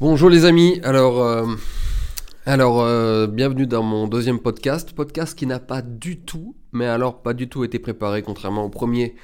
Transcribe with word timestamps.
Bonjour 0.00 0.28
les 0.28 0.44
amis, 0.44 0.80
alors, 0.82 1.22
euh, 1.22 1.46
euh, 2.48 3.26
bienvenue 3.28 3.68
dans 3.68 3.84
mon 3.84 4.08
deuxième 4.08 4.40
podcast, 4.40 4.92
podcast 4.92 5.38
qui 5.38 5.46
n'a 5.46 5.60
pas 5.60 5.82
du 5.82 6.18
tout, 6.18 6.56
mais 6.72 6.86
alors 6.86 7.22
pas 7.22 7.32
du 7.32 7.48
tout 7.48 7.62
été 7.62 7.78
préparé 7.78 8.22
contrairement 8.22 8.64
au 8.64 8.68
premier 8.68 9.14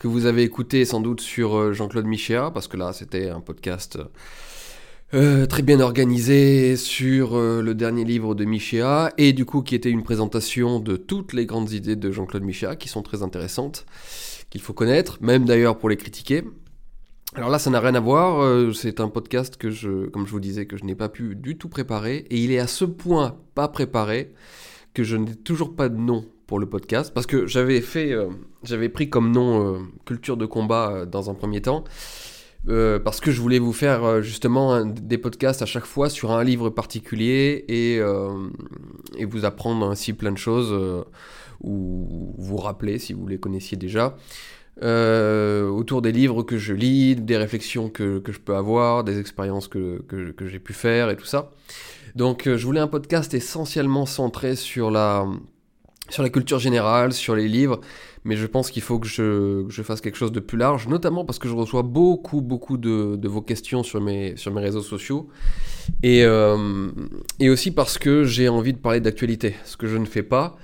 que 0.00 0.08
vous 0.08 0.26
avez 0.26 0.42
écouté 0.42 0.84
sans 0.84 1.00
doute 1.00 1.20
sur 1.20 1.56
euh, 1.56 1.72
Jean-Claude 1.72 2.06
Michéa, 2.06 2.50
parce 2.50 2.66
que 2.66 2.76
là 2.76 2.92
c'était 2.92 3.30
un 3.30 3.40
podcast 3.40 4.00
très 5.12 5.62
bien 5.62 5.78
organisé 5.78 6.76
sur 6.76 7.38
le 7.38 7.72
dernier 7.72 8.04
livre 8.04 8.34
de 8.34 8.44
Michéa, 8.44 9.12
et 9.18 9.32
du 9.32 9.44
coup 9.44 9.62
qui 9.62 9.76
était 9.76 9.90
une 9.90 10.02
présentation 10.02 10.80
de 10.80 10.96
toutes 10.96 11.34
les 11.34 11.46
grandes 11.46 11.70
idées 11.70 11.94
de 11.94 12.10
Jean-Claude 12.10 12.42
Michéa, 12.42 12.74
qui 12.74 12.88
sont 12.88 13.02
très 13.02 13.22
intéressantes, 13.22 13.86
qu'il 14.50 14.60
faut 14.60 14.72
connaître, 14.72 15.18
même 15.20 15.44
d'ailleurs 15.44 15.78
pour 15.78 15.88
les 15.88 15.96
critiquer. 15.96 16.42
Alors 17.34 17.50
là, 17.50 17.58
ça 17.58 17.70
n'a 17.70 17.80
rien 17.80 17.94
à 17.94 18.00
voir. 18.00 18.40
Euh, 18.40 18.72
c'est 18.72 19.00
un 19.00 19.08
podcast 19.08 19.56
que 19.56 19.70
je, 19.70 20.06
comme 20.06 20.26
je 20.26 20.30
vous 20.30 20.40
disais, 20.40 20.66
que 20.66 20.76
je 20.76 20.84
n'ai 20.84 20.94
pas 20.94 21.08
pu 21.08 21.34
du 21.34 21.58
tout 21.58 21.68
préparer. 21.68 22.24
Et 22.30 22.38
il 22.38 22.52
est 22.52 22.58
à 22.58 22.66
ce 22.66 22.84
point 22.84 23.36
pas 23.54 23.68
préparé 23.68 24.32
que 24.94 25.02
je 25.02 25.16
n'ai 25.16 25.34
toujours 25.34 25.74
pas 25.74 25.88
de 25.88 25.96
nom 25.96 26.24
pour 26.46 26.60
le 26.60 26.66
podcast. 26.66 27.12
Parce 27.12 27.26
que 27.26 27.46
j'avais 27.46 27.80
fait, 27.80 28.12
euh, 28.12 28.28
j'avais 28.62 28.88
pris 28.88 29.10
comme 29.10 29.32
nom 29.32 29.74
euh, 29.74 29.78
Culture 30.04 30.36
de 30.36 30.46
combat 30.46 31.04
dans 31.04 31.28
un 31.28 31.34
premier 31.34 31.60
temps. 31.60 31.84
parce 33.04 33.20
que 33.20 33.30
je 33.32 33.40
voulais 33.40 33.58
vous 33.58 33.72
faire 33.72 34.22
justement 34.22 34.84
des 34.84 35.18
podcasts 35.18 35.62
à 35.62 35.66
chaque 35.66 35.84
fois 35.84 36.08
sur 36.08 36.30
un 36.32 36.42
livre 36.42 36.70
particulier 36.70 37.64
et, 37.68 38.00
et 39.16 39.24
vous 39.24 39.44
apprendre 39.44 39.88
ainsi 39.88 40.12
plein 40.14 40.32
de 40.32 40.38
choses 40.38 40.74
ou 41.62 42.34
vous 42.38 42.56
rappeler 42.56 42.98
si 42.98 43.12
vous 43.12 43.28
les 43.28 43.38
connaissiez 43.38 43.76
déjà. 43.76 44.16
Euh, 44.82 45.66
autour 45.70 46.02
des 46.02 46.12
livres 46.12 46.42
que 46.42 46.58
je 46.58 46.74
lis, 46.74 47.16
des 47.16 47.38
réflexions 47.38 47.88
que, 47.88 48.18
que 48.18 48.30
je 48.30 48.38
peux 48.38 48.54
avoir, 48.54 49.04
des 49.04 49.18
expériences 49.18 49.68
que, 49.68 50.02
que, 50.06 50.46
j'ai 50.46 50.58
pu 50.58 50.74
faire 50.74 51.08
et 51.08 51.16
tout 51.16 51.24
ça. 51.24 51.50
Donc 52.14 52.46
euh, 52.46 52.58
je 52.58 52.66
voulais 52.66 52.80
un 52.80 52.86
podcast 52.86 53.32
essentiellement 53.32 54.04
centré 54.04 54.54
sur 54.54 54.90
la, 54.90 55.24
sur 56.10 56.22
la 56.22 56.28
culture 56.28 56.58
générale, 56.58 57.14
sur 57.14 57.34
les 57.34 57.48
livres, 57.48 57.80
mais 58.24 58.36
je 58.36 58.44
pense 58.44 58.70
qu'il 58.70 58.82
faut 58.82 58.98
que 58.98 59.06
je, 59.08 59.64
je, 59.70 59.82
fasse 59.82 60.02
quelque 60.02 60.18
chose 60.18 60.32
de 60.32 60.40
plus 60.40 60.58
large, 60.58 60.88
notamment 60.88 61.24
parce 61.24 61.38
que 61.38 61.48
je 61.48 61.54
reçois 61.54 61.82
beaucoup, 61.82 62.42
beaucoup 62.42 62.76
de, 62.76 63.16
de 63.16 63.28
vos 63.28 63.40
questions 63.40 63.82
sur 63.82 64.02
mes, 64.02 64.36
sur 64.36 64.52
mes 64.52 64.60
réseaux 64.60 64.82
sociaux, 64.82 65.28
et, 66.02 66.22
euh, 66.22 66.90
et 67.40 67.48
aussi 67.48 67.70
parce 67.70 67.96
que 67.96 68.24
j'ai 68.24 68.50
envie 68.50 68.74
de 68.74 68.78
parler 68.78 69.00
d'actualité, 69.00 69.54
ce 69.64 69.78
que 69.78 69.86
je 69.86 69.96
ne 69.96 70.04
fais 70.04 70.22
pas 70.22 70.58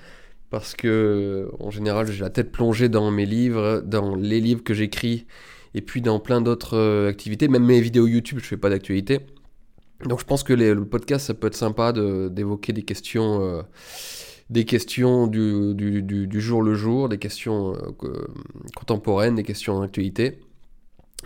parce 0.52 0.74
que 0.74 1.50
en 1.60 1.70
général 1.70 2.06
j'ai 2.12 2.20
la 2.20 2.28
tête 2.28 2.52
plongée 2.52 2.90
dans 2.90 3.10
mes 3.10 3.24
livres, 3.24 3.82
dans 3.84 4.14
les 4.14 4.38
livres 4.38 4.62
que 4.62 4.74
j'écris 4.74 5.26
et 5.74 5.80
puis 5.80 6.02
dans 6.02 6.20
plein 6.20 6.42
d'autres 6.42 6.76
euh, 6.76 7.08
activités, 7.08 7.48
même 7.48 7.64
mes 7.64 7.80
vidéos 7.80 8.06
YouTube, 8.06 8.38
je 8.38 8.44
fais 8.44 8.58
pas 8.58 8.68
d'actualité. 8.68 9.20
Donc 10.04 10.20
je 10.20 10.26
pense 10.26 10.42
que 10.42 10.52
le 10.52 10.84
podcast 10.84 11.26
ça 11.26 11.32
peut 11.34 11.46
être 11.46 11.56
sympa 11.56 11.92
d'évoquer 11.92 12.74
des 12.74 12.82
questions 12.82 13.42
euh, 13.42 13.62
des 14.50 14.66
questions 14.66 15.26
du, 15.26 15.74
du, 15.74 16.40
jour 16.40 16.60
le 16.60 16.74
jour, 16.74 17.08
des 17.08 17.16
questions 17.16 17.72
euh, 17.72 18.26
contemporaines, 18.76 19.36
des 19.36 19.44
questions 19.44 19.80
d'actualité. 19.80 20.40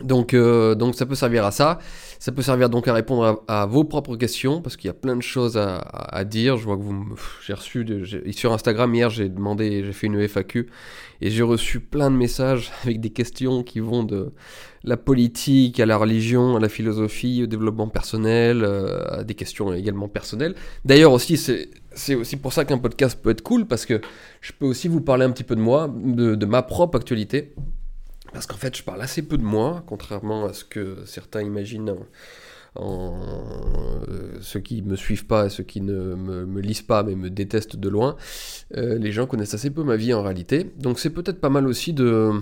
Donc, 0.02 0.36
donc 0.36 0.94
ça 0.94 1.06
peut 1.06 1.16
servir 1.16 1.44
à 1.44 1.50
ça. 1.50 1.78
Ça 2.18 2.32
peut 2.32 2.42
servir 2.42 2.70
donc 2.70 2.88
à 2.88 2.94
répondre 2.94 3.44
à, 3.46 3.66
vos 3.66 3.84
propres 3.84 4.16
questions 4.16 4.62
parce 4.62 4.76
qu'il 4.76 4.88
y 4.88 4.90
a 4.90 4.94
plein 4.94 5.16
de 5.16 5.22
choses 5.22 5.56
à, 5.58 6.24
dire. 6.24 6.56
Je 6.56 6.64
vois 6.64 6.76
que 6.76 6.82
j'ai 7.44 7.52
reçu 7.52 7.86
sur 8.32 8.52
Instagram 8.52 8.94
hier, 8.94 9.10
j'ai 9.10 9.28
demandé, 9.28 9.84
j'ai 9.84 9.92
fait 9.92 10.06
une 10.06 10.26
FAQ 10.26 10.68
et 11.20 11.30
j'ai 11.30 11.42
reçu 11.42 11.80
plein 11.80 12.10
de 12.10 12.16
messages 12.16 12.72
avec 12.84 13.00
des 13.00 13.10
questions 13.10 13.62
qui 13.62 13.80
vont 13.80 14.02
de 14.02 14.32
la 14.84 14.96
politique 14.96 15.80
à 15.80 15.86
la 15.86 15.96
religion, 15.96 16.56
à 16.56 16.60
la 16.60 16.68
philosophie, 16.68 17.42
au 17.42 17.46
développement 17.46 17.88
personnel, 17.88 18.62
euh, 18.64 19.20
à 19.20 19.24
des 19.24 19.34
questions 19.34 19.72
également 19.72 20.08
personnelles. 20.08 20.54
D'ailleurs 20.84 21.12
aussi, 21.12 21.36
c'est 21.36 22.14
aussi 22.14 22.36
pour 22.36 22.52
ça 22.52 22.64
qu'un 22.64 22.78
podcast 22.78 23.18
peut 23.20 23.30
être 23.30 23.42
cool 23.42 23.66
parce 23.66 23.84
que 23.84 24.00
je 24.40 24.52
peux 24.52 24.66
aussi 24.66 24.88
vous 24.88 25.00
parler 25.00 25.24
un 25.24 25.30
petit 25.30 25.44
peu 25.44 25.56
de 25.56 25.60
moi, 25.60 25.92
de 25.92 26.46
ma 26.46 26.62
propre 26.62 26.98
actualité 26.98 27.52
parce 28.36 28.46
qu'en 28.46 28.58
fait, 28.58 28.76
je 28.76 28.82
parle 28.82 29.00
assez 29.00 29.22
peu 29.22 29.38
de 29.38 29.42
moi, 29.42 29.82
contrairement 29.86 30.44
à 30.44 30.52
ce 30.52 30.62
que 30.62 30.98
certains 31.06 31.40
imaginent 31.40 31.94
en, 32.74 33.18
euh, 34.10 34.36
ceux 34.42 34.60
qui 34.60 34.82
me 34.82 34.94
suivent 34.94 35.24
pas, 35.24 35.48
ceux 35.48 35.62
qui 35.62 35.80
ne 35.80 36.14
me, 36.14 36.60
lisent 36.60 36.82
pas 36.82 37.02
mais 37.02 37.14
me 37.14 37.30
détestent 37.30 37.76
de 37.76 37.88
loin. 37.88 38.16
Euh, 38.76 38.98
les 38.98 39.10
gens 39.10 39.26
connaissent 39.26 39.54
assez 39.54 39.70
peu 39.70 39.82
ma 39.84 39.96
vie 39.96 40.12
en 40.12 40.22
réalité. 40.22 40.70
Donc 40.76 40.98
c'est 40.98 41.08
peut-être 41.08 41.40
pas 41.40 41.48
mal 41.48 41.66
aussi 41.66 41.94
de... 41.94 42.32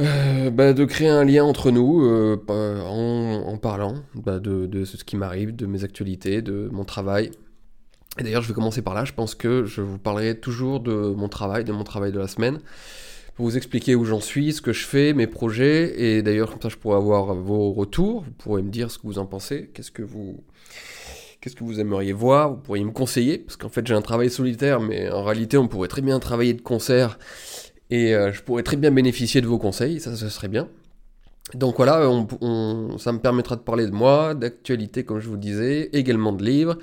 Euh, 0.00 0.50
bah, 0.50 0.72
de 0.72 0.84
créer 0.84 1.08
un 1.08 1.24
lien 1.24 1.44
entre 1.44 1.70
nous 1.70 2.04
en, 2.48 3.58
parlant 3.58 4.02
bah, 4.16 4.40
de, 4.40 4.66
de, 4.66 4.84
ce 4.84 5.04
qui 5.04 5.16
m'arrive, 5.16 5.54
de 5.54 5.66
mes 5.66 5.84
actualités, 5.84 6.42
de 6.42 6.68
mon 6.72 6.84
travail. 6.84 7.30
Et 8.18 8.24
d'ailleurs, 8.24 8.42
je 8.42 8.48
vais 8.48 8.54
commencer 8.54 8.82
par 8.82 8.94
là. 8.94 9.04
Je 9.04 9.12
pense 9.12 9.36
que 9.36 9.64
je 9.64 9.82
vous 9.82 9.98
parlerai 9.98 10.40
toujours 10.40 10.80
de 10.80 11.14
mon 11.16 11.28
travail, 11.28 11.62
de 11.62 11.70
mon 11.70 11.84
travail 11.84 12.10
de 12.10 12.18
la 12.18 12.26
semaine 12.26 12.58
pour 13.36 13.44
vous 13.44 13.56
expliquer 13.58 13.94
où 13.94 14.04
j'en 14.06 14.20
suis, 14.20 14.54
ce 14.54 14.62
que 14.62 14.72
je 14.72 14.86
fais, 14.86 15.12
mes 15.12 15.26
projets, 15.26 16.00
et 16.02 16.22
d'ailleurs 16.22 16.50
comme 16.50 16.62
ça 16.62 16.70
je 16.70 16.76
pourrais 16.76 16.96
avoir 16.96 17.34
vos 17.34 17.70
retours, 17.70 18.22
vous 18.22 18.30
pourrez 18.32 18.62
me 18.62 18.70
dire 18.70 18.90
ce 18.90 18.98
que 18.98 19.06
vous 19.06 19.18
en 19.18 19.26
pensez, 19.26 19.70
qu'est-ce 19.74 19.90
que 19.90 20.02
vous, 20.02 20.42
qu'est-ce 21.40 21.54
que 21.54 21.62
vous 21.62 21.78
aimeriez 21.78 22.14
voir, 22.14 22.50
vous 22.50 22.56
pourriez 22.56 22.82
me 22.82 22.92
conseiller, 22.92 23.36
parce 23.36 23.56
qu'en 23.56 23.68
fait 23.68 23.86
j'ai 23.86 23.92
un 23.92 24.00
travail 24.00 24.30
solitaire, 24.30 24.80
mais 24.80 25.10
en 25.10 25.22
réalité 25.22 25.58
on 25.58 25.68
pourrait 25.68 25.88
très 25.88 26.00
bien 26.00 26.18
travailler 26.18 26.54
de 26.54 26.62
concert, 26.62 27.18
et 27.90 28.14
euh, 28.14 28.32
je 28.32 28.42
pourrais 28.42 28.62
très 28.62 28.78
bien 28.78 28.90
bénéficier 28.90 29.42
de 29.42 29.46
vos 29.46 29.58
conseils, 29.58 30.00
ça, 30.00 30.16
ça 30.16 30.30
serait 30.30 30.48
bien. 30.48 30.68
Donc 31.54 31.76
voilà, 31.76 32.00
ça 32.98 33.12
me 33.12 33.18
permettra 33.18 33.54
de 33.54 33.60
parler 33.60 33.86
de 33.86 33.92
moi, 33.92 34.34
d'actualité 34.34 35.04
comme 35.04 35.20
je 35.20 35.28
vous 35.28 35.36
disais, 35.36 35.90
également 35.92 36.32
de 36.32 36.42
livres, 36.42 36.78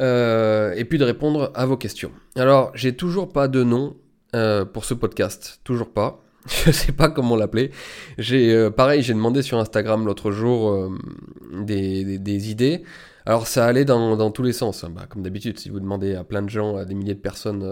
euh, 0.00 0.74
et 0.74 0.84
puis 0.84 0.98
de 0.98 1.04
répondre 1.04 1.52
à 1.54 1.64
vos 1.64 1.76
questions. 1.76 2.10
Alors 2.34 2.72
j'ai 2.74 2.94
toujours 2.94 3.28
pas 3.28 3.46
de 3.46 3.62
nom 3.62 3.96
euh, 4.36 4.66
pour 4.66 4.84
ce 4.84 4.92
podcast. 4.92 5.60
Toujours 5.64 5.88
pas. 5.88 6.22
Je 6.46 6.70
sais 6.70 6.92
pas 6.92 7.08
comment 7.08 7.36
l'appeler. 7.36 7.70
J'ai 8.18 8.54
euh, 8.54 8.70
pareil, 8.70 9.02
j'ai 9.02 9.14
demandé 9.14 9.40
sur 9.40 9.58
Instagram 9.58 10.04
l'autre 10.04 10.30
jour 10.30 10.70
euh, 10.70 10.90
des, 11.62 12.50
idées. 12.50 12.82
Alors 13.24 13.46
ça 13.46 13.64
allait 13.64 13.86
dans, 13.86 14.30
tous 14.30 14.42
les 14.42 14.52
sens. 14.52 14.84
Hein. 14.84 14.90
Bah, 14.94 15.06
comme 15.08 15.22
d'habitude, 15.22 15.58
si 15.58 15.70
vous 15.70 15.80
demandez 15.80 16.14
à 16.14 16.22
plein 16.22 16.42
de 16.42 16.50
gens, 16.50 16.76
à 16.76 16.84
des 16.84 16.94
milliers 16.94 17.14
de 17.14 17.20
personnes 17.20 17.64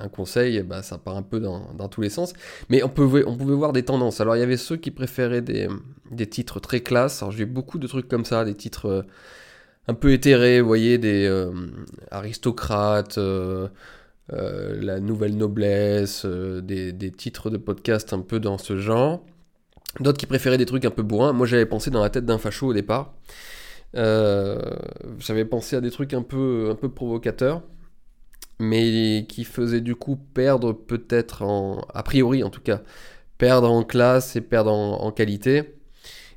un 0.00 0.08
conseil, 0.08 0.62
bah, 0.62 0.82
ça 0.84 0.98
part 0.98 1.16
un 1.16 1.22
peu 1.22 1.40
dans, 1.40 1.88
tous 1.88 2.00
les 2.00 2.10
sens. 2.10 2.32
Mais 2.68 2.84
on 2.84 2.88
pouvait, 2.88 3.24
on 3.26 3.36
pouvait 3.36 3.56
voir 3.56 3.72
des 3.72 3.82
tendances. 3.82 4.20
Alors 4.20 4.36
il 4.36 4.40
y 4.40 4.44
avait 4.44 4.56
ceux 4.56 4.76
qui 4.76 4.92
préféraient 4.92 5.42
des, 5.42 5.68
des 6.12 6.28
titres 6.28 6.60
très 6.60 6.80
classe. 6.80 7.22
Alors 7.22 7.32
j'ai 7.32 7.44
beaucoup 7.44 7.78
de 7.78 7.88
trucs 7.88 8.06
comme 8.06 8.24
ça, 8.24 8.44
des 8.44 8.54
titres 8.54 9.04
un 9.88 9.94
peu 9.94 10.12
éthérés, 10.12 10.60
vous 10.60 10.68
voyez, 10.68 10.96
des 10.96 11.28
aristocrates. 12.12 13.18
Euh, 14.32 14.78
la 14.80 15.00
nouvelle 15.00 15.36
noblesse, 15.36 16.22
euh, 16.24 16.60
des, 16.60 17.10
titres 17.10 17.50
de 17.50 17.56
podcast 17.56 18.12
un 18.12 18.20
peu 18.20 18.38
dans 18.38 18.58
ce 18.58 18.78
genre. 18.78 19.24
D'autres 19.98 20.18
qui 20.18 20.26
préféraient 20.26 20.58
des 20.58 20.66
trucs 20.66 20.84
un 20.84 20.90
peu 20.90 21.02
bourrins. 21.02 21.32
Moi 21.32 21.46
j'avais 21.46 21.66
pensé 21.66 21.90
dans 21.90 22.02
la 22.02 22.10
tête 22.10 22.26
d'un 22.26 22.38
facho 22.38 22.68
au 22.68 22.72
départ. 22.72 23.14
Euh, 23.96 24.60
j'avais 25.18 25.44
pensé 25.44 25.74
à 25.74 25.80
des 25.80 25.90
trucs 25.90 26.14
un 26.14 26.22
peu, 26.22 26.68
un 26.70 26.76
peu 26.76 26.88
provocateurs, 26.88 27.62
mais 28.60 29.26
qui 29.28 29.42
faisaient 29.42 29.80
du 29.80 29.96
coup 29.96 30.16
perdre 30.16 30.72
peut-être 30.72 31.42
en... 31.42 31.80
a 31.92 32.04
priori 32.04 32.44
en 32.44 32.50
tout 32.50 32.60
cas, 32.60 32.82
perdre 33.36 33.68
en 33.70 33.82
classe 33.82 34.36
et 34.36 34.40
perdre 34.40 34.72
en, 34.72 35.10
qualité. 35.10 35.74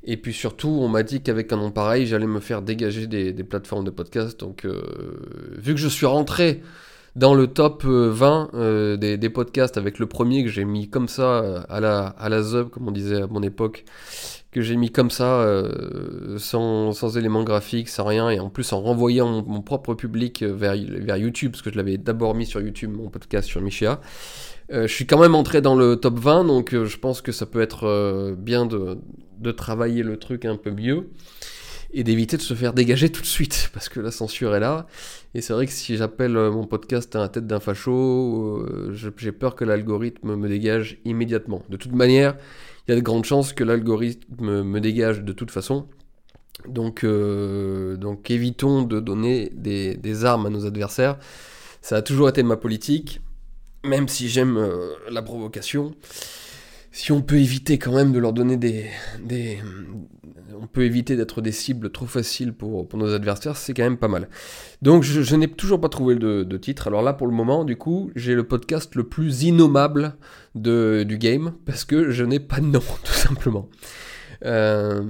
Et 0.02 0.16
puis 0.16 0.32
surtout, 0.32 0.68
on 0.68 0.88
m'a 0.88 1.04
dit 1.04 1.22
qu'avec 1.22 1.52
un 1.52 1.58
nom 1.58 1.70
pareil, 1.70 2.06
j'allais 2.06 2.26
me 2.26 2.40
faire 2.40 2.60
dégager 2.60 3.06
des, 3.06 3.32
plateformes 3.44 3.84
de 3.84 3.90
podcast. 3.90 4.40
Donc, 4.40 4.66
vu 5.56 5.74
que 5.74 5.80
je 5.80 5.88
suis 5.88 6.06
rentré 6.06 6.60
dans 7.16 7.34
le 7.34 7.46
top 7.46 7.84
20 7.84 8.50
euh, 8.54 8.96
euh, 8.96 9.16
des, 9.16 9.30
podcasts 9.30 9.76
avec 9.76 9.98
le 9.98 10.06
premier 10.06 10.42
que 10.42 10.50
j'ai 10.50 10.64
mis 10.64 10.88
comme 10.88 11.08
ça 11.08 11.22
euh, 11.22 11.60
à 11.68 11.80
la, 11.80 12.06
à 12.06 12.28
la 12.28 12.42
ZUB, 12.42 12.70
comme 12.70 12.88
on 12.88 12.92
disait 12.92 13.22
à 13.22 13.26
mon 13.26 13.42
époque, 13.42 13.84
que 14.50 14.60
j'ai 14.60 14.76
mis 14.76 14.90
comme 14.90 15.10
ça, 15.10 15.44
sans, 16.38 16.92
sans, 16.92 17.18
éléments 17.18 17.42
graphiques, 17.42 17.88
sans 17.88 18.04
rien, 18.04 18.30
et 18.30 18.38
en 18.38 18.50
plus 18.50 18.72
en 18.72 18.80
renvoyant 18.80 19.42
mon, 19.42 19.62
propre 19.62 19.94
public 19.94 20.44
vers, 20.44 20.76
vers 20.76 21.16
YouTube, 21.16 21.50
parce 21.50 21.62
que 21.62 21.72
je 21.72 21.76
l'avais 21.76 21.98
d'abord 21.98 22.36
mis 22.36 22.46
sur 22.46 22.60
YouTube, 22.60 22.92
mon 22.96 23.08
podcast 23.08 23.48
sur 23.48 23.60
Michéa. 23.60 24.00
je 24.70 24.86
suis 24.86 25.08
quand 25.08 25.18
même 25.18 25.34
entré 25.34 25.60
dans 25.60 25.74
le 25.74 25.96
top 25.96 26.20
20, 26.20 26.44
donc 26.44 26.70
je 26.72 26.96
pense 26.98 27.20
que 27.20 27.32
ça 27.32 27.46
peut 27.46 27.62
être 27.62 28.36
bien 28.38 28.64
de, 28.64 28.98
de 29.40 29.50
travailler 29.50 30.04
le 30.04 30.18
truc 30.18 30.44
un 30.44 30.56
peu 30.56 30.70
mieux 30.70 31.08
et 31.94 32.02
d'éviter 32.02 32.36
de 32.36 32.42
se 32.42 32.54
faire 32.54 32.72
dégager 32.74 33.10
tout 33.10 33.22
de 33.22 33.26
suite, 33.26 33.70
parce 33.72 33.88
que 33.88 34.00
la 34.00 34.10
censure 34.10 34.54
est 34.54 34.60
là. 34.60 34.86
Et 35.34 35.40
c'est 35.40 35.52
vrai 35.52 35.66
que 35.66 35.72
si 35.72 35.96
j'appelle 35.96 36.36
euh, 36.36 36.50
mon 36.50 36.66
podcast 36.66 37.14
à 37.16 37.20
la 37.20 37.28
tête 37.28 37.46
d'un 37.46 37.60
facho, 37.60 38.58
euh, 38.58 38.92
j'ai 39.16 39.32
peur 39.32 39.54
que 39.54 39.64
l'algorithme 39.64 40.34
me 40.34 40.48
dégage 40.48 40.98
immédiatement. 41.04 41.62
De 41.68 41.76
toute 41.76 41.92
manière, 41.92 42.36
il 42.86 42.90
y 42.90 42.94
a 42.94 42.96
de 42.96 43.00
grandes 43.00 43.24
chances 43.24 43.52
que 43.52 43.64
l'algorithme 43.64 44.62
me 44.62 44.80
dégage 44.80 45.22
de 45.22 45.32
toute 45.32 45.52
façon. 45.52 45.86
Donc, 46.68 47.04
euh, 47.04 47.96
donc 47.96 48.30
évitons 48.30 48.82
de 48.82 49.00
donner 49.00 49.50
des, 49.54 49.96
des, 49.96 50.24
armes 50.24 50.46
à 50.46 50.50
nos 50.50 50.66
adversaires. 50.66 51.18
Ça 51.80 51.96
a 51.96 52.02
toujours 52.02 52.28
été 52.28 52.42
ma 52.42 52.56
politique, 52.56 53.20
même 53.84 54.08
si 54.08 54.28
j'aime 54.28 54.58
la 55.10 55.22
provocation. 55.22 55.94
Si 56.94 57.10
on 57.10 57.22
peut 57.22 57.38
éviter 57.38 57.76
quand 57.76 57.92
même 57.92 58.12
de 58.12 58.20
leur 58.20 58.32
donner 58.32 58.56
des, 58.56 58.88
on 60.56 60.68
peut 60.68 60.84
éviter 60.84 61.16
d'être 61.16 61.40
des 61.40 61.50
cibles 61.50 61.90
trop 61.90 62.06
faciles 62.06 62.52
pour, 62.52 62.86
nos 62.94 63.12
adversaires, 63.12 63.56
c'est 63.56 63.74
quand 63.74 63.82
même 63.82 63.96
pas 63.96 64.06
mal. 64.06 64.28
Donc 64.80 65.02
je, 65.02 65.34
n'ai 65.34 65.48
toujours 65.48 65.80
pas 65.80 65.88
trouvé 65.88 66.14
de, 66.14 66.56
titre. 66.56 66.86
Alors 66.86 67.02
là, 67.02 67.12
pour 67.12 67.26
le 67.26 67.32
moment, 67.32 67.64
du 67.64 67.74
coup, 67.74 68.12
j'ai 68.14 68.36
le 68.36 68.44
podcast 68.44 68.94
le 68.94 69.02
plus 69.02 69.42
innommable 69.42 70.14
du 70.54 71.18
game, 71.18 71.54
parce 71.66 71.84
que 71.84 72.12
je 72.12 72.22
n'ai 72.22 72.38
pas 72.38 72.60
de 72.60 72.66
nom, 72.66 72.78
tout 73.04 73.12
simplement. 73.12 73.68
Euh, 74.44 75.02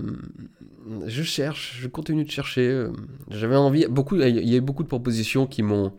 je 1.04 1.22
cherche, 1.22 1.80
je 1.82 1.88
continue 1.88 2.24
de 2.24 2.30
chercher. 2.30 2.86
J'avais 3.28 3.56
envie, 3.56 3.86
beaucoup, 3.88 4.16
il 4.16 4.48
y 4.48 4.54
a 4.54 4.56
eu 4.56 4.62
beaucoup 4.62 4.84
de 4.84 4.88
propositions 4.88 5.46
qui 5.46 5.62
m'ont 5.62 5.92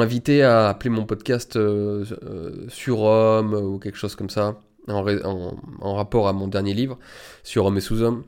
invité 0.00 0.42
à 0.42 0.70
appeler 0.70 0.88
mon 0.88 1.04
podcast 1.04 1.56
euh, 1.56 2.06
euh, 2.22 3.60
ou 3.60 3.78
quelque 3.78 3.98
chose 3.98 4.16
comme 4.16 4.30
ça 4.30 4.58
en, 4.88 5.94
rapport 5.94 6.28
à 6.28 6.32
mon 6.32 6.48
dernier 6.48 6.74
livre 6.74 6.98
sur 7.42 7.66
Homme 7.66 7.76
et 7.76 7.80
sous-homme. 7.80 8.24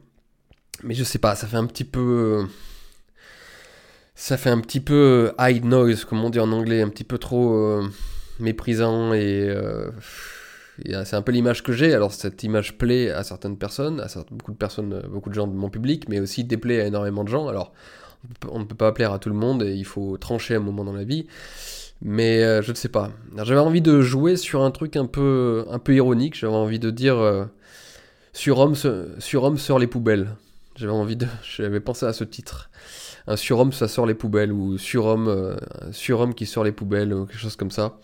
Mais 0.83 0.95
je 0.95 1.05
sais 1.05 1.19
pas, 1.19 1.35
ça 1.35 1.47
fait 1.47 1.57
un 1.57 1.67
petit 1.67 1.85
peu. 1.85 2.47
Ça 4.15 4.37
fait 4.37 4.51
un 4.51 4.61
petit 4.61 4.81
peu 4.81 5.33
high 5.39 5.65
noise, 5.65 6.05
comme 6.05 6.23
on 6.25 6.31
dit 6.31 6.41
en 6.41 6.53
anglais, 6.53 6.83
un 6.83 6.89
petit 6.89 7.05
peu 7.05 7.19
trop 7.19 7.55
euh, 7.55 7.89
méprisant 8.39 9.13
et. 9.13 9.49
Euh, 9.49 9.91
c'est 11.05 11.15
un 11.15 11.23
peu 11.23 11.33
l'image 11.33 11.63
que 11.63 11.73
j'ai. 11.73 11.95
Alors 11.95 12.13
cette 12.13 12.43
image 12.43 12.79
plaît 12.79 13.11
à 13.11 13.23
certaines 13.23 13.59
personnes, 13.59 14.01
à 14.01 14.07
beaucoup 14.31 14.53
de 14.53 14.57
personnes, 14.57 15.03
beaucoup 15.11 15.29
de 15.29 15.35
gens 15.35 15.47
de 15.47 15.53
mon 15.53 15.69
public, 15.69 16.09
mais 16.09 16.21
aussi 16.21 16.45
déplaît 16.45 16.81
à 16.81 16.87
énormément 16.87 17.23
de 17.23 17.29
gens. 17.29 17.49
Alors 17.49 17.73
on 18.51 18.61
ne 18.61 18.65
peut 18.65 18.75
pas 18.75 18.93
plaire 18.93 19.13
à 19.13 19.19
tout 19.19 19.29
le 19.29 19.35
monde 19.35 19.63
et 19.63 19.75
il 19.75 19.85
faut 19.85 20.17
trancher 20.17 20.55
un 20.55 20.61
moment 20.61 20.85
dans 20.85 20.93
la 20.93 21.05
vie. 21.05 21.27
Mais 22.03 22.43
euh, 22.43 22.63
je 22.63 22.71
ne 22.71 22.77
sais 22.77 22.89
pas. 22.89 23.11
J'avais 23.37 23.61
envie 23.61 23.83
de 23.83 24.01
jouer 24.01 24.37
sur 24.37 24.63
un 24.63 24.71
truc 24.71 24.97
un 24.97 25.07
peu, 25.07 25.67
un 25.71 25.79
peu 25.79 25.95
ironique. 25.95 26.35
J'avais 26.35 26.55
envie 26.55 26.79
de 26.79 26.91
dire 26.91 27.19
euh, 27.19 27.45
surhomme, 28.33 28.75
sort 28.75 29.79
les 29.79 29.87
poubelles. 29.87 30.37
J'avais 30.77 30.93
envie 30.93 31.17
de, 31.17 31.27
j'avais 31.57 31.81
pensé 31.81 32.07
à 32.07 32.13
ce 32.13 32.25
titre. 32.25 32.71
Un 33.27 33.37
surhomme 33.37 33.73
ça 33.73 33.87
sort 33.87 34.07
les 34.07 34.15
poubelles 34.15 34.53
ou 34.53 34.79
surhomme, 34.79 35.29
euh, 35.29 35.57
surhomme 35.93 36.35
qui 36.35 36.47
sort 36.47 36.65
les 36.65 36.73
poubelles 36.73 37.13
ou 37.13 37.27
quelque 37.27 37.39
chose 37.39 37.57
comme 37.57 37.71
ça. 37.71 37.99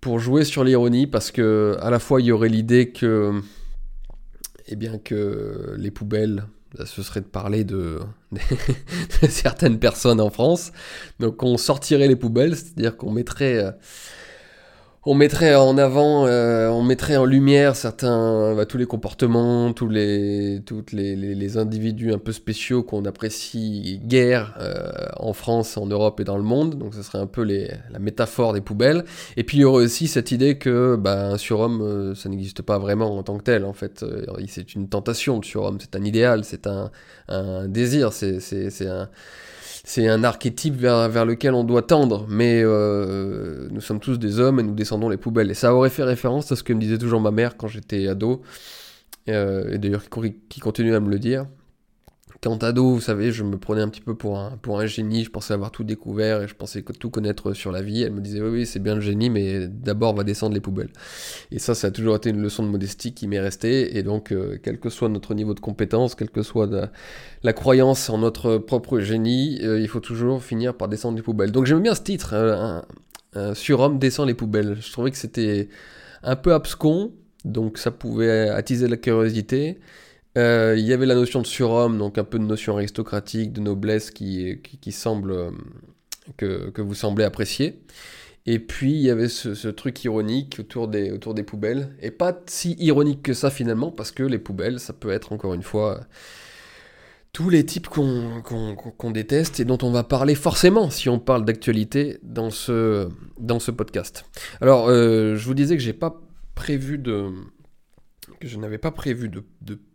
Pour 0.00 0.18
jouer 0.20 0.44
sur 0.44 0.64
l'ironie 0.64 1.06
parce 1.06 1.30
que 1.30 1.76
à 1.80 1.90
la 1.90 1.98
fois 1.98 2.20
il 2.20 2.26
y 2.26 2.32
aurait 2.32 2.48
l'idée 2.48 2.92
que, 2.92 3.42
eh 4.66 4.76
bien 4.76 4.98
que 4.98 5.74
les 5.76 5.90
poubelles 5.90 6.44
ce 6.84 7.02
serait 7.02 7.20
de 7.20 7.26
parler 7.26 7.64
de, 7.64 8.00
certaines 9.28 9.78
personnes 9.78 10.20
en 10.20 10.30
France. 10.30 10.72
Donc 11.18 11.42
on 11.42 11.56
sortirait 11.56 12.08
les 12.08 12.16
poubelles, 12.16 12.56
c'est-à-dire 12.56 12.96
qu'on 12.96 13.12
mettrait 13.12 13.58
euh, 13.58 13.70
on 15.08 15.14
mettrait 15.14 15.54
en 15.54 15.78
avant, 15.78 16.26
euh, 16.26 16.68
on 16.68 16.82
mettrait 16.82 17.16
en 17.16 17.24
lumière 17.24 17.76
certains, 17.76 18.54
bah, 18.54 18.66
tous 18.66 18.76
les 18.76 18.84
comportements, 18.84 19.72
tous 19.72 19.88
les, 19.88 20.60
individus 21.56 22.12
un 22.12 22.18
peu 22.18 22.30
spéciaux 22.30 22.82
qu'on 22.82 23.06
apprécie 23.06 24.02
guère 24.04 24.54
euh, 24.60 24.90
en 25.16 25.32
France, 25.32 25.78
en 25.78 25.86
Europe 25.86 26.20
et 26.20 26.24
dans 26.24 26.36
le 26.36 26.42
monde. 26.42 26.76
Donc 26.76 26.94
ce 26.94 27.02
serait 27.02 27.16
un 27.16 27.26
peu 27.26 27.42
la 27.42 27.98
métaphore 27.98 28.52
des 28.52 28.60
poubelles. 28.60 29.06
Et 29.38 29.44
puis 29.44 29.56
il 29.56 29.60
y 29.62 29.64
aurait 29.64 29.84
aussi 29.84 30.08
cette 30.08 30.30
idée 30.30 30.58
que 30.58 30.94
bah, 30.96 31.30
un 31.30 31.38
surhomme, 31.38 31.80
euh, 31.80 32.14
ça 32.14 32.28
n'existe 32.28 32.60
pas 32.60 32.78
vraiment 32.78 33.16
en 33.16 33.22
tant 33.22 33.38
que 33.38 33.44
tel. 33.44 33.64
En 33.64 33.72
fait, 33.72 34.04
c'est 34.46 34.74
une 34.74 34.90
tentation, 34.90 35.38
le 35.38 35.44
surhomme, 35.44 35.78
c'est 35.80 35.96
un 35.96 36.04
idéal, 36.04 36.44
c'est 36.44 36.66
un 36.66 36.90
désir, 37.66 38.12
c'est 38.12 38.86
un 38.86 39.08
c'est 39.88 40.06
un 40.06 40.22
archétype 40.22 40.76
vers, 40.76 41.24
lequel 41.24 41.54
on 41.54 41.64
doit 41.64 41.80
tendre, 41.80 42.26
mais 42.28 42.60
euh, 42.62 43.68
nous 43.70 43.80
sommes 43.80 44.00
tous 44.00 44.18
des 44.18 44.38
hommes 44.38 44.60
et 44.60 44.62
nous 44.62 44.74
descendons 44.74 45.08
les 45.08 45.16
poubelles. 45.16 45.50
Et 45.50 45.54
ça 45.54 45.74
aurait 45.74 45.88
fait 45.88 46.02
référence 46.02 46.52
à 46.52 46.56
ce 46.56 46.62
que 46.62 46.74
me 46.74 46.80
disait 46.80 46.98
toujours 46.98 47.22
ma 47.22 47.30
mère 47.30 47.56
quand 47.56 47.68
j'étais 47.68 48.06
ado, 48.06 48.42
euh, 49.30 49.72
et 49.72 49.78
d'ailleurs 49.78 50.02
qui 50.50 50.60
continue 50.60 50.94
à 50.94 51.00
me 51.00 51.08
le 51.08 51.18
dire. 51.18 51.46
Quand 52.40 52.62
ado, 52.62 52.92
vous 52.94 53.00
savez, 53.00 53.32
je 53.32 53.42
me 53.42 53.58
prenais 53.58 53.80
un 53.80 53.88
petit 53.88 54.00
peu 54.00 54.14
pour 54.14 54.38
un, 54.38 54.56
pour 54.62 54.78
un 54.78 54.86
génie, 54.86 55.24
je 55.24 55.30
pensais 55.30 55.54
avoir 55.54 55.72
tout 55.72 55.82
découvert 55.82 56.42
et 56.42 56.46
je 56.46 56.54
pensais 56.54 56.82
tout 56.82 57.10
connaître 57.10 57.52
sur 57.52 57.72
la 57.72 57.82
vie. 57.82 58.02
Elle 58.02 58.12
me 58.12 58.20
disait, 58.20 58.40
oui, 58.40 58.48
oui, 58.48 58.66
c'est 58.66 58.78
bien 58.78 58.94
le 58.94 59.00
génie, 59.00 59.28
mais 59.28 59.66
d'abord, 59.66 60.12
on 60.12 60.16
va 60.16 60.22
descendre 60.22 60.54
les 60.54 60.60
poubelles. 60.60 60.92
Et 61.50 61.58
ça, 61.58 61.74
ça 61.74 61.88
a 61.88 61.90
toujours 61.90 62.14
été 62.14 62.30
une 62.30 62.40
leçon 62.40 62.62
de 62.62 62.68
modestie 62.68 63.12
qui 63.12 63.26
m'est 63.26 63.40
restée. 63.40 63.98
Et 63.98 64.04
donc, 64.04 64.30
euh, 64.30 64.56
quel 64.62 64.78
que 64.78 64.88
soit 64.88 65.08
notre 65.08 65.34
niveau 65.34 65.52
de 65.52 65.58
compétence, 65.58 66.14
quelle 66.14 66.30
que 66.30 66.42
soit 66.42 66.68
la, 67.42 67.52
croyance 67.52 68.08
en 68.08 68.18
notre 68.18 68.58
propre 68.58 69.00
génie, 69.00 69.58
euh, 69.64 69.80
il 69.80 69.88
faut 69.88 69.98
toujours 69.98 70.40
finir 70.44 70.76
par 70.76 70.86
descendre 70.86 71.16
les 71.16 71.24
poubelles. 71.24 71.50
Donc, 71.50 71.66
j'aime 71.66 71.82
bien 71.82 71.96
ce 71.96 72.02
titre, 72.02 72.34
hein, 72.34 72.84
un, 73.34 73.54
surhomme 73.54 73.98
descend 73.98 74.28
les 74.28 74.34
poubelles. 74.34 74.76
Je 74.80 74.92
trouvais 74.92 75.10
que 75.10 75.18
c'était 75.18 75.68
un 76.22 76.36
peu 76.36 76.54
abscon, 76.54 77.10
donc 77.44 77.78
ça 77.78 77.90
pouvait 77.90 78.48
attiser 78.48 78.86
la 78.86 78.96
curiosité. 78.96 79.80
Euh, 80.36 80.74
il 80.76 80.84
y 80.84 80.92
avait 80.92 81.06
la 81.06 81.14
notion 81.14 81.40
de 81.40 81.46
surhomme, 81.46 81.98
donc 81.98 82.18
un 82.18 82.24
peu 82.24 82.38
de 82.38 82.44
notion 82.44 82.76
aristocratique, 82.76 83.52
de 83.52 83.60
noblesse 83.60 84.10
qui, 84.10 84.60
qui, 84.62 84.92
semble 84.92 85.32
euh, 85.32 85.50
que, 86.36 86.70
que, 86.70 86.82
vous 86.82 86.94
semblez 86.94 87.24
apprécier. 87.24 87.80
Et 88.46 88.58
puis 88.58 88.92
il 88.92 89.00
y 89.00 89.10
avait 89.10 89.28
ce, 89.28 89.68
truc 89.68 90.04
ironique 90.04 90.56
autour 90.60 90.88
des, 90.88 91.10
autour 91.10 91.34
des 91.34 91.42
poubelles, 91.42 91.90
et 92.00 92.10
pas 92.10 92.38
si 92.46 92.76
ironique 92.78 93.22
que 93.22 93.34
ça 93.34 93.50
finalement, 93.50 93.90
parce 93.90 94.10
que 94.10 94.22
les 94.22 94.38
poubelles, 94.38 94.80
ça 94.80 94.92
peut 94.92 95.10
être 95.10 95.32
encore 95.32 95.54
une 95.54 95.62
fois 95.62 96.00
tous 97.32 97.50
les 97.50 97.64
types 97.64 97.88
qu'on 97.88 99.10
déteste 99.10 99.60
et 99.60 99.64
dont 99.64 99.78
on 99.82 99.90
va 99.90 100.02
parler 100.02 100.34
forcément 100.34 100.90
si 100.90 101.08
on 101.08 101.18
parle 101.18 101.44
d'actualité 101.44 102.18
dans 102.22 102.50
ce, 102.50 103.08
dans 103.38 103.60
ce 103.60 103.70
podcast. 103.70 104.24
Alors, 104.60 104.88
euh, 104.88 105.36
je 105.36 105.44
vous 105.44 105.54
disais 105.54 105.76
que 105.76 105.82
j'ai 105.82 105.92
pas 105.92 106.20
prévu 106.54 106.98
de, 106.98 107.30
que 108.38 108.48
je 108.48 108.58
n'avais 108.58 108.78
pas 108.78 108.90
prévu 108.90 109.28
de, 109.28 109.42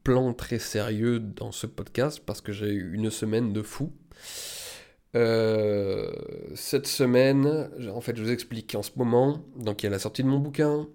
plan 0.03 0.33
très 0.33 0.59
sérieux 0.59 1.19
dans 1.19 1.51
ce 1.53 1.65
podcast 1.65 2.21
parce 2.25 2.41
que 2.41 2.51
j'ai 2.51 2.71
eu 2.71 2.93
une 2.93 3.09
semaine 3.09 3.53
de 3.53 3.61
fou. 3.61 3.93
Euh, 5.15 6.11
cette 6.55 6.87
semaine, 6.87 7.69
en 7.93 8.01
fait, 8.01 8.17
je 8.17 8.23
vous 8.23 8.31
explique 8.31 8.75
en 8.75 8.83
ce 8.83 8.91
moment, 8.97 9.45
donc 9.55 9.81
il 9.81 9.85
y 9.85 9.87
a 9.87 9.91
la 9.91 9.99
sortie 9.99 10.23
de 10.23 10.27
mon 10.27 10.39
bouquin, 10.39 10.87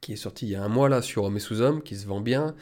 qui 0.00 0.14
est 0.14 0.16
sorti 0.16 0.46
il 0.46 0.52
y 0.52 0.54
a 0.56 0.62
un 0.62 0.68
mois 0.68 0.88
là 0.88 1.02
sur 1.02 1.24
Homme 1.24 1.36
et 1.36 1.40
sous-homme, 1.40 1.82
qui 1.82 1.96
se 1.96 2.06
vend 2.06 2.20
bien. 2.20 2.56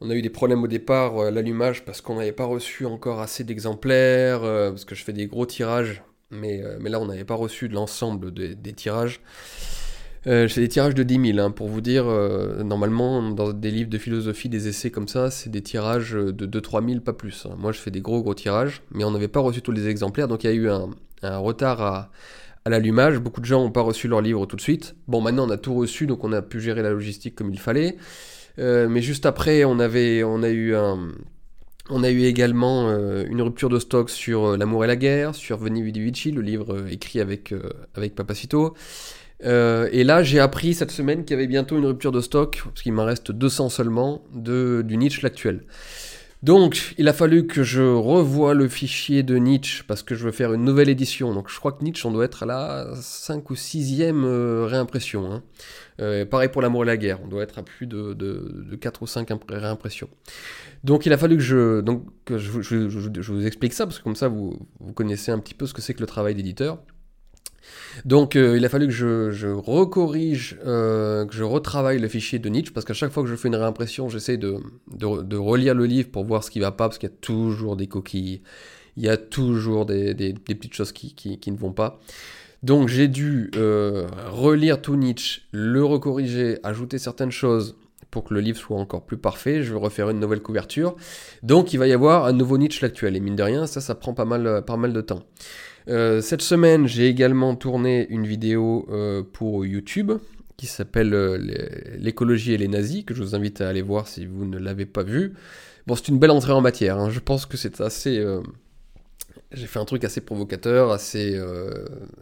On 0.00 0.10
a 0.10 0.14
eu 0.14 0.22
des 0.22 0.30
problèmes 0.30 0.62
au 0.62 0.68
départ 0.68 1.20
à 1.20 1.30
l'allumage 1.30 1.84
parce 1.84 2.00
qu'on 2.00 2.16
n'avait 2.16 2.32
pas 2.32 2.44
reçu 2.44 2.86
encore 2.86 3.20
assez 3.20 3.44
d'exemplaires, 3.44 4.42
euh, 4.42 4.70
parce 4.70 4.84
que 4.84 4.94
je 4.94 5.04
fais 5.04 5.12
des 5.12 5.26
gros 5.26 5.46
tirages, 5.46 6.02
mais, 6.30 6.62
euh, 6.62 6.78
mais 6.80 6.90
là 6.90 7.00
on 7.00 7.06
n'avait 7.06 7.24
pas 7.24 7.34
reçu 7.34 7.68
de 7.68 7.74
l'ensemble 7.74 8.32
des 8.32 8.72
tirages. 8.72 9.20
Euh, 10.28 10.46
c'est 10.46 10.60
des 10.60 10.68
tirages 10.68 10.94
de 10.94 11.02
10 11.02 11.32
000, 11.32 11.38
hein, 11.38 11.50
pour 11.50 11.68
vous 11.68 11.80
dire, 11.80 12.06
euh, 12.06 12.62
normalement, 12.62 13.30
dans 13.30 13.52
des 13.52 13.70
livres 13.70 13.88
de 13.88 13.96
philosophie, 13.96 14.50
des 14.50 14.68
essais 14.68 14.90
comme 14.90 15.08
ça, 15.08 15.30
c'est 15.30 15.48
des 15.48 15.62
tirages 15.62 16.12
de 16.12 16.46
2-3 16.46 16.86
000, 16.86 17.00
pas 17.00 17.14
plus. 17.14 17.46
Hein. 17.46 17.54
Moi, 17.58 17.72
je 17.72 17.78
fais 17.78 17.90
des 17.90 18.02
gros, 18.02 18.22
gros 18.22 18.34
tirages, 18.34 18.82
mais 18.90 19.04
on 19.04 19.10
n'avait 19.10 19.28
pas 19.28 19.40
reçu 19.40 19.62
tous 19.62 19.72
les 19.72 19.88
exemplaires, 19.88 20.28
donc 20.28 20.44
il 20.44 20.48
y 20.48 20.50
a 20.50 20.54
eu 20.54 20.68
un, 20.68 20.90
retard 21.38 21.80
à, 21.80 22.10
l'allumage. 22.66 23.18
Beaucoup 23.18 23.40
de 23.40 23.46
gens 23.46 23.62
n'ont 23.62 23.70
pas 23.70 23.80
reçu 23.80 24.06
leur 24.06 24.20
livre 24.20 24.44
tout 24.44 24.56
de 24.56 24.60
suite. 24.60 24.94
Bon, 25.06 25.22
maintenant, 25.22 25.46
on 25.46 25.50
a 25.50 25.56
tout 25.56 25.74
reçu, 25.74 26.06
donc 26.06 26.22
on 26.24 26.32
a 26.32 26.42
pu 26.42 26.60
gérer 26.60 26.82
la 26.82 26.90
logistique 26.90 27.34
comme 27.34 27.50
il 27.50 27.58
fallait. 27.58 27.96
Euh, 28.58 28.88
mais 28.90 29.00
juste 29.00 29.24
après, 29.24 29.64
on, 29.64 29.78
avait, 29.78 30.22
on 30.24 30.42
a 30.42 30.50
eu 30.50 30.74
On 31.88 32.02
a 32.02 32.10
eu 32.10 32.24
également 32.24 32.90
une 32.90 33.40
rupture 33.40 33.70
de 33.70 33.78
stock 33.78 34.10
sur 34.10 34.58
L'amour 34.58 34.84
et 34.84 34.86
la 34.86 34.96
guerre, 34.96 35.34
sur 35.34 35.56
Veni 35.56 35.82
Vidi 35.82 36.00
Vici, 36.00 36.30
le 36.30 36.42
livre 36.42 36.86
écrit 36.90 37.20
avec, 37.20 37.54
avec 37.94 38.14
Papacito. 38.14 38.74
Euh, 39.44 39.88
et 39.92 40.04
là, 40.04 40.22
j'ai 40.22 40.40
appris 40.40 40.74
cette 40.74 40.90
semaine 40.90 41.24
qu'il 41.24 41.34
y 41.34 41.38
avait 41.38 41.46
bientôt 41.46 41.78
une 41.78 41.86
rupture 41.86 42.12
de 42.12 42.20
stock, 42.20 42.62
parce 42.64 42.82
qu'il 42.82 42.92
m'en 42.92 43.04
reste 43.04 43.32
200 43.32 43.68
seulement, 43.68 44.22
de, 44.34 44.82
du 44.86 44.96
Nietzsche 44.96 45.22
l'actuel. 45.22 45.64
Donc, 46.44 46.94
il 46.98 47.08
a 47.08 47.12
fallu 47.12 47.48
que 47.48 47.64
je 47.64 47.82
revoie 47.82 48.54
le 48.54 48.68
fichier 48.68 49.24
de 49.24 49.36
Nietzsche, 49.36 49.82
parce 49.88 50.04
que 50.04 50.14
je 50.14 50.24
veux 50.24 50.30
faire 50.30 50.52
une 50.52 50.64
nouvelle 50.64 50.88
édition. 50.88 51.34
Donc, 51.34 51.48
je 51.48 51.58
crois 51.58 51.72
que 51.72 51.82
Nietzsche, 51.82 52.06
on 52.06 52.12
doit 52.12 52.24
être 52.24 52.44
à 52.44 52.46
la 52.46 52.94
5 52.94 53.50
ou 53.50 53.54
6e 53.54 54.24
euh, 54.24 54.64
réimpression. 54.64 55.32
Hein. 55.32 55.42
Euh, 56.00 56.24
pareil 56.24 56.48
pour 56.48 56.62
l'amour 56.62 56.84
et 56.84 56.86
la 56.86 56.96
guerre, 56.96 57.18
on 57.24 57.26
doit 57.26 57.42
être 57.42 57.58
à 57.58 57.64
plus 57.64 57.88
de, 57.88 58.14
de, 58.14 58.64
de 58.70 58.76
4 58.76 59.02
ou 59.02 59.08
5 59.08 59.28
réimpressions. 59.48 60.08
Donc, 60.84 61.06
il 61.06 61.12
a 61.12 61.18
fallu 61.18 61.36
que 61.36 61.42
je, 61.42 61.80
donc, 61.80 62.04
je, 62.28 63.32
vous 63.32 63.46
explique 63.46 63.72
ça, 63.72 63.84
parce 63.84 63.98
que 63.98 64.04
comme 64.04 64.14
ça, 64.14 64.28
vous, 64.28 64.56
vous 64.78 64.92
connaissez 64.92 65.32
un 65.32 65.40
petit 65.40 65.54
peu 65.54 65.66
ce 65.66 65.74
que 65.74 65.82
c'est 65.82 65.94
que 65.94 66.00
le 66.00 66.06
travail 66.06 66.36
d'éditeur. 66.36 66.78
Donc 68.04 68.36
euh, 68.36 68.56
il 68.56 68.64
a 68.64 68.68
fallu 68.68 68.86
que 68.86 68.92
je, 68.92 69.48
recorrige, 69.48 70.58
euh, 70.64 71.26
que 71.26 71.34
je 71.34 71.44
retravaille 71.44 71.98
le 71.98 72.08
fichier 72.08 72.38
de 72.38 72.48
Nietzsche, 72.48 72.72
parce 72.72 72.84
qu'à 72.84 72.94
chaque 72.94 73.12
fois 73.12 73.22
que 73.22 73.28
je 73.28 73.36
fais 73.36 73.48
une 73.48 73.56
réimpression, 73.56 74.08
j'essaie 74.08 74.36
de, 74.36 74.58
relire 75.36 75.74
le 75.74 75.86
livre 75.86 76.10
pour 76.10 76.24
voir 76.24 76.44
ce 76.44 76.50
qui 76.50 76.60
va 76.60 76.72
pas, 76.72 76.88
parce 76.88 76.98
qu'il 76.98 77.08
y 77.08 77.12
a 77.12 77.16
toujours 77.20 77.76
des 77.76 77.86
coquilles, 77.86 78.42
il 78.96 79.04
y 79.04 79.08
a 79.08 79.16
toujours 79.16 79.86
des, 79.86 80.14
petites 80.44 80.74
choses 80.74 80.92
qui, 80.92 81.38
ne 81.46 81.56
vont 81.56 81.72
pas. 81.72 82.00
Donc 82.62 82.88
j'ai 82.88 83.06
dû 83.06 83.50
euh, 83.56 84.08
relire 84.30 84.82
tout 84.82 84.96
Nietzsche, 84.96 85.42
le 85.52 85.84
recorriger, 85.84 86.58
ajouter 86.64 86.98
certaines 86.98 87.30
choses 87.30 87.76
pour 88.10 88.24
que 88.24 88.34
le 88.34 88.40
livre 88.40 88.58
soit 88.58 88.78
encore 88.78 89.04
plus 89.04 89.18
parfait. 89.18 89.62
Je 89.62 89.72
vais 89.72 89.78
refaire 89.78 90.10
une 90.10 90.18
nouvelle 90.18 90.40
couverture. 90.40 90.96
Donc 91.44 91.72
il 91.72 91.76
va 91.76 91.86
y 91.86 91.92
avoir 91.92 92.24
un 92.24 92.32
nouveau 92.32 92.58
Nietzsche 92.58 92.84
actuel. 92.84 93.14
Et 93.14 93.20
mine 93.20 93.36
de 93.36 93.42
rien, 93.44 93.66
ça, 93.66 93.80
ça 93.80 93.94
prend 93.94 94.12
pas 94.12 94.24
mal, 94.24 94.64
pas 94.66 94.76
mal 94.76 94.92
de 94.92 95.00
temps. 95.00 95.22
Euh, 95.88 96.20
cette 96.20 96.42
semaine, 96.42 96.86
j'ai 96.86 97.08
également 97.08 97.54
tourné 97.56 98.06
une 98.10 98.26
vidéo 98.26 98.86
euh, 98.90 99.22
pour 99.22 99.64
YouTube 99.64 100.12
qui 100.56 100.66
s'appelle 100.66 101.10
L'écologie 101.98 102.52
et 102.52 102.58
les 102.58 102.66
nazis, 102.66 103.04
que 103.04 103.14
je 103.14 103.22
vous 103.22 103.34
invite 103.36 103.60
à 103.60 103.68
aller 103.68 103.82
voir 103.82 104.08
si 104.08 104.26
vous 104.26 104.44
ne 104.44 104.58
l'avez 104.58 104.86
pas 104.86 105.04
vu. 105.04 105.34
Bon, 105.86 105.94
c'est 105.94 106.08
une 106.08 106.18
belle 106.18 106.32
entrée 106.32 106.52
en 106.52 106.60
matière. 106.60 106.98
Hein. 106.98 107.10
Je 107.10 107.20
pense 107.20 107.46
que 107.46 107.56
c'est 107.56 107.80
assez. 107.80 108.20
J'ai 109.52 109.66
fait 109.68 109.78
un 109.78 109.84
truc 109.84 110.02
assez 110.02 110.20
provocateur, 110.20 110.90
assez, 110.90 111.40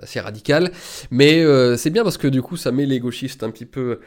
assez 0.02 0.20
radical. 0.20 0.70
Mais 1.10 1.42
c'est 1.78 1.88
bien 1.88 2.04
parce 2.04 2.18
que 2.18 2.28
du 2.28 2.42
coup, 2.42 2.58
ça 2.58 2.72
met 2.72 2.84
les 2.84 3.00
gauchistes 3.00 3.42
un 3.42 3.50
petit 3.50 3.64
peu 3.64 4.00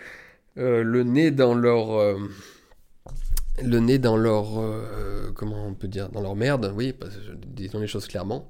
le 0.55 1.01
nez 1.01 1.31
dans 1.31 1.55
leur 1.55 2.19
le 3.63 3.79
nez 3.79 3.97
dans 3.97 4.17
leur 4.17 4.59
euh, 4.59 5.31
comment 5.35 5.67
on 5.67 5.73
peut 5.73 5.87
dire 5.87 6.09
dans 6.09 6.21
leur 6.21 6.35
merde, 6.35 6.73
oui, 6.75 6.93
disons 7.47 7.79
les 7.79 7.87
choses 7.87 8.07
clairement. 8.07 8.47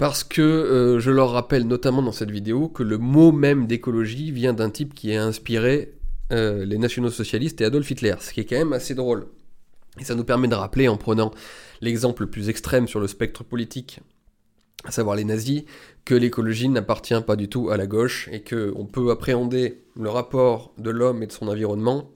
Parce 0.00 0.24
que 0.24 0.40
euh, 0.40 0.98
je 0.98 1.10
leur 1.10 1.30
rappelle 1.32 1.66
notamment 1.66 2.00
dans 2.00 2.10
cette 2.10 2.30
vidéo 2.30 2.68
que 2.68 2.82
le 2.82 2.96
mot 2.96 3.32
même 3.32 3.66
d'écologie 3.66 4.30
vient 4.32 4.54
d'un 4.54 4.70
type 4.70 4.94
qui 4.94 5.14
a 5.14 5.22
inspiré 5.22 5.92
euh, 6.32 6.64
les 6.64 6.78
nationaux 6.78 7.10
socialistes 7.10 7.60
et 7.60 7.66
Adolf 7.66 7.90
Hitler, 7.90 8.14
ce 8.18 8.32
qui 8.32 8.40
est 8.40 8.46
quand 8.46 8.56
même 8.56 8.72
assez 8.72 8.94
drôle. 8.94 9.26
Et 10.00 10.04
ça 10.04 10.14
nous 10.14 10.24
permet 10.24 10.48
de 10.48 10.54
rappeler, 10.54 10.88
en 10.88 10.96
prenant 10.96 11.32
l'exemple 11.82 12.22
le 12.22 12.30
plus 12.30 12.48
extrême 12.48 12.88
sur 12.88 12.98
le 12.98 13.08
spectre 13.08 13.44
politique, 13.44 14.00
à 14.84 14.90
savoir 14.90 15.16
les 15.16 15.24
nazis, 15.24 15.64
que 16.06 16.14
l'écologie 16.14 16.70
n'appartient 16.70 17.20
pas 17.26 17.36
du 17.36 17.50
tout 17.50 17.68
à 17.68 17.76
la 17.76 17.86
gauche 17.86 18.30
et 18.32 18.42
qu'on 18.42 18.86
peut 18.86 19.10
appréhender 19.10 19.84
le 19.96 20.08
rapport 20.08 20.72
de 20.78 20.88
l'homme 20.88 21.22
et 21.22 21.26
de 21.26 21.32
son 21.32 21.46
environnement 21.46 22.10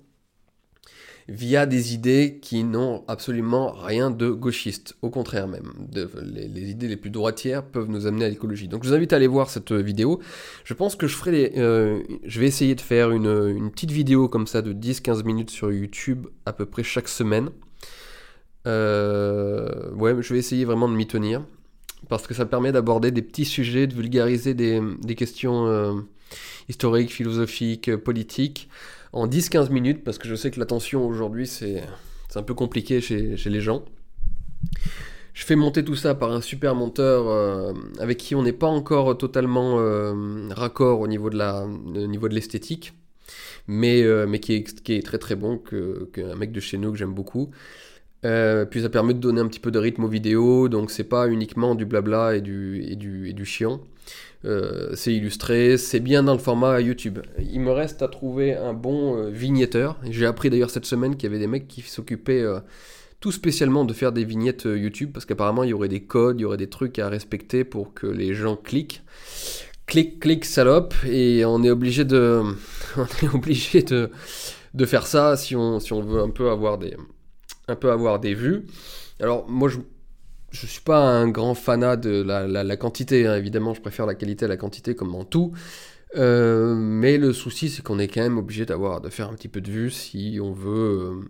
via 1.28 1.64
des 1.66 1.94
idées 1.94 2.38
qui 2.40 2.64
n'ont 2.64 3.04
absolument 3.08 3.72
rien 3.72 4.10
de 4.10 4.28
gauchiste. 4.30 4.96
Au 5.00 5.10
contraire 5.10 5.48
même, 5.48 5.72
les, 5.94 6.70
idées 6.70 6.88
les 6.88 6.96
plus 6.96 7.10
droitières 7.10 7.64
peuvent 7.64 7.88
nous 7.88 8.06
amener 8.06 8.26
à 8.26 8.28
l'écologie. 8.28 8.68
Donc 8.68 8.84
je 8.84 8.88
vous 8.88 8.94
invite 8.94 9.12
à 9.12 9.16
aller 9.16 9.26
voir 9.26 9.48
cette 9.48 9.72
vidéo. 9.72 10.20
Je 10.64 10.74
pense 10.74 10.96
que 10.96 11.06
je 11.06 11.16
ferai 11.16 11.52
euh, 11.56 12.02
je 12.24 12.40
vais 12.40 12.46
essayer 12.46 12.74
de 12.74 12.80
faire 12.80 13.10
une, 13.10 13.70
petite 13.70 13.90
vidéo 13.90 14.28
comme 14.28 14.46
ça 14.46 14.60
de 14.60 14.72
10-15 14.72 15.24
minutes 15.24 15.50
sur 15.50 15.72
YouTube 15.72 16.26
à 16.44 16.52
peu 16.52 16.66
près 16.66 16.82
chaque 16.82 17.08
semaine. 17.08 17.48
Euh, 18.66 19.92
ouais, 19.92 20.14
je 20.20 20.32
vais 20.32 20.38
essayer 20.38 20.64
vraiment 20.64 20.88
de 20.88 20.94
m'y 20.94 21.06
tenir 21.06 21.42
parce 22.08 22.26
que 22.26 22.34
ça 22.34 22.44
permet 22.44 22.70
d'aborder 22.70 23.10
des 23.10 23.22
petits 23.22 23.46
sujets, 23.46 23.86
de 23.86 23.94
vulgariser 23.94 24.52
des, 24.52 25.14
questions 25.16 25.66
euh, 25.66 25.94
historiques, 26.68 27.10
philosophiques, 27.10 27.96
politiques 27.96 28.68
en 29.14 29.28
10-15 29.28 29.70
minutes, 29.70 30.02
parce 30.02 30.18
que 30.18 30.28
je 30.28 30.34
sais 30.34 30.50
que 30.50 30.58
l'attention 30.58 31.06
aujourd'hui, 31.06 31.46
c'est 31.46 31.82
un 32.34 32.42
peu 32.42 32.52
compliqué 32.52 33.00
chez, 33.00 33.36
les 33.46 33.60
gens. 33.60 33.84
Je 35.34 35.44
fais 35.44 35.54
monter 35.54 35.84
tout 35.84 35.94
ça 35.94 36.16
par 36.16 36.32
un 36.32 36.40
super 36.40 36.74
monteur 36.74 37.28
euh, 37.28 37.72
avec 38.00 38.18
qui 38.18 38.34
on 38.34 38.42
n'est 38.42 38.52
pas 38.52 38.66
encore 38.66 39.16
totalement 39.16 39.78
euh, 39.78 40.48
raccord 40.50 41.00
au 41.00 41.06
niveau 41.06 41.30
de 41.30 42.34
l'esthétique, 42.34 42.92
mais, 43.68 44.02
euh, 44.02 44.26
qui, 44.38 44.54
est, 44.54 45.06
très 45.06 45.18
très 45.18 45.36
bon, 45.36 45.58
qu'un 45.58 46.34
mec 46.34 46.50
de 46.50 46.60
chez 46.60 46.76
nous 46.76 46.90
que 46.90 46.98
j'aime 46.98 47.14
beaucoup. 47.14 47.50
puis 48.22 48.82
ça 48.82 48.88
permet 48.90 49.14
de 49.14 49.20
donner 49.20 49.40
un 49.40 49.46
petit 49.46 49.60
peu 49.60 49.70
de 49.70 49.78
rythme 49.78 50.02
aux 50.02 50.08
vidéos, 50.08 50.68
donc 50.68 50.90
c'est 50.90 51.04
pas 51.04 51.28
uniquement 51.28 51.76
du 51.76 51.86
blabla 51.86 52.34
et 52.34 52.38
et 52.38 52.40
du, 52.96 53.28
et 53.28 53.32
du 53.32 53.44
chiant. 53.44 53.80
Euh, 54.44 54.90
c'est 54.94 55.14
illustré, 55.14 55.78
c'est 55.78 56.00
bien 56.00 56.22
dans 56.22 56.34
le 56.34 56.38
format 56.38 56.80
YouTube. 56.80 57.20
Il 57.38 57.60
me 57.60 57.70
reste 57.70 58.02
à 58.02 58.08
trouver 58.08 58.54
un 58.54 58.74
bon 58.74 59.16
euh, 59.16 59.30
vignetteur. 59.30 59.98
J'ai 60.08 60.26
appris 60.26 60.50
d'ailleurs 60.50 60.70
cette 60.70 60.84
semaine 60.84 61.16
qu'il 61.16 61.24
y 61.24 61.32
avait 61.32 61.38
des 61.38 61.46
mecs 61.46 61.66
qui 61.66 61.80
s'occupaient 61.80 62.42
euh, 62.42 62.60
tout 63.20 63.32
spécialement 63.32 63.84
de 63.84 63.94
faire 63.94 64.12
des 64.12 64.24
vignettes 64.24 64.64
YouTube 64.64 65.10
parce 65.14 65.24
qu'apparemment 65.24 65.64
il 65.64 65.70
y 65.70 65.72
aurait 65.72 65.88
des 65.88 66.02
codes, 66.02 66.40
il 66.40 66.42
y 66.42 66.44
aurait 66.44 66.58
des 66.58 66.68
trucs 66.68 66.98
à 66.98 67.08
respecter 67.08 67.64
pour 67.64 67.94
que 67.94 68.06
les 68.06 68.34
gens 68.34 68.56
cliquent. 68.56 69.02
Clic, 69.86 70.18
clic, 70.18 70.44
salope, 70.44 70.94
et 71.06 71.44
on 71.44 71.62
est 71.62 71.70
obligé 71.70 72.04
de, 72.04 72.42
on 72.96 73.26
est 73.26 73.34
obligé 73.34 73.82
de, 73.82 74.10
faire 74.86 75.06
ça 75.06 75.36
si 75.36 75.54
on, 75.56 75.78
si 75.78 75.92
on 75.92 76.00
veut 76.00 76.20
un 76.20 76.30
peu 76.30 76.50
avoir 76.50 76.78
des, 76.78 76.96
un 77.68 77.76
peu 77.76 77.90
avoir 77.90 78.18
des 78.18 78.34
vues. 78.34 78.66
Alors 79.20 79.48
moi 79.48 79.68
je, 79.68 79.78
je 80.54 80.66
suis 80.66 80.80
pas 80.80 81.00
un 81.00 81.28
grand 81.28 81.54
fanat 81.54 81.96
de 81.96 82.22
la, 82.22 82.76
quantité, 82.76 83.26
hein. 83.26 83.36
évidemment, 83.36 83.74
je 83.74 83.80
préfère 83.80 84.06
la 84.06 84.14
qualité 84.14 84.44
à 84.44 84.48
la 84.48 84.56
quantité 84.56 84.94
comme 84.94 85.14
en 85.14 85.24
tout. 85.24 85.52
Euh, 86.16 86.74
mais 86.76 87.18
le 87.18 87.32
souci, 87.32 87.68
c'est 87.68 87.82
qu'on 87.82 87.98
est 87.98 88.06
quand 88.06 88.22
même 88.22 88.38
obligé 88.38 88.64
d'avoir, 88.64 89.00
de 89.00 89.08
faire 89.08 89.28
un 89.28 89.34
petit 89.34 89.48
peu 89.48 89.60
de 89.60 89.70
vue 89.70 89.90
si 89.90 90.38
on 90.40 90.52
veut, 90.52 90.70
euh, 90.70 91.20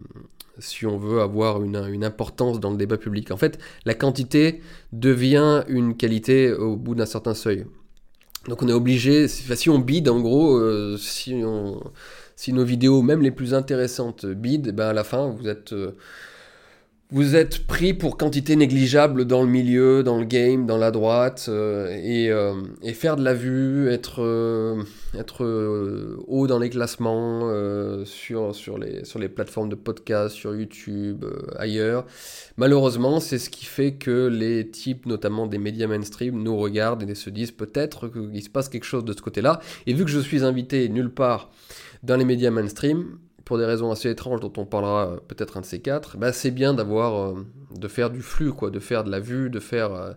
si 0.58 0.84
on 0.84 0.98
veut 0.98 1.22
avoir 1.22 1.62
une, 1.62 2.04
importance 2.04 2.60
dans 2.60 2.70
le 2.70 2.76
débat 2.76 2.98
public. 2.98 3.30
En 3.30 3.38
fait, 3.38 3.58
la 3.86 3.94
quantité 3.94 4.60
devient 4.92 5.64
une 5.68 5.96
qualité 5.96 6.52
au 6.52 6.76
bout 6.76 6.94
d'un 6.94 7.06
certain 7.06 7.32
seuil. 7.32 7.64
Donc 8.46 8.62
on 8.62 8.68
est 8.68 8.74
obligé, 8.74 9.26
si 9.26 9.70
on 9.70 9.78
bide 9.78 10.10
en 10.10 10.20
gros, 10.20 10.58
euh, 10.58 10.98
si 10.98 11.32
nos 11.32 12.64
vidéos, 12.64 13.00
même 13.00 13.22
les 13.22 13.30
plus 13.30 13.54
intéressantes, 13.54 14.26
bident, 14.26 14.70
ben 14.70 14.88
à 14.88 14.92
la 14.92 15.02
fin, 15.02 15.30
vous 15.30 15.48
êtes 15.48 15.74
vous 17.10 17.36
êtes 17.36 17.66
pris 17.66 17.92
pour 17.92 18.16
quantité 18.16 18.56
négligeable 18.56 19.26
dans 19.26 19.42
le 19.42 19.48
milieu, 19.48 20.02
dans 20.02 20.18
le 20.18 20.24
game, 20.24 20.66
dans 20.66 20.78
la 20.78 20.90
droite, 20.90 21.46
euh, 21.48 21.86
euh, 21.90 22.54
et, 22.82 22.92
faire 22.94 23.16
de 23.16 23.22
la 23.22 23.34
vue, 23.34 23.88
être, 23.88 24.22
euh, 24.22 26.16
haut 26.26 26.46
dans 26.46 26.58
les 26.58 26.70
classements 26.70 27.52
sur, 28.04 28.54
sur, 28.54 28.78
les, 28.78 29.04
sur 29.04 29.18
les 29.18 29.28
plateformes 29.28 29.68
de 29.68 29.74
podcast, 29.74 30.34
sur 30.34 30.56
YouTube, 30.56 31.24
ailleurs. 31.56 32.06
Malheureusement, 32.56 33.20
c'est 33.20 33.38
ce 33.38 33.50
qui 33.50 33.66
fait 33.66 33.92
que 33.92 34.26
les 34.26 34.70
types, 34.70 35.06
notamment 35.06 35.46
des 35.46 35.58
médias 35.58 35.86
mainstream, 35.86 36.42
nous 36.42 36.56
regardent 36.56 37.08
et 37.08 37.14
se 37.14 37.28
disent 37.30 37.52
peut-être 37.52 38.08
qu'il 38.08 38.42
se 38.42 38.50
passe 38.50 38.68
quelque 38.68 38.84
chose 38.86 39.04
de 39.04 39.12
ce 39.12 39.20
côté-là. 39.20 39.60
Et 39.86 39.92
vu 39.92 40.04
que 40.04 40.10
je 40.10 40.20
suis 40.20 40.42
invité 40.42 40.88
nulle 40.88 41.10
part 41.10 41.50
dans 42.02 42.16
les 42.16 42.24
médias 42.24 42.50
mainstream, 42.50 43.18
pour 43.44 43.58
des 43.58 43.64
raisons 43.64 43.90
assez 43.90 44.10
étranges 44.10 44.40
dont 44.40 44.52
on 44.56 44.64
parlera 44.64 45.08
euh, 45.08 45.16
peut-être 45.28 45.56
un 45.56 45.60
de 45.60 45.66
ces 45.66 45.80
quatre, 45.80 46.16
bah 46.16 46.32
c'est 46.32 46.50
bien 46.50 46.74
d'avoir, 46.74 47.14
euh, 47.14 47.46
de 47.74 47.88
faire 47.88 48.10
du 48.10 48.22
flux, 48.22 48.52
quoi, 48.52 48.70
de 48.70 48.80
faire 48.80 49.04
de 49.04 49.10
la 49.10 49.20
vue, 49.20 49.50
de 49.50 49.60
faire, 49.60 49.92
euh, 49.92 50.12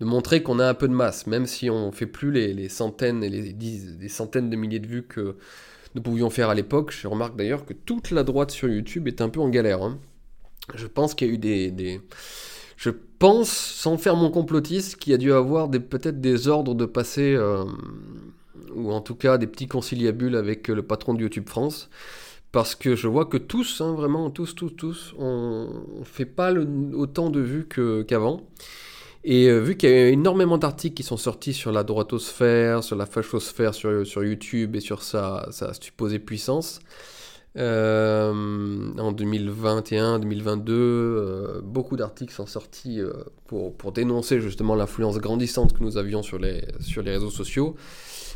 de 0.00 0.06
montrer 0.06 0.42
qu'on 0.42 0.58
a 0.58 0.66
un 0.66 0.74
peu 0.74 0.88
de 0.88 0.94
masse, 0.94 1.26
même 1.26 1.46
si 1.46 1.68
on 1.68 1.92
fait 1.92 2.06
plus 2.06 2.30
les, 2.32 2.68
centaines 2.68 3.22
et 3.22 3.28
les, 3.28 3.52
des 3.52 4.08
centaines 4.08 4.50
de 4.50 4.56
milliers 4.56 4.78
de 4.78 4.86
vues 4.86 5.02
que 5.02 5.36
nous 5.94 6.02
pouvions 6.02 6.30
faire 6.30 6.48
à 6.48 6.54
l'époque. 6.54 6.92
Je 6.92 7.06
remarque 7.06 7.36
d'ailleurs 7.36 7.66
que 7.66 7.74
toute 7.74 8.10
la 8.10 8.22
droite 8.22 8.50
sur 8.50 8.68
YouTube 8.68 9.08
est 9.08 9.20
un 9.20 9.28
peu 9.28 9.40
en 9.40 9.48
galère. 9.48 9.82
Hein. 9.82 9.98
Je 10.74 10.86
pense 10.86 11.14
qu'il 11.14 11.28
y 11.28 11.30
a 11.30 11.34
eu 11.34 11.38
des, 11.38 11.70
des, 11.70 12.00
je 12.76 12.90
pense, 13.18 13.50
sans 13.50 13.98
faire 13.98 14.16
mon 14.16 14.30
complotiste, 14.30 14.96
qu'il 14.96 15.10
y 15.10 15.14
a 15.14 15.18
dû 15.18 15.32
avoir 15.32 15.70
peut-être 15.70 16.20
des 16.20 16.48
ordres 16.48 16.74
de 16.74 16.86
passer, 16.86 17.36
ou 18.74 18.92
en 18.92 19.00
tout 19.02 19.16
cas 19.16 19.36
des 19.36 19.48
petits 19.48 19.66
conciliabules 19.66 20.36
avec 20.36 20.68
le 20.68 20.82
patron 20.82 21.12
de 21.12 21.20
YouTube 21.20 21.48
France 21.48 21.90
parce 22.52 22.74
que 22.74 22.96
je 22.96 23.06
vois 23.06 23.26
que 23.26 23.36
tous, 23.36 23.80
hein, 23.80 23.94
vraiment 23.94 24.30
tous, 24.30 24.54
tous, 24.54 24.70
tous, 24.70 25.14
on, 25.18 25.68
ne 26.00 26.04
fait 26.04 26.24
pas 26.24 26.52
autant 26.52 27.30
de 27.30 27.40
vues 27.40 27.68
qu'avant. 28.06 28.42
et 29.22 29.48
euh, 29.48 29.60
vu 29.60 29.76
qu'il 29.76 29.90
y 29.90 29.92
a 29.92 30.08
énormément 30.08 30.58
d'articles 30.58 30.94
qui 30.94 31.02
sont 31.02 31.16
sortis 31.16 31.54
sur 31.54 31.70
la 31.70 31.84
droitosphère, 31.84 32.82
sur 32.82 32.96
la 32.96 33.06
fachosphère 33.06 33.74
sur, 33.74 34.06
sur 34.06 34.24
YouTube 34.24 34.74
et 34.74 34.80
sur 34.80 35.02
sa, 35.02 35.46
sa 35.52 35.72
supposée 35.74 36.18
puissance, 36.18 36.80
euh, 37.56 38.92
en 38.98 39.12
2021, 39.12 40.18
2022, 40.20 40.72
euh, 40.72 41.60
beaucoup 41.62 41.96
d'articles 41.96 42.32
sont 42.32 42.46
sortis 42.46 43.00
pour, 43.46 43.76
pour, 43.76 43.92
dénoncer 43.92 44.40
justement 44.40 44.74
l'influence 44.74 45.18
grandissante 45.18 45.72
que 45.72 45.82
nous 45.82 45.98
avions 45.98 46.22
sur 46.22 46.38
les, 46.38 46.64
sur 46.80 47.02
les 47.02 47.12
réseaux 47.12 47.30
sociaux. 47.30 47.76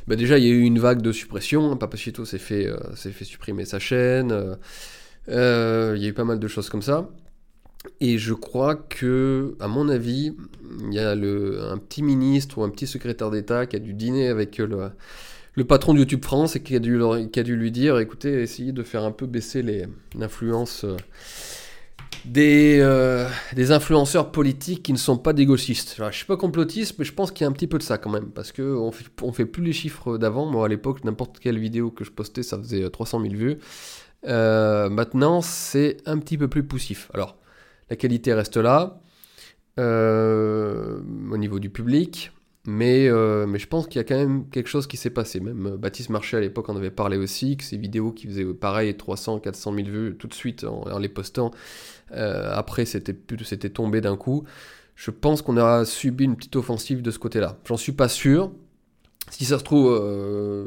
Bah, 0.06 0.16
déjà, 0.16 0.38
il 0.38 0.44
y 0.44 0.48
a 0.48 0.50
eu 0.50 0.60
une 0.60 0.78
vague 0.78 1.02
de 1.02 1.12
suppression. 1.12 1.70
Hein. 1.72 1.76
Papacito 1.76 2.24
s'est 2.24 2.38
fait, 2.38 2.66
euh, 2.66 2.76
s'est 2.94 3.10
fait 3.10 3.24
supprimer 3.24 3.64
sa 3.64 3.78
chaîne. 3.78 4.32
Euh, 4.32 4.54
euh, 5.28 5.94
il 5.96 6.02
y 6.02 6.06
a 6.06 6.08
eu 6.08 6.12
pas 6.12 6.24
mal 6.24 6.38
de 6.38 6.48
choses 6.48 6.68
comme 6.68 6.82
ça. 6.82 7.08
Et 8.00 8.18
je 8.18 8.34
crois 8.34 8.76
que, 8.76 9.56
à 9.60 9.68
mon 9.68 9.88
avis, 9.88 10.34
il 10.86 10.94
y 10.94 10.98
a 10.98 11.14
le, 11.14 11.62
un 11.62 11.78
petit 11.78 12.02
ministre 12.02 12.58
ou 12.58 12.62
un 12.64 12.70
petit 12.70 12.86
secrétaire 12.86 13.30
d'État 13.30 13.66
qui 13.66 13.76
a 13.76 13.78
dû 13.78 13.94
dîner 13.94 14.28
avec 14.28 14.58
le, 14.58 14.90
le 15.54 15.64
patron 15.64 15.94
de 15.94 15.98
YouTube 15.98 16.24
France 16.24 16.56
et 16.56 16.62
qui 16.62 16.76
a 16.76 16.78
dû, 16.78 16.98
qui 17.30 17.40
a 17.40 17.42
dû 17.42 17.56
lui 17.56 17.70
dire 17.70 17.98
écoutez, 17.98 18.42
essayez 18.42 18.72
de 18.72 18.82
faire 18.82 19.04
un 19.04 19.12
peu 19.12 19.26
baisser 19.26 19.86
l'influence 20.14 20.86
des, 22.24 22.78
euh, 22.80 23.28
des 23.54 23.70
influenceurs 23.70 24.32
politiques 24.32 24.82
qui 24.82 24.92
ne 24.92 24.98
sont 24.98 25.18
pas 25.18 25.32
des 25.32 25.46
gauchistes. 25.46 25.96
Je 25.98 26.04
je 26.04 26.16
suis 26.16 26.26
pas 26.26 26.36
complotiste, 26.36 26.98
mais 26.98 27.04
je 27.04 27.12
pense 27.12 27.30
qu'il 27.30 27.44
y 27.44 27.46
a 27.46 27.50
un 27.50 27.52
petit 27.52 27.66
peu 27.66 27.78
de 27.78 27.82
ça 27.82 27.98
quand 27.98 28.10
même, 28.10 28.30
parce 28.30 28.52
qu'on 28.52 28.90
fait, 28.92 29.04
on 29.22 29.32
fait 29.32 29.46
plus 29.46 29.62
les 29.62 29.72
chiffres 29.72 30.16
d'avant. 30.16 30.46
Moi, 30.46 30.64
à 30.64 30.68
l'époque, 30.68 31.04
n'importe 31.04 31.38
quelle 31.38 31.58
vidéo 31.58 31.90
que 31.90 32.04
je 32.04 32.10
postais, 32.10 32.42
ça 32.42 32.58
faisait 32.58 32.88
300 32.88 33.20
000 33.20 33.34
vues. 33.34 33.58
Euh, 34.26 34.88
maintenant, 34.88 35.42
c'est 35.42 35.98
un 36.06 36.18
petit 36.18 36.38
peu 36.38 36.48
plus 36.48 36.64
poussif. 36.64 37.10
Alors, 37.12 37.36
la 37.90 37.96
qualité 37.96 38.32
reste 38.32 38.56
là, 38.56 39.00
euh, 39.78 41.00
au 41.30 41.36
niveau 41.36 41.58
du 41.58 41.68
public, 41.68 42.32
mais, 42.66 43.10
mais 43.46 43.58
je 43.58 43.68
pense 43.68 43.86
qu'il 43.86 43.96
y 43.96 44.00
a 44.00 44.04
quand 44.04 44.16
même 44.16 44.48
quelque 44.48 44.68
chose 44.68 44.86
qui 44.86 44.96
s'est 44.96 45.10
passé. 45.10 45.40
Même 45.40 45.76
Baptiste 45.76 46.08
Marché 46.08 46.38
à 46.38 46.40
l'époque 46.40 46.70
en 46.70 46.76
avait 46.76 46.90
parlé 46.90 47.18
aussi, 47.18 47.58
que 47.58 47.64
ces 47.64 47.76
vidéos 47.76 48.12
qui 48.12 48.26
faisaient 48.26 48.46
pareil 48.46 48.96
300, 48.96 49.40
400 49.40 49.74
000 49.74 49.88
vues 49.88 50.16
tout 50.16 50.28
de 50.28 50.32
suite 50.32 50.64
en 50.64 50.98
les 50.98 51.10
postant, 51.10 51.50
euh, 52.14 52.52
après, 52.54 52.84
c'était 52.84 53.70
tombé 53.70 54.00
d'un 54.00 54.16
coup. 54.16 54.44
Je 54.94 55.10
pense 55.10 55.42
qu'on 55.42 55.56
a 55.56 55.84
subi 55.84 56.24
une 56.24 56.36
petite 56.36 56.56
offensive 56.56 57.02
de 57.02 57.10
ce 57.10 57.18
côté-là. 57.18 57.58
J'en 57.64 57.76
suis 57.76 57.92
pas 57.92 58.08
sûr, 58.08 58.52
si 59.30 59.46
ça 59.46 59.58
se 59.58 59.64
trouve, 59.64 59.90
euh, 59.90 60.66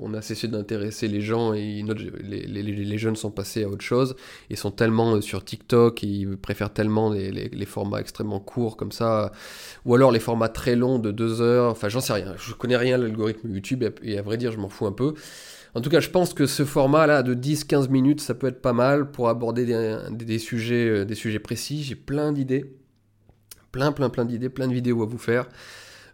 on 0.00 0.12
a 0.12 0.20
cessé 0.20 0.48
d'intéresser 0.48 1.06
les 1.06 1.20
gens 1.20 1.52
et 1.52 1.82
les, 1.82 2.98
jeunes 2.98 3.14
sont 3.14 3.30
passés 3.30 3.62
à 3.62 3.68
autre 3.68 3.84
chose 3.84 4.16
et 4.50 4.56
sont 4.56 4.72
tellement 4.72 5.14
euh, 5.14 5.20
sur 5.20 5.44
TikTok 5.44 6.02
et 6.02 6.06
ils 6.06 6.36
préfèrent 6.36 6.72
tellement 6.72 7.10
les, 7.10 7.64
formats 7.64 8.00
extrêmement 8.00 8.40
courts 8.40 8.76
comme 8.76 8.92
ça, 8.92 9.30
ou 9.84 9.94
alors 9.94 10.10
les 10.10 10.18
formats 10.18 10.48
très 10.48 10.74
longs 10.74 10.98
de 10.98 11.12
deux 11.12 11.40
heures. 11.40 11.70
Enfin, 11.70 11.88
j'en 11.88 12.00
sais 12.00 12.12
rien. 12.12 12.34
Je 12.36 12.54
connais 12.54 12.76
rien 12.76 12.98
l'algorithme 12.98 13.54
YouTube 13.54 13.84
et 14.02 14.18
à 14.18 14.22
vrai 14.22 14.36
dire, 14.36 14.50
je 14.50 14.58
m'en 14.58 14.68
fous 14.68 14.86
un 14.86 14.92
peu. 14.92 15.14
En 15.74 15.80
tout 15.80 15.90
cas, 15.90 16.00
je 16.00 16.10
pense 16.10 16.32
que 16.32 16.46
ce 16.46 16.64
format-là 16.64 17.22
de 17.22 17.34
10-15 17.34 17.90
minutes, 17.90 18.20
ça 18.20 18.34
peut 18.34 18.46
être 18.46 18.62
pas 18.62 18.72
mal 18.72 19.10
pour 19.10 19.28
aborder 19.28 19.66
des, 20.10 20.38
sujets, 20.38 20.88
euh, 20.88 21.04
des 21.04 21.14
sujets 21.14 21.38
précis. 21.38 21.82
J'ai 21.82 21.94
plein 21.94 22.32
d'idées, 22.32 22.72
plein, 23.72 23.92
plein, 23.92 24.08
plein 24.08 24.24
d'idées, 24.24 24.48
plein 24.48 24.68
de 24.68 24.72
vidéos 24.72 25.02
à 25.02 25.06
vous 25.06 25.18
faire. 25.18 25.48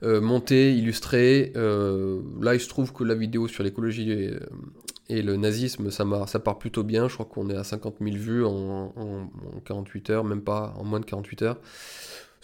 Euh, 0.02 0.21
monter, 0.21 0.75
illustrer. 0.75 1.52
Euh, 1.56 2.21
là, 2.40 2.54
il 2.54 2.61
se 2.61 2.68
trouve 2.68 2.92
que 2.92 3.04
la 3.04 3.14
vidéo 3.14 3.47
sur 3.47 3.62
l'écologie 3.62 4.11
et, 5.09 5.23
le 5.23 5.37
nazisme, 5.37 5.90
ça, 5.90 6.04
ça 6.26 6.40
part 6.40 6.59
plutôt 6.59 6.82
bien. 6.82 7.06
Je 7.06 7.14
crois 7.14 7.26
qu'on 7.26 7.49
est 7.50 7.56
à 7.56 7.62
50 7.62 7.97
000 8.00 8.16
vues 8.16 8.44
en, 8.44 9.30
48 9.64 10.11
heures, 10.11 10.25
même 10.25 10.42
pas 10.42 10.75
en 10.76 10.85
moins 10.85 10.99
de 10.99 11.04
48 11.04 11.42
heures. 11.42 11.61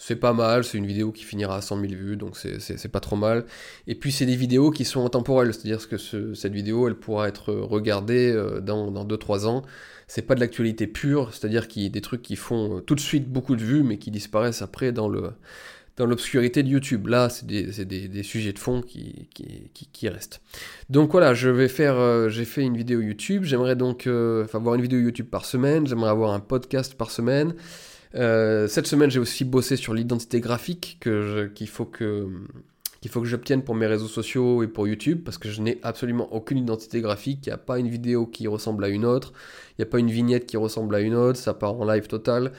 C'est 0.01 0.15
pas 0.15 0.31
mal, 0.31 0.63
c'est 0.63 0.77
une 0.77 0.87
vidéo 0.87 1.11
qui 1.11 1.25
finira 1.25 1.57
à 1.57 1.61
100 1.61 1.81
000 1.81 1.93
vues, 1.93 2.15
donc 2.15 2.37
c'est 2.37 2.87
pas 2.87 3.01
trop 3.01 3.17
mal. 3.17 3.45
Et 3.85 3.95
puis 3.95 4.13
c'est 4.13 4.25
des 4.25 4.37
vidéos 4.37 4.71
qui 4.71 4.85
sont 4.85 5.05
intemporelles, 5.05 5.53
c'est-à-dire 5.53 5.87
que 5.89 5.97
cette 5.97 6.53
vidéo, 6.53 6.87
elle 6.87 6.95
pourra 6.95 7.27
être 7.27 7.53
regardée 7.53 8.31
euh, 8.31 8.61
dans, 8.61 8.91
dans 8.91 9.05
2-3 9.05 9.45
ans. 9.45 9.63
C'est 10.07 10.21
pas 10.21 10.35
de 10.35 10.39
l'actualité 10.39 10.87
pure, 10.87 11.33
c'est-à-dire 11.33 11.67
des 11.67 12.01
trucs 12.01 12.21
qui 12.21 12.37
font 12.37 12.81
tout 12.81 12.95
de 12.95 13.01
suite 13.01 13.29
beaucoup 13.29 13.57
de 13.57 13.61
vues, 13.61 13.83
mais 13.83 13.97
qui 13.97 14.09
disparaissent 14.09 14.61
après 14.61 14.93
dans 14.93 15.09
le, 15.09 15.31
dans 15.99 16.05
l'obscurité 16.05 16.63
de 16.63 16.69
YouTube. 16.69 17.07
Là, 17.07 17.29
c'est 17.29 17.45
des, 17.45 18.23
sujets 18.23 18.53
de 18.53 18.59
fond 18.59 18.81
qui, 18.81 19.27
qui, 19.33 20.07
restent. 20.07 20.41
Donc 20.89 21.11
voilà, 21.11 21.33
je 21.33 21.49
vais 21.49 21.67
faire, 21.67 21.99
euh, 21.99 22.29
j'ai 22.29 22.45
fait 22.45 22.63
une 22.63 22.77
vidéo 22.77 23.01
YouTube. 23.01 23.43
J'aimerais 23.43 23.75
donc 23.75 24.07
euh, 24.07 24.47
avoir 24.53 24.75
une 24.75 24.81
vidéo 24.81 24.99
YouTube 24.99 25.27
par 25.29 25.43
semaine. 25.43 25.85
J'aimerais 25.85 26.09
avoir 26.09 26.31
un 26.33 26.39
podcast 26.39 26.95
par 26.95 27.11
semaine. 27.11 27.53
Euh, 28.15 28.67
cette 28.67 28.87
semaine, 28.87 29.11
j'ai 29.11 29.19
aussi 29.19 29.45
bossé 29.45 29.75
sur 29.75 29.93
l'identité 29.93 30.39
graphique 30.39 30.99
qu'il 31.01 31.67
faut 31.67 31.85
que 31.85 32.27
j'obtienne 33.23 33.63
pour 33.63 33.75
mes 33.75 33.85
réseaux 33.85 34.07
sociaux 34.07 34.63
et 34.63 34.67
pour 34.67 34.87
YouTube, 34.87 35.21
parce 35.23 35.37
que 35.37 35.49
je 35.49 35.61
n'ai 35.61 35.79
absolument 35.83 36.33
aucune 36.33 36.57
identité 36.57 37.01
graphique, 37.01 37.45
il 37.45 37.49
n'y 37.49 37.53
a 37.53 37.57
pas 37.57 37.79
une 37.79 37.87
vidéo 37.87 38.25
qui 38.25 38.47
ressemble 38.47 38.83
à 38.83 38.89
une 38.89 39.05
autre, 39.05 39.33
il 39.71 39.81
n'y 39.81 39.83
a 39.83 39.91
pas 39.91 39.99
une 39.99 40.09
vignette 40.09 40.45
qui 40.45 40.57
ressemble 40.57 40.95
à 40.95 40.99
une 41.01 41.15
autre, 41.15 41.37
ça 41.37 41.53
part 41.53 41.79
en 41.79 41.85
live 41.85 42.07
total. 42.07 42.51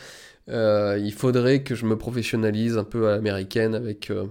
Euh, 0.49 0.99
il 1.03 1.13
faudrait 1.13 1.63
que 1.63 1.75
je 1.75 1.85
me 1.85 1.97
professionnalise 1.97 2.79
un 2.79 2.85
peu 2.85 3.09
à 3.09 3.13
l'américaine 3.13 3.75
avec 3.75 4.11
euh, 4.11 4.27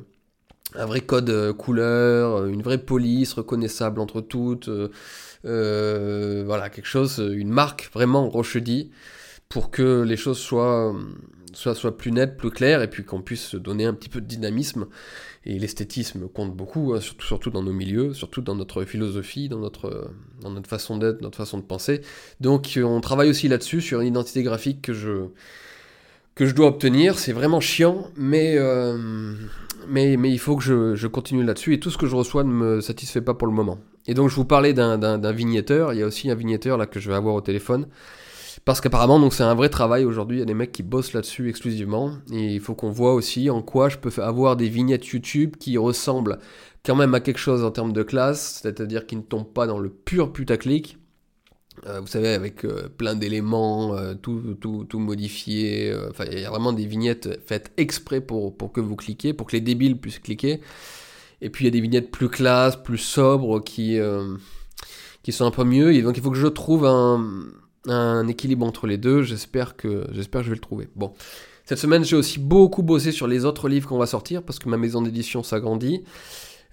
un 0.76 0.86
vrai 0.86 1.02
code 1.02 1.54
couleur, 1.54 2.46
une 2.46 2.62
vraie 2.62 2.78
police 2.78 3.34
reconnaissable 3.34 4.00
entre 4.00 4.22
toutes, 4.22 4.70
voilà, 5.44 6.70
quelque 6.70 6.88
chose, 6.88 7.18
une 7.34 7.50
marque 7.50 7.90
vraiment 7.94 8.30
Rochedi 8.30 8.92
pour 9.50 9.72
que 9.72 10.04
les 10.04 10.16
choses 10.16 10.38
soient, 10.38 10.96
soient, 11.54 11.74
soient 11.74 11.98
plus 11.98 12.12
nettes, 12.12 12.38
plus 12.38 12.52
claires, 12.52 12.84
et 12.84 12.88
puis 12.88 13.04
qu'on 13.04 13.24
puisse 13.24 13.56
donner 13.56 13.86
un 13.86 13.96
petit 13.96 14.08
peu 14.10 14.22
de 14.22 14.28
dynamisme. 14.28 14.86
Et 15.46 15.58
l'esthétisme 15.58 16.28
compte 16.28 16.56
beaucoup, 16.56 16.94
hein, 16.94 17.00
surtout, 17.02 17.50
dans 17.50 17.64
nos 17.64 17.74
milieux, 17.74 18.14
surtout 18.14 18.42
dans 18.42 18.54
notre 18.54 18.84
philosophie, 18.84 19.50
dans 19.50 19.58
notre, 19.58 20.12
dans 20.42 20.52
notre 20.52 20.70
façon 20.70 20.98
d'être, 20.98 21.22
notre 21.22 21.38
façon 21.38 21.58
de 21.58 21.64
penser. 21.64 22.02
Donc 22.42 22.78
on 22.84 23.02
travaille 23.02 23.30
aussi 23.30 23.48
là-dessus, 23.48 23.82
sur 23.82 24.02
une 24.02 24.08
identité 24.10 24.44
graphique 24.44 24.84
que 24.84 24.94
je, 24.94 25.30
que 26.36 26.46
je 26.46 26.54
dois 26.54 26.68
obtenir. 26.68 27.18
C'est 27.18 27.34
vraiment 27.34 27.60
chiant, 27.60 28.12
mais, 28.16 28.56
euh, 28.56 29.34
mais, 29.88 30.16
mais 30.16 30.30
il 30.30 30.40
faut 30.40 30.58
que 30.58 30.64
je, 30.64 30.94
je 30.94 31.08
continue 31.08 31.44
là-dessus. 31.44 31.74
Et 31.74 31.80
tout 31.80 31.90
ce 31.90 31.98
que 31.98 32.06
je 32.06 32.16
reçois 32.16 32.44
ne 32.44 32.52
me 32.52 32.82
satisfait 32.82 33.22
pas 33.22 33.34
pour 33.34 33.48
le 33.48 33.54
moment. 33.54 33.80
Et 34.06 34.14
donc 34.14 34.30
je 34.30 34.36
vous 34.36 34.46
parlais 34.46 34.74
d'un 34.74 35.32
vignetteur. 35.32 35.94
Il 35.94 36.00
y 36.00 36.04
a 36.04 36.06
aussi 36.06 36.30
un 36.30 36.36
vignetteur 36.36 36.78
là 36.78 36.86
que 36.86 37.00
je 37.00 37.10
vais 37.10 37.16
avoir 37.16 37.34
au 37.34 37.42
téléphone. 37.42 37.88
Parce 38.70 38.82
qu'apparemment, 38.82 39.32
c'est 39.32 39.42
un 39.42 39.56
vrai 39.56 39.70
travail 39.70 40.06
aujourd'hui. 40.06 40.38
Il 40.38 40.40
y 40.42 40.44
a 40.44 40.46
des 40.46 40.54
mecs 40.54 40.72
qui 40.72 40.84
bossent 40.84 41.14
là-dessus 41.14 41.50
exclusivement. 41.50 42.20
Et 42.32 42.54
il 42.54 42.60
faut 42.60 42.76
qu'on 42.76 42.92
voit 42.92 43.16
aussi 43.16 43.50
en 43.50 43.64
quoi 43.64 43.90
je 43.90 43.98
peux 43.98 44.12
avoir 44.22 44.58
des 44.58 44.70
vignettes 44.70 45.08
YouTube 45.08 45.56
qui 45.60 45.76
ressemblent 45.80 46.38
quand 46.86 46.96
même 46.96 47.16
à 47.16 47.20
quelque 47.20 47.40
chose 47.40 47.64
en 47.64 47.72
termes 47.72 47.94
de 47.94 48.04
classe, 48.04 48.60
c'est-à-dire 48.62 49.08
qui 49.08 49.16
ne 49.16 49.24
tombent 49.24 49.52
pas 49.52 49.66
dans 49.66 49.80
le 49.80 49.90
pur 49.90 50.32
putaclic, 50.32 51.00
euh, 51.88 52.00
vous 52.00 52.06
savez, 52.06 52.28
avec 52.28 52.64
euh, 52.64 52.90
plein 52.96 53.16
d'éléments, 53.16 53.96
euh, 53.96 54.14
tout, 54.14 54.56
tout, 54.62 54.86
tout, 54.88 55.00
modifié. 55.00 55.92
Enfin, 56.08 56.26
il 56.32 56.38
y 56.38 56.46
a 56.46 56.52
vraiment 56.52 56.72
des 56.72 56.86
vignettes 56.86 57.40
faites 57.48 57.72
exprès 57.78 58.22
pour, 58.22 58.56
pour 58.56 58.72
que 58.72 58.82
vous 58.82 58.96
cliquiez, 58.96 59.34
pour 59.34 59.48
que 59.48 59.54
les 59.54 59.62
débiles 59.62 59.98
puissent 59.98 60.20
cliquer. 60.20 60.62
Et 61.42 61.50
puis 61.50 61.66
il 61.66 61.68
y 61.68 61.70
a 61.70 61.72
des 61.72 61.82
vignettes 61.82 62.12
plus 62.12 62.30
classes, 62.30 62.76
plus 62.76 63.00
sobres, 63.00 63.64
qui, 63.64 63.98
qui 65.24 65.32
sont 65.32 65.46
un 65.46 65.52
peu 65.52 65.64
mieux. 65.64 65.92
Et 65.96 66.04
donc 66.04 66.18
il 66.18 66.22
faut 66.22 66.30
que 66.30 66.38
je 66.38 66.46
trouve 66.46 66.86
un, 66.86 67.26
un 67.88 68.28
équilibre 68.28 68.66
entre 68.66 68.88
les 68.88 68.98
deux. 68.98 69.24
J'espère 69.24 69.76
que, 69.76 70.08
j'espère 70.12 70.42
que 70.42 70.46
je 70.46 70.52
vais 70.52 70.56
le 70.58 70.62
trouver. 70.62 70.90
Bon. 70.96 71.14
Cette 71.66 71.78
semaine, 71.78 72.04
j'ai 72.04 72.16
aussi 72.16 72.40
beaucoup 72.40 72.82
bossé 72.82 73.12
sur 73.12 73.28
les 73.28 73.46
autres 73.46 73.70
livres 73.70 73.88
qu'on 73.88 74.00
va 74.00 74.08
sortir 74.08 74.42
parce 74.42 74.58
que 74.58 74.68
ma 74.70 74.78
maison 74.78 75.04
d'édition 75.04 75.44
s'agrandit. 75.44 76.04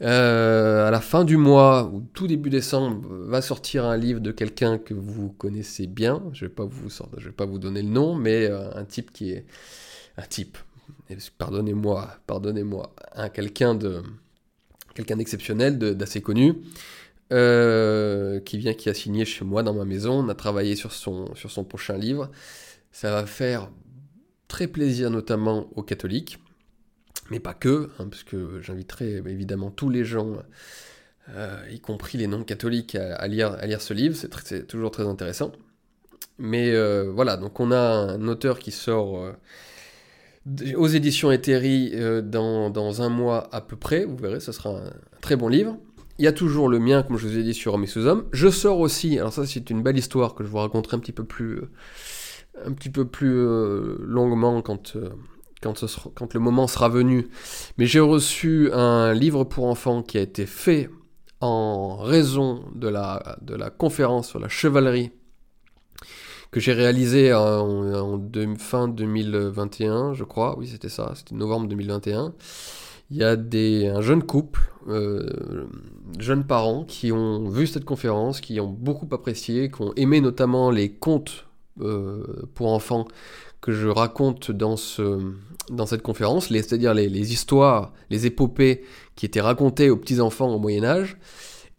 Euh, 0.03 0.87
à 0.87 0.91
la 0.91 1.01
fin 1.01 1.25
du 1.25 1.37
mois, 1.37 1.91
ou 1.93 2.03
tout 2.13 2.27
début 2.27 2.51
décembre, 2.51 3.07
va 3.11 3.43
sortir 3.43 3.85
un 3.85 3.97
livre 3.97 4.21
de 4.21 4.31
quelqu'un 4.31 4.79
que 4.79 4.95
vous 4.95 5.31
connaissez 5.31 5.87
bien. 5.87 6.23
Je 6.33 6.47
vais, 6.47 6.51
pas 6.51 6.65
vous, 6.65 6.89
je 7.19 7.25
vais 7.27 7.33
pas 7.33 7.47
vous 7.47 7.59
donner 7.59 7.83
le 7.83 7.89
nom, 7.89 8.15
mais 8.15 8.47
euh, 8.47 8.71
un 8.75 8.85
type 8.85 9.13
qui 9.13 9.33
est... 9.33 9.47
Un 10.19 10.23
type, 10.23 10.57
pardonnez-moi, 11.37 12.09
pardonnez-moi, 12.27 12.95
un 13.15 13.29
quelqu'un 13.29 13.75
de 13.75 14.03
quelqu'un 14.95 15.17
d'exceptionnel, 15.17 15.79
d'assez 15.79 16.23
connu, 16.23 16.55
euh, 17.33 18.41
qui 18.41 18.59
vient, 18.59 18.75
qui 18.75 18.89
a 18.89 18.95
signé 18.95 19.25
chez 19.25 19.45
moi 19.45 19.63
dans 19.63 19.75
ma 19.75 19.85
maison. 19.85 20.25
On 20.25 20.29
a 20.29 20.35
travaillé 20.35 20.77
sur 20.77 20.93
son, 20.93 21.35
sur 21.35 21.51
son 21.51 21.65
prochain 21.65 21.97
livre. 21.97 22.31
Ça 22.93 23.11
va 23.11 23.27
faire 23.27 23.71
très 24.49 24.69
plaisir 24.69 25.11
notamment 25.11 25.69
aux 25.77 25.83
catholiques 25.83 26.39
mais 27.31 27.41
pas 27.41 27.55
que, 27.55 27.91
hein, 27.99 28.07
parce 28.09 28.23
que 28.23 28.61
j'inviterai 28.63 29.17
évidemment 29.27 29.71
tous 29.71 29.91
les 29.91 30.05
gens, 30.05 30.37
euh, 31.31 31.61
y 31.71 31.81
compris 31.81 32.19
les 32.19 32.27
non-catholiques, 32.27 32.95
à, 32.95 33.27
lire, 33.27 33.53
à 33.53 33.67
lire 33.67 33.81
ce 33.81 33.95
livre, 33.95 34.17
c'est 34.17 34.67
toujours 34.67 34.91
très 34.91 35.07
intéressant. 35.07 35.53
Mais 36.39 36.71
euh, 36.71 37.11
voilà, 37.13 37.37
donc 37.37 37.59
on 37.61 37.73
a 37.73 37.79
un 37.79 38.29
auteur 38.29 38.59
qui 38.59 38.71
sort 38.71 39.33
aux 40.77 40.87
éditions 40.87 41.33
Eteri 41.33 41.93
dans, 42.23 42.71
dans, 42.71 43.03
un 43.03 43.09
mois 43.09 43.49
à 43.53 43.61
peu 43.61 43.77
près, 43.77 44.05
vous 44.05 44.17
verrez, 44.17 44.39
ce 44.39 44.53
sera 44.53 44.71
un, 44.71 44.93
très 45.21 45.37
bon 45.37 45.49
livre. 45.49 45.77
Il 46.19 46.25
y 46.25 46.29
a 46.29 46.33
toujours 46.33 46.69
le 46.69 46.79
mien, 46.79 47.03
comme 47.03 47.19
je 47.19 47.27
vous 47.27 47.39
ai 47.39 47.43
dit, 47.43 47.55
sur 47.55 47.75
Homme 47.75 47.85
et 47.85 47.87
sous-homme. 47.87 48.25
Je 48.33 48.49
sors 48.49 48.81
aussi, 48.81 49.19
alors 49.19 49.33
ça 49.33 49.47
c'est 49.47 49.71
une 49.71 49.83
belle 49.83 49.99
histoire 49.99 50.35
que 50.35 50.45
je 50.45 50.49
vous 50.49 50.59
raconterai 50.59 50.97
un 50.97 51.01
petit 51.01 51.13
peu 51.13 51.25
plus, 51.25 51.61
un 52.65 52.73
petit 52.73 52.91
peu 52.91 53.05
plus 53.05 53.45
longuement 53.99 54.63
quand 54.63 54.97
quand, 56.15 56.35
le 56.35 56.41
moment 56.41 56.67
sera 56.67 56.89
venu. 56.89 57.29
Mais 57.79 57.87
j'ai 57.87 58.01
reçu 58.01 58.71
un 58.73 59.13
livre 59.13 59.45
pour 59.45 59.67
enfants 59.67 60.03
qui 60.03 60.19
a 60.19 60.21
été 60.21 60.47
fait 60.47 60.91
en 61.41 61.97
raison 61.97 62.65
de 62.75 62.89
la, 62.89 63.37
de 63.43 63.55
la 63.55 63.71
conférence 63.71 64.29
sur 64.29 64.39
la 64.39 64.49
chevalerie 64.49 65.11
que 66.51 66.61
j'ai 66.61 66.73
réalisé 66.73 67.35
en, 67.35 68.21
fin 68.59 68.89
2021, 68.89 70.15
je 70.15 70.25
crois. 70.25 70.57
Oui, 70.59 70.69
c'était 70.69 70.89
ça, 70.89 71.13
c'était 71.15 71.35
novembre 71.35 71.69
2021. 71.69 72.35
Il 73.11 73.19
y 73.19 73.25
a 73.25 73.37
des, 73.37 73.87
un 73.87 74.01
jeune 74.01 74.23
couple, 74.23 74.73
euh, 74.89 75.67
jeunes 76.19 76.45
parents, 76.45 76.85
qui 76.85 77.13
ont 77.13 77.49
vu 77.49 77.67
cette 77.67 77.85
conférence, 77.85 78.41
qui 78.41 78.59
ont 78.61 78.69
beaucoup 78.69 79.09
apprécié, 79.13 79.71
qui 79.71 79.83
ont 79.83 79.93
aimé 79.95 80.21
notamment 80.21 80.71
les 80.71 80.91
contes 80.91 81.47
euh, 81.81 82.49
pour 82.55 82.73
enfants 82.73 83.07
que 83.61 83.73
je 83.73 83.89
raconte 83.89 84.51
dans, 84.51 84.77
ce, 84.77 85.21
dans 85.71 85.87
cette 85.87 86.03
conférence, 86.03 86.49
c'est-à-dire 86.49 86.95
les, 86.95 87.09
les, 87.09 87.33
histoires, 87.33 87.93
les 88.11 88.27
épopées 88.27 88.83
qui 89.15 89.27
étaient 89.27 89.41
racontées 89.41 89.91
aux 89.91 89.97
petits-enfants 89.97 90.55
au 90.55 90.59
Moyen 90.59 90.85
Âge. 90.85 91.17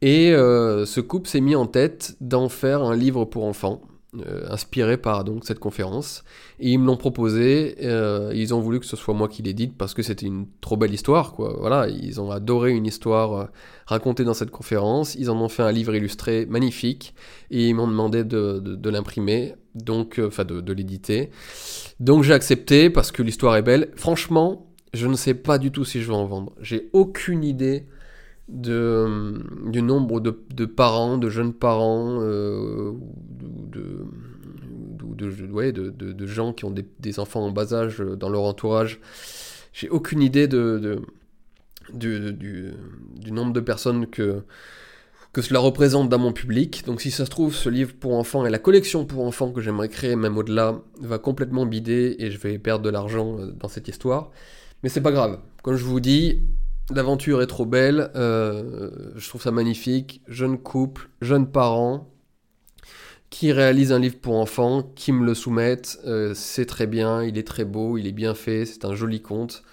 Et 0.02 0.32
euh, 0.32 0.86
ce 0.86 1.02
couple 1.02 1.28
s'est 1.28 1.42
mis 1.42 1.56
en 1.56 1.66
tête 1.66 2.16
d'en 2.22 2.50
faire 2.50 2.84
un 2.84 2.96
livre 2.96 3.26
pour 3.26 3.46
enfants, 3.46 3.82
euh, 4.16 4.46
inspiré 4.50 4.96
par 4.96 5.26
donc 5.26 5.44
cette 5.44 5.60
conférence. 5.60 6.24
Et 6.62 6.72
ils 6.72 6.80
me 6.80 6.86
l'ont 6.86 6.96
proposé. 6.96 7.76
Euh, 7.82 8.32
ils 8.34 8.54
ont 8.54 8.62
voulu 8.62 8.80
que 8.80 8.86
ce 8.86 8.96
soit 8.96 9.14
moi 9.14 9.28
qui 9.28 9.44
l'édite 9.44 9.78
parce 9.78 9.94
que 9.94 10.02
c'était 10.02 10.26
une 10.26 10.48
trop 10.62 10.78
belle 10.78 10.94
histoire, 10.94 11.34
quoi. 11.34 11.58
Voilà, 11.60 11.90
ils 11.90 12.22
ont 12.22 12.32
adoré 12.32 12.72
une 12.72 12.86
histoire 12.86 13.34
euh, 13.34 13.46
racontée 13.86 14.24
dans 14.24 14.34
cette 14.34 14.50
conférence. 14.50 15.16
Ils 15.16 15.30
en 15.30 15.36
ont 15.42 15.50
fait 15.50 15.62
un 15.62 15.74
livre 15.74 15.94
illustré 15.94 16.46
magnifique 16.46 17.16
et 17.52 17.68
ils 17.68 17.74
m'ont 17.74 17.88
demandé 17.88 18.24
de, 18.24 18.60
de, 18.60 18.90
l'imprimer, 18.90 19.56
donc 19.76 20.22
enfin 20.26 20.46
de, 20.46 20.62
de 20.62 20.74
l'éditer. 20.74 21.30
Donc 22.00 22.24
j'ai 22.24 22.34
accepté 22.34 22.90
parce 22.90 23.12
que 23.12 23.22
l'histoire 23.22 23.58
est 23.58 23.62
belle. 23.62 23.90
Franchement, 23.98 24.68
je 24.94 25.08
ne 25.08 25.16
sais 25.16 25.34
pas 25.34 25.58
du 25.58 25.72
tout 25.72 25.84
si 25.84 26.02
je 26.02 26.08
vais 26.08 26.16
en 26.16 26.26
vendre. 26.26 26.54
J'ai 26.62 26.90
aucune 26.94 27.44
idée 27.44 27.86
de, 28.50 29.44
du 29.70 29.82
nombre 29.82 30.20
de, 30.20 30.66
parents, 30.66 31.18
de 31.18 31.30
jeunes 31.30 31.54
parents, 31.54 32.20
euh, 32.22 32.94
de, 33.42 34.06
ouais, 35.52 35.72
de, 35.72 36.26
gens 36.26 36.54
qui 36.54 36.66
ont 36.66 36.74
des, 37.00 37.20
enfants 37.20 37.46
en 37.46 37.52
bas 37.52 37.74
âge 37.74 38.00
dans 38.00 38.30
leur 38.30 38.44
entourage. 38.44 39.00
J'ai 39.74 39.90
aucune 39.90 40.22
idée 40.22 40.48
de, 40.48 41.02
du, 41.94 42.34
du, 42.34 43.32
nombre 43.32 43.54
de 43.54 43.60
personnes 43.60 44.08
que, 44.08 44.44
que 45.34 45.42
cela 45.42 45.60
représente 45.60 46.10
dans 46.10 46.20
mon 46.20 46.34
public. 46.34 46.84
Donc 46.86 47.02
si 47.02 47.12
ça 47.12 47.26
se 47.26 47.30
trouve, 47.30 47.54
ce 47.54 47.70
livre 47.70 47.94
pour 47.94 48.16
enfants 48.16 48.46
et 48.46 48.50
la 48.50 48.60
collection 48.60 49.06
pour 49.06 49.26
enfants 49.26 49.52
que 49.52 49.62
j'aimerais 49.62 49.90
créer, 49.90 50.16
même 50.16 50.38
au-delà, 50.38 50.82
va 51.02 51.20
complètement 51.20 51.66
bider 51.66 52.16
et 52.20 52.32
je 52.32 52.38
vais 52.38 52.58
perdre 52.58 52.84
de 52.84 52.90
l'argent 52.90 53.38
euh, 53.40 53.52
dans 53.52 53.68
cette 53.68 53.88
histoire. 53.88 54.32
Mais 54.84 54.90
c'est 54.90 55.02
pas 55.02 55.12
grave. 55.12 55.40
Comme 55.64 55.76
je 55.76 55.84
vous 55.84 56.00
dis, 56.00 56.42
l'aventure 56.94 57.42
est 57.42 57.48
trop 57.48 57.66
belle. 57.66 58.12
Euh, 58.16 58.90
je 59.16 59.28
trouve 59.28 59.42
ça 59.42 59.52
magnifique. 59.52 60.22
Jeune 60.28 60.58
couple, 60.58 61.10
jeunes 61.22 61.52
parents 61.52 62.10
qui 63.30 63.52
réalisent 63.52 63.92
un 63.92 64.00
livre 64.00 64.18
pour 64.20 64.36
enfants, 64.36 64.84
qui 64.96 65.12
me 65.12 65.26
le 65.26 65.34
soumettent. 65.34 66.00
Euh, 66.06 66.34
c'est 66.34 66.66
très 66.66 66.88
bien, 66.88 67.24
il 67.24 67.38
est 67.38 67.46
très 67.46 67.66
beau, 67.66 67.98
il 67.98 68.08
est 68.08 68.14
bien 68.14 68.34
fait, 68.34 68.66
c'est 68.66 68.86
un 68.86 68.96
joli 68.96 69.22
conte. 69.22 69.64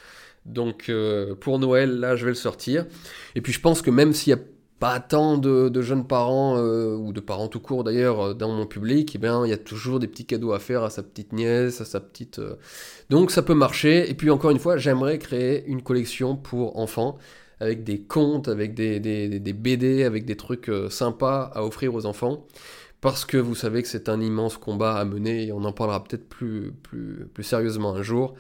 Donc 0.45 0.89
euh, 0.89 1.35
pour 1.35 1.59
Noël, 1.59 2.01
là, 2.01 2.17
je 2.17 2.25
vais 2.25 2.33
le 2.33 2.37
sortir. 2.37 2.87
Et 3.35 3.41
puis 3.41 3.53
je 3.53 3.61
pense 3.61 3.81
que 3.81 3.91
même 3.91 4.13
s'il 4.13 4.35
n'y 4.35 4.41
a 4.41 4.45
pas 4.85 5.01
tant 5.01 5.39
de, 5.39 5.81
jeunes 5.81 6.07
parents, 6.07 6.59
euh, 6.59 6.95
ou 6.95 7.15
de 7.15 7.21
parents 7.21 7.49
tout 7.49 7.59
court 7.59 7.85
d'ailleurs, 7.85 8.21
euh, 8.21 8.35
dans 8.35 8.53
mon 8.53 8.67
public, 8.67 9.13
eh 9.15 9.19
bien, 9.19 9.47
il 9.47 9.49
y 9.49 9.53
a 9.55 9.57
toujours 9.57 9.99
des 9.99 10.07
petits 10.07 10.27
cadeaux 10.27 10.53
à 10.53 10.59
faire 10.59 10.83
à 10.83 10.91
sa 10.91 11.03
petite 11.03 11.33
nièce, 11.33 11.81
à 11.81 11.87
sa 11.87 12.01
petite... 12.01 12.39
Donc 13.09 13.31
ça 13.31 13.41
peut 13.41 13.55
marcher. 13.55 14.11
Et 14.11 14.13
puis 14.13 14.29
encore 14.29 14.51
une 14.51 14.59
fois, 14.59 14.77
j'aimerais 14.77 15.19
créer 15.19 15.65
une 15.69 15.81
collection 15.81 16.37
pour 16.37 16.79
enfants, 16.79 17.17
avec 17.61 17.83
des 17.83 18.03
contes, 18.03 18.49
avec 18.49 18.75
des, 18.75 19.01
des 19.01 19.53
BD, 19.55 20.05
avec 20.05 20.27
des 20.27 20.37
trucs 20.37 20.71
sympas 20.91 21.51
à 21.55 21.65
offrir 21.65 21.95
aux 21.95 22.05
enfants 22.05 22.47
parce 23.01 23.25
que 23.25 23.39
vous 23.39 23.55
savez 23.55 23.83
que 23.83 23.89
c'est 23.89 24.11
un 24.11 24.21
immense 24.21 24.59
combat 24.59 24.97
à 24.97 25.05
mener 25.07 25.47
et 25.47 25.53
on 25.53 25.65
en 25.65 25.73
parlera 25.73 26.05
peut-être 26.05 26.29
plus, 26.29 26.73
plus 26.83 27.43
sérieusement 27.43 27.95
un 27.95 28.03
jour. 28.03 28.35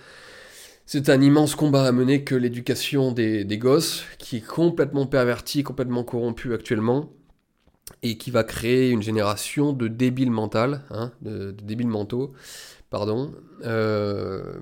C'est 0.87 1.09
un 1.09 1.21
immense 1.23 1.55
combat 1.55 1.87
à 1.87 1.93
mener 1.93 2.25
que 2.25 2.35
l'éducation 2.35 3.11
des, 3.11 3.59
gosses, 3.59 4.05
qui 4.19 4.37
est 4.37 4.47
complètement 4.47 5.07
pervertie, 5.07 5.63
complètement 5.63 6.05
corrompue 6.05 6.53
actuellement, 6.53 7.11
et 8.03 8.19
qui 8.19 8.31
va 8.31 8.45
créer 8.45 8.91
une 8.91 9.03
génération 9.03 9.73
de 9.73 9.89
débiles 9.89 10.31
mentaux, 10.31 10.77
hein, 10.91 11.13
de, 11.23 11.53
débiles 11.53 11.89
mentaux, 11.89 12.33
pardon. 12.91 13.33
Euh, 13.65 14.59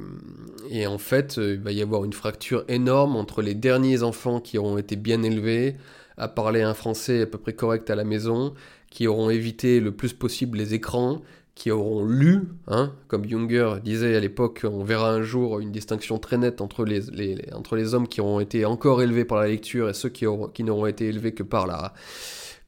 et 0.71 0.87
en 0.87 0.99
fait, 0.99 1.39
il 1.39 1.61
va 1.61 1.73
y 1.73 1.83
avoir 1.83 2.05
une 2.05 2.13
fracture 2.13 2.65
énorme 2.69 3.17
entre 3.17 3.43
les 3.43 3.55
derniers 3.55 4.05
enfants 4.05 4.41
qui 4.41 4.59
auront 4.59 4.79
été 4.79 4.95
bien 4.95 5.25
élevés, 5.25 5.77
à 6.17 6.29
parler 6.29 6.63
un 6.63 6.75
français 6.75 7.23
à 7.23 7.27
peu 7.27 7.39
près 7.39 7.55
correct 7.55 7.91
à 7.91 7.97
la 7.97 8.05
maison, 8.05 8.55
qui 8.91 9.09
auront 9.09 9.29
évité 9.29 9.81
le 9.81 9.91
plus 9.91 10.13
possible 10.13 10.59
les 10.59 10.75
écrans, 10.75 11.23
qui 11.55 11.71
auront 11.71 12.05
lu, 12.05 12.49
hein, 12.67 12.93
comme 13.09 13.29
Junger 13.29 13.75
disait 13.85 14.17
à 14.17 14.21
l'époque, 14.21 14.63
on 14.65 14.85
verra 14.85 15.11
un 15.11 15.23
jour 15.23 15.61
une 15.61 15.71
distinction 15.71 16.19
très 16.19 16.39
nette 16.39 16.61
entre 16.61 16.85
les, 16.85 17.45
entre 17.53 17.77
les 17.77 17.95
hommes 17.95 18.09
qui 18.09 18.21
auront 18.21 18.41
été 18.41 18.65
encore 18.65 19.03
élevés 19.03 19.25
par 19.25 19.39
la 19.39 19.49
lecture 19.49 19.89
et 19.89 19.95
ceux 19.95 20.09
qui, 20.09 20.25
qui 20.55 20.65
n'auront 20.65 20.87
été 20.87 21.09
élevés 21.09 21.33
que 21.33 21.43
par 21.43 21.67
la, 21.67 21.93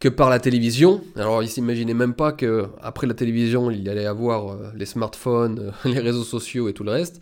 que 0.01 0.09
par 0.09 0.29
la 0.29 0.39
télévision. 0.39 1.03
Alors 1.17 1.43
il 1.43 1.49
s'imaginait 1.49 1.95
même 1.95 2.15
pas 2.15 2.33
que 2.33 2.67
après 2.83 3.07
la 3.07 3.15
télévision, 3.15 3.71
il 3.71 3.83
y 3.83 3.89
allait 3.89 4.07
avoir 4.07 4.51
euh, 4.51 4.71
les 4.77 4.87
smartphones, 4.87 5.59
euh, 5.59 5.71
les 5.89 6.01
réseaux 6.01 6.25
sociaux 6.25 6.69
et 6.69 6.75
tout 6.75 6.85
le 6.85 6.91
reste. 6.91 7.21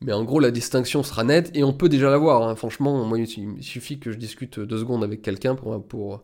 Mais 0.00 0.12
en 0.12 0.24
gros, 0.24 0.40
la 0.40 0.50
distinction 0.50 1.02
sera 1.02 1.24
nette 1.24 1.50
et 1.54 1.64
on 1.64 1.72
peut 1.72 1.88
déjà 1.88 2.10
la 2.10 2.18
voir. 2.18 2.42
Hein. 2.42 2.54
Franchement, 2.54 3.04
moi, 3.04 3.18
il 3.18 3.62
suffit 3.62 3.98
que 3.98 4.12
je 4.12 4.16
discute 4.16 4.60
deux 4.60 4.78
secondes 4.78 5.02
avec 5.02 5.22
quelqu'un 5.22 5.56
pour, 5.56 5.84
pour, 5.84 6.22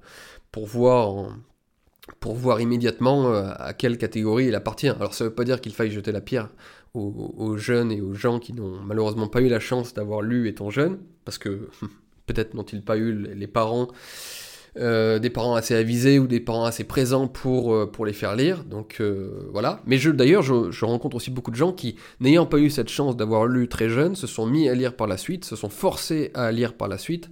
pour 0.52 0.66
voir 0.66 1.28
pour 2.20 2.34
voir 2.34 2.60
immédiatement 2.60 3.32
euh, 3.32 3.50
à 3.56 3.72
quelle 3.72 3.98
catégorie 3.98 4.46
il 4.46 4.54
appartient. 4.54 4.88
Alors 4.88 5.14
ça 5.14 5.24
ne 5.24 5.28
veut 5.28 5.34
pas 5.34 5.44
dire 5.44 5.60
qu'il 5.60 5.72
faille 5.72 5.90
jeter 5.90 6.12
la 6.12 6.20
pierre 6.20 6.48
aux, 6.94 7.56
jeunes 7.56 7.90
et 7.90 8.00
aux 8.00 8.14
gens 8.14 8.38
qui 8.38 8.52
n'ont 8.52 8.78
malheureusement 8.78 9.26
pas 9.26 9.40
eu 9.40 9.48
la 9.48 9.58
chance 9.58 9.94
d'avoir 9.94 10.22
lu 10.22 10.48
étant 10.48 10.70
jeunes, 10.70 10.98
parce 11.24 11.38
que 11.38 11.68
peut-être 12.26 12.54
n'ont-ils 12.54 12.82
pas 12.82 12.96
eu 12.96 13.12
les 13.12 13.48
parents, 13.48 13.88
euh, 14.76 15.18
des 15.18 15.28
parents 15.28 15.56
assez 15.56 15.74
avisés 15.74 16.20
ou 16.20 16.28
des 16.28 16.38
parents 16.38 16.66
assez 16.66 16.84
présents 16.84 17.26
pour, 17.26 17.74
euh, 17.74 17.90
les 18.06 18.12
faire 18.12 18.36
lire. 18.36 18.62
Donc 18.62 19.02
voilà. 19.52 19.80
Mais 19.86 19.98
d'ailleurs, 19.98 20.42
je, 20.42 20.70
je, 20.70 20.84
rencontre 20.84 21.16
aussi 21.16 21.32
beaucoup 21.32 21.50
de 21.50 21.56
gens 21.56 21.72
qui, 21.72 21.96
n'ayant 22.20 22.46
pas 22.46 22.58
eu 22.58 22.70
cette 22.70 22.90
chance 22.90 23.16
d'avoir 23.16 23.46
lu 23.46 23.66
très 23.66 23.88
jeune, 23.88 24.14
se 24.14 24.28
sont 24.28 24.46
mis 24.46 24.68
à 24.68 24.74
lire 24.74 24.94
par 24.94 25.08
la 25.08 25.16
suite, 25.16 25.44
se 25.44 25.56
sont 25.56 25.70
forcés 25.70 26.30
à 26.34 26.52
lire 26.52 26.74
par 26.74 26.86
la 26.86 26.98
suite 26.98 27.28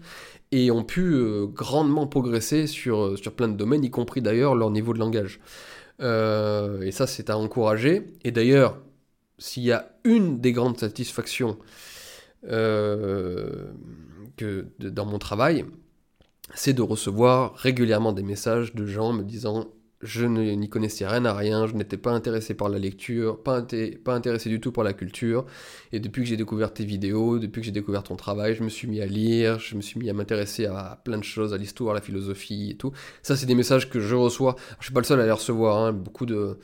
et 0.52 0.70
ont 0.70 0.84
pu 0.84 1.14
euh, 1.14 1.46
grandement 1.46 2.06
progresser 2.06 2.66
sur, 2.66 3.02
euh, 3.02 3.16
sur 3.16 3.32
plein 3.32 3.48
de 3.48 3.56
domaines, 3.56 3.82
y 3.82 3.90
compris 3.90 4.20
d'ailleurs 4.20 4.54
leur 4.54 4.70
niveau 4.70 4.92
de 4.92 4.98
langage. 4.98 5.40
Euh, 6.00 6.82
et 6.82 6.92
ça, 6.92 7.06
c'est 7.06 7.30
à 7.30 7.38
encourager. 7.38 8.12
Et 8.22 8.30
d'ailleurs, 8.30 8.78
s'il 9.38 9.64
y 9.64 9.72
a 9.72 9.96
une 10.04 10.40
des 10.40 10.52
grandes 10.52 10.78
satisfactions 10.78 11.58
que 12.44 13.66
dans 14.80 15.06
mon 15.06 15.20
travail, 15.20 15.64
c'est 16.54 16.72
de 16.72 16.82
recevoir 16.82 17.54
régulièrement 17.54 18.12
des 18.12 18.24
messages 18.24 18.74
de 18.74 18.84
gens 18.84 19.12
me 19.12 19.22
disant 19.22 19.68
je 20.02 20.26
n'y 20.26 20.68
connaissais 20.68 21.06
rien 21.06 21.24
à 21.24 21.32
rien, 21.32 21.66
je 21.66 21.74
n'étais 21.74 21.96
pas 21.96 22.10
intéressé 22.10 22.54
par 22.54 22.68
la 22.68 22.78
lecture, 22.78 23.40
pas, 23.42 23.64
intéressé 24.06 24.48
du 24.48 24.60
tout 24.60 24.72
par 24.72 24.82
la 24.82 24.92
culture. 24.92 25.46
Et 25.92 26.00
depuis 26.00 26.22
que 26.22 26.28
j'ai 26.28 26.36
découvert 26.36 26.74
tes 26.74 26.84
vidéos, 26.84 27.38
depuis 27.38 27.60
que 27.60 27.66
j'ai 27.66 27.72
découvert 27.72 28.02
ton 28.02 28.16
travail, 28.16 28.54
je 28.54 28.64
me 28.64 28.68
suis 28.68 28.88
mis 28.88 29.00
à 29.00 29.06
lire, 29.06 29.58
je 29.60 29.76
me 29.76 29.80
suis 29.80 30.00
mis 30.00 30.10
à 30.10 30.12
m'intéresser 30.12 30.66
à 30.66 31.00
plein 31.04 31.18
de 31.18 31.24
choses, 31.24 31.54
à 31.54 31.56
l'histoire, 31.56 31.92
à 31.92 31.94
la 31.94 32.00
philosophie 32.00 32.70
et 32.70 32.76
tout. 32.76 32.92
Ça, 33.22 33.36
c'est 33.36 33.46
des 33.46 33.54
messages 33.54 33.88
que 33.88 34.00
je 34.00 34.14
reçois. 34.14 34.56
Je 34.80 34.86
suis 34.86 34.94
pas 34.94 35.00
le 35.00 35.06
seul 35.06 35.20
à 35.20 35.24
les 35.24 35.32
recevoir, 35.32 35.78
hein. 35.78 35.92
beaucoup 35.92 36.26
de 36.26 36.58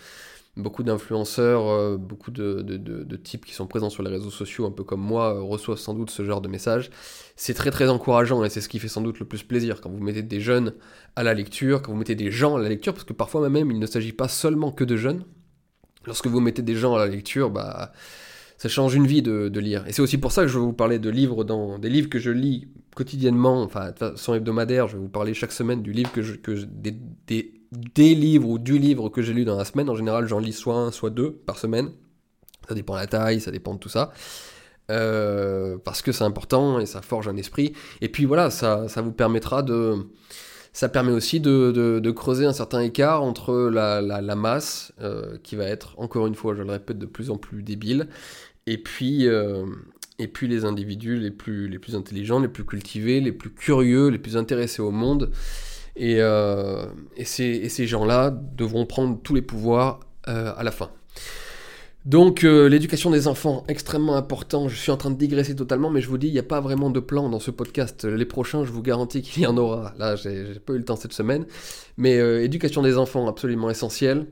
beaucoup 0.59 0.83
d'influenceurs, 0.83 1.69
euh, 1.69 1.97
beaucoup 1.97 2.31
de, 2.31 3.17
types 3.23 3.47
qui 3.47 3.55
sont 3.55 3.67
présents 3.67 3.91
sur 3.91 4.03
les 4.03 4.11
réseaux 4.11 4.31
sociaux, 4.31 4.67
un 4.67 4.71
peu 4.71 4.85
comme 4.85 5.01
moi, 5.01 5.35
euh, 5.35 5.41
reçoivent 5.41 5.79
sans 5.79 5.95
doute 5.95 6.11
ce 6.11 6.25
genre 6.25 6.41
de 6.41 6.49
messages. 6.49 6.91
C'est 7.37 7.55
très 7.55 7.71
très 7.71 7.89
encourageant 7.89 8.45
et 8.45 8.51
c'est 8.51 8.61
ce 8.61 8.69
qui 8.69 8.79
fait 8.79 8.89
sans 8.89 9.01
doute 9.01 9.21
le 9.21 9.27
plus 9.27 9.43
plaisir 9.43 9.81
quand 9.81 9.91
vous 9.91 10.03
mettez 10.03 10.23
des 10.23 10.41
jeunes 10.41 10.75
à 11.17 11.23
la 11.23 11.35
lecture, 11.35 11.83
quand 11.83 11.93
vous 11.93 11.99
mettez 11.99 12.15
des 12.15 12.31
gens 12.31 12.57
à 12.57 12.61
la 12.61 12.69
lecture, 12.69 12.93
parce 12.93 13.05
que 13.05 13.13
parfois 13.13 13.49
même 13.49 13.71
il 13.71 13.79
ne 13.79 13.87
s'agit 13.87 14.13
pas 14.13 14.29
seulement 14.29 14.73
que 14.73 14.85
de 14.85 14.97
jeunes. 14.97 15.25
Lorsque 16.07 16.27
vous 16.27 16.41
mettez 16.41 16.63
des 16.63 16.75
gens 16.75 16.95
à 16.95 16.99
la 16.99 17.07
lecture, 17.07 17.51
bah 17.51 17.93
ça 18.59 18.69
change 18.69 18.95
une 18.95 19.07
vie 19.07 19.23
de, 19.23 19.59
lire. 19.59 19.85
Et 19.87 19.93
c'est 19.93 20.03
aussi 20.03 20.19
pour 20.19 20.33
ça 20.33 20.43
que 20.43 20.49
je 20.49 20.59
vais 20.59 20.65
vous 20.65 20.73
parler 20.73 20.99
de 20.99 21.09
livres 21.09 21.45
des 21.79 21.89
livres 21.89 22.11
que 22.11 22.19
je 22.19 22.31
lis 22.31 22.69
quotidiennement, 22.95 23.63
enfin 23.63 23.93
de 23.93 23.97
façon 23.97 24.35
hebdomadaire. 24.35 24.89
Je 24.89 24.97
vais 24.97 25.03
vous 25.03 25.09
parler 25.09 25.33
chaque 25.33 25.53
semaine 25.53 25.83
du 25.83 25.93
livre 25.93 26.11
que 26.13 26.53
des, 26.65 26.97
des 27.71 28.15
livres 28.15 28.49
ou 28.49 28.59
du 28.59 28.79
livre 28.79 29.09
que 29.09 29.23
j'ai 29.23 29.33
lu 29.33 29.45
dans 29.45 29.57
la 29.57 29.65
semaine. 29.65 29.89
En 29.89 29.95
général, 29.95 30.27
j'en 30.27 30.41
lis 30.41 30.53
soit 30.53 30.77
un, 30.77 30.91
soit 30.91 31.11
deux 31.11 31.33
par 31.33 31.59
semaine. 31.59 31.91
Ça 32.69 32.75
dépend 32.75 32.95
de 32.95 32.99
la 32.99 33.07
taille, 33.07 33.41
ça 33.41 33.51
dépend 33.51 33.75
de 33.75 33.79
tout 33.79 33.89
ça. 33.89 34.13
Euh, 34.91 35.77
parce 35.85 36.01
que 36.01 36.13
c'est 36.13 36.25
important 36.25 36.81
et 36.81 36.87
ça 36.87 37.03
forge 37.03 37.29
un 37.29 37.37
esprit. 37.37 37.75
Et 38.01 38.09
puis 38.09 38.25
voilà, 38.25 38.51
ça, 38.51 38.89
ça 38.89 39.03
vous 39.03 39.13
permettra 39.13 39.63
de. 39.63 39.97
Ça 40.73 40.89
permet 40.89 41.13
aussi 41.13 41.41
de, 41.41 41.73
de, 41.73 42.11
creuser 42.13 42.45
un 42.45 42.53
certain 42.53 42.81
écart 42.83 43.25
entre 43.25 43.69
la, 43.69 44.01
la, 44.01 44.37
masse, 44.37 44.93
euh, 45.01 45.37
qui 45.43 45.57
va 45.57 45.65
être, 45.65 45.99
encore 45.99 46.29
une 46.29 46.37
fois, 46.37 46.55
je 46.55 46.63
le 46.63 46.71
répète, 46.71 46.99
de 46.99 47.07
plus 47.07 47.31
en 47.31 47.37
plus 47.37 47.65
débile, 47.65 48.07
et 48.69 48.79
puis, 48.79 49.27
euh, 49.27 49.65
et 50.19 50.29
puis 50.29 50.47
les 50.47 50.65
individus 50.65 51.17
les 51.17 51.31
plus, 51.31 51.69
les 51.69 51.79
plus 51.79 51.95
intelligents, 51.95 52.39
les 52.39 52.49
plus 52.49 52.65
cultivés, 52.65 53.21
les 53.21 53.33
plus 53.33 53.51
curieux, 53.51 54.09
les 54.09 54.19
plus 54.19 54.37
intéressés 54.37 54.83
au 54.83 54.91
monde, 54.91 55.31
euh, 56.01 56.87
et, 57.17 57.25
ces, 57.25 57.87
gens-là 57.87 58.31
devront 58.31 58.87
prendre 58.87 59.19
tous 59.23 59.35
les 59.35 59.43
pouvoirs 59.43 60.01
euh, 60.29 60.53
à 60.57 60.63
la 60.63 60.71
fin. 60.71 60.91
Donc 62.05 62.45
euh, 62.45 62.69
l'éducation 62.69 63.11
des 63.11 63.27
enfants, 63.27 63.65
extrêmement 63.69 64.17
important. 64.17 64.69
Je 64.69 64.77
suis 64.77 64.93
en 64.93 64.97
train 64.97 65.11
de 65.11 65.17
digresser 65.17 65.57
totalement, 65.57 65.91
mais 65.91 66.01
je 66.01 66.09
vous 66.09 66.19
dis, 66.19 66.29
il 66.29 66.33
n'y 66.33 66.39
a 66.39 66.45
pas 66.45 66.61
vraiment 66.61 66.91
de 66.91 67.01
plan 67.01 67.29
dans 67.29 67.41
ce 67.41 67.51
podcast. 67.51 68.05
Les 68.05 68.25
prochains, 68.25 68.65
je 68.65 68.71
vous 68.71 68.83
garantis 68.83 69.23
qu'il 69.23 69.43
y 69.43 69.47
en 69.47 69.57
aura. 69.57 69.95
Là, 69.99 70.17
j'ai 70.17 70.45
pas 70.65 70.75
eu 70.75 70.79
le 70.79 70.85
temps 70.85 70.97
cette 70.97 71.13
semaine. 71.13 71.47
Mais 71.97 72.17
éducation 72.45 72.83
des 72.83 72.97
enfants, 72.97 73.29
absolument 73.29 73.69
essentiel. 73.69 74.27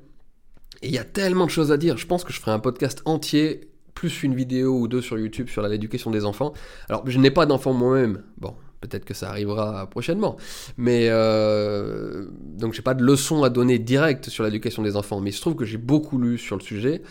Et 0.83 0.89
il 0.89 0.95
y 0.95 0.99
a 0.99 1.05
tellement 1.05 1.47
de 1.47 1.51
choses 1.51 1.73
à 1.73 1.77
dire. 1.77 1.97
Je 1.97 2.07
pense 2.07 2.23
que 2.23 2.33
je 2.33 2.41
ferai 2.41 2.53
un 2.53 2.61
podcast 2.61 3.03
entier, 3.05 3.69
plus 3.97 4.23
une 4.23 4.37
vidéo 4.37 4.79
ou 4.79 4.87
deux 4.87 5.01
sur 5.01 5.19
YouTube 5.19 5.49
sur 5.49 5.67
l'éducation 5.67 6.13
des 6.13 6.25
enfants. 6.25 6.53
Alors, 6.89 7.03
je 7.07 7.19
n'ai 7.19 7.33
pas 7.33 7.47
d'enfants 7.47 7.73
moi-même. 7.73 8.23
Bon, 8.39 8.55
peut-être 8.81 9.05
que 9.05 9.15
ça 9.15 9.31
arrivera 9.31 9.89
prochainement. 9.91 10.37
Mais 10.77 11.09
euh, 11.09 12.27
donc 12.43 12.75
j'ai 12.75 12.83
pas 12.83 12.95
de 12.95 13.03
leçon 13.03 13.43
à 13.43 13.51
donner 13.51 13.81
directe 13.81 14.29
sur 14.29 14.45
l'éducation 14.45 14.83
des 14.83 14.97
enfants, 14.97 15.21
mais 15.21 15.31
il 15.31 15.33
se 15.33 15.41
trouve 15.41 15.57
que 15.57 15.65
j'ai 15.65 15.79
beaucoup 15.79 16.19
lu 16.19 16.39
sur 16.39 16.57
le 16.57 16.63
sujet. 16.63 17.03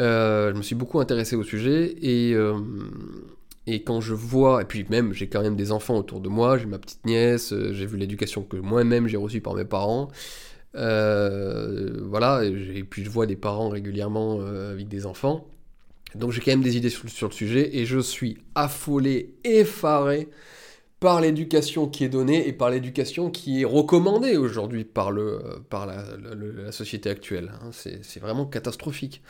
Euh, 0.00 0.52
je 0.52 0.56
me 0.56 0.62
suis 0.62 0.74
beaucoup 0.74 1.00
intéressé 1.00 1.36
au 1.36 1.42
sujet 1.42 1.94
et 2.00 2.32
euh, 2.34 2.58
et 3.66 3.82
quand 3.82 4.00
je 4.00 4.14
vois 4.14 4.62
et 4.62 4.64
puis 4.64 4.86
même 4.88 5.12
j'ai 5.12 5.28
quand 5.28 5.42
même 5.42 5.56
des 5.56 5.72
enfants 5.72 5.98
autour 5.98 6.20
de 6.20 6.28
moi, 6.28 6.58
j'ai 6.58 6.66
ma 6.66 6.78
petite 6.78 7.04
nièce, 7.04 7.52
euh, 7.52 7.72
j'ai 7.72 7.86
vu 7.86 7.96
l'éducation 7.98 8.42
que 8.42 8.56
moi-même 8.56 9.08
j'ai 9.08 9.18
reçue 9.18 9.40
par 9.40 9.54
mes 9.54 9.64
parents. 9.64 10.08
voilà, 10.74 12.44
et 12.44 12.84
puis 12.84 13.04
je 13.04 13.10
vois 13.10 13.26
des 13.26 13.36
parents 13.36 13.68
régulièrement 13.68 14.40
avec 14.40 14.88
des 14.88 15.06
enfants. 15.06 15.49
Donc 16.14 16.32
j'ai 16.32 16.40
quand 16.40 16.50
même 16.50 16.62
des 16.62 16.76
idées 16.76 16.90
sur, 16.90 17.28
le 17.28 17.32
sujet 17.32 17.76
et 17.76 17.86
je 17.86 17.98
suis 17.98 18.38
affolé, 18.54 19.34
effaré 19.44 20.28
par 20.98 21.20
l'éducation 21.20 21.88
qui 21.88 22.04
est 22.04 22.08
donnée 22.08 22.46
et 22.46 22.52
par 22.52 22.70
l'éducation 22.70 23.30
qui 23.30 23.62
est 23.62 23.64
recommandée 23.64 24.36
aujourd'hui 24.36 24.84
par, 24.84 25.10
le, 25.10 25.40
par 25.70 25.86
la, 25.86 26.72
société 26.72 27.08
actuelle. 27.08 27.52
Hein. 27.62 27.70
C'est 27.72 28.20
vraiment 28.20 28.44
catastrophique. 28.44 29.22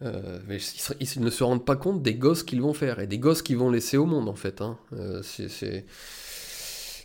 mais 0.00 0.58
ils, 1.00 1.22
ne 1.22 1.30
se 1.30 1.44
rendent 1.44 1.64
pas 1.64 1.76
compte 1.76 2.02
des 2.02 2.14
gosses 2.14 2.42
qu'ils 2.42 2.60
vont 2.60 2.74
faire 2.74 3.00
et 3.00 3.06
des 3.06 3.18
gosses 3.18 3.42
qu'ils 3.42 3.56
vont 3.56 3.70
laisser 3.70 3.96
au 3.96 4.06
monde 4.06 4.28
en 4.28 4.34
fait. 4.34 4.60
Hein. 4.60 4.78
c'est, 5.22 5.86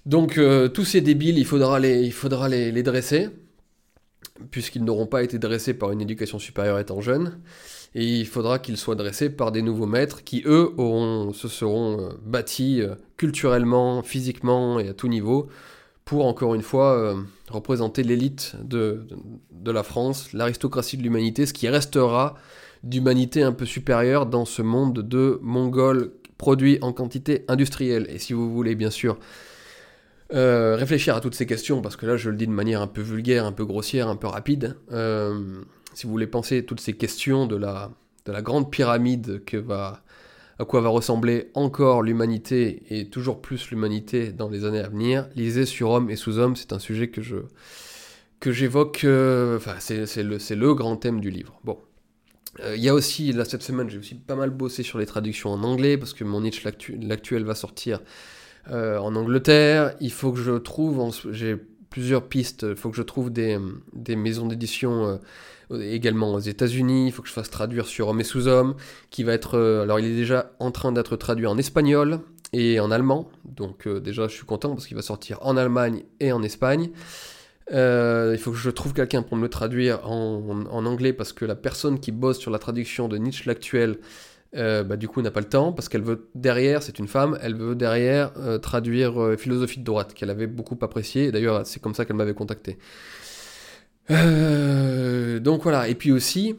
Donc 0.06 0.40
tous 0.74 0.86
ces 0.86 1.02
débiles, 1.02 1.38
il 1.38 1.46
faudra 1.46 1.80
les, 1.80 2.02
il 2.02 2.14
faudra 2.14 2.50
les, 2.50 2.72
les 2.72 2.84
dresser, 2.84 3.30
puisqu'ils 4.52 4.84
n'auront 4.84 5.08
pas 5.08 5.24
été 5.24 5.38
dressés 5.38 5.76
par 5.76 5.92
une 5.92 6.02
éducation 6.02 6.40
supérieure 6.40 6.80
étant 6.80 7.00
jeunes 7.02 7.40
et 7.96 8.04
il 8.04 8.28
faudra 8.28 8.60
qu'ils 8.60 8.76
soient 8.76 8.96
dressés 8.96 9.30
par 9.30 9.54
des 9.54 9.62
nouveaux 9.62 9.86
maîtres 9.86 10.26
qui, 10.26 10.44
eux, 10.46 10.74
auront, 10.78 11.32
se 11.32 11.48
seront 11.48 12.02
euh, 12.02 12.10
bâtis 12.26 12.82
euh, 12.82 12.96
culturellement, 13.16 14.04
physiquement 14.04 14.80
et 14.80 14.90
à 14.90 14.94
tout 14.94 15.08
niveau 15.08 15.48
pour, 16.04 16.28
encore 16.28 16.54
une 16.54 16.62
fois, 16.62 16.98
euh, 16.98 17.16
représenter 17.50 18.04
l'élite 18.04 18.58
de, 18.62 19.08
de, 19.52 19.72
la 19.72 19.82
France, 19.82 20.34
l'aristocratie 20.34 20.98
de 20.98 21.04
l'humanité, 21.04 21.46
ce 21.46 21.54
qui 21.54 21.70
restera 21.70 22.36
d'humanité 22.84 23.42
un 23.42 23.54
peu 23.54 23.66
supérieure 23.66 24.26
dans 24.26 24.46
ce 24.46 24.62
monde 24.62 25.00
de 25.00 25.40
Mongols 25.42 26.12
produits 26.38 26.78
en 26.82 26.92
quantité 26.92 27.46
industrielle. 27.48 28.08
Et 28.10 28.20
si 28.20 28.34
vous 28.34 28.52
voulez, 28.54 28.76
bien 28.76 28.92
sûr, 28.92 29.18
réfléchir 30.30 31.16
à 31.16 31.22
toutes 31.22 31.34
ces 31.34 31.48
questions, 31.48 31.82
parce 31.82 31.96
que 31.96 32.06
là 32.06 32.18
je 32.18 32.30
le 32.30 32.36
dis 32.36 32.46
de 32.46 32.52
manière 32.52 32.82
un 32.82 32.88
peu 32.88 33.02
vulgaire, 33.02 33.46
un 33.46 33.52
peu 33.52 33.66
grossière, 33.66 34.08
un 34.08 34.16
peu 34.16 34.28
rapide, 34.28 34.76
si 35.96 36.06
vous 36.06 36.12
voulez 36.12 36.28
penser 36.28 36.64
toutes 36.64 36.80
ces 36.80 36.94
questions 36.94 37.48
de 37.48 37.56
la, 37.56 37.92
de 38.26 38.32
la 38.32 38.42
grande 38.42 38.70
pyramide 38.70 39.44
que 39.46 39.58
va, 39.58 40.04
à 40.60 40.66
quoi 40.66 40.82
va 40.82 40.90
ressembler 40.90 41.50
encore 41.56 42.04
l'humanité 42.04 42.84
et 42.90 43.10
toujours 43.10 43.42
plus 43.42 43.72
l'humanité 43.72 44.32
dans 44.32 44.50
les 44.50 44.66
années 44.66 44.80
à 44.80 44.90
venir, 44.90 45.28
lisez 45.36 45.66
sur 45.66 45.90
Homme 45.90 46.10
et 46.10 46.16
sous-homme, 46.16 46.56
c'est 46.56 46.74
un 46.74 46.80
sujet 46.80 47.08
que 47.08 47.22
je 47.22 47.38
que 48.42 48.52
j'évoque, 48.52 49.06
euh, 49.06 49.58
enfin 49.58 49.76
c'est 49.80 50.22
le, 50.22 50.38
le 50.38 50.74
grand 50.76 50.98
thème 50.98 51.20
du 51.22 51.32
livre. 51.32 51.60
Bon, 51.64 51.80
euh, 52.60 52.76
il 52.76 52.84
y 52.84 52.90
a 52.90 52.94
aussi, 52.94 53.32
là 53.32 53.46
cette 53.46 53.64
semaine, 53.64 53.90
j'ai 53.90 53.98
aussi 53.98 54.16
pas 54.16 54.36
mal 54.36 54.50
bossé 54.50 54.84
sur 54.84 55.00
les 55.00 55.06
traductions 55.06 55.52
en 55.52 55.64
anglais, 55.64 55.98
parce 55.98 56.14
que 56.14 56.24
mon 56.24 56.42
niche 56.42 56.64
l'actuel 56.64 57.44
va 57.44 57.56
sortir 57.56 58.02
euh, 58.70 58.98
en 58.98 59.16
Angleterre. 59.16 59.96
Il 60.00 60.12
faut 60.12 60.32
que 60.32 60.40
je 60.40 60.52
trouve, 60.52 61.12
j'ai 61.32 61.58
plusieurs 61.96 62.28
pistes, 62.28 62.66
il 62.68 62.76
faut 62.76 62.90
que 62.90 62.98
je 62.98 63.04
trouve 63.04 63.32
des, 63.32 63.58
des 63.94 64.18
maisons 64.18 64.48
d'édition 64.48 65.18
également 65.72 66.34
aux 66.34 66.40
États-Unis. 66.40 67.08
Il 67.08 67.12
faut 67.12 67.22
que 67.22 67.28
je 67.28 67.34
fasse 67.34 67.50
traduire 67.50 67.86
sur 67.86 68.10
Homme 68.10 68.20
et 68.20 68.26
sous-homme, 68.26 68.76
qui 69.10 69.24
va 69.24 69.34
être. 69.34 69.58
Euh, 69.58 69.84
alors, 69.84 70.00
il 70.00 70.06
est 70.06 70.16
déjà 70.16 70.52
en 70.60 70.72
train 70.72 70.92
d'être 70.92 71.16
traduit 71.16 71.48
en 71.48 71.58
espagnol 71.58 72.20
et 72.54 72.80
en 72.80 72.92
allemand. 72.92 73.30
Donc, 73.46 73.88
euh, 73.88 74.00
déjà, 74.00 74.28
je 74.28 74.34
suis 74.34 74.46
content 74.46 74.74
parce 74.74 74.88
qu'il 74.88 74.96
va 74.96 75.02
sortir 75.02 75.40
en 75.42 75.58
Allemagne 75.58 76.04
et 76.20 76.32
en 76.32 76.44
Espagne. 76.44 76.92
Euh, 77.72 78.32
il 78.34 78.40
faut 78.40 78.52
que 78.52 78.58
je 78.58 78.70
trouve 78.70 78.94
quelqu'un 78.94 79.24
pour 79.24 79.38
me 79.38 79.42
le 79.42 79.50
traduire 79.50 80.08
en, 80.08 80.86
anglais 80.86 81.14
parce 81.14 81.34
que 81.34 81.46
la 81.46 81.56
personne 81.56 82.00
qui 82.00 82.12
bosse 82.12 82.38
sur 82.38 82.52
la 82.52 82.60
traduction 82.60 83.08
de 83.08 83.18
Nietzsche 83.18 83.46
l'actuel, 83.48 83.98
bah, 84.56 84.96
du 84.96 85.08
coup, 85.08 85.22
n'a 85.22 85.32
pas 85.32 85.42
le 85.42 85.50
temps 85.50 85.72
parce 85.74 85.90
qu'elle 85.90 86.02
veut 86.04 86.30
derrière, 86.34 86.82
c'est 86.82 86.98
une 87.00 87.08
femme, 87.08 87.38
elle 87.42 87.56
veut 87.56 87.76
derrière 87.76 88.32
traduire 88.62 89.36
philosophie 89.38 89.80
de 89.80 89.84
droite 89.84 90.14
qu'elle 90.14 90.30
avait 90.30 90.48
beaucoup 90.48 90.78
apprécié. 90.82 91.32
D'ailleurs, 91.32 91.66
c'est 91.66 91.82
comme 91.82 91.94
ça 91.94 92.06
qu'elle 92.06 92.16
m'avait 92.16 92.34
contacté. 92.34 92.78
Euh, 94.12 95.40
donc 95.40 95.64
voilà, 95.64 95.88
et 95.88 95.96
puis 95.96 96.12
aussi, 96.12 96.56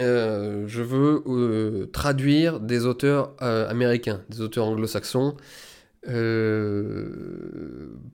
euh, 0.00 0.64
je 0.66 0.82
veux 0.82 1.22
euh, 1.26 1.86
traduire 1.92 2.60
des 2.60 2.86
auteurs 2.86 3.34
américains, 3.40 4.22
des 4.28 4.40
auteurs 4.40 4.66
anglo-saxons, 4.66 5.36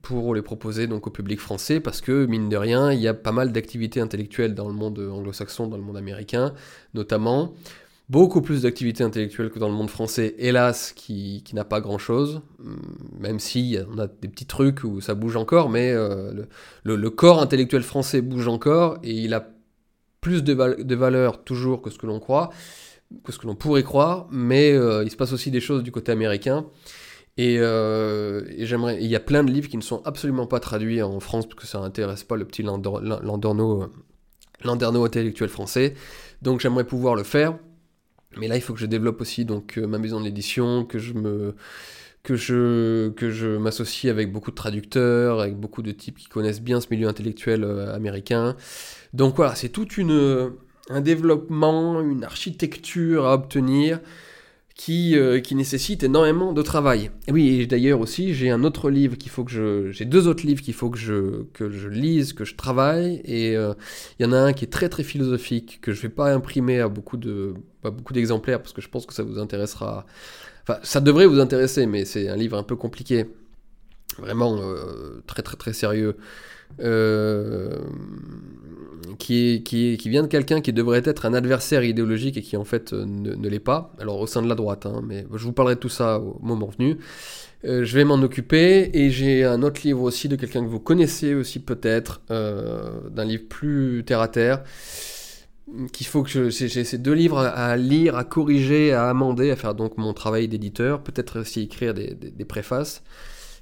pour 0.03 0.35
les 0.35 0.43
proposer 0.43 0.85
donc 0.85 1.07
au 1.07 1.09
public 1.09 1.39
français, 1.39 1.79
parce 1.79 2.01
que 2.01 2.27
mine 2.27 2.47
de 2.47 2.57
rien, 2.57 2.91
il 2.91 2.99
y 2.99 3.07
a 3.07 3.15
pas 3.15 3.31
mal 3.31 3.51
d'activités 3.51 3.99
intellectuelles 3.99 4.53
dans 4.53 4.67
le 4.67 4.75
monde 4.75 4.99
anglo-saxon, 4.99 5.67
dans 5.67 5.77
le 5.77 5.81
monde 5.81 5.97
américain, 5.97 6.53
notamment 6.93 7.55
beaucoup 8.09 8.41
plus 8.41 8.63
d'activités 8.63 9.03
intellectuelles 9.03 9.51
que 9.51 9.59
dans 9.59 9.69
le 9.69 9.75
monde 9.75 9.89
français, 9.89 10.35
hélas, 10.39 10.93
qui, 10.93 11.43
n'a 11.53 11.63
pas 11.63 11.79
grand-chose, 11.79 12.41
hum, 12.59 12.79
même 13.19 13.39
si 13.39 13.77
on 13.93 13.99
a 13.99 14.07
des 14.07 14.27
petits 14.27 14.45
trucs 14.45 14.83
où 14.83 14.99
ça 15.01 15.13
bouge 15.13 15.35
encore, 15.35 15.69
mais 15.69 15.91
euh, 15.91 16.45
le, 16.83 17.09
corps 17.09 17.41
intellectuel 17.41 17.83
français 17.83 18.21
bouge 18.21 18.47
encore, 18.47 18.97
et 19.03 19.13
il 19.13 19.33
a 19.33 19.49
plus 20.21 20.43
de, 20.43 20.83
de 20.83 20.95
valeur 20.95 21.43
toujours 21.43 21.81
que 21.81 21.89
ce 21.89 21.97
que 21.97 22.07
l'on 22.07 22.19
croit, 22.19 22.49
que 23.23 23.31
ce 23.31 23.39
que 23.39 23.47
l'on 23.47 23.55
pourrait 23.55 23.83
croire, 23.83 24.27
mais 24.31 24.73
euh, 24.73 25.03
il 25.03 25.11
se 25.11 25.15
passe 25.15 25.33
aussi 25.33 25.51
des 25.51 25.61
choses 25.61 25.83
du 25.83 25.91
côté 25.91 26.11
américain. 26.11 26.65
Et, 27.37 27.57
euh, 27.59 28.43
j'aimerais, 28.65 28.97
il 29.01 29.09
y 29.09 29.15
a 29.15 29.19
plein 29.19 29.43
de 29.43 29.51
livres 29.51 29.69
qui 29.69 29.77
ne 29.77 29.81
sont 29.81 30.01
absolument 30.03 30.45
pas 30.45 30.59
traduits 30.59 31.01
en 31.01 31.19
France 31.19 31.45
parce 31.47 31.61
que 31.61 31.67
ça 31.67 31.79
n'intéresse 31.79 32.23
pas 32.23 32.35
le 32.35 32.45
petit 32.45 32.63
landerneau, 32.63 33.89
landerneau 34.63 35.05
intellectuel 35.05 35.49
français. 35.49 35.93
Donc 36.41 36.59
j'aimerais 36.59 36.83
pouvoir 36.83 37.15
le 37.15 37.23
faire. 37.23 37.57
Mais 38.37 38.47
là, 38.47 38.55
il 38.55 38.61
faut 38.61 38.73
que 38.73 38.79
je 38.79 38.85
développe 38.85 39.21
aussi 39.21 39.45
donc 39.45 39.77
euh, 39.77 39.87
ma 39.87 39.97
maison 39.97 40.21
d'édition, 40.21 40.85
que 40.85 40.99
je 40.99 41.13
me 41.13 41.55
que 42.23 42.35
je 42.35 43.09
que 43.09 43.31
je 43.31 43.47
m'associe 43.57 44.11
avec 44.11 44.31
beaucoup 44.31 44.51
de 44.51 44.55
traducteurs, 44.55 45.39
avec 45.39 45.55
beaucoup 45.55 45.81
de 45.81 45.91
types 45.91 46.17
qui 46.17 46.27
connaissent 46.27 46.61
bien 46.61 46.81
ce 46.81 46.87
milieu 46.91 47.07
intellectuel 47.07 47.63
euh, 47.63 47.93
américain. 47.93 48.55
Donc 49.13 49.35
voilà, 49.35 49.55
c'est 49.55 49.69
tout 49.69 49.87
une 49.93 50.51
un 50.89 51.01
développement, 51.01 52.01
une 52.01 52.23
architecture 52.23 53.25
à 53.25 53.33
obtenir 53.35 53.99
qui, 54.79 55.17
euh, 55.17 55.41
qui 55.41 55.55
nécessite 55.55 56.03
énormément 56.03 56.53
de 56.53 56.61
travail. 56.61 57.11
Et 57.27 57.33
oui, 57.33 57.67
d'ailleurs 57.67 57.99
aussi, 57.99 58.33
j'ai 58.33 58.49
un 58.49 58.63
autre 58.63 58.89
livre 58.89 59.17
qu'il 59.17 59.29
faut 59.29 59.43
que 59.43 59.51
je... 59.51 59.91
J'ai 59.91 60.05
deux 60.05 60.29
autres 60.29 60.45
livres 60.45 60.61
qu'il 60.61 60.73
faut 60.73 60.89
que 60.89 60.97
je, 60.97 61.43
que 61.51 61.69
je 61.69 61.89
lise, 61.89 62.31
que 62.31 62.45
je 62.45 62.55
travaille, 62.55 63.21
et 63.25 63.57
euh, 63.57 63.73
il 64.17 64.25
y 64.25 64.25
en 64.25 64.31
a 64.31 64.37
un 64.37 64.53
qui 64.53 64.63
est 64.63 64.69
très 64.69 64.87
très 64.87 65.03
philosophique, 65.03 65.79
que 65.81 65.91
je 65.91 66.01
vais 66.01 66.07
pas 66.07 66.33
imprimer 66.33 66.79
à 66.79 66.87
beaucoup 66.87 67.17
de 67.17 67.55
beaucoup 67.83 68.13
d'exemplaires, 68.13 68.61
parce 68.61 68.71
que 68.71 68.81
je 68.81 68.87
pense 68.87 69.05
que 69.05 69.13
ça 69.13 69.21
vous 69.21 69.37
intéressera... 69.37 70.05
Enfin, 70.63 70.79
ça 70.81 71.01
devrait 71.01 71.25
vous 71.25 71.41
intéresser, 71.41 71.85
mais 71.85 72.05
c'est 72.05 72.29
un 72.29 72.37
livre 72.37 72.57
un 72.57 72.63
peu 72.63 72.77
compliqué, 72.77 73.25
vraiment 74.17 74.61
euh, 74.61 75.21
très 75.27 75.41
très 75.41 75.57
très 75.57 75.73
sérieux. 75.73 76.15
Euh, 76.81 77.77
qui, 79.17 79.97
vient 80.05 80.23
de 80.23 80.27
quelqu'un 80.27 80.61
qui 80.61 80.73
devrait 80.73 81.03
être 81.05 81.25
un 81.25 81.33
adversaire 81.33 81.83
idéologique 81.83 82.37
et 82.37 82.41
qui 82.41 82.57
en 82.57 82.63
fait 82.63 82.93
euh, 82.93 83.05
ne, 83.05 83.47
l'est 83.47 83.59
pas, 83.59 83.93
alors 83.99 84.19
au 84.19 84.27
sein 84.27 84.41
de 84.41 84.47
la 84.47 84.55
droite, 84.55 84.85
hein, 84.85 85.01
mais 85.05 85.25
je 85.33 85.43
vous 85.43 85.51
parlerai 85.51 85.75
de 85.75 85.79
tout 85.79 85.89
ça 85.89 86.19
au 86.19 86.39
moment 86.41 86.67
venu. 86.67 86.97
Euh, 87.65 87.83
je 87.83 87.95
vais 87.95 88.05
m'en 88.05 88.15
occuper 88.15 88.89
et 88.93 89.11
j'ai 89.11 89.43
un 89.43 89.61
autre 89.61 89.81
livre 89.83 90.01
aussi 90.01 90.29
de 90.29 90.35
quelqu'un 90.35 90.63
que 90.63 90.69
vous 90.69 90.79
connaissez 90.79 91.35
aussi 91.35 91.59
peut-être, 91.59 92.21
d'un 92.29 93.25
livre 93.25 93.43
plus 93.49 94.03
terre 94.05 94.21
à 94.21 94.29
terre, 94.29 94.63
qu'il 95.91 96.07
faut 96.07 96.23
que 96.23 96.49
j'ai 96.49 96.83
ces 96.83 96.97
deux 96.97 97.13
livres 97.13 97.39
à, 97.39 97.75
lire, 97.77 98.15
à 98.15 98.23
corriger, 98.23 98.93
à 98.93 99.09
amender, 99.09 99.51
à 99.51 99.55
faire 99.55 99.75
donc 99.75 99.97
mon 99.97 100.13
travail 100.13 100.47
d'éditeur, 100.47 101.03
peut-être 101.03 101.41
aussi 101.41 101.61
écrire 101.61 101.93
des 101.93 102.45
préfaces. 102.45 103.03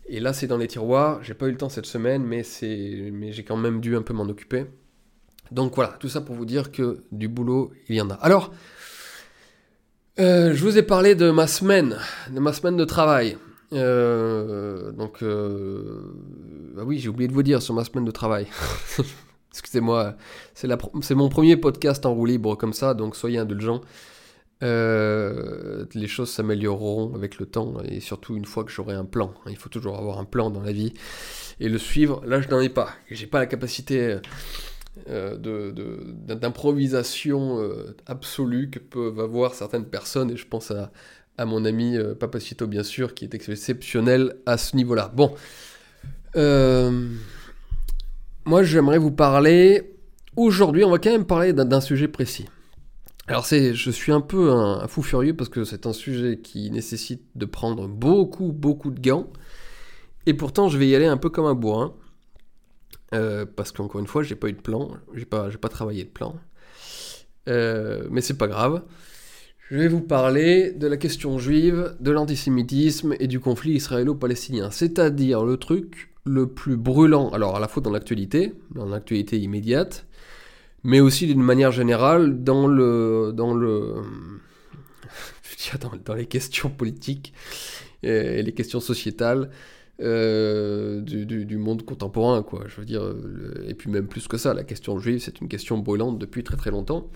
Et 0.09 0.19
là, 0.19 0.33
c'est 0.33 0.47
dans 0.47 0.57
les 0.57 0.67
tiroirs. 0.67 1.23
J'ai 1.23 1.33
pas 1.33 1.47
eu 1.47 1.51
le 1.51 1.57
temps 1.57 1.69
cette 1.69 1.85
semaine, 1.85 2.23
mais, 2.23 2.43
mais 2.61 3.31
j'ai 3.31 3.43
quand 3.43 3.57
même 3.57 3.81
dû 3.81 3.95
un 3.95 4.01
peu 4.01 4.13
m'en 4.13 4.23
occuper. 4.23 4.65
Donc 5.51 5.75
voilà, 5.75 5.95
tout 5.99 6.09
ça 6.09 6.21
pour 6.21 6.35
vous 6.35 6.45
dire 6.45 6.71
que 6.71 7.01
du 7.11 7.27
boulot, 7.27 7.71
il 7.89 7.95
y 7.95 8.01
en 8.01 8.09
a. 8.09 8.15
Alors, 8.15 8.53
euh, 10.19 10.53
je 10.53 10.63
vous 10.63 10.77
ai 10.77 10.83
parlé 10.83 11.15
de 11.15 11.29
ma 11.29 11.47
semaine, 11.47 11.97
de 12.31 12.39
ma 12.39 12.53
semaine 12.53 12.75
de 12.75 12.85
travail. 12.85 13.37
Euh, 13.73 14.91
donc, 14.91 15.21
euh, 15.21 16.01
ah 16.77 16.83
oui, 16.83 16.99
j'ai 16.99 17.09
oublié 17.09 17.27
de 17.27 17.33
vous 17.33 17.43
dire 17.43 17.61
sur 17.61 17.73
ma 17.73 17.83
semaine 17.83 18.05
de 18.05 18.11
travail. 18.11 18.47
Excusez-moi, 19.51 20.15
c'est 20.53 21.15
mon 21.15 21.29
premier 21.29 21.57
podcast 21.57 22.05
en 22.05 22.13
roue 22.13 22.25
libre 22.25 22.55
comme 22.55 22.73
ça, 22.73 22.93
donc 22.93 23.15
soyez 23.15 23.39
indulgents. 23.39 23.81
Euh, 24.63 25.85
les 25.93 26.07
choses 26.07 26.31
s'amélioreront 26.31 27.13
avec 27.13 27.37
le 27.37 27.45
temps 27.45 27.75
et 27.83 27.99
surtout 27.99 28.35
une 28.35 28.45
fois 28.45 28.63
que 28.63 28.71
j'aurai 28.71 28.95
un 28.95 29.05
plan. 29.05 29.33
Il 29.47 29.55
faut 29.55 29.69
toujours 29.69 29.97
avoir 29.97 30.17
un 30.19 30.25
plan 30.25 30.49
dans 30.49 30.61
la 30.61 30.71
vie 30.71 30.93
et 31.59 31.69
le 31.69 31.77
suivre. 31.77 32.23
Là, 32.25 32.41
je 32.41 32.49
n'en 32.49 32.59
ai 32.59 32.69
pas. 32.69 32.89
J'ai 33.11 33.27
pas 33.27 33.37
la 33.39 33.45
capacité 33.45 34.17
euh, 35.09 35.37
d'improvisation 36.27 37.61
euh, 37.61 37.95
absolue 38.07 38.71
que 38.71 38.79
peuvent 38.79 39.19
avoir 39.19 39.53
certaines 39.53 39.85
personnes 39.85 40.31
et 40.31 40.37
je 40.37 40.47
pense 40.47 40.71
à, 40.71 40.91
à 41.37 41.45
mon 41.45 41.63
ami 41.63 41.95
Papacito 42.19 42.65
bien 42.65 42.83
sûr 42.83 43.13
qui 43.13 43.25
est 43.25 43.35
exceptionnel 43.35 44.37
à 44.47 44.57
ce 44.57 44.75
niveau-là. 44.75 45.11
Bon, 45.15 45.35
moi 48.45 48.63
j'aimerais 48.63 48.97
vous 48.97 49.11
parler 49.11 49.93
aujourd'hui. 50.35 50.83
On 50.83 50.89
va 50.89 50.97
quand 50.97 51.11
même 51.11 51.25
parler 51.25 51.53
d'un 51.53 51.81
sujet 51.81 52.07
précis. 52.07 52.47
Alors 53.27 53.45
c'est, 53.45 53.73
je 53.73 53.91
suis 53.91 54.11
un 54.11 54.21
peu 54.21 54.51
un, 54.51 54.87
fou 54.87 55.01
furieux 55.01 55.35
parce 55.35 55.49
que 55.49 55.65
c'est 55.65 55.85
un 55.85 55.93
sujet 55.93 56.39
qui 56.41 56.71
nécessite 56.71 57.23
de 57.35 57.45
prendre 57.45 57.87
beaucoup, 57.87 58.53
beaucoup 58.53 58.89
de 58.89 59.01
gants. 59.01 59.27
Et 60.25 60.33
pourtant, 60.33 60.69
je 60.69 60.77
vais 60.77 60.87
y 60.87 60.95
aller 60.95 61.07
un 61.07 61.17
peu 61.17 61.29
comme 61.29 61.45
un 61.45 61.53
bourrin. 61.53 61.93
Euh, 63.13 63.45
parce 63.45 63.71
qu'encore 63.71 64.01
une 64.01 64.07
fois, 64.07 64.23
j'ai 64.23 64.35
pas 64.35 64.49
eu 64.49 64.53
de 64.53 64.61
plan, 64.61 64.91
j'ai 65.13 65.25
pas, 65.25 65.49
j'ai 65.49 65.57
pas 65.57 65.69
travaillé 65.69 66.03
de 66.03 66.09
plan. 66.09 66.35
Euh, 67.47 68.07
mais 68.11 68.21
c'est 68.21 68.37
pas 68.37 68.47
grave. 68.47 68.83
Je 69.69 69.77
vais 69.77 69.87
vous 69.89 70.01
parler 70.01 70.71
de 70.71 70.87
la 70.87 70.95
question 70.95 71.37
juive, 71.37 71.95
de 71.99 72.11
l'antisémitisme 72.11 73.13
et 73.19 73.27
du 73.27 73.39
conflit 73.41 73.73
israélo-palestinien. 73.73 74.71
C'est-à-dire 74.71 75.43
le 75.43 75.57
truc 75.57 76.13
le 76.25 76.47
plus 76.47 76.77
brûlant, 76.77 77.29
alors 77.29 77.57
à 77.57 77.59
la 77.59 77.67
fois 77.67 77.83
dans 77.83 77.91
l'actualité, 77.91 78.53
dans 78.71 78.85
l'actualité 78.85 79.37
immédiate, 79.37 80.05
mais 80.87 80.99
aussi 80.99 81.27
d'une 81.27 81.43
manière 81.43 81.71
générale 81.71 82.43
dans 82.43 82.65
le, 82.65 83.31
dans 83.35 83.53
le, 83.53 84.01
dans, 86.05 86.13
les 86.15 86.25
questions 86.25 86.69
politiques 86.69 87.33
et 88.01 88.41
les 88.41 88.53
questions 88.53 88.79
sociétales. 88.79 89.51
Euh, 89.99 91.01
du, 91.01 91.25
du, 91.25 91.57
monde 91.57 91.83
contemporain, 91.83 92.43
quoi. 92.43 92.65
Je 92.67 92.75
veux 92.75 92.85
dire, 92.85 93.01
et 93.67 93.73
puis 93.73 93.89
même 93.89 94.07
plus 94.07 94.27
que 94.27 94.37
ça, 94.37 94.53
la 94.53 94.63
question 94.63 94.99
juive, 94.99 95.19
c'est 95.19 95.41
une 95.41 95.47
question 95.47 95.79
brûlante 95.79 96.19
depuis 96.19 96.43
très 96.43 96.55
très 96.55 96.69
longtemps. 96.69 97.09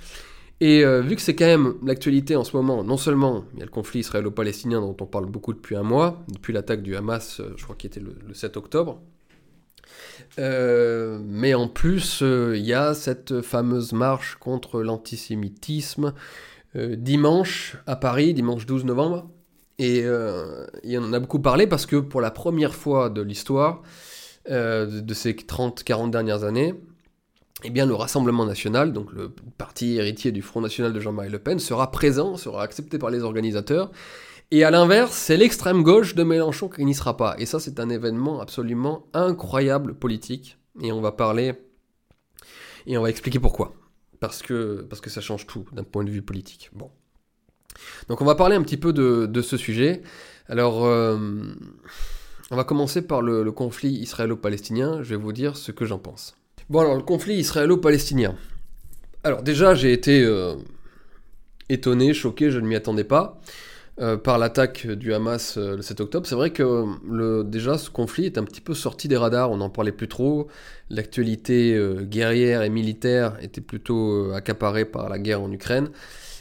Et 0.62 0.86
euh, 0.86 1.02
vu 1.02 1.16
que 1.16 1.22
c'est 1.24 1.36
quand 1.36 1.46
même 1.46 1.74
l'actualité 1.84 2.36
en 2.36 2.44
ce 2.44 2.56
moment, 2.56 2.84
non 2.84 2.96
seulement 2.96 3.46
il 3.54 3.60
y 3.60 3.62
a 3.64 3.66
le 3.66 3.72
conflit 3.72 4.02
israélo-palestinien 4.02 4.80
dont 4.80 4.96
on 5.02 5.08
parle 5.08 5.26
beaucoup 5.26 5.54
depuis 5.54 5.76
un 5.76 5.82
mois, 5.82 6.24
depuis 6.32 6.54
l'attaque 6.54 6.84
du 6.84 6.96
Hamas, 6.96 7.40
euh, 7.40 7.54
je 7.58 7.64
crois 7.64 7.76
qu'il 7.76 7.88
était 7.88 8.00
le, 8.00 8.16
7 8.34 8.58
octobre, 8.58 9.02
euh, 10.40 11.20
mais 11.24 11.54
en 11.54 11.68
plus 11.68 12.22
il 12.22 12.66
y 12.66 12.74
a 12.74 12.94
cette 12.94 13.42
fameuse 13.42 13.94
marche 13.94 14.36
contre 14.40 14.82
l'antisémitisme 14.82 16.14
dimanche 16.76 17.76
à 17.86 17.98
Paris, 17.98 18.34
dimanche 18.34 18.66
12 18.66 18.86
novembre, 18.86 19.30
et, 19.78 20.00
il 20.00 21.00
on 21.00 21.04
en 21.04 21.14
a 21.14 21.20
beaucoup 21.20 21.40
parlé 21.40 21.68
parce 21.68 21.86
que 21.86 21.98
pour 21.98 22.22
la 22.22 22.32
première 22.32 22.74
fois 22.74 23.10
de 23.10 23.22
l'histoire 23.22 23.82
de 24.48 25.14
ces 25.14 25.34
30-40 25.34 26.12
dernières 26.12 26.46
années, 26.46 26.76
eh 27.64 27.70
le 27.70 27.94
Rassemblement 27.94 28.46
national, 28.46 28.92
donc 28.92 29.12
le 29.14 29.30
parti 29.58 29.98
héritier 29.98 30.32
du 30.32 30.42
Front 30.42 30.62
national 30.62 30.94
de 30.94 31.00
Jean-Marie 31.00 31.30
Le 31.30 31.40
Pen, 31.40 31.60
sera 31.60 31.92
présent, 31.92 32.36
sera 32.36 32.64
accepté 32.64 32.98
par 32.98 33.10
les 33.10 33.22
organisateurs. 33.22 33.92
Et 34.52 34.64
à 34.64 34.72
l'inverse, 34.72 35.14
c'est 35.14 35.38
l'extrême 35.38 35.82
gauche 35.82 36.14
de 36.14 36.24
Mélenchon 36.24 36.68
qui 36.68 36.84
n'y 36.84 36.94
sera 36.94 37.16
pas. 37.16 37.36
Et 37.40 37.46
ça, 37.46 37.60
c'est 37.60 37.80
un 37.80 37.90
événement 37.90 38.42
absolument 38.42 39.08
incroyable 39.14 39.94
politique. 39.94 40.58
Et 40.82 40.92
on 40.92 41.02
va 41.02 41.12
parler 41.12 41.54
et 42.86 42.98
on 42.98 43.02
va 43.02 43.10
expliquer 43.10 43.40
pourquoi. 43.40 43.74
Parce 44.20 44.42
que, 44.42 44.86
parce 44.90 45.02
que 45.02 45.10
ça 45.10 45.22
change 45.22 45.48
tout 45.48 45.66
d'un 45.72 45.84
point 45.84 46.04
de 46.04 46.12
vue 46.12 46.22
politique. 46.22 46.70
Bon. 46.74 46.92
Donc 48.10 48.22
on 48.22 48.26
va 48.26 48.36
parler 48.36 48.56
un 48.56 48.62
petit 48.62 48.78
peu 48.78 48.94
de, 48.94 49.42
ce 49.42 49.58
sujet. 49.58 50.02
Alors, 50.48 50.86
euh, 50.86 51.18
on 52.52 52.56
va 52.56 52.64
commencer 52.64 53.02
par 53.02 53.22
le 53.22 53.50
conflit 53.52 53.92
israélo-palestinien. 53.92 55.02
Je 55.02 55.12
vais 55.12 55.22
vous 55.22 55.34
dire 55.34 55.56
ce 55.56 55.72
que 55.72 55.86
j'en 55.86 56.00
pense. 56.00 56.36
Bon 56.72 56.80
alors 56.80 56.96
le 56.96 57.04
conflit 57.04 57.36
israélo-palestinien. 57.36 58.36
Alors 59.26 59.44
déjà 59.44 59.76
j'ai 59.76 59.92
été 59.92 60.24
euh, 60.24 60.56
étonné, 61.68 62.14
choqué, 62.14 62.50
je 62.50 62.60
ne 62.60 62.66
m'y 62.66 62.78
attendais 62.78 63.04
pas 63.04 63.42
euh, 64.00 64.18
par 64.18 64.38
l'attaque 64.38 64.88
du 64.88 65.14
Hamas 65.14 65.58
euh, 65.58 65.76
le 65.76 65.82
7 65.82 66.02
octobre. 66.02 66.26
C'est 66.26 66.36
vrai 66.36 66.52
que 66.52 66.86
le, 67.10 67.44
déjà 67.44 67.78
ce 67.78 67.90
conflit 67.90 68.26
est 68.26 68.38
un 68.38 68.44
petit 68.44 68.62
peu 68.62 68.74
sorti 68.74 69.08
des 69.08 69.18
radars, 69.18 69.52
on 69.52 69.58
n'en 69.58 69.70
parlait 69.70 69.92
plus 69.92 70.08
trop. 70.08 70.48
L'actualité 70.90 71.80
guerrière 72.02 72.64
et 72.64 72.70
militaire 72.70 73.38
était 73.42 73.62
plutôt 73.62 74.34
accaparée 74.34 74.86
par 74.86 75.08
la 75.08 75.20
guerre 75.20 75.42
en 75.42 75.52
Ukraine. 75.52 75.90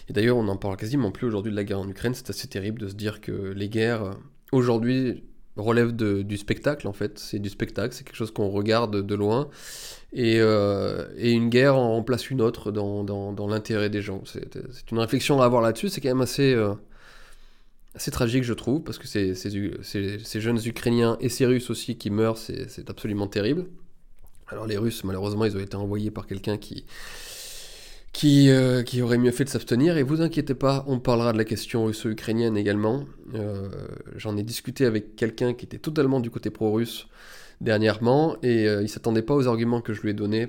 Et 0.08 0.12
d'ailleurs 0.12 0.36
on 0.36 0.42
n'en 0.42 0.56
parle 0.56 0.76
quasiment 0.76 1.12
plus 1.12 1.26
aujourd'hui 1.26 1.52
de 1.52 1.56
la 1.56 1.64
guerre 1.64 1.80
en 1.80 1.88
Ukraine. 1.88 2.14
C'est 2.14 2.30
assez 2.30 2.48
terrible 2.48 2.80
de 2.80 2.88
se 2.88 2.94
dire 2.94 3.20
que 3.20 3.52
les 3.54 3.68
guerres 3.68 4.10
aujourd'hui 4.50 5.22
relèvent 5.56 5.94
du 5.94 6.36
spectacle 6.36 6.88
en 6.88 6.92
fait. 6.92 7.18
C'est 7.18 7.38
du 7.38 7.48
spectacle, 7.48 7.94
c'est 7.94 8.04
quelque 8.04 8.16
chose 8.16 8.32
qu'on 8.32 8.48
regarde 8.48 9.06
de 9.06 9.14
loin 9.14 9.48
euh, 10.16 11.06
et, 11.16 11.30
une 11.30 11.48
guerre 11.48 11.76
en 11.76 11.92
remplace 11.92 12.30
une 12.30 12.40
autre 12.40 12.72
dans, 12.72 13.46
l'intérêt 13.48 13.90
des 13.90 14.02
gens. 14.02 14.22
C'est 14.24 14.90
une 14.90 14.98
réflexion 14.98 15.40
à 15.40 15.44
avoir 15.44 15.62
là-dessus, 15.62 15.88
c'est 15.88 16.00
quand 16.00 16.08
même 16.08 16.20
assez, 16.20 16.52
euh, 16.52 16.74
assez 17.94 18.11
tragique, 18.11 18.44
je 18.44 18.55
trouve, 18.55 18.83
parce 18.83 18.98
que 18.98 19.07
ces, 19.07 19.35
ces, 19.35 20.40
jeunes 20.40 20.61
Ukrainiens 20.64 21.16
et 21.20 21.29
ces 21.29 21.46
Russes 21.46 21.70
aussi 21.70 21.96
qui 21.96 22.11
meurent, 22.11 22.38
c'est 22.38 22.88
absolument 22.88 23.26
terrible. 23.26 23.66
Alors 24.48 24.66
les 24.66 24.76
Russes, 24.76 25.05
malheureusement, 25.05 25.44
ils 25.44 25.57
ont 25.57 25.61
été 25.61 25.76
envoyés 25.76 26.11
par 26.11 26.26
quelqu'un 26.26 26.59
euh, 28.24 28.83
qui, 28.83 29.03
aurait 29.03 29.18
mieux 29.18 29.31
fait 29.31 29.44
de 29.44 29.48
s'abstenir. 29.48 29.96
Et 29.96 30.03
vous 30.03 30.20
inquiétez 30.20 30.55
pas, 30.55 30.85
on 30.87 30.98
parlera 30.98 31.33
de 31.33 31.38
la 31.38 31.44
question 31.44 31.85
russo-ukrainienne 31.85 32.57
également. 32.57 33.07
J'en 34.16 34.37
ai 34.37 34.42
discuté 34.42 34.87
avec 34.87 35.16
quelqu'un 35.16 35.55
qui 35.55 35.66
était 35.66 35.79
totalement 35.79 36.20
du 36.20 36.31
côté 36.31 36.50
pro-russe 36.50 37.07
dernièrement 37.60 38.36
et 38.42 38.66
euh, 38.66 38.82
il 38.82 38.88
s'attendait 38.88 39.22
pas 39.22 39.34
aux 39.34 39.46
arguments 39.46 39.80
que 39.80 39.92
je 39.92 40.00
lui 40.00 40.10
ai 40.10 40.14
donnés 40.14 40.48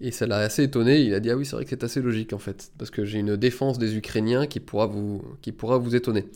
et 0.00 0.10
ça 0.10 0.26
l'a 0.26 0.38
assez 0.38 0.64
étonné. 0.64 1.00
Il 1.00 1.14
a 1.14 1.20
dit 1.20 1.30
ah 1.30 1.36
oui 1.36 1.46
c'est 1.46 1.56
vrai 1.56 1.64
que 1.64 1.70
c'est 1.70 1.84
assez 1.84 2.02
logique 2.02 2.32
en 2.32 2.38
fait 2.38 2.70
parce 2.78 2.90
que 2.90 3.04
j'ai 3.04 3.18
une 3.18 3.36
défense 3.36 3.78
des 3.78 3.96
Ukrainiens 3.96 4.46
qui 4.46 4.60
pourra 4.60 4.86
vous 4.86 5.22
qui 5.40 5.52
pourra 5.52 5.78
vous 5.78 5.96
étonner. 5.96 6.26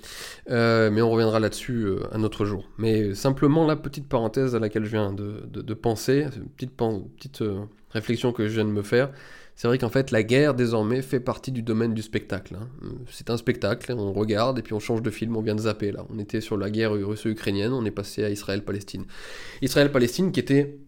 Euh, 0.51 0.91
mais 0.91 1.03
on 1.03 1.11
reviendra 1.11 1.41
là-dessus 1.41 1.85
euh, 1.85 2.01
un 2.13 2.23
autre 2.23 2.45
jour. 2.45 2.69
Mais 2.79 3.15
simplement 3.15 3.67
la 3.67 3.77
petite 3.77 4.09
parenthèse 4.09 4.55
à 4.55 4.59
laquelle 4.59 4.85
je 4.85 4.91
viens 4.91 5.13
de, 5.13 5.43
de, 5.51 5.61
de 5.61 5.75
penser, 5.75 6.27
une 6.37 6.49
petite, 6.49 6.73
petite 6.73 7.43
réflexion 7.91 8.33
que 8.33 8.49
je 8.49 8.55
viens 8.55 8.65
de 8.65 8.71
me 8.71 8.83
faire 8.83 9.11
c'est 9.57 9.69
vrai 9.69 9.79
qu'en 9.79 9.89
fait, 9.89 10.11
la 10.11 10.23
guerre, 10.23 10.55
désormais, 10.55 11.01
fait 11.01 11.21
partie 11.21 11.53
du 11.53 11.63
domaine 11.63 11.95
du 11.95 12.03
spectacle. 12.03 12.57
Hein. 12.61 12.69
C'est 13.11 13.31
un 13.31 13.37
spectacle, 13.37 13.93
on 13.93 14.13
regarde 14.13 14.59
et 14.59 14.63
puis 14.63 14.75
on 14.75 14.81
change 14.81 15.03
de 15.03 15.11
film, 15.11 15.37
on 15.37 15.43
vient 15.43 15.55
de 15.55 15.63
zapper 15.63 15.93
là. 15.93 16.05
On 16.11 16.19
était 16.19 16.41
sur 16.41 16.57
la 16.57 16.71
guerre 16.71 16.93
russo-ukrainienne, 16.93 17.73
on 17.73 17.85
est 17.85 17.93
passé 17.93 18.25
à 18.25 18.31
Israël-Palestine. 18.31 19.05
Israël-Palestine 19.63 20.33
qui 20.33 20.41
était 20.41 20.79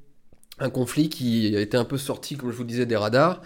un 0.59 0.71
conflit 0.71 1.09
qui 1.09 1.55
était 1.55 1.77
un 1.77 1.85
peu 1.85 1.99
sorti, 1.99 2.37
comme 2.37 2.51
je 2.51 2.57
vous 2.57 2.65
disais, 2.65 2.87
des 2.87 2.97
radars. 2.97 3.43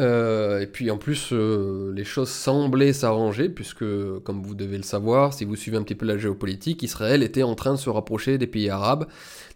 Euh, 0.00 0.60
et 0.60 0.66
puis 0.66 0.90
en 0.90 0.96
plus, 0.96 1.30
euh, 1.32 1.92
les 1.94 2.04
choses 2.04 2.30
semblaient 2.30 2.92
s'arranger, 2.92 3.48
puisque, 3.48 3.84
comme 4.24 4.42
vous 4.42 4.54
devez 4.54 4.76
le 4.76 4.82
savoir, 4.82 5.34
si 5.34 5.44
vous 5.44 5.56
suivez 5.56 5.76
un 5.76 5.82
petit 5.82 5.94
peu 5.94 6.06
la 6.06 6.16
géopolitique, 6.16 6.82
Israël 6.82 7.22
était 7.22 7.42
en 7.42 7.54
train 7.54 7.72
de 7.72 7.78
se 7.78 7.90
rapprocher 7.90 8.38
des 8.38 8.46
pays 8.46 8.70
arabes, 8.70 9.06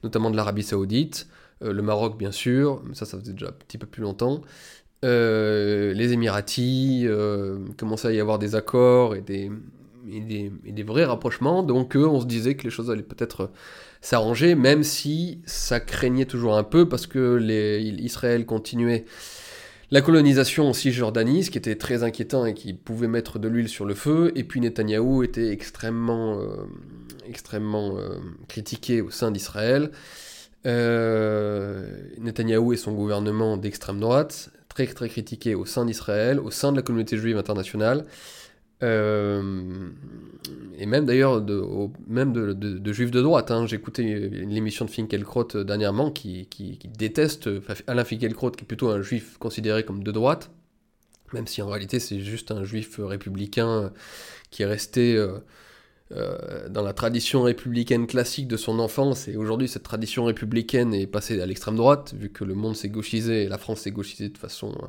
notamment 0.02 0.30
de 0.30 0.36
l'Arabie 0.36 0.62
saoudite, 0.62 1.28
euh, 1.62 1.72
le 1.72 1.82
Maroc 1.82 2.18
bien 2.18 2.32
sûr, 2.32 2.82
mais 2.86 2.94
ça 2.94 3.06
ça 3.06 3.18
faisait 3.18 3.32
déjà 3.32 3.48
un 3.48 3.52
petit 3.52 3.78
peu 3.78 3.86
plus 3.86 4.02
longtemps, 4.02 4.42
euh, 5.04 5.92
les 5.92 6.12
Émiratis, 6.12 7.02
euh, 7.04 7.58
commençait 7.76 8.08
à 8.08 8.12
y 8.12 8.20
avoir 8.20 8.38
des 8.38 8.54
accords 8.54 9.14
et 9.14 9.20
des, 9.20 9.50
des, 10.06 10.82
vrais 10.82 11.04
rapprochements. 11.04 11.62
Donc 11.62 11.96
on 11.96 12.20
se 12.20 12.26
disait 12.26 12.54
que 12.54 12.64
les 12.64 12.70
choses 12.70 12.90
allaient 12.90 13.02
peut-être 13.02 13.50
s'arranger, 14.00 14.54
même 14.54 14.82
si 14.82 15.40
ça 15.44 15.80
craignait 15.80 16.24
toujours 16.24 16.56
un 16.56 16.64
peu 16.64 16.88
parce 16.88 17.06
que 17.06 17.38
Israël 18.00 18.46
continuait 18.46 19.04
la 19.92 20.00
colonisation 20.00 20.68
en 20.68 20.72
Cisjordanie, 20.72 21.44
ce 21.44 21.50
qui 21.50 21.58
était 21.58 21.76
très 21.76 22.02
inquiétant 22.02 22.44
et 22.44 22.54
qui 22.54 22.74
pouvait 22.74 23.06
mettre 23.06 23.38
de 23.38 23.48
l'huile 23.48 23.68
sur 23.68 23.84
le 23.84 23.94
feu. 23.94 24.32
Et 24.34 24.44
puis 24.44 24.60
Netanyahou 24.60 25.22
était 25.22 25.50
extrêmement, 25.50 26.40
euh, 26.40 26.64
extrêmement 27.28 27.96
critiqué 28.48 29.02
au 29.02 29.10
sein 29.10 29.30
d'Israël. 29.30 29.90
Netanyahou 30.64 32.72
et 32.72 32.76
son 32.76 32.92
gouvernement 32.92 33.56
d'extrême 33.56 34.00
droite 34.00 34.50
très 34.76 34.86
très 34.94 35.08
critiqué 35.08 35.54
au 35.54 35.64
sein 35.64 35.86
d'Israël, 35.86 36.38
au 36.38 36.50
sein 36.50 36.70
de 36.70 36.76
la 36.76 36.82
communauté 36.82 37.16
juive 37.16 37.38
internationale, 37.38 38.04
euh, 38.82 39.88
et 40.76 40.84
même 40.84 41.06
d'ailleurs 41.06 41.40
de, 41.40 42.52
de, 42.52 42.92
juifs 42.92 43.10
de 43.10 43.22
droite. 43.22 43.50
Hein. 43.50 43.66
Écouté 43.68 44.02
l'émission 44.28 44.84
de 44.84 44.90
Finkelkraut 44.90 45.48
euh, 45.54 45.64
dernièrement 45.64 46.10
qui, 46.10 46.46
qui, 46.46 46.78
déteste 46.98 47.48
Alain 47.86 48.04
Finkelkraut, 48.04 48.50
qui 48.50 48.64
est 48.64 48.66
plutôt 48.66 48.90
un 48.90 49.00
juif 49.00 49.38
considéré 49.38 49.82
comme 49.82 50.04
de 50.04 50.12
droite, 50.12 50.50
même 51.32 51.46
si 51.46 51.62
en 51.62 51.68
réalité 51.68 51.98
c'est 51.98 52.20
juste 52.20 52.50
un 52.50 52.64
juif 52.64 53.00
républicain 53.02 53.92
qui 54.50 54.62
est 54.62 54.66
resté... 54.66 55.16
Euh, 55.16 55.38
euh, 56.12 56.68
dans 56.68 56.82
la 56.82 56.92
tradition 56.92 57.42
républicaine 57.42 58.06
classique 58.06 58.46
de 58.46 58.56
son 58.56 58.78
enfance, 58.78 59.26
et 59.26 59.36
aujourd'hui 59.36 59.66
cette 59.66 59.82
tradition 59.82 60.26
républicaine 60.26 60.94
est 60.94 61.08
passée 61.08 61.40
à 61.40 61.46
l'extrême 61.46 61.74
droite, 61.74 62.14
vu 62.16 62.30
que 62.30 62.44
le 62.44 62.54
monde 62.54 62.76
s'est 62.76 62.88
gauchisé 62.88 63.42
et 63.42 63.48
la 63.48 63.58
France 63.58 63.80
s'est 63.80 63.90
gauchisée 63.90 64.28
de 64.28 64.38
façon 64.38 64.70
euh, 64.70 64.86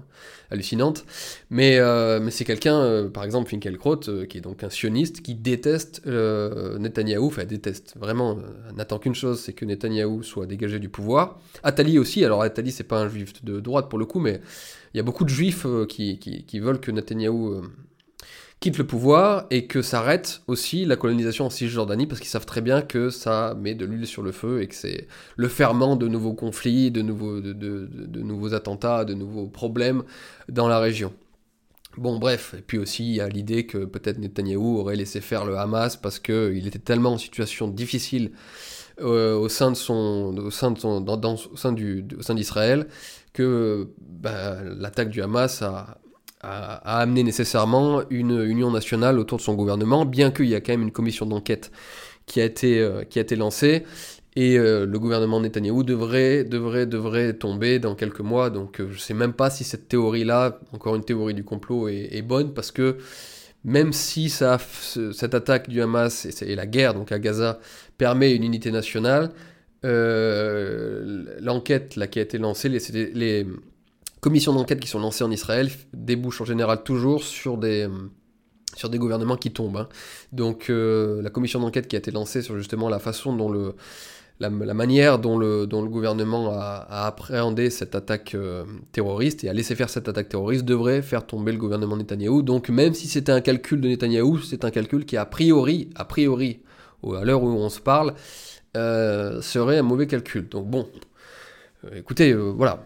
hallucinante. 0.52 1.06
Mais, 1.50 1.80
euh, 1.80 2.20
mais 2.20 2.30
c'est 2.30 2.46
quelqu'un, 2.46 3.10
par 3.12 3.24
exemple 3.24 3.50
Finkelkraut, 3.50 4.02
qui 4.30 4.38
est 4.38 4.42
donc 4.42 4.64
un 4.64 4.70
sioniste, 4.70 5.22
qui 5.22 5.34
déteste 5.34 6.06
Netanyahou, 6.06 7.26
enfin 7.26 7.46
déteste, 7.46 7.96
vraiment, 8.00 8.38
n'attend 8.76 9.00
qu'une 9.00 9.16
chose, 9.16 9.40
c'est 9.40 9.54
que 9.54 9.66
Netanyahou 9.66 10.22
soit 10.22 10.46
dégagé 10.46 10.78
du 10.78 10.90
pouvoir. 10.90 11.40
Attali 11.64 11.98
aussi, 11.98 12.24
alors 12.26 12.44
Attali 12.44 12.72
c'est 12.72 12.84
pas 12.84 13.00
un 13.00 13.10
juif 13.10 13.44
de 13.44 13.60
droite 13.60 13.90
pour 13.90 13.98
le 13.98 14.06
coup, 14.06 14.20
mais 14.20 14.40
il 14.94 14.98
y 14.98 15.00
a 15.00 15.04
beaucoup 15.04 15.24
de 15.24 15.30
juifs 15.30 15.66
qui, 15.90 16.20
qui, 16.20 16.44
qui 16.44 16.60
veulent 16.60 16.80
que 16.80 16.92
Netanyahou 16.92 17.64
quitte 18.60 18.78
le 18.78 18.88
pouvoir 18.88 19.46
et 19.52 19.68
que 19.68 19.82
s'arrête 19.82 20.42
aussi 20.48 20.86
la 20.86 20.96
colonisation 20.96 21.46
en 21.46 21.50
Cisjordanie 21.50 22.08
parce 22.08 22.20
qu'ils 22.20 22.30
savent 22.30 22.46
très 22.46 22.62
bien 22.62 22.82
que 22.82 23.10
ça 23.10 23.56
met 23.60 23.76
de 23.76 23.86
l'huile 23.86 24.08
sur 24.08 24.24
le 24.24 24.32
feu 24.32 24.62
et 24.62 24.68
que 24.68 24.76
c'est 24.76 25.08
le 25.36 25.48
ferment 25.48 25.96
de 25.96 26.08
nouveaux 26.08 26.34
conflits, 26.34 26.90
de 26.90 27.02
nouveaux, 27.02 27.40
de, 27.40 28.22
nouveaux 28.22 28.54
attentats, 28.54 29.06
de 29.06 29.14
nouveaux 29.14 29.48
problèmes 29.48 30.04
dans 30.50 30.68
la 30.68 30.80
région. 30.80 31.14
Bon, 31.98 32.20
bref, 32.20 32.54
et 32.58 32.62
puis 32.62 32.78
aussi 32.78 33.08
il 33.08 33.16
y 33.16 33.22
a 33.22 33.28
l'idée 33.28 33.66
que 33.66 33.80
peut-être 33.80 34.20
Netanyahou 34.20 34.80
aurait 34.80 34.96
laissé 34.96 35.20
faire 35.22 35.46
le 35.46 35.58
Hamas 35.58 35.96
parce 35.96 36.20
qu'il 36.20 36.68
était 36.68 36.80
tellement 36.80 37.14
en 37.14 37.18
situation 37.18 37.68
difficile 37.68 38.32
euh, 39.02 39.36
au 39.36 39.50
sein 39.50 39.72
de 39.72 39.76
son, 39.76 40.36
au 40.38 40.52
sein 40.52 40.72
du, 41.72 42.06
au 42.18 42.22
sein 42.22 42.36
d'Israël 42.36 42.88
que 43.34 43.90
bah, 44.00 44.58
l'attaque 44.64 45.10
du 45.10 45.22
Hamas 45.22 45.62
a, 45.62 46.00
a, 46.42 47.00
amené 47.02 47.24
nécessairement 47.24 48.04
une 48.10 48.42
union 48.44 48.72
nationale 48.72 49.20
autour 49.20 49.38
de 49.38 49.44
son 49.44 49.56
gouvernement, 49.56 50.06
bien 50.06 50.32
qu'il 50.32 50.48
y 50.48 50.56
a 50.56 50.62
quand 50.62 50.74
même 50.74 50.84
une 50.84 50.92
commission 50.92 51.26
d'enquête 51.26 51.72
qui, 52.26 52.42
a 52.42 52.46
été, 52.46 52.80
euh, 52.80 53.04
qui 53.04 53.20
a 53.20 53.22
été 53.22 53.36
lancée 53.36 53.84
Et 54.36 54.58
le 54.58 54.98
gouvernement 54.98 55.40
Netanyahou 55.40 55.84
devrait, 55.84 56.44
devrait, 56.44 56.86
devrait 56.86 57.34
tomber 57.34 57.80
dans 57.80 57.96
quelques 57.96 58.20
mois. 58.22 58.50
Donc 58.50 58.78
je 58.78 58.84
ne 58.84 58.98
sais 58.98 59.14
même 59.14 59.34
pas 59.34 59.50
si 59.50 59.64
cette 59.64 59.88
théorie-là, 59.88 60.60
encore 60.74 60.96
une 60.96 61.04
théorie 61.04 61.34
du 61.34 61.44
complot, 61.44 61.88
est, 61.90 62.22
bonne, 62.22 62.54
parce 62.54 62.72
que 62.72 62.98
même 63.64 63.94
si 63.94 64.30
ça, 64.30 64.60
cette 65.14 65.34
attaque 65.34 65.70
du 65.70 65.82
Hamas 65.82 66.26
et, 66.42 66.56
la 66.56 66.68
guerre 66.68 66.94
donc 66.94 67.12
à 67.12 67.20
Gaza 67.20 67.60
permet 67.98 68.36
une 68.36 68.44
unité 68.44 68.72
nationale, 68.72 69.32
l'enquête 71.42 71.98
qui 72.12 72.20
a 72.20 72.22
été 72.22 72.38
lancée, 72.38 72.70
les 72.70 73.48
commissions 74.20 74.54
d'enquête 74.54 74.80
qui 74.80 74.88
sont 74.88 75.00
lancées 75.00 75.24
en 75.24 75.32
Israël 75.32 75.70
débouchent 75.94 76.42
en 76.42 76.46
général 76.46 76.84
toujours 76.84 77.24
sur 77.24 77.58
des 77.58 77.88
sur 78.78 78.90
des 78.90 78.98
gouvernements 78.98 79.38
qui 79.38 79.52
tombent. 79.52 79.78
Hein. 79.78 79.90
Donc 80.32 80.70
euh, 80.70 81.22
la 81.22 81.30
commission 81.30 81.60
d'enquête 81.60 81.88
qui 81.88 81.96
a 81.96 82.00
été 82.00 82.12
lancée 82.12 82.42
sur 82.42 82.56
justement 82.58 82.90
la 82.90 83.00
façon 83.00 83.36
dont 83.36 83.50
le, 83.50 83.76
la, 84.40 84.50
manière 84.50 85.20
dont 85.20 85.38
le, 85.38 85.66
dont 85.66 85.82
le 85.82 85.90
gouvernement 85.90 86.52
a, 86.52 86.86
appréhendé 87.08 87.70
cette 87.70 87.96
attaque 87.96 88.36
euh, 88.36 88.66
terroriste 88.92 89.44
et 89.44 89.50
a 89.50 89.54
laissé 89.54 89.76
faire 89.76 89.90
cette 89.90 90.08
attaque 90.08 90.30
terroriste 90.30 90.64
devrait 90.64 91.02
faire 91.02 91.26
tomber 91.26 91.52
le 91.52 91.58
gouvernement 91.58 91.98
Netanyahou. 91.98 92.44
Donc 92.44 92.70
même 92.70 92.94
si 92.94 93.08
c'était 93.08 93.32
un 93.32 93.42
calcul 93.42 93.82
de 93.82 93.88
Netanyahou, 93.88 94.40
c'est 94.40 94.64
un 94.64 94.72
calcul 94.72 95.06
qui 95.06 95.18
a 95.18 95.26
priori, 95.26 95.90
a 95.96 96.06
priori, 96.06 96.62
à 97.04 97.24
l'heure 97.24 97.44
où 97.44 97.48
on 97.48 97.70
se 97.70 97.80
parle, 97.80 98.14
euh, 98.76 99.42
serait 99.42 99.80
un 99.80 99.84
mauvais 99.84 100.08
calcul. 100.08 100.48
Donc 100.50 100.68
bon, 100.68 100.88
écoutez, 101.96 102.34
voilà, 102.34 102.86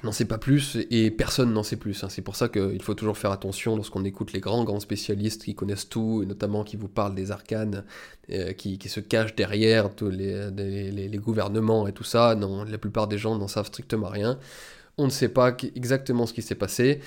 je 0.00 0.06
n'en 0.06 0.12
sais 0.12 0.24
pas 0.24 0.38
plus 0.38 0.78
et 0.90 1.10
personne 1.10 1.52
n'en 1.52 1.62
sait 1.62 1.76
plus. 1.76 2.02
Hein. 2.02 2.08
C'est 2.08 2.22
pour 2.22 2.36
ça 2.36 2.48
qu'il 2.48 2.82
faut 2.82 2.94
toujours 2.94 3.18
faire 3.18 3.30
attention 3.30 3.76
lorsqu'on 3.76 4.04
écoute 4.04 4.32
les 4.32 4.40
grands, 4.40 4.64
grands 4.64 4.80
spécialistes 4.80 5.44
qui 5.44 5.54
connaissent 5.54 5.88
tout 5.88 6.22
et 6.22 6.26
notamment 6.26 6.64
qui 6.64 6.76
vous 6.76 6.88
parlent 6.88 7.14
des 7.14 7.30
arcanes, 7.30 7.84
euh, 8.30 8.52
qui, 8.52 8.78
se 8.88 9.00
cachent 9.00 9.34
derrière 9.34 9.94
tous 9.94 10.10
les, 10.10 10.50
les, 10.50 11.18
gouvernements 11.18 11.86
et 11.86 11.92
tout 11.92 12.04
ça. 12.04 12.34
Non, 12.34 12.64
la 12.64 12.78
plupart 12.78 13.06
des 13.06 13.18
gens 13.18 13.36
n'en 13.36 13.48
savent 13.48 13.66
strictement 13.66 14.08
rien. 14.08 14.38
On 14.98 15.04
ne 15.04 15.10
sait 15.10 15.28
pas 15.28 15.54
exactement 15.74 16.26
ce 16.26 16.32
qui 16.32 16.42
s'est 16.42 16.54
passé. 16.54 17.00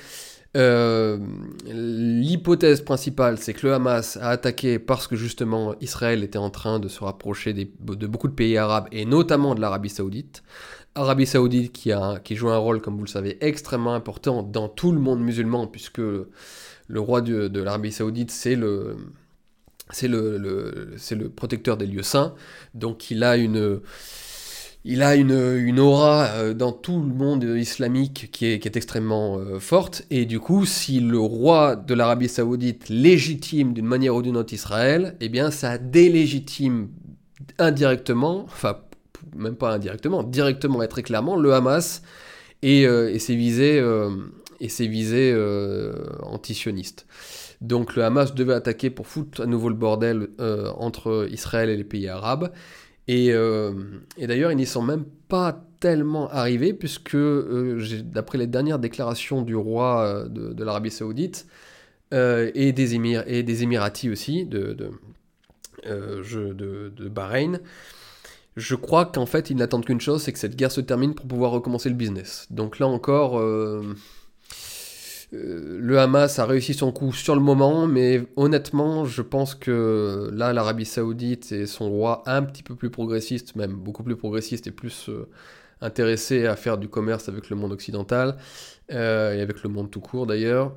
Euh, 0.55 1.17
l'hypothèse 1.65 2.81
principale, 2.81 3.37
c'est 3.37 3.53
que 3.53 3.67
le 3.67 3.73
Hamas 3.73 4.17
a 4.17 4.29
attaqué 4.29 4.79
parce 4.79 5.07
que 5.07 5.17
justement 5.17 5.75
Israël 5.81 6.23
était 6.23 6.37
en 6.37 6.49
train 6.49 6.79
de 6.79 6.87
se 6.87 7.03
rapprocher 7.03 7.53
de 7.53 8.07
beaucoup 8.07 8.29
de 8.29 8.33
pays 8.33 8.57
arabes 8.57 8.87
et 8.91 9.05
notamment 9.05 9.53
de 9.53 9.59
l'Arabie 9.59 9.89
Saoudite. 9.89 10.43
Arabie 10.95 11.25
Saoudite 11.25 11.73
qui, 11.73 11.91
a, 11.91 12.19
qui 12.23 12.35
joue 12.35 12.49
un 12.49 12.57
rôle, 12.57 12.81
comme 12.81 12.95
vous 12.95 13.03
le 13.03 13.09
savez, 13.09 13.37
extrêmement 13.41 13.93
important 13.93 14.43
dans 14.43 14.69
tout 14.69 14.93
le 14.93 14.99
monde 14.99 15.19
musulman, 15.19 15.67
puisque 15.67 15.99
le 15.99 16.99
roi 16.99 17.21
de, 17.21 17.59
l'Arabie 17.59 17.91
Saoudite, 17.91 18.31
c'est 18.31 18.55
le, 18.55 18.95
c'est 19.91 20.07
le, 20.07 20.37
le 20.37 21.29
protecteur 21.29 21.75
des 21.75 21.85
lieux 21.85 22.03
saints. 22.03 22.33
Donc 22.73 23.11
il 23.11 23.23
a 23.23 23.35
une, 23.35 23.81
aura 25.79 26.27
euh, 26.27 26.53
dans 26.53 26.71
tout 26.71 27.01
le 27.01 27.13
monde 27.13 27.43
islamique 27.43 28.29
qui 28.31 28.45
est, 28.45 28.59
qui 28.59 28.67
est 28.67 28.77
extrêmement 28.77 29.37
euh, 29.37 29.59
forte. 29.59 30.05
Et 30.11 30.25
du 30.25 30.39
coup, 30.39 30.65
si 30.65 31.01
le 31.01 31.19
roi 31.19 31.75
de 31.75 31.93
l'Arabie 31.93 32.29
Saoudite 32.29 32.87
légitime 32.87 33.73
d'une 33.73 33.85
manière 33.85 34.15
ou 34.15 34.21
d'une 34.21 34.37
autre 34.37 34.53
Israël, 34.53 35.17
eh 35.19 35.27
bien 35.27 35.51
ça 35.51 35.77
délégitime 35.77 36.87
indirectement, 37.59 38.43
enfin 38.45 38.77
même 39.35 39.55
pas 39.55 39.73
indirectement, 39.73 40.23
directement 40.23 40.81
et 40.81 40.87
très 40.87 41.03
clairement, 41.03 41.35
le 41.35 41.53
Hamas 41.53 42.01
et, 42.61 42.87
euh, 42.87 43.17
ses 43.19 43.35
visées, 43.35 43.79
euh, 43.79 44.09
et 44.59 44.69
ses 44.69 44.89
euh, 45.13 45.93
antisionistes. 46.23 47.05
Donc 47.61 47.95
le 47.95 48.03
Hamas 48.03 48.33
devait 48.33 48.53
attaquer 48.53 48.89
pour 48.89 49.07
foutre 49.07 49.41
à 49.41 49.45
nouveau 49.45 49.69
le 49.69 49.75
bordel 49.75 50.29
entre 50.77 51.27
Israël 51.31 51.69
et 51.69 51.77
les 51.77 51.83
pays 51.83 52.07
arabes. 52.07 52.51
Et, 53.07 53.31
d'ailleurs, 54.17 54.51
ils 54.51 54.57
n'y 54.57 54.65
sont 54.65 54.81
même 54.81 55.05
pas 55.29 55.63
tellement 55.79 56.29
arrivés, 56.29 56.73
puisque 56.73 57.15
d'après 57.15 58.37
les 58.37 58.47
dernières 58.47 58.77
déclarations 58.77 59.41
du 59.41 59.55
roi 59.55 60.25
de, 60.29 60.63
l'Arabie 60.63 60.91
saoudite, 60.91 61.47
et, 62.11 62.73
des 62.73 62.95
et 63.27 63.43
des 63.43 63.63
Émiratis 63.63 64.11
aussi, 64.11 64.45
de, 64.45 64.73
de, 64.73 64.91
de, 65.85 66.89
de 66.89 67.09
Bahreïn, 67.09 67.61
je 68.55 68.75
crois 68.75 69.05
qu'en 69.05 69.25
fait, 69.25 69.49
ils 69.49 69.57
n'attendent 69.57 69.85
qu'une 69.85 70.01
chose, 70.01 70.23
c'est 70.23 70.31
que 70.31 70.39
cette 70.39 70.55
guerre 70.55 70.71
se 70.71 70.81
termine 70.81 71.13
pour 71.13 71.27
pouvoir 71.27 71.51
recommencer 71.51 71.89
le 71.89 71.95
business. 71.95 72.47
Donc 72.49 72.79
là 72.79 72.87
encore, 72.87 73.37
euh, 73.37 73.83
euh, 75.33 75.77
le 75.81 75.99
Hamas 75.99 76.39
a 76.39 76.45
réussi 76.45 76.73
son 76.73 76.91
coup 76.93 77.11
sur 77.11 77.35
le 77.35 77.41
moment, 77.41 77.85
mais 77.85 78.23
honnêtement, 78.37 79.03
je 79.03 79.21
pense 79.21 79.55
que 79.55 80.29
là, 80.33 80.53
l'Arabie 80.53 80.85
Saoudite 80.85 81.51
et 81.51 81.65
son 81.65 81.89
roi 81.89 82.23
un 82.27 82.43
petit 82.43 82.63
peu 82.63 82.75
plus 82.75 82.89
progressiste, 82.89 83.55
même 83.55 83.73
beaucoup 83.73 84.03
plus 84.03 84.15
progressiste 84.15 84.67
et 84.67 84.71
plus 84.71 85.09
euh, 85.09 85.27
intéressé 85.81 86.45
à 86.47 86.55
faire 86.55 86.77
du 86.77 86.87
commerce 86.87 87.27
avec 87.27 87.49
le 87.49 87.57
monde 87.57 87.73
occidental, 87.73 88.37
et 88.87 88.95
avec 88.95 89.63
le 89.63 89.69
monde 89.69 89.89
tout 89.89 89.99
court 89.99 90.27
d'ailleurs, 90.27 90.71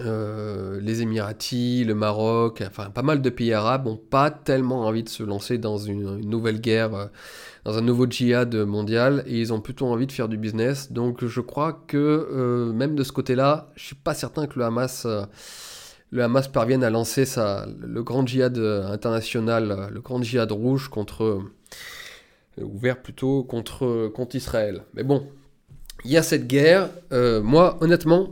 euh, 0.00 0.80
les 0.80 1.02
Émiratis, 1.02 1.84
le 1.84 1.94
Maroc, 1.94 2.62
enfin 2.66 2.88
pas 2.90 3.02
mal 3.02 3.20
de 3.20 3.28
pays 3.30 3.52
arabes 3.52 3.84
n'ont 3.84 3.96
pas 3.96 4.30
tellement 4.30 4.86
envie 4.86 5.02
de 5.02 5.08
se 5.08 5.22
lancer 5.22 5.58
dans 5.58 5.76
une, 5.76 6.20
nouvelle 6.20 6.60
guerre, 6.60 6.94
euh, 6.94 7.06
dans 7.64 7.76
un 7.76 7.82
nouveau 7.82 8.06
djihad 8.08 8.54
mondial, 8.54 9.22
et 9.26 9.38
ils 9.38 9.52
ont 9.52 9.60
plutôt 9.60 9.86
envie 9.86 10.06
de 10.06 10.12
faire 10.12 10.28
du 10.28 10.38
business. 10.38 10.92
Donc 10.92 11.24
je 11.24 11.40
crois 11.40 11.84
que 11.86 11.98
euh, 11.98 12.72
même 12.72 12.94
de 12.94 13.02
ce 13.02 13.12
côté-là, 13.12 13.70
je 13.76 13.84
suis 13.84 13.94
pas 13.94 14.14
certain 14.14 14.46
que 14.46 14.58
le 14.58 14.64
Hamas, 14.64 15.06
le 16.10 16.22
Hamas 16.22 16.48
parvienne 16.48 16.84
à 16.84 16.90
lancer 16.90 17.24
le 17.78 18.02
grand 18.02 18.26
djihad 18.26 18.56
international, 18.58 19.90
le 19.92 20.00
grand 20.00 20.22
djihad 20.22 20.50
rouge 20.52 20.88
contre, 20.88 21.42
ouvert 22.58 23.02
plutôt 23.02 23.44
contre, 23.44 24.08
contre 24.08 24.36
Israël. 24.36 24.84
Mais 24.94 25.02
bon, 25.02 25.26
il 26.04 26.12
y 26.12 26.16
a 26.16 26.22
cette 26.22 26.46
guerre. 26.46 26.88
moi, 27.10 27.76
honnêtement, 27.82 28.30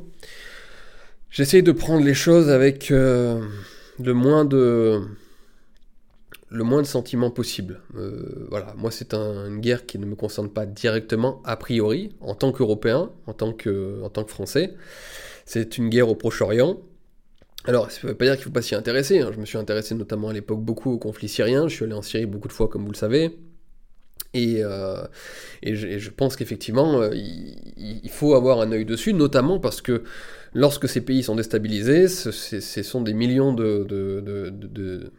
J'essaye 1.31 1.62
de 1.62 1.72
prendre 1.72 2.05
les 2.05 2.14
choses 2.14 2.51
avec 2.51 2.91
euh, 2.91 3.41
le 4.03 4.14
moins 4.14 4.45
de 4.45 5.01
le 6.49 6.64
moins 6.64 6.83
de 6.83 6.87
sentiments 6.87 7.31
possible. 7.31 7.81
Euh, 7.97 8.47
voilà, 8.51 8.74
moi 8.76 8.91
c'est 8.91 9.14
une 9.14 9.61
guerre 9.61 9.87
qui 9.87 9.99
ne 10.01 10.07
me 10.07 10.16
concerne 10.16 10.49
pas 10.49 10.66
directement 10.66 11.41
a 11.45 11.57
priori 11.57 12.16
en 12.20 12.35
tant 12.35 12.51
qu'Européen, 12.51 13.12
en 13.26 13.33
tant 13.33 13.53
que 13.53 14.03
en 14.03 14.09
tant 14.11 14.24
que 14.24 14.31
Français. 14.31 14.74
C'est 15.47 15.78
une 15.78 15.89
guerre 15.89 16.09
au 16.09 16.14
Proche-Orient. 16.14 16.81
Alors, 17.64 17.91
ça 17.91 18.01
ne 18.05 18.09
veut 18.09 18.16
pas 18.16 18.24
dire 18.24 18.35
qu'il 18.35 18.43
ne 18.43 18.45
faut 18.45 18.51
pas 18.51 18.62
s'y 18.62 18.74
intéresser. 18.74 19.20
Hein. 19.20 19.31
Je 19.35 19.39
me 19.39 19.45
suis 19.45 19.59
intéressé 19.59 19.95
notamment 19.95 20.28
à 20.28 20.33
l'époque 20.33 20.61
beaucoup 20.61 20.93
au 20.93 20.99
conflit 20.99 21.28
syrien. 21.28 21.68
Je 21.68 21.74
suis 21.74 21.85
allé 21.85 21.93
en 21.93 22.03
Syrie 22.03 22.26
beaucoup 22.26 22.49
de 22.49 22.53
fois, 22.53 22.68
comme 22.68 22.85
vous 22.85 22.93
le 22.93 22.97
savez. 22.97 23.37
Et, 24.33 24.62
euh, 24.62 25.03
et, 25.62 25.74
je, 25.74 26.11
pense 26.11 26.37
qu'effectivement, 26.37 27.03
il, 27.12 28.11
faut 28.11 28.35
avoir 28.35 28.61
un 28.61 28.70
œil 28.70 28.85
dessus, 28.85 29.12
notamment 29.12 29.59
parce 29.59 29.83
que 29.83 30.05
Lorsque 30.53 30.89
ces 30.89 31.01
pays 31.01 31.22
sont 31.22 31.37
déstabilisés, 31.37 32.09
ce, 32.09 32.83
sont 32.83 33.03
des 33.03 33.14
millions 33.14 33.53
de, 33.53 35.12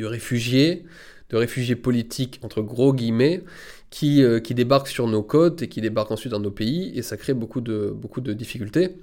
réfugiés, 0.00 0.84
de 1.30 1.36
réfugiés 1.36 1.74
politiques, 1.74 2.38
entre 2.42 2.62
gros 2.62 2.94
guillemets, 2.94 3.42
qui, 3.90 4.22
euh, 4.22 4.38
qui, 4.38 4.54
débarquent 4.54 4.88
sur 4.88 5.08
nos 5.08 5.22
côtes 5.22 5.62
et 5.62 5.68
qui 5.68 5.80
débarquent 5.80 6.12
ensuite 6.12 6.30
dans 6.30 6.40
nos 6.40 6.52
pays, 6.52 6.92
et 6.94 7.02
ça 7.02 7.16
crée 7.16 7.34
beaucoup 7.34 7.60
de 7.60 8.32
difficultés. 8.32 8.96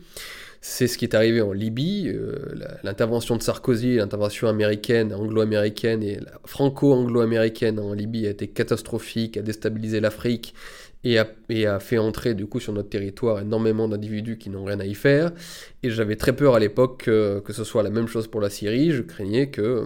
C'est 0.67 0.87
ce 0.87 0.97
qui 0.97 1.05
est 1.05 1.13
arrivé 1.13 1.41
en 1.41 1.53
Libye, 1.53 2.07
euh, 2.07 2.37
l'intervention 2.81 3.37
de 3.37 3.43
Sarkozy, 3.43 3.97
l'intervention 3.97 4.47
américaine, 4.47 5.13
anglo-américaine 5.13 6.01
et 6.01 6.19
franco-anglo-américaine 6.43 7.79
en 7.79 7.93
Libye 7.93 8.25
a 8.25 8.31
été 8.31 8.47
catastrophique, 8.47 9.37
a 9.37 9.43
déstabilisé 9.43 9.99
l'Afrique, 9.99 10.55
et 11.03 11.19
a, 11.19 11.79
fait 11.79 11.99
entrer 11.99 12.33
du 12.33 12.47
coup 12.47 12.59
sur 12.59 12.73
notre 12.73 12.89
territoire 12.89 13.41
énormément 13.41 13.87
d'individus 13.87 14.39
qui 14.39 14.49
n'ont 14.49 14.65
rien 14.65 14.79
à 14.79 14.85
y 14.85 14.95
faire. 14.95 15.31
Et 15.83 15.91
j'avais 15.91 16.15
très 16.15 16.35
peur 16.35 16.55
à 16.55 16.59
l'époque 16.59 17.03
que, 17.03 17.53
ce 17.53 17.63
soit 17.63 17.83
la 17.83 17.91
même 17.91 18.07
chose 18.07 18.27
pour 18.27 18.41
la 18.41 18.49
Syrie. 18.49 18.91
Je 18.91 19.03
craignais 19.03 19.51
que, 19.51 19.85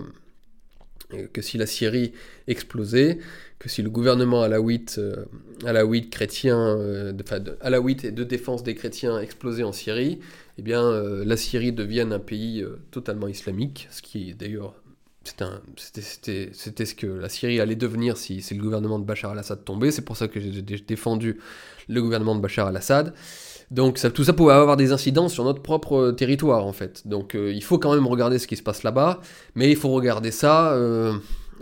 que 1.33 1.41
si 1.41 1.57
la 1.57 1.65
Syrie 1.65 2.13
explosait, 2.47 3.19
que 3.57 3.67
si 3.67 3.81
le 3.81 3.89
gouvernement 3.89 4.41
alaouite, 4.41 4.95
euh, 4.99 5.25
alaouite 5.65 6.09
chrétien, 6.09 6.57
euh, 6.57 7.13
enfin 7.21 7.43
alaouite 7.61 8.05
et 8.05 8.11
de 8.11 8.23
défense 8.23 8.63
des 8.63 8.75
chrétiens 8.75 9.19
explosait 9.19 9.63
en 9.63 9.73
Syrie, 9.73 10.19
eh 10.57 10.61
bien 10.61 10.83
euh, 10.83 11.25
la 11.25 11.35
Syrie 11.35 11.73
devienne 11.73 12.13
un 12.13 12.19
pays 12.19 12.65
totalement 12.91 13.27
islamique, 13.27 13.87
ce 13.91 14.01
qui 14.01 14.33
d'ailleurs 14.33 14.75
c'était 15.23 16.85
ce 16.85 16.95
que 16.95 17.05
la 17.05 17.29
Syrie 17.29 17.59
allait 17.59 17.75
devenir 17.75 18.17
si, 18.17 18.43
le 18.51 18.61
gouvernement 18.61 18.97
de 18.97 19.05
Bachar 19.05 19.31
al-Assad 19.31 19.63
tombait. 19.63 19.91
C'est 19.91 20.01
pour 20.01 20.17
ça 20.17 20.27
que 20.27 20.39
j'ai 20.39 20.61
défendu 20.61 21.39
le 21.87 22.01
gouvernement 22.01 22.35
de 22.35 22.41
Bachar 22.41 22.67
al-Assad. 22.67 23.13
Donc 23.71 23.99
tout 24.13 24.23
ça 24.23 24.33
pouvait 24.33 24.53
avoir 24.53 24.77
des 24.77 24.91
incidences 24.91 25.33
sur 25.33 25.43
notre 25.43 25.61
propre 25.61 25.95
euh, 25.95 26.11
territoire 26.11 26.65
en 26.65 26.73
fait. 26.73 27.07
Donc 27.07 27.35
euh, 27.35 27.53
il 27.53 27.63
faut 27.63 27.77
quand 27.77 27.93
même 27.93 28.07
regarder 28.07 28.39
ce 28.39 28.47
qui 28.47 28.55
se 28.55 28.63
passe 28.63 28.83
là-bas, 28.83 29.21
mais 29.55 29.69
il 29.69 29.75
faut 29.75 29.89
regarder 29.89 30.31
ça 30.31 30.73
euh, 30.73 31.13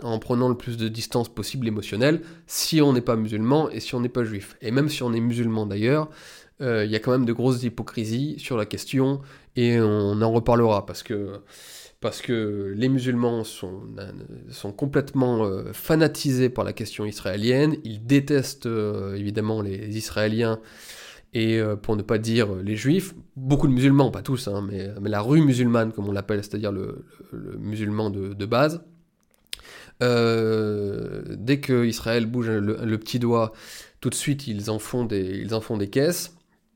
en 0.02 0.18
prenant 0.18 0.48
le 0.48 0.56
plus 0.56 0.78
de 0.78 0.88
distance 0.88 1.28
possible 1.28 1.68
émotionnelle 1.68 2.22
si 2.46 2.80
on 2.80 2.94
n'est 2.94 3.02
pas 3.02 3.16
musulman 3.16 3.68
et 3.70 3.80
si 3.80 3.94
on 3.94 4.00
n'est 4.00 4.08
pas 4.08 4.24
juif. 4.24 4.56
Et 4.62 4.70
même 4.70 4.88
si 4.88 5.02
on 5.02 5.12
est 5.12 5.20
musulman 5.20 5.66
d'ailleurs, 5.66 6.08
il 6.60 6.90
y 6.90 6.96
a 6.96 6.98
quand 6.98 7.12
même 7.12 7.24
de 7.24 7.32
grosses 7.32 7.62
hypocrisies 7.62 8.36
sur 8.40 8.56
la 8.56 8.66
question 8.66 9.20
et 9.54 9.78
on 9.80 10.20
en 10.20 10.32
reparlera 10.32 10.86
parce 10.86 11.04
que 11.04 11.34
parce 12.00 12.20
que 12.20 12.74
les 12.76 12.88
musulmans 12.88 13.44
sont, 13.44 13.80
complètement 14.76 15.48
fanatisés 15.72 16.48
par 16.48 16.64
la 16.64 16.72
question 16.72 17.04
israélienne, 17.04 17.76
ils 17.84 18.04
détestent 18.04 18.68
évidemment 19.14 19.62
les 19.62 19.96
Israéliens 19.96 20.58
et 21.34 21.58
euh, 21.58 21.76
pour 21.76 21.96
ne 21.96 22.02
pas 22.02 22.18
dire 22.18 22.54
les 22.54 22.76
juifs, 22.76 23.14
beaucoup 23.36 23.66
de 23.66 23.72
musulmans, 23.72 24.10
pas 24.10 24.22
tous, 24.22 24.48
hein, 24.48 24.66
mais, 24.68 24.90
la 25.02 25.20
rue 25.20 25.42
musulmane 25.42 25.92
comme 25.92 26.08
on 26.08 26.12
l'appelle, 26.12 26.42
c'est-à-dire 26.42 26.72
le, 26.72 27.04
musulman 27.58 28.10
de, 28.10 28.46
base. 28.46 28.82
dès 30.00 31.60
que 31.60 31.84
Israël 31.84 32.26
bouge 32.26 32.48
le, 32.48 32.98
petit 32.98 33.18
doigt, 33.18 33.52
tout 34.00 34.10
de 34.10 34.14
suite 34.14 34.46
ils 34.46 34.70
en 34.70 34.78
font 34.78 35.04
des, 35.04 35.40
ils 35.42 35.54
en 35.54 35.60
font 35.60 35.76
des 35.76 35.88
caisses 35.88 36.34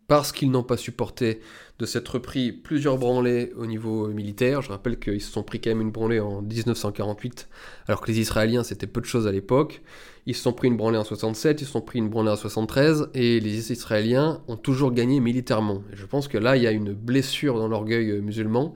parce 0.09 0.33
qu'ils 0.33 0.51
n'ont 0.51 0.63
pas 0.63 0.77
supporté 0.77 1.41
de 1.79 1.87
s'être 1.87 2.19
pris 2.19 2.53
plusieurs 2.53 2.99
branlées 2.99 3.53
au 3.57 3.65
niveau 3.65 4.09
militaire. 4.09 4.61
Je 4.61 4.69
rappelle 4.69 4.99
qu'ils 4.99 5.23
se 5.23 5.33
sont 5.33 5.43
pris 5.43 5.59
quand 5.61 5.71
même 5.71 5.81
une 5.81 5.91
branlée 5.91 6.21
en 6.21 6.43
1948, 6.43 7.49
alors 7.89 8.03
que 8.03 8.09
les 8.09 8.21
Israéliens 8.21 8.63
c'était 8.63 8.87
peu 8.87 9.01
de 9.01 9.07
choses 9.07 9.27
à 9.27 9.33
l'époque. 9.33 9.81
Ils 10.27 10.37
se 10.37 10.43
sont 10.43 10.53
pris 10.53 10.69
une 10.69 10.77
branlée 10.77 10.99
en 10.99 11.05
67, 11.05 11.63
ils 11.63 11.65
se 11.65 11.73
sont 11.73 11.81
pris 11.81 11.99
une 11.99 12.09
branlée 12.09 12.31
en 12.31 12.37
73, 12.37 13.11
et 13.15 13.41
les 13.41 13.73
Israéliens 13.73 14.41
ont 14.47 14.57
toujours 14.57 14.93
gagné 14.93 15.19
militairement. 15.19 15.83
Je 15.93 16.07
pense 16.07 16.29
que 16.29 16.39
là, 16.39 16.57
il 16.57 16.63
y 16.63 16.67
a 16.67 16.71
une 16.71 16.93
blessure 16.93 17.59
dans 17.59 17.67
l'orgueil 17.67 18.21
musulman, 18.21 18.75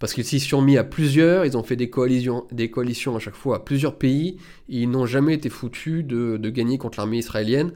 parce 0.00 0.14
qu'ils 0.14 0.24
s'y 0.24 0.40
sont 0.40 0.62
mis 0.62 0.78
à 0.78 0.84
plusieurs, 0.84 1.44
ils 1.44 1.56
ont 1.56 1.62
fait 1.62 1.76
des 1.76 1.90
coalitions, 1.90 2.46
des 2.50 2.70
coalitions 2.70 3.16
à 3.16 3.18
chaque 3.18 3.34
fois 3.34 3.56
à 3.56 3.58
plusieurs 3.58 3.96
pays, 3.96 4.38
ils 4.68 4.90
n'ont 4.90 5.06
jamais 5.06 5.34
été 5.34 5.50
foutus 5.50 6.04
de, 6.04 6.38
gagner 6.48 6.78
contre 6.78 6.98
l'armée 6.98 7.18
israélienne. 7.18 7.72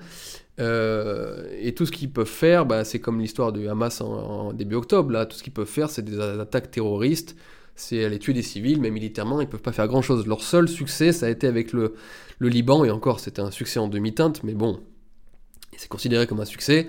Euh, 0.61 1.49
et 1.61 1.75
tout 1.75 1.85
ce 1.85 1.93
qu'ils 1.93 2.11
peuvent 2.11 2.27
faire, 2.27 2.65
bah, 2.65 2.85
c'est 2.85 2.99
comme 2.99 3.21
l'histoire 3.21 3.53
du 3.53 3.69
Hamas 3.69 4.01
en, 4.01 4.53
début 4.53 4.77
octobre. 4.77 5.11
Là, 5.11 5.27
tout 5.27 5.37
ce 5.37 5.43
qu'ils 5.43 5.53
peuvent 5.53 5.67
faire, 5.67 5.91
c'est 5.91 6.03
des 6.03 6.19
attaques 6.19 6.71
terroristes, 6.71 7.37
c'est 7.75 8.05
aller 8.05 8.19
tuer 8.19 8.33
des 8.33 8.43
civils, 8.43 8.81
mais 8.81 8.91
militairement, 8.91 9.41
ils 9.41 9.49
peuvent 9.49 9.63
pas 9.63 9.73
faire 9.73 9.89
grand-chose. 9.89 10.27
Leur 10.27 10.43
seul 10.43 10.69
succès, 10.69 11.13
ça 11.13 11.27
a 11.27 11.29
été 11.29 11.47
avec 11.47 11.73
le, 11.73 11.95
Liban, 12.41 12.85
et 12.85 12.91
encore, 12.91 13.21
c'était 13.21 13.41
un 13.41 13.51
succès 13.51 13.79
en 13.79 13.89
demi-teinte, 13.89 14.43
mais 14.45 14.53
bon, 14.53 14.81
c'est 15.77 15.89
considéré 15.89 16.27
comme 16.27 16.41
un 16.41 16.45
succès. 16.45 16.89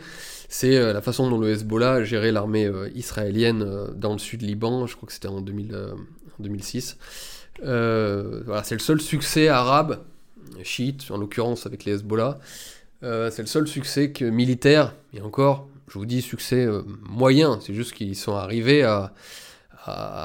C'est 0.50 0.76
euh, 0.76 0.92
la 0.92 1.02
façon 1.02 1.30
dont 1.30 1.40
le 1.40 1.50
Hezbollah 1.50 2.04
gérait 2.04 2.34
l'armée 2.34 2.66
euh, 2.66 2.90
israélienne 2.94 3.88
dans 3.96 4.12
le 4.14 4.20
sud 4.20 4.42
Liban, 4.42 4.86
je 4.86 4.96
crois 4.96 5.08
que 5.08 5.14
c'était 5.14 5.30
en, 5.30 5.40
2006. 5.42 6.98
voilà, 7.62 8.64
c'est 8.64 8.76
le 8.76 8.80
seul 8.80 9.00
succès 9.00 9.48
arabe, 9.48 10.04
chiite 10.64 11.06
en 11.10 11.18
l'occurrence 11.18 11.66
avec 11.66 11.86
les 11.86 11.94
Hezbollah, 11.94 12.40
euh, 13.04 13.30
c'est 13.32 13.42
le 13.42 13.48
seul 13.48 13.68
succès 13.68 14.12
militaire, 14.22 14.94
et 15.14 15.22
encore, 15.22 15.68
je 15.90 16.00
vous 16.00 16.06
dis 16.06 16.22
succès 16.22 16.66
euh, 16.66 16.82
moyen, 17.08 17.60
c'est 17.62 17.74
juste 17.74 17.94
qu'ils 17.94 18.16
sont 18.16 18.36
arrivés 18.36 18.84
à, 18.84 19.14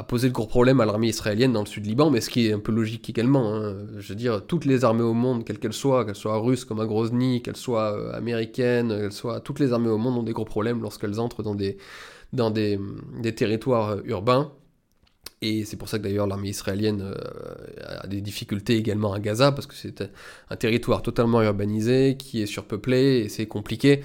poser 0.08 0.28
de 0.28 0.32
gros 0.32 0.46
problèmes 0.46 0.80
à 0.80 0.86
l'armée 0.86 1.08
israélienne 1.08 1.52
dans 1.52 1.60
le 1.60 1.66
sud 1.66 1.84
Liban, 1.86 2.10
mais 2.10 2.20
ce 2.20 2.30
qui 2.30 2.46
est 2.46 2.52
un 2.52 2.58
peu 2.58 2.72
logique 2.72 3.10
également. 3.10 3.54
Hein. 3.54 3.76
Je 3.98 4.08
veux 4.08 4.14
dire, 4.14 4.46
toutes 4.46 4.64
les 4.64 4.84
armées 4.84 5.02
au 5.02 5.12
monde, 5.12 5.44
quelles 5.44 5.58
qu'elles 5.58 5.72
soient, 5.72 6.04
qu'elles 6.04 6.14
soient 6.14 6.38
russes 6.38 6.64
comme 6.64 6.80
à 6.80 6.86
Grozny, 6.86 7.42
qu'elles 7.42 7.56
soient 7.56 7.92
euh, 7.92 8.12
américaines, 8.12 8.88
qu'elles 8.88 9.12
soient, 9.12 9.40
toutes 9.40 9.58
les 9.58 9.72
armées 9.72 9.90
au 9.90 9.98
monde 9.98 10.18
ont 10.18 10.22
des 10.22 10.32
gros 10.32 10.44
problèmes 10.44 10.80
lorsqu'elles 10.80 11.20
entrent 11.20 11.42
dans 11.42 11.54
des, 11.54 11.76
dans 12.32 12.50
des 12.50 12.78
territoires 13.34 13.98
urbains. 14.04 14.52
Et 15.42 15.64
c'est 15.64 15.76
pour 15.76 15.88
ça 15.88 15.98
que 15.98 16.02
d'ailleurs 16.02 16.26
l'armée 16.26 16.50
israélienne 16.50 17.00
euh, 17.02 18.00
a 18.02 18.06
des 18.06 18.20
difficultés 18.20 18.76
également 18.76 19.12
à 19.14 19.20
Gaza, 19.20 19.52
parce 19.52 19.66
que 19.66 19.74
c'est 19.74 20.02
un 20.50 20.56
territoire 20.56 21.02
totalement 21.02 21.42
urbanisé, 21.42 22.16
qui 22.18 22.42
est 22.42 22.46
surpeuplé, 22.46 23.20
et 23.24 23.28
c'est 23.28 23.46
compliqué 23.46 24.02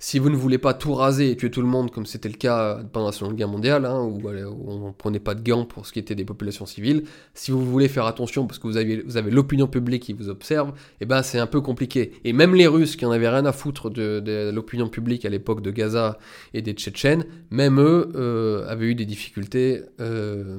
si 0.00 0.20
vous 0.20 0.30
ne 0.30 0.36
voulez 0.36 0.58
pas 0.58 0.74
tout 0.74 0.94
raser 0.94 1.32
et 1.32 1.36
tuer 1.36 1.50
tout 1.50 1.60
le 1.60 1.66
monde, 1.66 1.90
comme 1.90 2.06
c'était 2.06 2.28
le 2.28 2.36
cas 2.36 2.80
pendant 2.92 3.06
la 3.06 3.12
Seconde 3.12 3.34
Guerre 3.34 3.48
mondiale, 3.48 3.84
hein, 3.84 4.00
où, 4.00 4.20
on 4.28 4.86
ne 4.88 4.92
prenait 4.92 5.18
pas 5.18 5.34
de 5.34 5.42
gants 5.42 5.64
pour 5.64 5.86
ce 5.86 5.92
qui 5.92 5.98
était 5.98 6.14
des 6.14 6.24
populations 6.24 6.66
civiles, 6.66 7.02
si 7.34 7.50
vous 7.50 7.64
voulez 7.66 7.88
faire 7.88 8.06
attention 8.06 8.46
parce 8.46 8.60
que 8.60 8.68
vous 8.68 8.76
avez, 8.76 9.30
l'opinion 9.30 9.66
publique 9.66 10.04
qui 10.04 10.12
vous 10.12 10.28
observe, 10.28 10.68
et 10.68 10.72
eh 11.00 11.06
ben 11.06 11.22
c'est 11.22 11.40
un 11.40 11.48
peu 11.48 11.60
compliqué. 11.60 12.12
Et 12.24 12.32
même 12.32 12.54
les 12.54 12.68
Russes 12.68 12.94
qui 12.94 13.06
en 13.06 13.10
avaient 13.10 13.28
rien 13.28 13.44
à 13.44 13.50
foutre 13.50 13.90
de, 13.90 14.52
l'opinion 14.52 14.88
publique 14.88 15.24
à 15.24 15.30
l'époque 15.30 15.62
de 15.62 15.72
Gaza 15.72 16.18
et 16.54 16.62
des 16.62 16.74
Tchétchènes, 16.74 17.24
même 17.50 17.80
eux 17.80 18.12
euh, 18.14 18.68
avaient 18.68 18.86
eu 18.86 18.94
des 18.94 19.04
difficultés, 19.04 19.82
euh, 20.00 20.58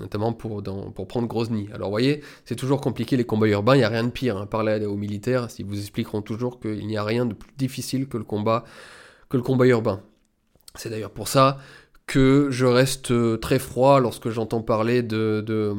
notamment 0.00 0.32
pour, 0.32 0.64
pour 0.94 1.06
prendre 1.06 1.28
Grozny. 1.28 1.68
Alors 1.72 1.90
vous 1.90 1.92
voyez, 1.92 2.22
c'est 2.44 2.56
toujours 2.56 2.80
compliqué 2.80 3.16
les 3.16 3.24
combats 3.24 3.46
urbains, 3.46 3.76
il 3.76 3.78
n'y 3.78 3.84
a 3.84 3.88
rien 3.88 4.02
de 4.02 4.10
pire. 4.10 4.36
Hein. 4.36 4.46
Parlez 4.46 4.84
aux 4.84 4.96
militaires, 4.96 5.46
ils 5.60 5.64
vous 5.64 5.78
expliqueront 5.78 6.22
toujours 6.22 6.58
qu'il 6.58 6.84
n'y 6.88 6.96
a 6.96 7.04
rien 7.04 7.24
de 7.24 7.34
plus 7.34 7.52
difficile 7.56 8.08
que 8.08 8.16
le 8.16 8.24
combat 8.24 8.63
que 9.28 9.36
le 9.36 9.42
combat 9.42 9.66
urbain. 9.66 10.00
C'est 10.74 10.90
d'ailleurs 10.90 11.12
pour 11.12 11.28
ça 11.28 11.58
que 12.06 12.48
je 12.50 12.66
reste 12.66 13.12
euh, 13.12 13.36
très 13.38 13.58
froid 13.58 13.98
lorsque 13.98 14.28
j'entends 14.28 14.60
parler 14.60 15.02
de, 15.02 15.74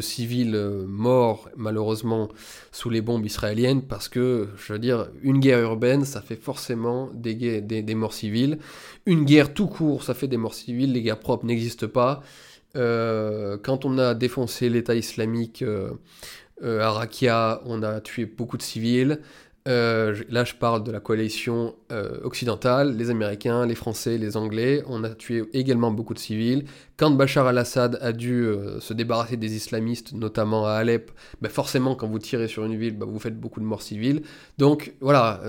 civils 0.00 0.54
euh, 0.54 0.84
morts 0.86 1.50
malheureusement 1.56 2.28
sous 2.72 2.88
les 2.88 3.02
bombes 3.02 3.26
israéliennes 3.26 3.82
parce 3.82 4.08
que 4.08 4.48
je 4.56 4.72
veux 4.72 4.78
dire 4.78 5.08
une 5.22 5.40
guerre 5.40 5.60
urbaine 5.60 6.04
ça 6.04 6.22
fait 6.22 6.36
forcément 6.36 7.10
des, 7.12 7.60
des, 7.60 7.94
morts 7.94 8.14
civiles. 8.14 8.58
Une 9.04 9.24
guerre 9.24 9.52
tout 9.52 9.66
court 9.66 10.02
ça 10.02 10.14
fait 10.14 10.28
des 10.28 10.38
morts 10.38 10.54
civiles 10.54 10.92
les 10.92 11.02
guerres 11.02 11.20
propres 11.20 11.44
n'existent 11.44 11.88
pas. 11.88 12.22
Euh, 12.76 13.58
quand 13.62 13.84
on 13.84 13.98
a 13.98 14.14
défoncé 14.14 14.68
l'État 14.70 14.94
islamique 14.94 15.62
à 16.62 16.90
Rakia 16.90 17.60
on 17.66 17.82
a 17.82 18.00
tué 18.00 18.24
beaucoup 18.24 18.56
de 18.56 18.62
civils 18.62 19.20
euh, 19.66 20.22
là, 20.28 20.44
je 20.44 20.54
parle 20.54 20.84
de 20.84 20.92
la 20.92 21.00
coalition 21.00 21.74
euh, 21.90 22.18
occidentale, 22.22 22.96
les 22.98 23.08
Américains, 23.08 23.64
les 23.64 23.74
Français, 23.74 24.18
les 24.18 24.36
Anglais. 24.36 24.82
On 24.88 25.04
a 25.04 25.10
tué 25.10 25.44
également 25.54 25.90
beaucoup 25.90 26.12
de 26.12 26.18
civils. 26.18 26.66
Quand 26.98 27.10
Bachar 27.10 27.46
al-Assad 27.46 27.98
a 28.02 28.12
dû 28.12 28.44
euh, 28.44 28.78
se 28.80 28.92
débarrasser 28.92 29.38
des 29.38 29.56
islamistes, 29.56 30.12
notamment 30.12 30.66
à 30.66 30.72
Alep, 30.72 31.10
bah 31.40 31.48
forcément, 31.48 31.94
quand 31.94 32.06
vous 32.06 32.18
tirez 32.18 32.46
sur 32.46 32.66
une 32.66 32.76
ville, 32.76 32.98
bah, 32.98 33.06
vous 33.08 33.18
faites 33.18 33.40
beaucoup 33.40 33.60
de 33.60 33.64
morts 33.64 33.80
civiles. 33.80 34.22
Donc 34.58 34.92
voilà, 35.00 35.40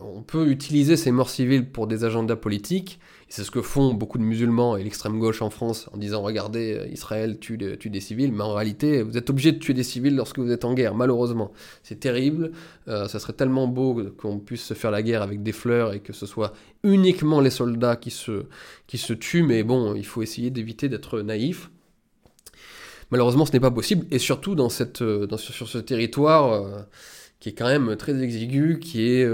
on 0.00 0.22
peut 0.22 0.48
utiliser 0.48 0.96
ces 0.96 1.10
morts 1.10 1.30
civiles 1.30 1.70
pour 1.70 1.88
des 1.88 2.04
agendas 2.04 2.36
politiques. 2.36 3.00
C'est 3.28 3.42
ce 3.42 3.50
que 3.50 3.60
font 3.60 3.92
beaucoup 3.92 4.18
de 4.18 4.22
musulmans 4.22 4.76
et 4.76 4.84
l'extrême 4.84 5.18
gauche 5.18 5.42
en 5.42 5.50
France 5.50 5.88
en 5.92 5.96
disant 5.96 6.22
regardez, 6.22 6.74
euh, 6.74 6.86
Israël 6.86 7.38
tue, 7.40 7.56
des 7.56 8.00
civils, 8.00 8.30
mais 8.32 8.42
en 8.42 8.54
réalité, 8.54 9.02
vous 9.02 9.18
êtes 9.18 9.28
obligé 9.30 9.50
de 9.50 9.58
tuer 9.58 9.74
des 9.74 9.82
civils 9.82 10.14
lorsque 10.14 10.38
vous 10.38 10.52
êtes 10.52 10.64
en 10.64 10.74
guerre, 10.74 10.94
malheureusement. 10.94 11.52
C'est 11.82 11.98
terrible, 11.98 12.52
euh, 12.86 13.08
ça 13.08 13.18
serait 13.18 13.32
tellement 13.32 13.66
beau 13.66 14.00
qu'on 14.16 14.38
puisse 14.38 14.62
se 14.62 14.74
faire 14.74 14.92
la 14.92 15.02
guerre 15.02 15.22
avec 15.22 15.42
des 15.42 15.50
fleurs 15.50 15.92
et 15.92 16.00
que 16.00 16.12
ce 16.12 16.24
soit 16.24 16.52
uniquement 16.84 17.40
les 17.40 17.50
soldats 17.50 17.96
qui 17.96 18.12
se, 18.12 18.44
qui 18.86 18.96
se 18.96 19.12
tuent, 19.12 19.42
mais 19.42 19.64
bon, 19.64 19.96
il 19.96 20.06
faut 20.06 20.22
essayer 20.22 20.50
d'éviter 20.50 20.88
d'être 20.88 21.20
naïf. 21.20 21.70
Malheureusement, 23.10 23.44
ce 23.44 23.52
n'est 23.52 23.60
pas 23.60 23.72
possible, 23.72 24.06
et 24.12 24.20
surtout 24.20 24.54
dans 24.54 24.68
cette, 24.68 25.02
euh, 25.02 25.26
dans, 25.26 25.36
sur 25.36 25.66
ce 25.68 25.78
territoire 25.78 26.86
qui 27.40 27.48
est 27.48 27.54
quand 27.54 27.66
même 27.66 27.96
très 27.96 28.22
exigu, 28.22 28.78
qui 28.78 29.08
est... 29.08 29.28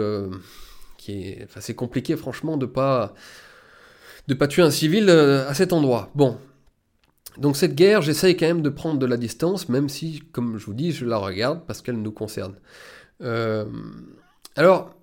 qui 0.97 1.25
est 1.25 1.45
enfin, 1.45 1.61
c'est 1.61 1.75
compliqué 1.75 2.17
franchement 2.17 2.57
de 2.57 2.67
pas 2.67 3.15
de 4.29 4.35
pas 4.35 4.47
tuer 4.47 4.63
un 4.63 4.71
civil 4.71 5.09
euh, 5.09 5.49
à 5.49 5.55
cet 5.55 5.73
endroit. 5.73 6.11
Bon. 6.15 6.39
Donc 7.39 7.57
cette 7.57 7.75
guerre, 7.75 8.03
j'essaye 8.03 8.37
quand 8.37 8.47
même 8.47 8.63
de 8.63 8.69
prendre 8.69 8.99
de 8.99 9.07
la 9.07 9.17
distance, 9.17 9.69
même 9.69 9.89
si, 9.89 10.23
comme 10.33 10.59
je 10.59 10.67
vous 10.67 10.75
dis, 10.75 10.93
je 10.93 11.07
la 11.07 11.17
regarde 11.17 11.63
parce 11.67 11.81
qu'elle 11.81 12.01
nous 12.01 12.13
concerne. 12.13 12.55
Euh, 13.23 13.65
alors, 14.55 14.95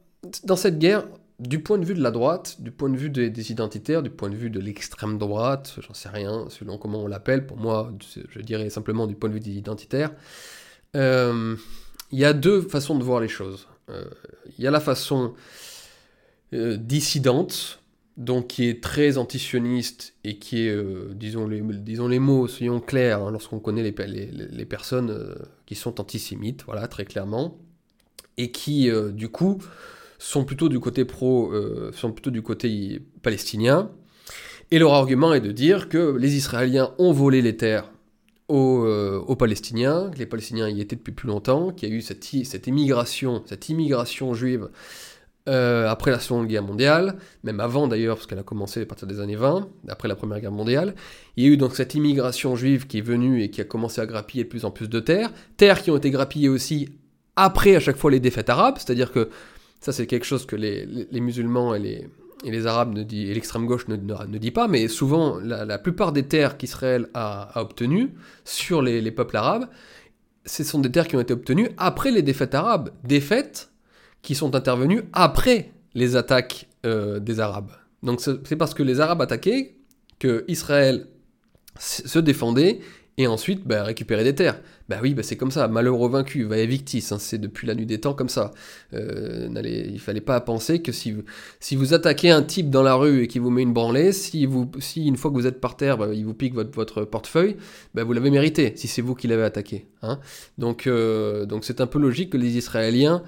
dans 0.43 0.55
cette 0.55 0.77
guerre, 0.77 1.07
du 1.39 1.63
point 1.63 1.77
de 1.77 1.85
vue 1.85 1.95
de 1.95 2.03
la 2.03 2.11
droite, 2.11 2.61
du 2.61 2.69
point 2.69 2.89
de 2.89 2.97
vue 2.97 3.09
des, 3.09 3.51
identitaires, 3.51 4.03
du 4.03 4.09
point 4.09 4.29
de 4.29 4.35
vue 4.35 4.49
de 4.49 4.59
l'extrême 4.59 5.17
droite, 5.17 5.77
j'en 5.79 5.93
sais 5.93 6.09
rien, 6.09 6.45
selon 6.49 6.77
comment 6.77 7.01
on 7.01 7.07
l'appelle, 7.07 7.47
pour 7.47 7.57
moi, 7.57 7.91
je 8.29 8.41
dirais 8.41 8.69
simplement 8.69 9.07
du 9.07 9.15
point 9.15 9.29
de 9.29 9.35
vue 9.35 9.39
des 9.39 9.53
identitaires, 9.53 10.11
euh, 10.95 11.55
il 12.11 12.19
y 12.19 12.25
a 12.25 12.33
deux 12.33 12.61
façons 12.61 12.97
de 12.97 13.03
voir 13.03 13.21
les 13.21 13.27
choses. 13.27 13.67
Il 14.57 14.63
y 14.63 14.67
a 14.67 14.71
la 14.71 14.81
façon 14.81 15.33
dissidente, 16.51 17.78
donc 18.19 18.47
qui 18.47 18.67
est 18.67 18.83
très 18.83 19.17
antisioniste 19.17 20.13
et 20.25 20.37
qui 20.37 20.67
est, 20.67 20.69
euh, 20.69 21.13
disons, 21.15 21.47
les, 21.47 21.61
disons 21.61 22.09
les 22.09 22.19
mots, 22.19 22.47
soyons 22.47 22.81
clairs, 22.81 23.23
hein, 23.23 23.31
lorsqu'on 23.31 23.59
connaît 23.59 23.81
les, 23.81 24.29
les, 24.51 24.65
personnes 24.65 25.09
euh, 25.09 25.35
qui 25.65 25.75
sont 25.75 26.01
antisémites, 26.01 26.63
voilà, 26.65 26.89
très 26.89 27.05
clairement, 27.05 27.57
et 28.37 28.51
qui, 28.51 28.91
euh, 28.91 29.11
du 29.11 29.29
coup, 29.29 29.59
sont 30.17 30.43
plutôt 30.43 30.67
du 30.67 30.81
côté 30.81 31.05
pro, 31.05 31.53
sont 31.93 32.11
plutôt 32.11 32.29
du 32.29 32.41
côté 32.41 33.01
palestinien. 33.21 33.89
Et 34.69 34.77
leur 34.77 34.93
argument 34.93 35.33
est 35.33 35.39
de 35.39 35.53
dire 35.53 35.87
que 35.87 36.17
les 36.17 36.35
Israéliens 36.35 36.93
ont 36.97 37.13
volé 37.13 37.41
les 37.41 37.55
terres 37.55 37.89
aux, 38.49 38.85
aux, 38.85 39.35
Palestiniens, 39.37 40.11
que 40.13 40.19
les 40.19 40.25
Palestiniens 40.25 40.67
y 40.67 40.81
étaient 40.81 40.97
depuis 40.97 41.13
plus 41.13 41.27
longtemps, 41.27 41.71
qu'il 41.71 41.87
y 41.87 41.91
a 41.93 41.95
eu 41.95 42.01
cette, 42.01 42.25
cette 42.25 42.67
immigration, 42.67 43.41
cette 43.45 43.69
immigration 43.69 44.33
juive 44.33 44.67
euh, 45.49 45.89
après 45.89 46.11
la 46.11 46.19
Seconde 46.19 46.47
Guerre 46.47 46.63
mondiale, 46.63 47.15
même 47.43 47.59
avant 47.59 47.87
d'ailleurs, 47.87 48.15
parce 48.17 48.27
qu'elle 48.27 48.39
a 48.39 48.43
commencé 48.43 48.83
à 48.83 48.85
partir 48.85 49.07
des 49.07 49.19
années 49.19 49.35
20, 49.35 49.67
après 49.87 50.07
la 50.07 50.15
Première 50.15 50.39
Guerre 50.39 50.51
mondiale. 50.51 50.93
Il 51.35 51.43
y 51.43 51.47
a 51.47 51.49
eu 51.49 51.57
donc 51.57 51.75
cette 51.75 51.95
immigration 51.95 52.55
juive 52.55 52.87
qui 52.87 52.99
est 52.99 53.01
venue 53.01 53.41
et 53.41 53.49
qui 53.49 53.59
a 53.59 53.63
commencé 53.63 53.99
à 53.99 54.05
grappiller 54.05 54.43
de 54.43 54.49
plus 54.49 54.63
en 54.63 54.71
plus 54.71 54.87
de 54.87 54.99
terres, 54.99 55.31
terres 55.57 55.81
qui 55.81 55.91
ont 55.91 55.97
été 55.97 56.11
grappillées 56.11 56.49
aussi 56.49 56.89
après 57.35 57.75
à 57.75 57.79
chaque 57.79 57.97
fois 57.97 58.11
les 58.11 58.19
défaites 58.19 58.49
arabes, 58.49 58.75
c'est-à-dire 58.77 59.11
que 59.11 59.29
ça 59.79 59.91
c'est 59.91 60.07
quelque 60.07 60.25
chose 60.25 60.45
que 60.45 60.55
les, 60.55 61.07
musulmans 61.13 61.73
et 61.73 62.09
les, 62.43 62.67
Arabes 62.67 62.93
ne 62.93 63.03
dit, 63.03 63.27
et 63.27 63.33
l'extrême 63.33 63.65
gauche 63.65 63.87
ne, 63.87 63.95
ne, 63.95 64.37
dit 64.37 64.51
pas, 64.51 64.67
mais 64.67 64.87
souvent 64.87 65.39
la, 65.39 65.79
plupart 65.79 66.11
des 66.11 66.23
terres 66.23 66.57
qu'Israël 66.57 67.07
a, 67.13 67.59
obtenues 67.59 68.11
sur 68.43 68.81
les, 68.81 69.11
peuples 69.11 69.37
arabes, 69.37 69.67
ce 70.45 70.63
sont 70.63 70.79
des 70.79 70.91
terres 70.91 71.07
qui 71.07 71.15
ont 71.15 71.21
été 71.21 71.33
obtenues 71.33 71.69
après 71.77 72.11
les 72.11 72.21
défaites 72.21 72.55
arabes, 72.55 72.91
défaites 73.03 73.68
qui 74.21 74.35
sont 74.35 74.55
intervenues 74.55 75.03
après 75.13 75.71
les 75.93 76.15
attaques 76.15 76.67
euh, 76.85 77.19
des 77.19 77.39
Arabes. 77.39 77.71
Donc 78.03 78.21
c'est 78.21 78.55
parce 78.55 78.73
que 78.73 78.83
les 78.83 78.99
Arabes 78.99 79.21
attaquaient 79.21 79.75
que 80.19 80.45
Israël 80.47 81.07
se 81.77 82.19
défendait 82.19 82.79
et 83.19 83.27
ensuite 83.27 83.67
bah, 83.67 83.83
récupérer 83.83 84.23
des 84.23 84.33
terres. 84.33 84.61
Bah 84.87 84.99
oui, 85.03 85.13
bah 85.13 85.23
c'est 85.23 85.35
comme 85.35 85.51
ça, 85.51 85.67
malheureux 85.67 86.09
vaincu, 86.09 86.45
va 86.45 86.65
victis, 86.65 87.05
hein, 87.11 87.17
c'est 87.19 87.37
depuis 87.37 87.67
la 87.67 87.75
nuit 87.75 87.85
des 87.85 87.99
temps 87.99 88.13
comme 88.13 88.29
ça. 88.29 88.51
Euh, 88.93 89.49
il 89.91 89.99
fallait 89.99 90.21
pas 90.21 90.39
penser 90.39 90.81
que 90.81 90.93
si 90.93 91.11
vous, 91.75 91.93
attaquez 91.93 92.31
un 92.31 92.41
type 92.41 92.69
dans 92.69 92.81
la 92.81 92.95
rue 92.95 93.23
et 93.23 93.27
qu'il 93.27 93.41
vous 93.41 93.49
met 93.49 93.61
une 93.61 93.73
branlée, 93.73 94.13
si, 94.13 94.43
une 94.43 95.17
fois 95.17 95.31
que 95.31 95.35
vous 95.35 95.47
êtes 95.47 95.59
par 95.59 95.75
terre, 95.75 95.97
bah, 95.97 96.07
il 96.13 96.25
vous 96.25 96.33
pique 96.33 96.53
votre, 96.53 97.03
portefeuille, 97.03 97.57
bah, 97.93 98.05
vous 98.05 98.13
l'avez 98.13 98.31
mérité, 98.31 98.71
si 98.77 98.87
c'est 98.87 99.01
vous 99.01 99.15
qui 99.15 99.27
l'avez 99.27 99.43
attaqué. 99.43 99.87
Hein. 100.01 100.19
Donc 100.57 100.87
euh, 100.87 101.45
donc 101.45 101.65
c'est 101.65 101.81
un 101.81 101.87
peu 101.87 101.99
logique 101.99 102.29
que 102.29 102.37
les 102.37 102.55
Israéliens 102.55 103.21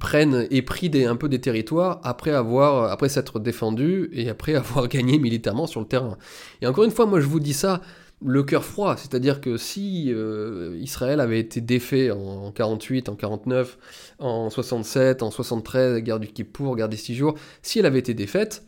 prennent 0.00 0.46
et 0.50 0.62
pris 0.62 0.90
un 1.06 1.16
peu 1.16 1.28
des 1.28 1.40
territoires 1.40 2.00
après 2.02 2.32
avoir 2.32 2.90
après 2.90 3.08
s'être 3.08 3.38
défendus 3.38 4.10
et 4.12 4.28
après 4.28 4.54
avoir 4.56 4.88
gagné 4.88 5.18
militairement 5.18 5.66
sur 5.66 5.80
le 5.80 5.86
terrain. 5.86 6.18
Et 6.60 6.66
encore 6.66 6.84
une 6.84 6.90
fois, 6.90 7.06
moi 7.06 7.20
je 7.20 7.26
vous 7.26 7.40
dis 7.40 7.54
ça 7.54 7.80
le 8.24 8.42
cœur 8.42 8.64
froid, 8.64 8.96
c'est-à-dire 8.96 9.40
que 9.40 9.56
si 9.56 10.12
euh, 10.12 10.76
Israël 10.78 11.20
avait 11.20 11.40
été 11.40 11.60
défait 11.60 12.10
en, 12.10 12.52
48, 12.52 13.08
en 13.08 13.16
49, 13.16 13.78
en 14.18 14.50
67, 14.50 15.22
en 15.22 15.30
73, 15.30 16.00
guerre 16.00 16.20
du 16.20 16.28
Kippour, 16.28 16.76
guerre 16.76 16.88
des 16.88 16.98
six 16.98 17.14
jours, 17.14 17.34
si 17.62 17.78
elle 17.78 17.86
avait 17.86 17.98
été 17.98 18.12
défaite, 18.12 18.64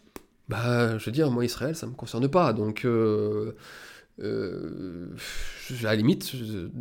bah, 0.48 0.96
je 0.98 1.04
veux 1.04 1.12
dire, 1.12 1.30
moi 1.30 1.44
Israël, 1.44 1.76
ça 1.76 1.86
me 1.86 1.92
concerne 1.92 2.28
pas, 2.28 2.52
donc 2.52 2.84
euh, 2.84 3.52
euh, 4.20 5.08
à 5.82 5.84
la 5.84 5.96
limite, 5.96 6.32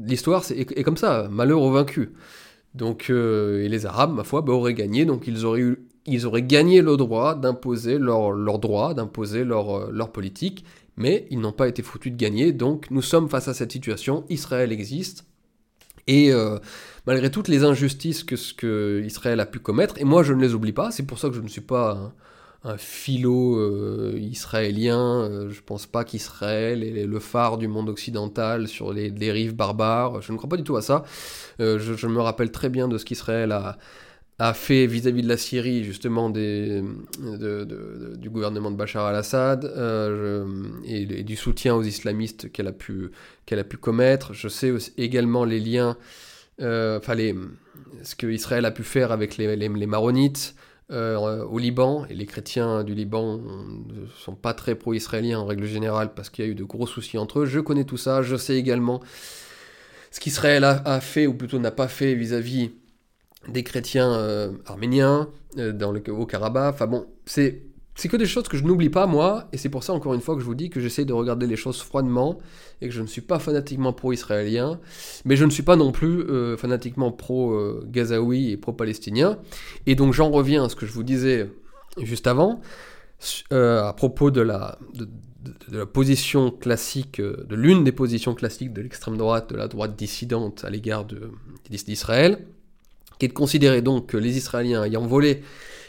l'histoire 0.05 0.43
est, 0.51 0.71
est, 0.77 0.83
comme 0.83 0.97
ça, 0.97 1.27
malheur 1.29 1.61
aux 1.61 1.71
vaincus. 1.71 2.09
Donc, 2.75 3.09
et 3.09 3.67
les 3.67 3.85
Arabes, 3.85 4.13
ma 4.13 4.23
foi, 4.23 4.41
bah, 4.41 4.53
auraient 4.53 4.73
gagné, 4.73 5.05
donc 5.05 5.27
ils 5.27 5.45
auraient 5.45 5.75
ils 6.05 6.25
auraient 6.25 6.41
gagné 6.41 6.81
le 6.81 6.97
droit 6.97 7.35
d'imposer 7.35 7.99
leur, 7.99 8.31
leur 8.31 8.59
droit, 8.59 8.93
d'imposer 8.93 9.43
leur, 9.43 9.91
leur 9.91 10.11
politique, 10.11 10.65
mais 10.97 11.27
ils 11.29 11.39
n'ont 11.39 11.51
pas 11.51 11.67
été 11.67 11.81
foutus 11.83 12.11
de 12.11 12.17
gagner, 12.17 12.53
donc 12.53 12.89
nous 12.91 13.01
sommes 13.01 13.29
face 13.29 13.47
à 13.47 13.53
cette 13.53 13.71
situation, 13.71 14.25
Israël 14.29 14.71
existe, 14.71 15.25
et 16.07 16.31
euh, 16.31 16.57
malgré 17.05 17.29
toutes 17.29 17.47
les 17.47 17.63
injustices 17.63 18.23
que, 18.23 18.35
que 18.55 19.03
Israël 19.05 19.39
a 19.39 19.45
pu 19.45 19.59
commettre, 19.59 19.99
et 19.99 20.03
moi 20.03 20.23
je 20.23 20.33
ne 20.33 20.41
les 20.41 20.53
oublie 20.53 20.73
pas, 20.73 20.91
c'est 20.91 21.05
pour 21.05 21.19
ça 21.19 21.29
que 21.29 21.35
je 21.35 21.41
ne 21.41 21.47
suis 21.47 21.61
pas 21.61 22.13
un, 22.63 22.77
philo 22.77 23.57
euh, 23.57 24.17
israélien, 24.19 24.99
euh, 24.99 25.49
je 25.49 25.61
pense 25.61 25.85
pas 25.85 26.03
qu'Israël 26.03 26.83
est 26.83 27.05
le 27.05 27.19
phare 27.19 27.57
du 27.57 27.67
monde 27.67 27.89
occidental 27.89 28.67
sur 28.67 28.93
les, 28.93 29.31
rives 29.31 29.55
barbares, 29.55 30.21
je 30.21 30.31
ne 30.31 30.37
crois 30.37 30.49
pas 30.49 30.57
du 30.57 30.63
tout 30.63 30.75
à 30.75 30.81
ça, 30.81 31.03
je, 31.59 31.77
je, 31.77 32.07
me 32.07 32.21
rappelle 32.21 32.51
très 32.51 32.69
bien 32.69 32.87
de 32.87 32.97
ce 32.97 33.05
qu'Israël 33.05 33.51
a 33.51 33.77
a 34.41 34.55
fait 34.55 34.87
vis-à-vis 34.87 35.21
de 35.21 35.27
la 35.27 35.37
Syrie, 35.37 35.83
justement, 35.83 36.31
du 36.31 36.81
gouvernement 38.31 38.71
de 38.71 38.75
Bachar 38.75 39.05
al-Assad 39.05 39.65
euh, 39.65 40.47
et, 40.83 41.21
du 41.21 41.35
soutien 41.35 41.75
aux 41.75 41.83
islamistes 41.83 42.51
qu'elle 42.51 42.67
a, 42.67 42.71
pu, 42.71 43.11
commettre. 43.79 44.33
Je 44.33 44.47
sais 44.47 44.73
également 44.97 45.45
les 45.45 45.59
liens, 45.59 45.95
euh, 46.59 46.97
enfin, 46.97 47.15
ce 48.01 48.15
que 48.15 48.25
Israël 48.25 48.65
a 48.65 48.71
pu 48.71 48.81
faire 48.81 49.11
avec 49.11 49.37
les, 49.37 49.69
maronites. 49.85 50.55
Euh, 50.91 51.45
au 51.45 51.57
Liban, 51.57 52.05
et 52.09 52.13
les 52.13 52.25
chrétiens 52.25 52.83
du 52.83 52.93
Liban 52.93 53.37
ne 53.37 54.05
sont 54.19 54.35
pas 54.35 54.53
très 54.53 54.75
pro-israéliens 54.75 55.39
en 55.39 55.45
règle 55.45 55.65
générale 55.65 56.13
parce 56.13 56.29
qu'il 56.29 56.43
y 56.43 56.47
a 56.49 56.51
eu 56.51 56.55
de 56.55 56.65
gros 56.65 56.85
soucis 56.85 57.17
entre 57.17 57.39
eux. 57.39 57.45
Je 57.45 57.61
connais 57.61 57.85
tout 57.85 57.95
ça, 57.95 58.21
je 58.21 58.35
sais 58.35 58.57
également 58.57 58.99
ce 60.11 60.19
qu'Israël 60.19 60.65
a, 60.65 60.81
a, 60.83 60.99
fait, 60.99 61.27
ou 61.27 61.33
plutôt 61.33 61.59
n'a 61.59 61.71
pas 61.71 61.87
fait 61.87 62.13
vis-à-vis 62.13 62.71
des 63.47 63.63
chrétiens 63.63 64.11
euh, 64.13 64.51
arméniens 64.65 65.29
euh, 65.57 65.71
dans 65.71 65.91
le, 65.91 66.03
au 66.11 66.25
Karabakh. 66.25 66.73
Enfin 66.73 66.87
bon, 66.87 67.07
c'est 67.25 67.61
c'est 68.01 68.09
que 68.09 68.17
des 68.17 68.25
choses 68.25 68.47
que 68.47 68.57
je 68.57 68.63
n'oublie 68.63 68.89
pas 68.89 69.05
moi, 69.05 69.47
et 69.53 69.57
c'est 69.57 69.69
pour 69.69 69.83
ça 69.83 69.93
encore 69.93 70.15
une 70.15 70.21
fois 70.21 70.33
que 70.33 70.41
je 70.41 70.45
vous 70.47 70.55
dis 70.55 70.71
que 70.71 70.79
j'essaie 70.79 71.05
de 71.05 71.13
regarder 71.13 71.45
les 71.45 71.55
choses 71.55 71.83
froidement 71.83 72.39
et 72.81 72.87
que 72.87 72.93
je 72.95 73.01
ne 73.03 73.05
suis 73.05 73.21
pas 73.21 73.37
fanatiquement 73.37 73.93
pro-israélien, 73.93 74.79
mais 75.23 75.35
je 75.35 75.45
ne 75.45 75.51
suis 75.51 75.61
pas 75.61 75.75
non 75.75 75.91
plus 75.91 76.21
euh, 76.21 76.57
fanatiquement 76.57 77.11
pro-gazaoui 77.11 78.49
et 78.49 78.57
pro-palestinien. 78.57 79.37
Et 79.85 79.93
donc 79.93 80.13
j'en 80.13 80.31
reviens 80.31 80.63
à 80.63 80.69
ce 80.69 80.75
que 80.75 80.87
je 80.87 80.91
vous 80.91 81.03
disais 81.03 81.47
juste 82.01 82.25
avant, 82.25 82.61
à 83.51 83.93
propos 83.95 84.31
de 84.31 84.41
la, 84.41 84.79
de, 84.95 85.07
la 85.71 85.85
position 85.85 86.49
classique, 86.49 87.21
de 87.21 87.55
l'une 87.55 87.83
des 87.83 87.91
positions 87.91 88.33
classiques 88.33 88.73
de 88.73 88.81
l'extrême 88.81 89.15
droite, 89.15 89.51
de 89.51 89.57
la 89.57 89.67
droite 89.67 89.95
dissidente 89.95 90.65
à 90.65 90.71
l'égard 90.71 91.05
d'Israël 91.69 92.47
qui 93.19 93.25
est 93.25 93.27
de 93.27 93.33
considérer 93.33 93.83
donc 93.83 94.07
que 94.07 94.17
les 94.17 94.37
Israéliens 94.37 94.83
ayant 94.83 95.05
volé 95.05 95.43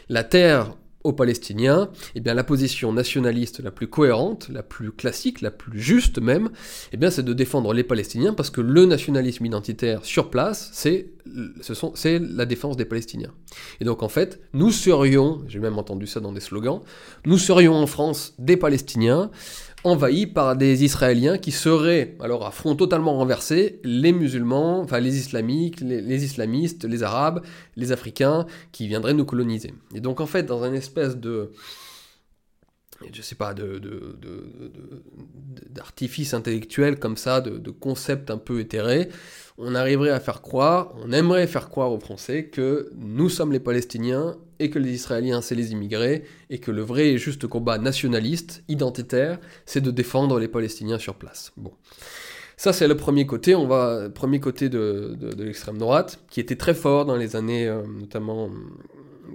la 0.09 0.23
terre 0.23 0.75
aux 1.03 1.13
Palestiniens, 1.13 1.89
eh 2.15 2.19
bien 2.19 2.33
la 2.33 2.43
position 2.43 2.93
nationaliste 2.93 3.59
la 3.61 3.71
plus 3.71 3.87
cohérente, 3.87 4.49
la 4.49 4.63
plus 4.63 4.91
classique, 4.91 5.41
la 5.41 5.51
plus 5.51 5.79
juste 5.79 6.19
même, 6.19 6.49
eh 6.91 6.97
bien 6.97 7.09
c'est 7.09 7.23
de 7.23 7.33
défendre 7.33 7.73
les 7.73 7.83
Palestiniens 7.83 8.33
parce 8.33 8.49
que 8.49 8.61
le 8.61 8.85
nationalisme 8.85 9.45
identitaire 9.45 10.05
sur 10.05 10.29
place, 10.29 10.69
c'est 10.73 11.09
ce 11.61 12.35
la 12.35 12.45
défense 12.45 12.77
des 12.77 12.85
Palestiniens. 12.85 13.31
Et 13.79 13.85
donc 13.85 14.03
en 14.03 14.09
fait, 14.09 14.41
nous 14.53 14.71
serions, 14.71 15.41
j'ai 15.47 15.59
même 15.59 15.77
entendu 15.77 16.07
ça 16.07 16.19
dans 16.19 16.31
des 16.31 16.39
slogans, 16.39 16.81
nous 17.25 17.37
serions 17.37 17.75
en 17.75 17.87
France 17.87 18.35
des 18.39 18.57
Palestiniens 18.57 19.31
envahi 19.83 20.27
par 20.27 20.55
des 20.55 20.83
Israéliens 20.83 21.37
qui 21.37 21.51
seraient, 21.51 22.15
alors 22.19 22.45
à 22.45 22.51
front 22.51 22.75
totalement 22.75 23.15
renversé, 23.15 23.79
les 23.83 24.11
musulmans, 24.11 24.79
enfin 24.79 24.99
les 24.99 25.17
islamiques, 25.17 25.81
les, 25.81 26.23
islamistes, 26.23 26.85
les 26.85 27.03
arabes, 27.03 27.43
les 27.75 27.91
africains, 27.91 28.45
qui 28.71 28.87
viendraient 28.87 29.13
nous 29.13 29.25
coloniser. 29.25 29.73
Et 29.93 29.99
donc 29.99 30.21
en 30.21 30.25
fait, 30.25 30.43
dans 30.43 30.63
un 30.63 30.73
espèce 30.73 31.17
de 31.17 31.51
je 33.11 33.21
sais 33.21 33.35
pas, 33.35 33.53
de, 33.53 33.81
d'artifice 35.69 36.33
intellectuel 36.33 36.99
comme 36.99 37.17
ça, 37.17 37.41
de, 37.41 37.57
de 37.57 37.71
concept 37.71 38.29
un 38.29 38.37
peu 38.37 38.59
éthéré, 38.59 39.09
on 39.57 39.75
arriverait 39.75 40.09
à 40.09 40.19
faire 40.19 40.41
croire, 40.41 40.93
on 41.03 41.11
aimerait 41.11 41.47
faire 41.47 41.69
croire 41.69 41.91
aux 41.91 41.99
Français 41.99 42.45
que 42.45 42.91
nous 42.95 43.29
sommes 43.29 43.51
les 43.51 43.59
Palestiniens 43.59 44.35
et 44.59 44.69
que 44.69 44.79
les 44.79 44.91
Israéliens 44.91 45.41
c'est 45.41 45.55
les 45.55 45.71
immigrés 45.71 46.23
et 46.49 46.59
que 46.59 46.71
le 46.71 46.81
vrai 46.81 47.09
et 47.09 47.17
juste 47.17 47.47
combat 47.47 47.77
nationaliste, 47.77 48.63
identitaire, 48.67 49.39
c'est 49.65 49.81
de 49.81 49.91
défendre 49.91 50.39
les 50.39 50.47
Palestiniens 50.47 50.99
sur 50.99 51.15
place. 51.15 51.51
Bon. 51.57 51.73
Ça, 52.55 52.71
c'est 52.71 52.87
le 52.87 52.95
premier 52.95 53.25
côté, 53.25 53.55
on 53.55 53.67
va, 53.67 54.09
premier 54.09 54.39
côté 54.39 54.69
de, 54.69 55.17
de, 55.19 55.43
l'extrême 55.43 55.77
droite, 55.77 56.23
qui 56.29 56.39
était 56.39 56.55
très 56.55 56.73
fort 56.73 57.03
dans 57.03 57.15
les 57.15 57.35
années, 57.35 57.67
euh, 57.67 57.81
notamment 57.99 58.49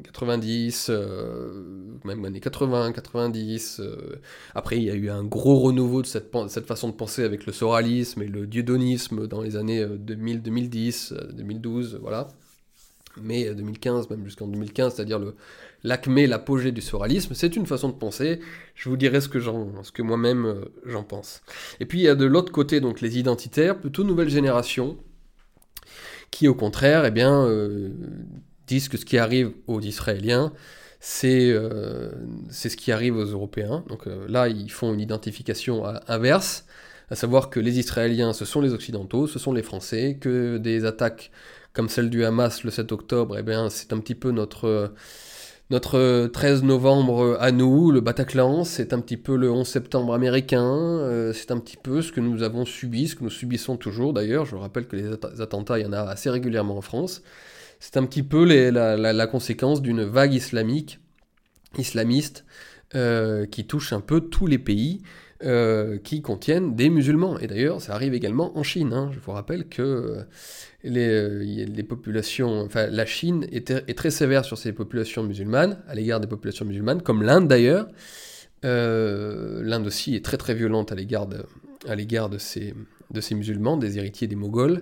90, 0.03 0.89
euh, 0.91 1.63
même 2.05 2.25
années 2.25 2.41
80, 2.41 2.93
90. 2.93 3.81
Euh, 3.81 4.21
après, 4.55 4.77
il 4.77 4.85
y 4.85 4.91
a 4.91 4.95
eu 4.95 5.11
un 5.11 5.25
gros 5.25 5.59
renouveau 5.59 6.03
de 6.03 6.07
cette, 6.07 6.31
façon 6.67 6.89
de 6.89 6.95
penser 6.95 7.25
avec 7.25 7.47
le 7.47 7.53
soralisme 7.53 8.23
et 8.23 8.29
le 8.29 8.47
dieudonisme 8.47 9.27
dans 9.27 9.43
les 9.43 9.57
années 9.57 9.85
2000, 9.87 10.43
2010, 10.43 11.15
2012, 11.33 11.99
voilà. 12.01 12.29
Mais 13.21 13.53
2015, 13.53 14.07
euh, 14.07 14.17
même 14.17 14.25
jusqu'en 14.25 14.47
2015, 14.47 14.95
c'est-à-dire 14.95 15.19
le 15.19 15.35
l'acmé, 15.85 16.27
l'apogée 16.27 16.73
du 16.73 16.81
soralisme, 16.81 17.35
c'est 17.35 17.55
une 17.55 17.65
façon 17.65 17.89
de 17.89 17.95
penser. 17.95 18.41
Je 18.75 18.89
vous 18.89 18.97
dirai 18.97 19.21
ce 19.21 19.29
que, 19.29 19.39
ce 19.41 19.93
que 19.93 20.03
moi-même 20.03 20.65
j'en 20.85 21.05
pense. 21.05 21.43
Et 21.79 21.87
puis 21.87 22.01
il 22.01 22.03
y 22.03 22.09
a 22.09 22.17
de 22.17 22.25
l'autre 22.25 22.51
côté 22.51 22.81
donc 22.81 23.01
les 23.01 23.17
identitaires, 23.17 23.79
plutôt 23.79 24.03
nouvelle 24.03 24.29
génération, 24.29 24.99
qui 26.33 26.49
au 26.49 26.55
contraire, 26.57 27.05
eh 27.05 27.13
bien, 27.13 27.47
disent 28.69 28.89
que 28.89 28.97
ce 28.97 29.05
qui 29.05 29.19
arrive 29.19 29.53
aux 29.67 29.81
Israéliens, 29.81 30.53
c'est 31.01 31.51
euh, 31.51 32.11
ce 32.51 32.69
qui 32.69 32.93
arrive 32.93 33.17
aux 33.17 33.25
Européens. 33.25 33.85
Donc 33.89 34.07
euh, 34.07 34.27
là, 34.29 34.49
ils 34.49 34.71
font 34.71 34.93
une 34.93 35.01
identification 35.01 35.85
inverse, 36.07 36.67
à 37.11 37.17
savoir 37.17 37.51
que 37.51 37.61
les 37.61 37.79
Israéliens, 37.79 38.33
ce 38.33 38.45
sont 38.45 38.61
les 38.61 38.73
Occidentaux, 38.73 39.27
ce 39.27 39.39
sont 39.39 39.53
les 39.53 39.63
Français, 39.63 40.19
que 40.21 40.59
des 40.59 40.85
attaques 40.85 41.31
comme 41.73 41.89
celle 41.89 42.11
du 42.11 42.25
Hamas 42.25 42.65
le 42.65 42.71
7 42.71 42.93
octobre, 42.93 43.37
eh 43.39 43.43
bien, 43.43 43.71
c'est 43.71 43.93
un 43.93 43.99
petit 43.99 44.17
peu 44.17 44.33
notre, 44.33 44.93
notre 45.71 46.27
13 46.27 46.65
novembre 46.65 47.37
à 47.41 47.53
nous, 47.53 47.93
le 47.93 48.01
Bataclan, 48.01 48.65
c'est 48.65 48.93
un 48.93 49.01
petit 49.01 49.17
peu 49.17 49.37
le 49.37 49.51
11 49.51 49.67
septembre 49.67 50.13
américain, 50.13 50.65
euh, 50.65 51.33
c'est 51.33 51.53
un 51.53 51.59
petit 51.59 51.77
peu 51.77 52.03
ce 52.03 52.11
que 52.11 52.21
nous 52.21 52.43
avons 52.43 52.65
subi, 52.65 53.07
ce 53.07 53.15
que 53.15 53.23
nous 53.23 53.31
subissons 53.31 53.77
toujours 53.77 54.13
d'ailleurs. 54.13 54.45
Je 54.45 54.57
rappelle 54.57 54.89
que 54.89 54.97
les 54.97 55.13
attentats, 55.41 55.79
il 55.79 55.85
y 55.85 55.87
en 55.87 55.93
a 55.93 56.03
assez 56.03 56.31
régulièrement 56.31 56.77
en 56.77 56.81
France 56.81 57.23
c'est 57.81 57.97
un 57.97 58.05
petit 58.05 58.23
peu 58.23 58.45
la, 58.45 59.27
conséquence 59.27 59.83
d'une 59.83 60.03
vague 60.03 60.35
islamique, 60.35 61.01
islamiste, 61.77 62.45
euh, 62.95 63.47
qui 63.47 63.67
touche 63.67 63.93
un 63.93 64.01
peu 64.01 64.21
tous 64.21 64.47
les 64.47 64.59
pays. 64.59 65.03
euh, 65.45 65.99
qui 65.99 66.21
contiennent 66.21 66.75
des 66.75 66.91
musulmans. 66.91 67.39
Et 67.39 67.47
d'ailleurs, 67.47 67.81
ça 67.81 67.95
arrive 67.95 68.13
également 68.13 68.59
en 68.59 68.65
Chine. 68.65 68.93
Hein. 68.93 69.13
Je 69.13 69.21
vous 69.21 69.31
rappelle 69.31 69.69
que 69.69 70.25
euh, 70.85 71.65
les, 71.69 71.83
populations, 71.85 72.63
enfin, 72.63 72.89
la 72.89 73.07
Chine 73.07 73.47
est, 73.53 73.95
très 73.97 74.11
sévère 74.11 74.45
sur 74.45 74.59
ces 74.59 74.73
populations 74.73 75.23
musulmanes, 75.23 75.81
à 75.87 75.95
l'égard 75.95 76.19
des 76.19 76.27
populations 76.27 76.65
musulmanes, 76.65 77.03
comme 77.03 77.23
l'Inde 77.23 77.47
d'ailleurs. 77.47 77.87
L'Inde 78.65 79.87
aussi 79.87 80.17
est 80.17 80.25
très 80.25 80.39
très 80.39 80.55
violente 80.55 80.91
à 80.91 80.97
l'égard 80.97 81.29
de, 81.29 81.45
l'égard 81.95 82.29
de 82.29 82.39
ces 82.39 82.75
musulmans, 83.31 83.77
des 83.77 83.97
héritiers 83.97 84.27
des 84.27 84.35
Moghols. 84.35 84.81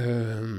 Euh, 0.00 0.58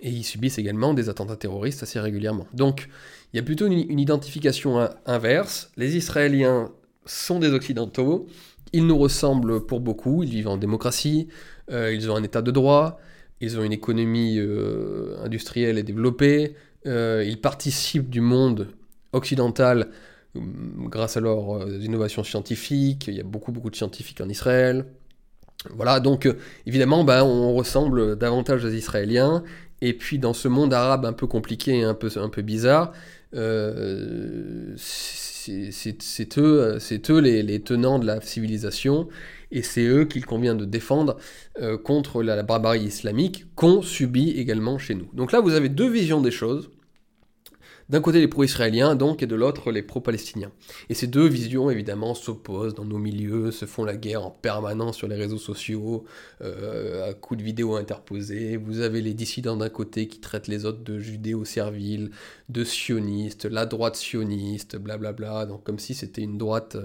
et 0.00 0.10
ils 0.10 0.24
subissent 0.24 0.58
également 0.58 0.94
des 0.94 1.08
attentats 1.08 1.36
terroristes 1.36 1.82
assez 1.82 2.00
régulièrement. 2.00 2.46
Donc, 2.54 2.88
il 3.32 3.36
y 3.36 3.40
a 3.40 3.42
plutôt 3.42 3.66
une, 3.66 3.98
identification 3.98 4.88
inverse. 5.06 5.70
Les 5.76 5.96
Israéliens 5.96 6.70
sont 7.06 7.38
des 7.38 7.50
Occidentaux, 7.50 8.26
ils 8.72 8.86
nous 8.86 8.98
ressemblent 8.98 9.64
pour 9.66 9.80
beaucoup, 9.80 10.22
ils 10.22 10.30
vivent 10.30 10.48
en 10.48 10.56
démocratie, 10.56 11.28
euh, 11.70 11.92
ils 11.92 12.10
ont 12.10 12.16
un 12.16 12.22
état 12.22 12.42
de 12.42 12.50
droit, 12.50 12.98
ils 13.40 13.58
ont 13.58 13.62
une 13.62 13.72
économie 13.72 14.38
euh, 14.38 15.16
industrielle 15.22 15.78
et 15.78 15.82
développée, 15.82 16.56
ils 16.84 17.38
participent 17.40 18.10
du 18.10 18.20
monde 18.20 18.68
occidental 19.12 19.88
grâce 20.34 21.16
à 21.16 21.20
leurs 21.20 21.68
innovations 21.80 22.24
scientifiques, 22.24 23.06
il 23.06 23.14
y 23.14 23.20
a 23.20 23.24
beaucoup 23.24 23.52
beaucoup 23.52 23.70
de 23.70 23.76
scientifiques 23.76 24.20
en 24.20 24.28
Israël, 24.28 24.86
voilà, 25.70 26.00
donc 26.00 26.26
euh, 26.26 26.34
évidemment, 26.66 27.04
ben, 27.04 27.22
on 27.22 27.54
ressemble 27.54 28.16
davantage 28.16 28.64
aux 28.64 28.70
Israéliens. 28.70 29.42
Et 29.80 29.94
puis 29.94 30.18
dans 30.18 30.32
ce 30.32 30.46
monde 30.46 30.72
arabe 30.72 31.04
un 31.04 31.12
peu 31.12 31.26
compliqué 31.26 31.78
et 31.78 31.82
un 31.82 31.94
peu, 31.94 32.08
un 32.16 32.28
peu 32.28 32.42
bizarre, 32.42 32.92
euh, 33.34 34.74
c'est 34.76 36.38
eux, 36.38 36.78
eux 37.10 37.18
les, 37.20 37.42
les, 37.42 37.60
tenants 37.60 37.98
de 37.98 38.06
la 38.06 38.20
civilisation. 38.20 39.08
Et 39.50 39.62
c'est 39.62 39.84
eux 39.84 40.04
qu'il 40.04 40.24
convient 40.24 40.54
de 40.54 40.64
défendre 40.64 41.16
euh, 41.60 41.76
contre 41.76 42.22
la 42.22 42.42
barbarie 42.42 42.84
islamique 42.84 43.46
qu'on 43.56 43.82
subit 43.82 44.30
également 44.30 44.78
chez 44.78 44.94
nous. 44.94 45.08
Donc 45.12 45.32
là, 45.32 45.40
vous 45.40 45.52
avez 45.52 45.68
deux 45.68 45.90
visions 45.90 46.20
des 46.20 46.30
choses. 46.30 46.70
D'un 47.88 48.00
côté 48.00 48.20
les 48.20 48.28
pro-israéliens 48.28 48.94
donc 48.94 49.22
et 49.22 49.26
de 49.26 49.34
l'autre 49.34 49.70
les 49.70 49.82
pro-palestiniens. 49.82 50.52
Et 50.88 50.94
ces 50.94 51.06
deux 51.06 51.26
visions 51.26 51.70
évidemment 51.70 52.14
s'opposent 52.14 52.74
dans 52.74 52.84
nos 52.84 52.98
milieux, 52.98 53.50
se 53.50 53.66
font 53.66 53.84
la 53.84 53.96
guerre 53.96 54.24
en 54.24 54.30
permanence 54.30 54.96
sur 54.96 55.08
les 55.08 55.16
réseaux 55.16 55.38
sociaux, 55.38 56.04
euh, 56.42 57.10
à 57.10 57.14
coups 57.14 57.38
de 57.38 57.44
vidéos 57.44 57.76
interposées. 57.76 58.56
Vous 58.56 58.80
avez 58.80 59.00
les 59.00 59.14
dissidents 59.14 59.56
d'un 59.56 59.68
côté 59.68 60.08
qui 60.08 60.20
traitent 60.20 60.48
les 60.48 60.64
autres 60.64 60.82
de 60.82 60.98
judéo-serviles, 60.98 62.10
de 62.48 62.64
sionistes, 62.64 63.44
la 63.44 63.66
droite 63.66 63.96
sioniste, 63.96 64.76
blablabla, 64.76 65.46
donc 65.46 65.64
comme 65.64 65.78
si 65.78 65.94
c'était 65.94 66.22
une 66.22 66.38
droite 66.38 66.76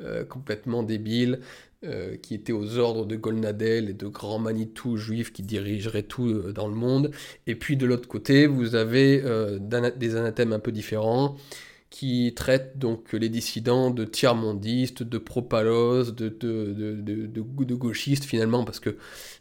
euh, 0.00 0.24
complètement 0.24 0.82
débile. 0.82 1.40
Euh, 1.86 2.16
qui 2.16 2.34
était 2.34 2.52
aux 2.52 2.78
ordres 2.78 3.04
de 3.04 3.14
Golnadel 3.14 3.90
et 3.90 3.92
de 3.92 4.06
grands 4.06 4.38
Manitou 4.38 4.96
juifs 4.96 5.34
qui 5.34 5.42
dirigeraient 5.42 6.04
tout 6.04 6.28
euh, 6.28 6.50
dans 6.50 6.66
le 6.66 6.74
monde. 6.74 7.10
Et 7.46 7.56
puis 7.56 7.76
de 7.76 7.84
l'autre 7.84 8.08
côté, 8.08 8.46
vous 8.46 8.74
avez 8.74 9.20
euh, 9.22 9.58
des 9.58 10.16
anathèmes 10.16 10.54
un 10.54 10.60
peu 10.60 10.72
différents 10.72 11.36
qui 11.90 12.32
traitent 12.34 12.78
donc 12.78 13.12
les 13.12 13.28
dissidents 13.28 13.90
de 13.90 14.06
tiers-mondistes, 14.06 15.02
de 15.02 15.18
propalos, 15.18 16.12
de, 16.12 16.30
de, 16.30 16.72
de, 16.72 17.26
de, 17.26 17.74
gauchistes 17.74 18.24
finalement, 18.24 18.64
parce 18.64 18.80
que 18.80 18.96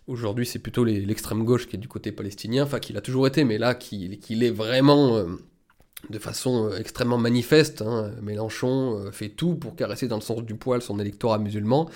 aujourd'hui 0.07 0.45
c'est 0.45 0.59
plutôt 0.59 0.83
l'extrême 0.83 1.45
gauche 1.45 1.67
qui 1.67 1.77
est 1.77 1.79
du 1.79 1.87
côté 1.87 2.11
palestinien, 2.11 2.65
enfin 2.65 2.79
qu'il 2.79 2.97
a 2.97 3.01
toujours 3.01 3.25
été, 3.25 3.45
mais 3.45 3.57
là 3.57 3.73
qu'il 3.73 4.43
est 4.43 4.51
vraiment 4.51 5.25
de 6.09 6.19
façon 6.19 6.71
extrêmement 6.77 7.17
manifeste. 7.17 7.81
Hein. 7.81 8.11
Mélenchon 8.21 9.11
fait 9.11 9.29
tout 9.29 9.55
pour 9.55 9.75
caresser 9.75 10.07
dans 10.07 10.17
le 10.17 10.21
sens 10.21 10.43
du 10.43 10.55
poil 10.55 10.81
son 10.81 10.99
électorat 10.99 11.39
musulman. 11.39 11.89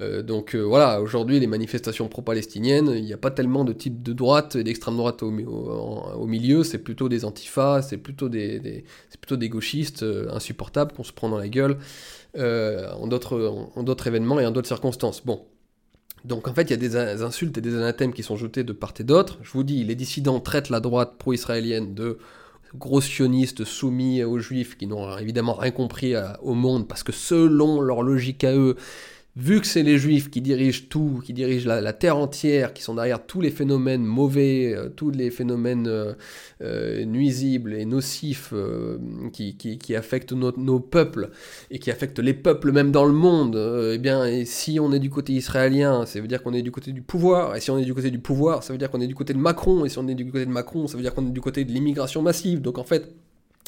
Euh, 0.00 0.22
donc 0.22 0.54
euh, 0.54 0.60
voilà, 0.60 1.00
aujourd'hui, 1.00 1.38
les 1.38 1.46
manifestations 1.46 2.08
pro-palestiniennes, 2.08 2.92
il 2.94 3.04
n'y 3.04 3.12
a 3.12 3.18
pas 3.18 3.30
tellement 3.30 3.64
de 3.64 3.72
type 3.72 4.02
de 4.02 4.12
droite 4.12 4.56
et 4.56 4.64
d'extrême 4.64 4.96
droite 4.96 5.22
au, 5.22 5.30
milieu, 6.26 6.64
c'est 6.64 6.78
plutôt 6.78 7.08
des 7.08 7.24
antifas, 7.24 7.82
c'est 7.82 7.98
plutôt 7.98 8.28
des, 8.28 8.84
plutôt 9.20 9.36
des 9.36 9.48
gauchistes 9.48 10.02
euh, 10.02 10.28
insupportables 10.32 10.92
qu'on 10.92 11.04
se 11.04 11.12
prend 11.12 11.28
dans 11.28 11.38
la 11.38 11.48
gueule 11.48 11.78
en 12.36 13.06
d'autres 13.06 14.06
événements 14.06 14.40
et 14.40 14.46
en 14.46 14.50
d'autres 14.50 14.66
circonstances. 14.66 15.24
Bon, 15.24 15.44
donc 16.24 16.48
en 16.48 16.54
fait, 16.54 16.62
il 16.62 16.70
y 16.70 16.72
a 16.72 16.76
des 16.76 17.22
insultes 17.22 17.56
et 17.56 17.60
des 17.60 17.76
anathèmes 17.76 18.12
qui 18.12 18.24
sont 18.24 18.36
jetés 18.36 18.64
de 18.64 18.72
part 18.72 18.94
et 18.98 19.04
d'autre. 19.04 19.38
Je 19.42 19.52
vous 19.52 19.62
dis, 19.62 19.84
les 19.84 19.94
dissidents 19.94 20.40
traitent 20.40 20.70
la 20.70 20.80
droite 20.80 21.14
pro-israélienne 21.16 21.94
de 21.94 22.18
gros 22.74 23.00
sionistes 23.00 23.64
soumis 23.64 24.24
aux 24.24 24.40
juifs 24.40 24.76
qui 24.76 24.88
n'ont 24.88 25.16
évidemment 25.16 25.54
rien 25.54 25.70
compris 25.70 26.14
au 26.42 26.54
monde 26.54 26.88
parce 26.88 27.04
que 27.04 27.12
selon 27.12 27.80
leur 27.80 28.02
logique 28.02 28.42
à 28.42 28.52
eux, 28.56 28.74
vu 29.36 29.60
que 29.60 29.66
c'est 29.66 29.82
les 29.82 29.98
juifs 29.98 30.30
qui 30.30 30.40
dirigent 30.40 30.84
tout, 30.88 31.20
qui 31.24 31.32
dirigent 31.32 31.68
la, 31.68 31.92
terre 31.92 32.16
entière, 32.16 32.72
qui 32.72 32.82
sont 32.82 32.94
derrière 32.94 33.26
tous 33.26 33.40
les 33.40 33.50
phénomènes 33.50 34.04
mauvais, 34.04 34.72
euh, 34.74 34.88
tous 34.88 35.10
les 35.10 35.30
phénomènes 35.30 35.88
euh, 35.88 36.12
euh, 36.62 37.04
nuisibles 37.04 37.74
et 37.74 37.84
nocifs 37.84 38.54
qui, 39.32 39.56
qui, 39.56 39.96
affectent 39.96 40.32
nos 40.32 40.80
peuples 40.80 41.30
et 41.70 41.78
qui 41.78 41.90
affectent 41.90 42.20
les 42.20 42.34
peuples 42.34 42.70
même 42.72 42.92
dans 42.92 43.04
le 43.04 43.12
monde, 43.12 43.56
eh 43.92 43.98
bien, 43.98 44.24
et 44.24 44.44
si 44.44 44.78
on 44.78 44.92
est 44.92 44.98
du 44.98 45.10
côté 45.10 45.32
israélien, 45.32 46.06
ça 46.06 46.20
veut 46.20 46.28
dire 46.28 46.42
qu'on 46.42 46.54
est 46.54 46.62
du 46.62 46.70
côté 46.70 46.92
du 46.92 47.02
pouvoir, 47.02 47.56
et 47.56 47.60
si 47.60 47.70
on 47.70 47.78
est 47.78 47.84
du 47.84 47.94
côté 47.94 48.10
du 48.10 48.20
pouvoir, 48.20 48.62
ça 48.62 48.72
veut 48.72 48.78
dire 48.78 48.90
qu'on 48.90 49.00
est 49.00 49.06
du 49.06 49.14
côté 49.14 49.32
de 49.32 49.38
Macron, 49.38 49.84
et 49.84 49.88
si 49.88 49.98
on 49.98 50.06
est 50.08 50.14
du 50.14 50.30
côté 50.30 50.46
de 50.46 50.50
Macron, 50.50 50.86
ça 50.86 50.96
veut 50.96 51.02
dire 51.02 51.14
qu'on 51.14 51.26
est 51.26 51.32
du 51.32 51.40
côté 51.40 51.64
de 51.64 51.72
l'immigration 51.72 52.22
massive. 52.22 52.60
Donc 52.60 52.78
en 52.78 52.84
fait, 52.84 53.14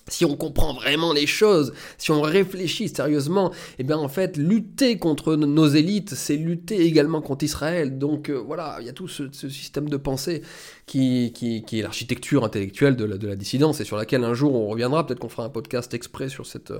si 0.08 0.24
on 0.24 0.36
comprend 0.36 0.72
vraiment 0.72 1.12
les 1.12 1.26
choses, 1.26 1.72
si 1.98 2.12
on 2.12 2.20
réfléchit 2.20 2.88
sérieusement, 2.88 3.52
eh 3.78 3.82
bien 3.82 3.98
en 3.98 4.08
fait, 4.08 4.36
lutter 4.36 4.98
contre 4.98 5.34
nos 5.34 5.66
élites, 5.66 6.14
c'est 6.14 6.36
lutter 6.36 6.82
également 6.82 7.20
contre 7.20 7.44
Israël. 7.44 7.98
Donc 7.98 8.28
euh, 8.28 8.34
voilà, 8.34 8.76
il 8.80 8.86
y 8.86 8.88
a 8.88 8.92
tout 8.92 9.08
ce, 9.08 9.28
système 9.32 9.88
de 9.88 9.96
pensée 9.96 10.42
qui, 10.86 11.32
qui, 11.34 11.78
est 11.78 11.82
l'architecture 11.82 12.44
intellectuelle 12.44 12.94
de 12.94 13.04
la, 13.04 13.18
de 13.18 13.26
la, 13.26 13.36
dissidence 13.36 13.80
et 13.80 13.84
sur 13.84 13.96
laquelle 13.96 14.22
un 14.22 14.34
jour 14.34 14.54
on 14.54 14.68
reviendra. 14.68 15.04
Peut-être 15.04 15.18
qu'on 15.18 15.28
fera 15.28 15.44
un 15.44 15.50
podcast 15.50 15.92
exprès 15.92 16.28
sur 16.28 16.46
cette, 16.46 16.72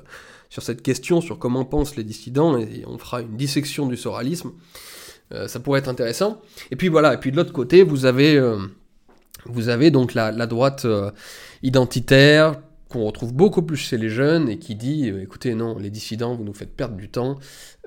sur 0.49 0.62
cette 0.62 0.83
question, 0.83 1.20
sur 1.20 1.39
comment 1.39 1.64
pensent 1.64 1.97
les 1.97 2.05
dissidents, 2.05 2.57
et 2.59 2.85
on 2.87 2.97
fera 2.97 3.22
une 3.22 3.37
dissection 3.37 3.87
du 3.87 3.97
soralisme. 3.97 4.53
Euh, 5.35 5.49
ça 5.49 5.59
pourrait 5.59 5.81
être 5.81 5.89
intéressant. 5.89 6.41
Et 6.70 6.77
puis 6.77 6.89
voilà, 6.89 7.14
et 7.14 7.18
puis 7.18 7.33
de 7.33 7.37
l'autre 7.37 7.53
côté, 7.53 7.83
vous 7.83 8.05
avez... 8.05 8.37
Euh, 8.37 8.59
vous 9.49 9.68
avez 9.68 9.93
donc 9.93 10.14
la 10.14 10.33
droite 10.49 10.89
identitaire, 11.62 12.57
qu'on 12.97 13.05
retrouve 13.05 13.35
beaucoup 13.35 13.63
plus 13.63 13.77
chez 13.77 13.99
les 13.99 14.09
jeunes 14.09 14.49
et 14.49 14.59
qui 14.59 14.75
dit 14.75 15.11
euh, 15.11 15.23
écoutez 15.23 15.55
non 15.55 15.79
les 15.79 15.91
dissidents 15.91 16.35
vous 16.35 16.45
nous 16.45 16.55
faites 16.55 16.75
perdre 16.75 16.97
du 16.97 17.09
temps 17.09 17.39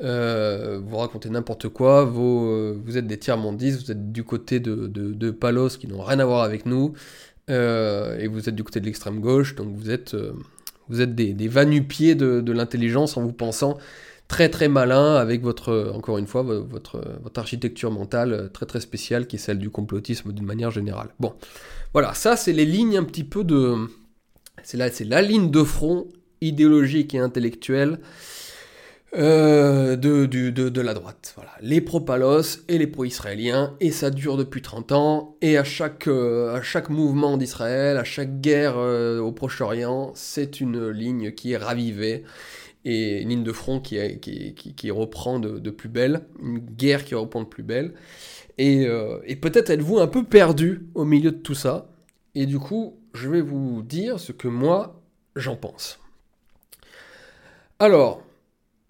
euh, 0.03 0.79
vous 0.85 0.97
racontez 0.97 1.29
n'importe 1.29 1.67
quoi 1.69 2.05
vous, 2.05 2.45
euh, 2.45 2.79
vous 2.85 2.97
êtes 2.97 3.07
des 3.07 3.17
tiers 3.17 3.37
mondistes 3.37 3.85
vous 3.85 3.91
êtes 3.91 4.11
du 4.11 4.23
côté 4.23 4.59
de, 4.59 4.87
de, 4.87 5.31
Palos 5.31 5.69
qui 5.69 5.87
n'ont 5.87 6.01
rien 6.01 6.19
à 6.19 6.25
voir 6.25 6.43
avec 6.43 6.65
nous 6.65 6.93
et 7.47 8.27
vous 8.27 8.47
êtes 8.47 8.55
du 8.55 8.63
côté 8.63 8.79
de 8.79 8.85
l'extrême 8.85 9.19
gauche 9.19 9.55
donc 9.55 9.75
vous 9.75 9.89
êtes 9.89 10.15
vous 10.89 11.01
êtes 11.01 11.15
des, 11.15 11.33
des 11.33 11.47
vanupiers 11.47 12.13
de, 12.13 12.41
de 12.41 12.51
l'intelligence 12.51 13.17
en 13.17 13.21
vous 13.21 13.33
pensant 13.33 13.77
très 14.27 14.49
très 14.49 14.67
malin 14.67 15.15
avec 15.15 15.41
votre 15.41 15.91
encore 15.95 16.19
une 16.19 16.27
fois 16.27 16.43
votre, 16.43 17.01
votre 17.23 17.39
architecture 17.39 17.89
mentale 17.89 18.51
très 18.53 18.67
très 18.67 18.79
spéciale 18.79 19.25
qui 19.25 19.37
est 19.37 19.39
celle 19.39 19.57
du 19.57 19.71
complotisme 19.71 20.31
d'une 20.31 20.45
manière 20.45 20.69
générale. 20.69 21.09
Bon 21.19 21.33
voilà 21.93 22.13
ça 22.13 22.37
c'est 22.37 22.53
les 22.53 22.65
lignes 22.65 22.97
un 22.97 23.03
petit 23.03 23.23
peu 23.23 23.43
de 23.43 23.87
c'est 24.69 24.93
c'est 24.93 25.05
la 25.05 25.23
ligne 25.23 25.49
de 25.49 25.63
front 25.63 26.07
idéologique 26.41 27.15
et 27.15 27.17
intellectuelle 27.19 27.97
euh, 29.15 29.95
de, 29.95 30.27
de, 30.27 30.81
la 30.81 30.93
droite. 30.93 31.33
Voilà. 31.35 31.49
Les 31.61 31.81
pro-Palos 31.81 32.61
et 32.67 32.77
les 32.77 32.85
pro-israéliens, 32.85 33.75
et 33.79 33.89
ça 33.89 34.11
dure 34.11 34.37
depuis 34.37 34.61
30 34.61 34.91
ans, 34.91 35.35
et 35.41 35.57
à 35.57 35.63
chaque, 35.63 36.07
euh, 36.07 36.55
à 36.55 36.61
chaque 36.61 36.91
mouvement 36.91 37.35
d'Israël, 37.37 37.97
à 37.97 38.03
chaque 38.03 38.41
guerre 38.41 38.75
euh, 38.77 39.17
au 39.19 39.31
Proche-Orient, 39.31 40.11
c'est 40.13 40.61
une 40.61 40.89
ligne 40.89 41.31
qui 41.31 41.53
est 41.53 41.57
ravivée, 41.57 42.23
et 42.85 43.21
une 43.21 43.29
ligne 43.29 43.43
de 43.43 43.51
front 43.51 43.79
qui, 43.79 43.97
qui, 44.19 44.53
qui, 44.53 44.91
reprend 44.91 45.39
de, 45.39 45.71
plus 45.71 45.89
belle, 45.89 46.21
une 46.43 46.59
guerre 46.59 47.03
qui 47.03 47.15
reprend 47.15 47.41
de 47.41 47.47
plus 47.47 47.63
belle. 47.63 47.93
Et, 48.59 48.87
et 49.25 49.35
peut-être 49.35 49.71
êtes-vous 49.71 49.99
un 49.99 50.07
peu 50.07 50.23
perdu 50.23 50.85
au 50.93 51.05
milieu 51.05 51.31
de 51.31 51.37
tout 51.37 51.55
ça, 51.55 51.89
et 52.35 52.45
du 52.45 52.59
coup, 52.59 52.98
je 53.13 53.29
vais 53.29 53.41
vous 53.41 53.81
dire 53.81 54.19
ce 54.19 54.31
que 54.31 54.47
moi 54.47 55.01
j'en 55.35 55.55
pense. 55.55 55.99
Alors, 57.79 58.23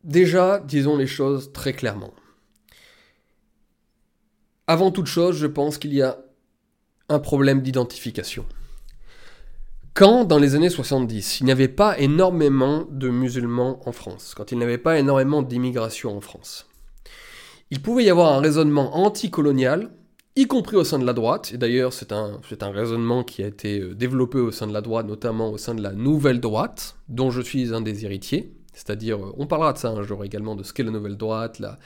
déjà, 0.04 0.60
disons 0.60 0.98
les 0.98 1.08
choses 1.08 1.52
très 1.54 1.74
clairement. 1.74 2.14
Avant 4.68 4.92
toute 4.92 5.08
chose, 5.08 5.38
je 5.38 5.48
pense 5.48 5.78
qu'il 5.78 5.94
y 5.94 6.02
a 6.02 6.20
un 7.08 7.20
problème 7.20 7.62
d'identification. 7.62 8.46
Quand, 9.94 10.26
dans 10.26 10.38
les 10.38 10.56
années 10.56 10.70
70, 10.70 11.40
il 11.40 11.46
n'y 11.46 11.52
avait 11.52 11.68
pas 11.68 11.98
énormément 12.00 12.88
de 12.90 13.10
musulmans 13.10 13.82
en 13.86 13.92
France, 13.92 14.34
quand 14.36 14.52
il 14.52 14.58
n'y 14.58 14.64
avait 14.64 14.78
pas 14.78 15.00
énormément 15.00 15.42
d'immigration 15.42 16.16
en 16.16 16.22
France, 16.22 16.68
il 17.72 17.82
pouvait 17.82 18.06
y 18.06 18.10
avoir 18.10 18.34
un 18.34 18.40
raisonnement 18.40 18.96
anticolonial 18.98 19.92
y 20.36 20.48
compris 20.48 20.76
au 20.76 20.84
sein 20.84 21.00
de 21.00 21.06
la 21.06 21.14
droite. 21.14 21.52
Et 21.54 21.58
d'ailleurs, 21.58 21.94
c'est 21.94 22.12
un, 22.12 22.40
un 22.62 22.72
raisonnement 22.72 23.24
qui 23.24 23.44
a 23.44 23.48
été 23.48 23.80
euh, 23.80 23.96
développé 23.96 24.40
au 24.40 24.52
sein 24.52 24.68
de 24.68 24.74
la 24.74 24.82
droite, 24.82 25.08
notamment 25.08 25.52
au 25.52 25.58
sein 25.58 25.76
de 25.76 25.82
la 25.82 25.94
nouvelle 25.94 26.40
droite, 26.40 26.96
dont 27.08 27.32
je 27.32 27.42
suis 27.42 27.74
un 27.74 27.82
des 27.82 28.06
héritiers. 28.06 28.54
C'est-à-dire, 28.74 29.20
on 29.38 29.46
parlera 29.46 29.74
de 29.74 29.78
ça 29.78 29.90
un 29.90 30.04
jour 30.04 30.24
également, 30.24 30.56
de 30.56 30.64
ce 30.64 30.72
qu'est 30.72 30.84
la 30.84 30.92
nouvelle 30.92 31.18
droite, 31.18 31.60
la, 31.60 31.78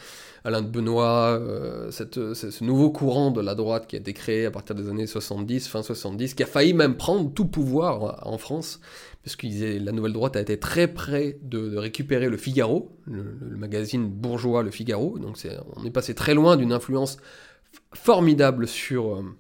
Alain 0.45 0.61
de 0.61 0.67
Benoît, 0.67 1.39
euh, 1.39 1.89
ce 1.91 2.63
nouveau 2.63 2.91
courant 2.91 3.31
de 3.31 3.39
la 3.39 3.55
droite 3.55 3.87
qui 3.87 3.95
a 3.95 3.99
été 3.99 4.11
créé 4.11 4.45
à 4.45 4.51
partir 4.51 4.75
des 4.75 4.89
années 4.89 5.07
70, 5.07 5.69
fin 5.69 5.81
70, 5.81 6.33
qui 6.33 6.43
a 6.43 6.45
failli 6.45 6.73
même 6.73 6.97
prendre 6.97 7.33
tout 7.33 7.45
pouvoir 7.45 8.27
en 8.27 8.37
France, 8.37 8.81
puisque 9.21 9.43
la 9.43 9.93
nouvelle 9.93 10.11
droite 10.11 10.35
a 10.35 10.41
été 10.41 10.59
très 10.59 10.87
près 10.87 11.39
de, 11.43 11.77
récupérer 11.77 12.27
le 12.27 12.35
Figaro, 12.35 12.91
le, 13.05 13.55
magazine 13.55 14.05
bourgeois 14.05 14.63
Le 14.63 14.71
Figaro, 14.71 15.17
donc 15.17 15.37
on 15.77 15.85
est 15.85 15.91
passé 15.91 16.13
très 16.13 16.33
loin 16.33 16.57
d'une 16.57 16.73
influence 16.73 17.17
formidable 17.93 18.67
sur, 18.67 19.15
euh, 19.15 19.35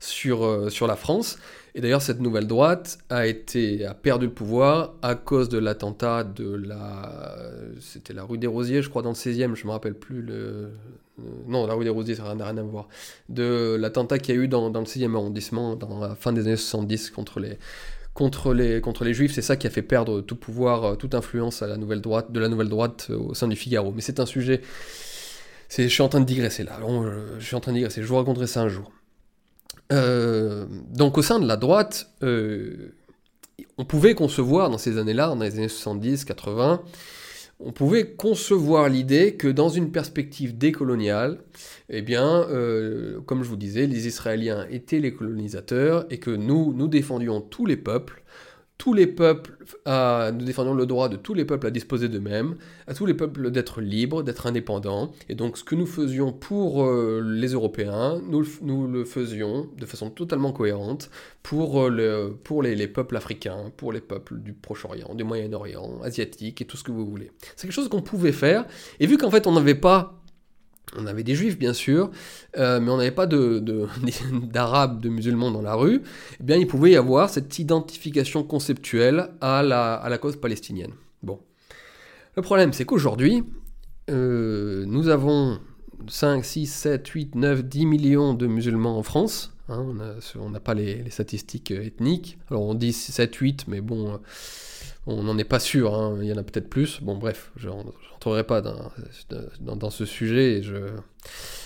sur, 0.00 0.44
euh, 0.44 0.70
sur 0.70 0.86
la 0.86 0.96
France. 0.96 1.38
Et 1.74 1.80
d'ailleurs, 1.80 2.02
cette 2.02 2.20
nouvelle 2.20 2.46
droite 2.46 2.98
a, 3.08 3.26
été, 3.26 3.86
a 3.86 3.94
perdu 3.94 4.26
le 4.26 4.32
pouvoir 4.32 4.94
à 5.00 5.14
cause 5.14 5.48
de 5.48 5.58
l'attentat 5.58 6.22
de 6.22 6.54
la. 6.54 7.38
C'était 7.80 8.12
la 8.12 8.24
rue 8.24 8.36
des 8.36 8.46
Rosiers, 8.46 8.82
je 8.82 8.90
crois, 8.90 9.00
dans 9.00 9.10
le 9.10 9.14
16e, 9.14 9.54
je 9.54 9.62
ne 9.62 9.66
me 9.68 9.70
rappelle 9.70 9.94
plus 9.94 10.20
le. 10.20 10.72
Non, 11.46 11.66
la 11.66 11.74
rue 11.74 11.84
des 11.84 11.90
Rosiers, 11.90 12.14
ça 12.14 12.34
n'a 12.34 12.44
rien, 12.44 12.58
à 12.58 12.62
voir. 12.62 12.88
De 13.30 13.76
l'attentat 13.80 14.18
qu'il 14.18 14.34
y 14.34 14.38
a 14.38 14.40
eu 14.42 14.48
dans, 14.48 14.68
dans, 14.70 14.80
le 14.80 14.86
6e 14.86 15.14
arrondissement, 15.14 15.76
dans 15.76 16.00
la 16.00 16.14
fin 16.14 16.32
des 16.32 16.46
années 16.46 16.56
70, 16.56 17.10
contre 17.10 17.40
les, 17.40 17.58
contre 18.12 18.52
les, 18.52 18.80
contre 18.82 19.04
les 19.04 19.14
juifs. 19.14 19.32
C'est 19.32 19.42
ça 19.42 19.56
qui 19.56 19.66
a 19.66 19.70
fait 19.70 19.82
perdre 19.82 20.20
tout 20.20 20.36
pouvoir, 20.36 20.84
euh, 20.84 20.94
toute 20.94 21.14
influence 21.14 21.62
à 21.62 21.66
la 21.66 21.78
nouvelle 21.78 22.00
droite, 22.02 22.32
de 22.32 22.40
la 22.40 22.48
nouvelle 22.48 22.68
droite 22.68 23.10
au 23.10 23.34
sein 23.34 23.48
du 23.48 23.56
Figaro. 23.56 23.92
Mais 23.92 24.02
c'est 24.02 24.20
un 24.20 24.26
sujet. 24.26 24.60
Je 25.76 25.88
suis 25.88 26.02
en 26.02 26.08
train 26.08 26.20
de 26.20 26.26
digresser 26.26 26.64
là. 26.64 26.78
je 27.38 27.44
suis 27.44 27.56
en 27.56 27.60
train 27.60 27.72
de 27.72 27.78
digresser. 27.78 28.02
Je 28.02 28.06
vous 28.06 28.16
raconterai 28.16 28.46
ça 28.46 28.62
un 28.62 28.68
jour. 28.68 28.92
Euh, 29.92 30.66
donc 30.90 31.18
au 31.18 31.22
sein 31.22 31.38
de 31.38 31.46
la 31.46 31.56
droite, 31.56 32.10
euh, 32.22 32.94
on 33.78 33.84
pouvait 33.84 34.14
concevoir 34.14 34.70
dans 34.70 34.78
ces 34.78 34.98
années-là, 34.98 35.28
dans 35.28 35.36
les 35.36 35.56
années 35.56 35.68
70, 35.68 36.24
80, 36.24 36.82
on 37.60 37.72
pouvait 37.72 38.14
concevoir 38.14 38.88
l'idée 38.88 39.36
que 39.36 39.48
dans 39.48 39.68
une 39.68 39.92
perspective 39.92 40.56
décoloniale, 40.56 41.38
eh 41.88 42.02
bien, 42.02 42.46
euh, 42.48 43.20
comme 43.20 43.42
je 43.42 43.48
vous 43.48 43.56
disais, 43.56 43.86
les 43.86 44.06
Israéliens 44.08 44.66
étaient 44.70 44.98
les 44.98 45.14
colonisateurs 45.14 46.06
et 46.10 46.18
que 46.18 46.30
nous, 46.30 46.72
nous 46.74 46.88
défendions 46.88 47.40
tous 47.40 47.66
les 47.66 47.76
peuples 47.76 48.21
tous 48.82 48.94
les 48.94 49.06
peuples, 49.06 49.56
à, 49.84 50.32
nous 50.36 50.44
défendons 50.44 50.74
le 50.74 50.86
droit 50.86 51.08
de 51.08 51.14
tous 51.14 51.34
les 51.34 51.44
peuples 51.44 51.68
à 51.68 51.70
disposer 51.70 52.08
d'eux-mêmes, 52.08 52.56
à 52.88 52.94
tous 52.94 53.06
les 53.06 53.14
peuples 53.14 53.52
d'être 53.52 53.80
libres, 53.80 54.24
d'être 54.24 54.48
indépendants. 54.48 55.12
Et 55.28 55.36
donc 55.36 55.56
ce 55.56 55.62
que 55.62 55.76
nous 55.76 55.86
faisions 55.86 56.32
pour 56.32 56.82
euh, 56.82 57.22
les 57.24 57.52
Européens, 57.52 58.20
nous, 58.28 58.88
le 58.88 59.04
faisions 59.04 59.68
de 59.78 59.86
façon 59.86 60.10
totalement 60.10 60.50
cohérente 60.50 61.10
pour, 61.44 61.80
euh, 61.80 62.36
pour 62.42 62.60
les, 62.60 62.74
les, 62.74 62.88
peuples 62.88 63.16
africains, 63.16 63.70
pour 63.76 63.92
les 63.92 64.00
peuples 64.00 64.38
du 64.38 64.52
Proche-Orient, 64.52 65.14
du 65.14 65.22
Moyen-Orient, 65.22 66.00
asiatiques 66.02 66.60
et 66.60 66.64
tout 66.64 66.76
ce 66.76 66.82
que 66.82 66.90
vous 66.90 67.06
voulez. 67.06 67.30
C'est 67.54 67.68
quelque 67.68 67.76
chose 67.76 67.88
qu'on 67.88 68.02
pouvait 68.02 68.32
faire. 68.32 68.64
Et 68.98 69.06
vu 69.06 69.16
qu'en 69.16 69.30
fait 69.30 69.46
on 69.46 69.52
n'avait 69.52 69.76
pas 69.76 70.21
on 70.96 71.06
avait 71.06 71.22
des 71.22 71.34
juifs, 71.34 71.58
bien 71.58 71.72
sûr, 71.72 72.10
euh, 72.58 72.80
mais 72.80 72.90
on 72.90 72.96
n'avait 72.96 73.10
pas 73.10 73.26
d'arabes, 73.26 75.00
de, 75.00 75.08
de, 75.08 75.14
musulmans 75.14 75.50
dans 75.50 75.62
la 75.62 75.74
rue. 75.74 76.02
Eh 76.40 76.42
bien, 76.42 76.56
il 76.56 76.66
pouvait 76.66 76.92
y 76.92 76.96
avoir 76.96 77.30
cette 77.30 77.58
identification 77.58 78.42
conceptuelle 78.42 79.30
à 79.40 79.62
la, 79.62 80.18
cause 80.18 80.36
palestinienne. 80.36 80.92
Bon. 81.22 81.40
Le 82.36 82.42
problème, 82.42 82.72
c'est 82.72 82.84
qu'aujourd'hui, 82.84 83.44
euh, 84.10 84.84
nous 84.86 85.08
avons 85.08 85.60
5, 86.08 86.44
6, 86.44 86.66
7, 86.66 87.06
8, 87.06 87.34
9, 87.34 87.64
10 87.64 87.86
millions 87.86 88.34
de 88.34 88.46
musulmans 88.46 88.98
en 88.98 89.02
France. 89.02 89.54
Hein, 89.68 89.86
on 90.38 90.50
n'a 90.50 90.60
pas 90.60 90.74
les, 90.74 91.02
les, 91.02 91.10
statistiques 91.10 91.70
ethniques. 91.70 92.38
Alors, 92.50 92.62
on 92.62 92.74
dit 92.74 92.92
7, 92.92 93.34
8, 93.34 93.68
mais 93.68 93.80
bon 93.80 94.20
on 95.06 95.22
n'en 95.22 95.36
est 95.36 95.44
pas 95.44 95.58
sûr, 95.58 95.94
hein. 95.94 96.18
il 96.20 96.28
y 96.28 96.32
en 96.32 96.36
a 96.36 96.42
peut-être 96.42 96.68
plus. 96.68 97.00
Bon, 97.02 97.16
bref, 97.16 97.50
je 97.56 97.68
n'entrerai 97.68 98.44
pas 98.44 98.60
dans, 98.60 99.90
ce 99.90 100.04
sujet. 100.04 100.62
je... 100.62 100.76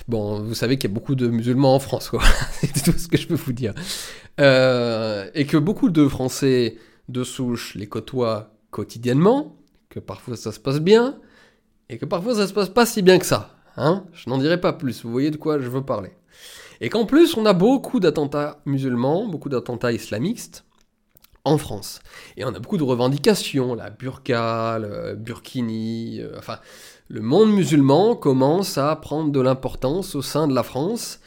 Bon, 0.09 0.41
vous 0.41 0.55
savez 0.55 0.79
qu'il 0.79 0.89
y 0.89 0.93
a 0.93 0.95
beaucoup 0.95 1.15
de 1.15 1.29
musulmans 1.29 1.75
en 1.75 1.79
France, 1.79 2.09
quoi. 2.09 2.23
C'est 2.53 2.83
tout 2.83 2.97
ce 2.99 3.09
que 3.09 3.17
je 3.17 3.27
peux 3.27 3.35
vous 3.35 3.53
dire. 3.53 3.75
Euh, 4.41 5.29
et 5.35 5.47
que 5.47 5.57
beaucoup 5.57 5.91
de 5.91 6.09
Français 6.09 6.77
de 7.09 7.25
souche 7.25 7.75
les 7.75 7.87
côtoient 7.87 8.55
quotidiennement, 8.71 9.57
que 9.91 10.01
parfois 10.01 10.37
ça 10.37 10.53
se 10.53 10.61
passe 10.61 10.81
bien, 10.81 11.19
et 11.89 11.99
que 11.99 12.05
parfois 12.05 12.35
ça 12.35 12.47
se 12.47 12.53
passe 12.53 12.69
pas 12.69 12.87
si 12.87 13.03
bien 13.03 13.19
que 13.19 13.27
ça. 13.27 13.57
Hein 13.77 14.05
je 14.13 14.31
n'en 14.31 14.39
dirai 14.39 14.61
pas 14.61 14.73
plus, 14.73 15.05
vous 15.05 15.13
voyez 15.13 15.31
de 15.31 15.37
quoi 15.37 15.59
je 15.61 15.69
veux 15.69 15.85
parler. 15.85 16.11
Et 16.81 16.89
qu'en 16.89 17.07
plus, 17.07 17.37
on 17.37 17.47
a 17.47 17.53
beaucoup 17.53 18.01
d'attentats 18.01 18.61
musulmans, 18.67 19.27
beaucoup 19.27 19.49
d'attentats 19.49 19.93
islamistes, 19.93 20.66
en 21.47 21.59
France. 21.59 22.01
Et 22.37 22.45
on 22.45 22.49
a 22.49 22.59
beaucoup 22.59 22.77
de 22.77 22.83
revendications, 22.83 23.75
la 23.75 23.89
burqa, 23.89 24.79
le 24.81 25.15
burkini, 25.15 26.21
euh, 26.21 26.35
enfin, 26.37 26.59
le 27.09 27.21
monde 27.21 27.53
musulman 27.53 28.17
commence 28.17 28.79
à 28.79 28.95
prendre 28.97 29.31
de 29.31 29.41
l'importance 29.41 30.17
au 30.17 30.23
sein 30.23 30.49
de 30.49 30.55
la 30.55 30.65
France. 30.65 31.21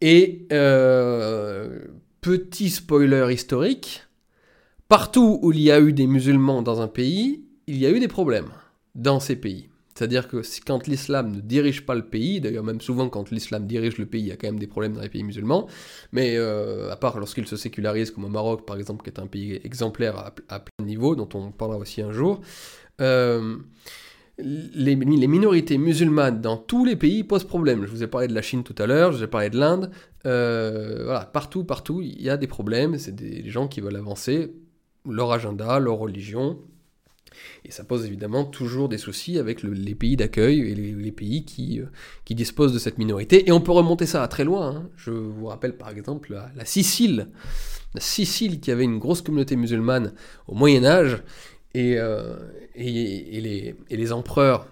Et 0.00 0.46
euh, 0.52 1.80
petit 2.20 2.70
spoiler 2.70 3.34
historique, 3.34 4.04
partout 4.86 5.40
où 5.42 5.50
il 5.50 5.60
y 5.60 5.72
a 5.72 5.80
eu 5.80 5.92
des 5.92 6.06
musulmans 6.06 6.62
dans 6.62 6.80
un 6.80 6.88
pays, 6.88 7.44
il 7.66 7.78
y 7.78 7.86
a 7.86 7.90
eu 7.90 7.98
des 7.98 8.08
problèmes 8.08 8.52
dans 8.94 9.18
ces 9.18 9.34
pays. 9.34 9.67
C'est-à-dire 9.98 10.28
que 10.28 10.42
quand 10.64 10.86
l'islam 10.86 11.32
ne 11.32 11.40
dirige 11.40 11.84
pas 11.84 11.96
le 11.96 12.04
pays, 12.04 12.40
d'ailleurs 12.40 12.62
même 12.62 12.80
souvent 12.80 13.08
quand 13.08 13.32
l'islam 13.32 13.66
dirige 13.66 13.98
le 13.98 14.06
pays, 14.06 14.20
il 14.20 14.28
y 14.28 14.30
a 14.30 14.36
quand 14.36 14.46
même 14.46 14.60
des 14.60 14.68
problèmes 14.68 14.92
dans 14.92 15.00
les 15.00 15.08
pays 15.08 15.24
musulmans, 15.24 15.66
mais 16.12 16.36
euh, 16.36 16.92
à 16.92 16.94
part 16.94 17.18
lorsqu'il 17.18 17.48
se 17.48 17.56
sécularise, 17.56 18.12
comme 18.12 18.24
au 18.24 18.28
Maroc 18.28 18.64
par 18.64 18.76
exemple, 18.76 19.02
qui 19.02 19.10
est 19.10 19.18
un 19.18 19.26
pays 19.26 19.60
exemplaire 19.64 20.32
à, 20.48 20.60
plein 20.60 20.86
niveau, 20.86 21.16
dont 21.16 21.28
on 21.34 21.50
parlera 21.50 21.80
aussi 21.80 22.00
un 22.00 22.12
jour, 22.12 22.40
euh, 23.00 23.56
les, 24.38 24.94
minorités 24.94 25.78
musulmanes 25.78 26.40
dans 26.40 26.58
tous 26.58 26.84
les 26.84 26.94
pays 26.94 27.24
posent 27.24 27.42
problème. 27.42 27.84
Je 27.84 27.90
vous 27.90 28.04
ai 28.04 28.06
parlé 28.06 28.28
de 28.28 28.34
la 28.34 28.42
Chine 28.42 28.62
tout 28.62 28.76
à 28.78 28.86
l'heure, 28.86 29.10
je 29.10 29.18
vous 29.18 29.24
ai 29.24 29.26
parlé 29.26 29.50
de 29.50 29.58
l'Inde, 29.58 29.90
euh, 30.26 31.06
voilà, 31.06 31.24
partout, 31.24 31.64
partout, 31.64 32.02
il 32.02 32.22
y 32.22 32.30
a 32.30 32.36
des 32.36 32.46
problèmes, 32.46 32.98
c'est 32.98 33.16
des 33.16 33.50
gens 33.50 33.66
qui 33.66 33.80
veulent 33.80 33.96
avancer 33.96 34.52
leur 35.04 35.32
agenda, 35.32 35.80
leur 35.80 35.96
religion, 35.96 36.60
et 37.64 37.70
ça 37.70 37.84
pose 37.84 38.04
évidemment 38.06 38.44
toujours 38.44 38.88
des 38.88 38.98
soucis 38.98 39.38
avec 39.38 39.62
les 39.62 39.94
pays 39.94 40.16
d'accueil 40.16 40.60
et 40.60 40.74
les, 40.74 41.12
pays 41.12 41.44
qui, 41.44 41.80
euh, 41.80 41.86
qui, 42.24 42.34
disposent 42.34 42.72
de 42.72 42.78
cette 42.78 42.98
minorité. 42.98 43.48
Et 43.48 43.52
on 43.52 43.60
peut 43.60 43.72
remonter 43.72 44.06
ça 44.06 44.22
à 44.22 44.28
très 44.28 44.44
loin. 44.44 44.76
Hein. 44.76 44.88
Je 44.96 45.10
vous 45.10 45.46
rappelle 45.46 45.76
par 45.76 45.90
exemple 45.90 46.32
la, 46.54 46.64
Sicile. 46.64 47.28
La 47.94 48.00
Sicile 48.00 48.60
qui 48.60 48.70
avait 48.70 48.84
une 48.84 48.98
grosse 48.98 49.22
communauté 49.22 49.56
musulmane 49.56 50.12
au 50.46 50.54
Moyen 50.54 50.84
Âge 50.84 51.22
et, 51.74 51.96
euh, 51.98 52.36
les, 52.76 54.12
empereurs 54.12 54.66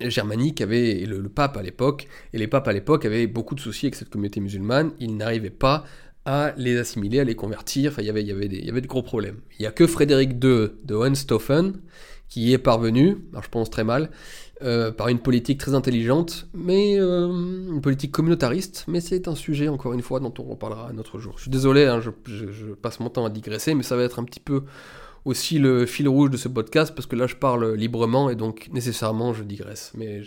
germaniques 0.00 0.60
avaient, 0.60 1.00
et 1.00 1.06
le, 1.06 1.20
le 1.20 1.28
pape 1.28 1.56
à 1.56 1.62
l'époque, 1.62 2.08
et 2.32 2.38
les 2.38 2.48
papes 2.48 2.68
à 2.68 2.72
l'époque 2.72 3.04
avaient 3.04 3.26
beaucoup 3.26 3.54
de 3.54 3.60
soucis 3.60 3.86
avec 3.86 3.94
cette 3.94 4.10
communauté 4.10 4.40
musulmane. 4.40 4.92
Ils 4.98 5.16
n'arrivaient 5.16 5.50
pas 5.50 5.84
à 6.24 6.54
les 6.56 6.76
assimiler, 6.78 7.20
à 7.20 7.24
les 7.24 7.34
convertir. 7.34 7.92
Enfin, 7.92 8.02
il 8.02 8.06
y, 8.06 8.10
avait 8.10 8.80
de 8.80 8.86
gros 8.86 9.02
problèmes. 9.02 9.40
Il 9.58 9.62
n'y 9.62 9.66
a 9.66 9.72
que 9.72 9.86
Frédéric 9.86 10.32
II 10.32 10.70
de 10.84 10.94
Hohenstaufen 10.94 11.74
qui 12.28 12.52
est 12.52 12.58
parvenu, 12.58 13.18
je 13.40 13.48
pense 13.48 13.70
très 13.70 13.84
mal, 13.84 14.10
euh, 14.62 14.90
par 14.90 15.08
une 15.08 15.18
politique 15.18 15.58
très 15.58 15.74
intelligente, 15.74 16.48
mais 16.54 16.98
euh, 16.98 17.28
une 17.28 17.80
politique 17.80 18.12
communautariste, 18.12 18.84
mais 18.88 19.00
c'est 19.00 19.28
un 19.28 19.34
sujet, 19.34 19.68
encore 19.68 19.92
une 19.92 20.02
fois, 20.02 20.20
dont 20.20 20.32
on 20.38 20.44
reparlera 20.44 20.88
un 20.88 20.98
autre 20.98 21.18
jour. 21.18 21.34
Je 21.36 21.42
suis 21.42 21.50
désolé, 21.50 21.84
hein, 21.84 22.00
je, 22.00 22.10
passe 22.72 22.98
mon 22.98 23.10
temps 23.10 23.24
à 23.24 23.30
digresser, 23.30 23.74
mais 23.74 23.82
ça 23.82 23.96
va 23.96 24.02
être 24.02 24.18
un 24.18 24.24
petit 24.24 24.40
peu 24.40 24.62
aussi 25.24 25.58
le 25.58 25.86
fil 25.86 26.08
rouge 26.08 26.30
de 26.30 26.36
ce 26.36 26.48
podcast, 26.48 26.94
parce 26.94 27.06
que 27.06 27.16
là 27.16 27.26
je 27.26 27.36
parle 27.36 27.74
librement, 27.74 28.30
et 28.30 28.36
donc 28.36 28.68
nécessairement 28.72 29.32
je 29.32 29.42
digresse. 29.42 29.92
Mais 29.96 30.22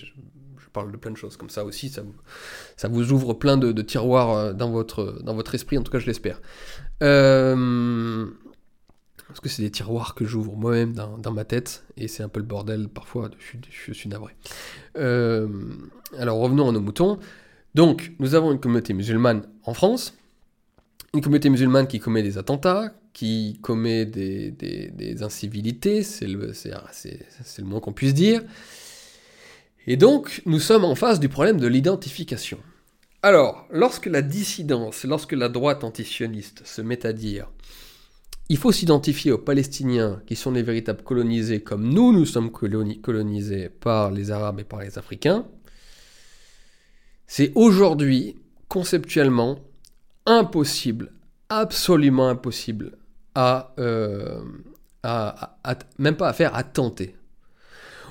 parle 0.78 0.92
de 0.92 0.98
plein 0.98 1.12
de 1.12 1.18
choses 1.18 1.38
comme 1.38 1.50
ça 1.50 1.66
aussi, 1.66 1.90
ça 1.90 2.88
vous, 2.88 3.12
ouvre 3.12 3.34
plein 3.34 3.58
de, 3.58 3.82
tiroirs 3.82 4.32
euh, 4.32 4.54
dans 4.54 4.70
votre, 4.70 5.22
dans 5.24 5.34
votre 5.34 5.56
esprit, 5.56 5.78
en 5.78 5.84
tout 5.84 5.92
cas 5.92 6.00
je 6.00 6.06
l'espère. 6.06 6.40
Euh, 7.02 8.26
parce 9.28 9.40
que 9.40 9.50
c'est 9.50 9.64
des 9.64 9.72
tiroirs 9.72 10.14
que 10.14 10.24
j'ouvre 10.24 10.56
moi-même 10.56 10.94
dans, 10.94 11.32
ma 11.32 11.46
tête, 11.46 11.84
et 11.98 12.08
c'est 12.08 12.24
un 12.24 12.30
peu 12.30 12.40
le 12.40 12.46
bordel 12.46 12.90
parfois, 12.90 13.30
je, 13.70 13.92
suis 13.92 14.10
navré. 14.10 14.36
Euh, 14.98 15.48
alors 16.18 16.38
revenons 16.38 16.70
à 16.70 16.72
nos 16.72 16.82
moutons. 16.82 17.18
Donc, 17.76 18.14
nous 18.20 18.36
avons 18.36 18.52
une 18.52 18.60
communauté 18.60 18.94
musulmane 18.94 19.44
en 19.64 19.74
France, 19.74 20.16
une 21.14 21.22
communauté 21.22 21.50
musulmane 21.50 21.88
qui 21.88 22.00
commet 22.00 22.24
des 22.24 22.38
attentats, 22.38 22.94
qui 23.14 23.60
commet 23.62 24.06
des, 24.06 25.24
incivilités, 25.24 26.04
c'est 26.04 26.28
le, 26.28 26.52
le 26.52 27.64
moins 27.64 27.80
qu'on 27.80 27.94
puisse 27.94 28.14
dire, 28.14 28.44
et 29.88 29.98
donc, 29.98 30.42
nous 30.46 30.60
sommes 30.60 30.86
en 30.86 30.96
face 30.96 31.20
du 31.20 31.30
problème 31.30 31.60
de 31.60 31.68
l'identification. 31.68 32.60
Alors, 33.24 33.66
lorsque 33.72 34.06
la 34.06 34.22
dissidence, 34.22 35.04
lorsque 35.04 35.34
la 35.34 35.50
droite 35.50 35.84
antisioniste 35.84 36.62
se 36.66 36.82
met 36.82 37.06
à 37.06 37.14
dire 37.14 37.50
il 38.50 38.58
faut 38.58 38.72
s'identifier 38.72 39.32
aux 39.32 39.38
Palestiniens 39.38 40.22
qui 40.26 40.36
sont 40.36 40.52
les 40.52 40.64
véritables 40.64 41.04
colonisés 41.04 41.62
comme 41.62 41.90
nous, 41.90 42.14
nous 42.14 42.26
sommes 42.26 42.50
colonisés 42.52 43.70
par 43.70 44.12
les 44.12 44.32
Arabes 44.32 44.62
et 44.62 44.64
par 44.64 44.82
les 44.82 44.98
Africains, 44.98 45.46
c'est 47.26 47.52
aujourd'hui 47.56 48.38
conceptuellement 48.70 49.60
impossible, 50.26 51.12
absolument 51.50 52.30
impossible 52.30 52.98
euh, 53.38 54.42
même 56.00 56.16
pas 56.16 56.30
à 56.30 56.34
faire, 56.34 56.56
à 56.56 56.64
tenter. 56.64 57.16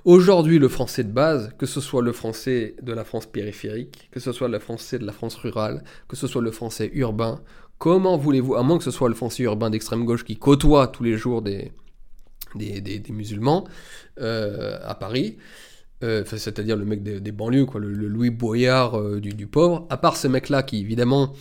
Aujourd'hui, 0.07 0.61
le 0.61 0.68
français 0.68 1.02
de 1.02 1.11
base, 1.11 1.50
que 1.59 1.66
ce 1.66 1.80
soit 1.80 2.00
le 2.00 2.12
français 2.12 2.76
de 2.80 2.92
la 2.92 3.02
France 3.02 3.26
périphérique, 3.26 4.09
que 4.12 4.20
ce 4.20 4.30
soit 4.30 4.46
le 4.46 4.61
français 4.61 5.00
de 5.00 5.04
la 5.04 5.11
France 5.11 5.34
rurale, 5.34 5.82
que 6.07 6.14
ce 6.14 6.28
soit 6.28 6.40
le 6.40 6.52
français 6.52 6.92
urbain, 6.94 7.40
comment 7.78 8.16
voulez-vous, 8.16 8.54
à 8.54 8.62
moins 8.62 8.78
que 8.78 8.84
ce 8.84 8.92
soit 8.92 9.09
le 9.09 9.16
français 9.16 9.42
urbain 9.42 9.68
d'extrême 9.68 10.04
gauche 10.04 10.22
qui 10.22 10.36
côtoie 10.36 10.86
tous 10.86 11.02
les 11.02 11.16
jours 11.16 11.42
des, 11.42 11.72
musulmans 13.11 13.66
euh, 14.20 14.78
à 14.84 14.94
Paris, 14.94 15.38
euh, 16.04 16.22
c'est-à-dire 16.24 16.76
le 16.76 16.84
mec 16.84 17.02
des, 17.02 17.32
banlieues, 17.32 17.66
le, 17.74 17.88
Louis 18.07 18.30
Boyard 18.30 18.96
euh, 18.96 19.20
du, 19.20 19.48
pauvre, 19.48 19.88
à 19.90 19.96
part 19.96 20.16
ce 20.16 20.28
mec-là 20.28 20.62
qui 20.62 20.78
évidemment 20.82 21.32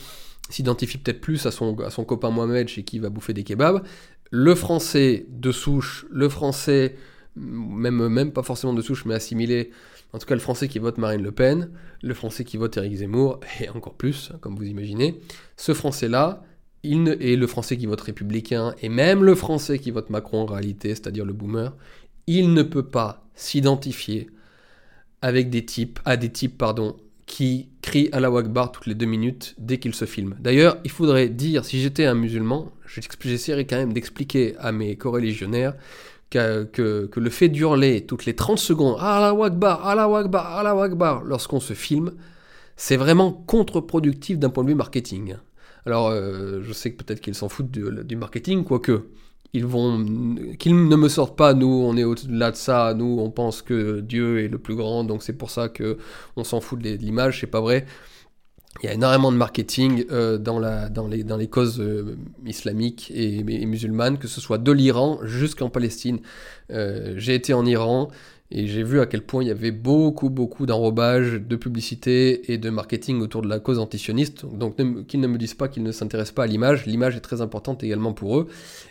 s'identifie 0.49 0.97
peut-être 0.97 1.21
plus 1.21 1.45
à 1.45 1.51
son, 1.51 1.75
copain 1.75 2.31
Mohamed 2.31 2.67
chez 2.67 2.81
qui 2.81 2.97
va 2.97 3.09
bouffer 3.09 3.33
des 3.33 3.43
kebabs, 3.43 3.83
le 4.31 4.55
français 4.55 5.27
de 5.29 5.51
souche, 5.51 6.07
le 6.09 6.29
français 6.29 6.95
même, 7.35 8.07
même 8.07 8.31
pas 8.31 8.43
forcément 8.43 8.73
de 8.73 8.81
souche, 8.81 9.05
mais 9.05 9.13
assimilé, 9.13 9.71
en 10.13 10.19
tout 10.19 10.25
cas 10.25 10.35
le 10.35 10.41
français 10.41 10.67
qui 10.67 10.79
vote 10.79 10.97
Marine 10.97 11.21
Le 11.21 11.31
Pen, 11.31 11.69
le 12.01 12.13
français 12.13 12.43
qui 12.43 12.57
vote 12.57 12.77
Éric 12.77 12.95
Zemmour, 12.95 13.39
et 13.61 13.69
encore 13.69 13.95
plus, 13.95 14.31
comme 14.41 14.55
vous 14.55 14.65
imaginez, 14.65 15.19
ce 15.57 15.73
français-là, 15.73 16.43
il 16.83 17.03
ne, 17.03 17.13
et 17.19 17.35
le 17.35 17.47
français 17.47 17.77
qui 17.77 17.87
vote 17.87 18.01
républicain, 18.01 18.75
et 18.81 18.89
même 18.89 19.23
le 19.23 19.35
français 19.35 19.79
qui 19.79 19.91
vote 19.91 20.09
Macron 20.09 20.41
en 20.41 20.45
réalité, 20.45 20.89
c'est-à-dire 20.89 21.25
le 21.25 21.33
boomer, 21.33 21.75
il 22.27 22.53
ne 22.53 22.63
peut 22.63 22.87
pas 22.87 23.27
s'identifier 23.33 24.29
avec 25.21 25.49
des 25.49 25.65
types, 25.65 25.99
à 26.05 26.17
des 26.17 26.31
types 26.31 26.57
pardon, 26.57 26.95
qui 27.25 27.69
crient 27.81 28.09
à 28.11 28.19
la 28.19 28.29
Wakbar 28.29 28.71
toutes 28.71 28.85
les 28.85 28.93
deux 28.93 29.07
minutes 29.07 29.55
dès 29.57 29.79
qu'ils 29.79 29.95
se 29.95 30.05
filment. 30.05 30.35
D'ailleurs, 30.39 30.77
il 30.83 30.91
faudrait 30.91 31.29
dire, 31.29 31.65
si 31.65 31.81
j'étais 31.81 32.05
un 32.05 32.13
musulman, 32.13 32.71
j'essaierais 33.19 33.65
quand 33.65 33.77
même 33.77 33.93
d'expliquer 33.93 34.55
à 34.59 34.71
mes 34.71 34.95
coreligionnaires 34.95 35.73
que, 36.29 37.09
le 37.15 37.29
fait 37.29 37.49
d'hurler 37.49 38.05
toutes 38.05 38.25
les 38.25 38.35
30 38.35 38.59
secondes 38.59 38.97
Allah 38.99 39.33
Akbar, 39.43 39.85
Allah 39.87 40.17
Akbar, 40.17 40.57
Allah 40.57 40.81
Akbar 40.81 41.23
lorsqu'on 41.23 41.59
se 41.59 41.73
filme, 41.73 42.13
c'est 42.75 42.97
vraiment 42.97 43.31
contre-productif 43.31 44.37
d'un 44.37 44.49
point 44.49 44.63
de 44.63 44.69
vue 44.69 44.75
marketing. 44.75 45.35
Alors, 45.85 46.09
euh, 46.09 46.61
je 46.63 46.73
sais 46.73 46.91
que 46.91 47.03
peut-être 47.03 47.21
qu'ils 47.21 47.35
s'en 47.35 47.47
foutent 47.47 47.71
du, 47.71 48.15
marketing, 48.15 48.63
quoique 48.63 49.07
ils 49.53 49.65
vont 49.65 50.03
qu'ils 50.59 50.87
ne 50.89 50.95
me 50.97 51.07
sortent 51.07 51.37
pas 51.37 51.53
nous 51.53 51.67
on 51.67 51.95
est 51.95 52.03
au-delà 52.03 52.51
de 52.51 52.57
ça 52.57 52.93
nous 52.93 53.19
on 53.21 53.31
pense 53.31 53.61
que 53.61 54.01
Dieu 54.01 54.43
est 54.43 54.49
le 54.49 54.57
plus 54.57 54.75
grand 54.75 55.05
donc 55.05 55.23
c'est 55.23 55.37
pour 55.37 55.49
ça 55.49 55.69
que 55.69 55.97
on 56.35 56.43
s'en 56.43 56.59
fout 56.59 56.77
de 56.79 56.89
l'image 56.89 57.39
c'est 57.39 57.47
pas 57.47 57.61
vrai 57.61 57.85
il 58.83 58.87
y 58.87 58.89
a 58.89 58.93
énormément 58.93 59.31
de 59.31 59.37
marketing 59.37 60.05
euh, 60.11 60.37
dans, 60.37 60.59
les 61.07 61.47
causes 61.47 61.79
euh, 61.79 62.17
islamiques 62.45 63.11
et, 63.15 63.43
musulmanes, 63.43 64.17
que 64.17 64.27
ce 64.27 64.41
soit 64.41 64.57
de 64.57 64.71
l'Iran 64.71 65.19
jusqu'en 65.23 65.69
Palestine. 65.69 66.19
Euh, 66.71 67.13
j'ai 67.17 67.35
été 67.35 67.53
en 67.53 67.65
Iran 67.65 68.09
et 68.51 68.67
j'ai 68.67 68.83
vu 68.83 68.99
à 68.99 69.05
quel 69.05 69.21
point 69.21 69.43
il 69.43 69.47
y 69.47 69.51
avait 69.51 69.71
beaucoup, 69.71 70.29
beaucoup 70.29 70.65
d'enrobage, 70.65 71.41
de 71.41 71.55
publicité 71.55 72.51
et 72.51 72.57
de 72.57 72.69
marketing 72.69 73.21
autour 73.21 73.41
de 73.41 73.47
la 73.47 73.59
cause 73.59 73.79
antisioniste. 73.79 74.45
Donc 74.45 74.75
qu'ils 75.07 75.21
ne 75.21 75.27
me 75.27 75.37
disent 75.37 75.55
pas 75.55 75.67
qu'ils 75.67 75.83
ne 75.83 75.91
s'intéressent 75.91 76.35
pas 76.35 76.43
à 76.43 76.47
l'image. 76.47 76.85
L'image 76.85 77.15
est 77.15 77.21
très 77.21 77.41
importante 77.41 77.83
également 77.83 78.13
pour 78.13 78.37
eux. 78.37 78.47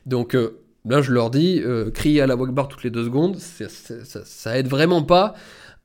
Donc 0.06 0.36
là, 0.84 1.02
je 1.02 1.12
leur 1.12 1.30
dis, 1.30 1.62
crier 1.92 2.20
à 2.22 2.26
la 2.26 2.36
Wakbar 2.36 2.68
toutes 2.68 2.82
les 2.82 2.90
deux 2.90 3.04
secondes, 3.04 3.36
ça, 3.36 3.68
ça, 3.68 4.24
ça 4.24 4.58
aide 4.58 4.66
vraiment 4.66 5.02
pas 5.02 5.34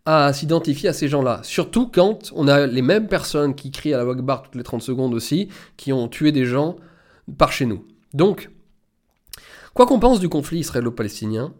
à 0.09 0.33
s'identifier 0.33 0.89
à 0.89 0.93
ces 0.93 1.07
gens-là. 1.07 1.41
Surtout 1.43 1.87
quand 1.87 2.31
on 2.35 2.47
a 2.47 2.65
les 2.65 2.81
mêmes 2.81 3.07
personnes 3.07 3.53
qui 3.53 3.69
crient 3.69 3.93
à 3.93 3.99
la 3.99 4.05
Wakbar 4.05 4.41
toutes 4.41 4.55
les 4.55 4.63
30 4.63 4.81
secondes 4.81 5.13
aussi, 5.13 5.49
qui 5.77 5.93
ont 5.93 6.07
tué 6.07 6.31
des 6.31 6.45
gens 6.45 6.77
par 7.37 7.51
chez 7.51 7.67
nous. 7.67 7.85
Donc, 8.15 8.49
quoi 9.75 9.85
qu'on 9.85 9.99
pense 9.99 10.19
du 10.19 10.27
conflit 10.27 10.59
israélo-palestinien, 10.59 11.53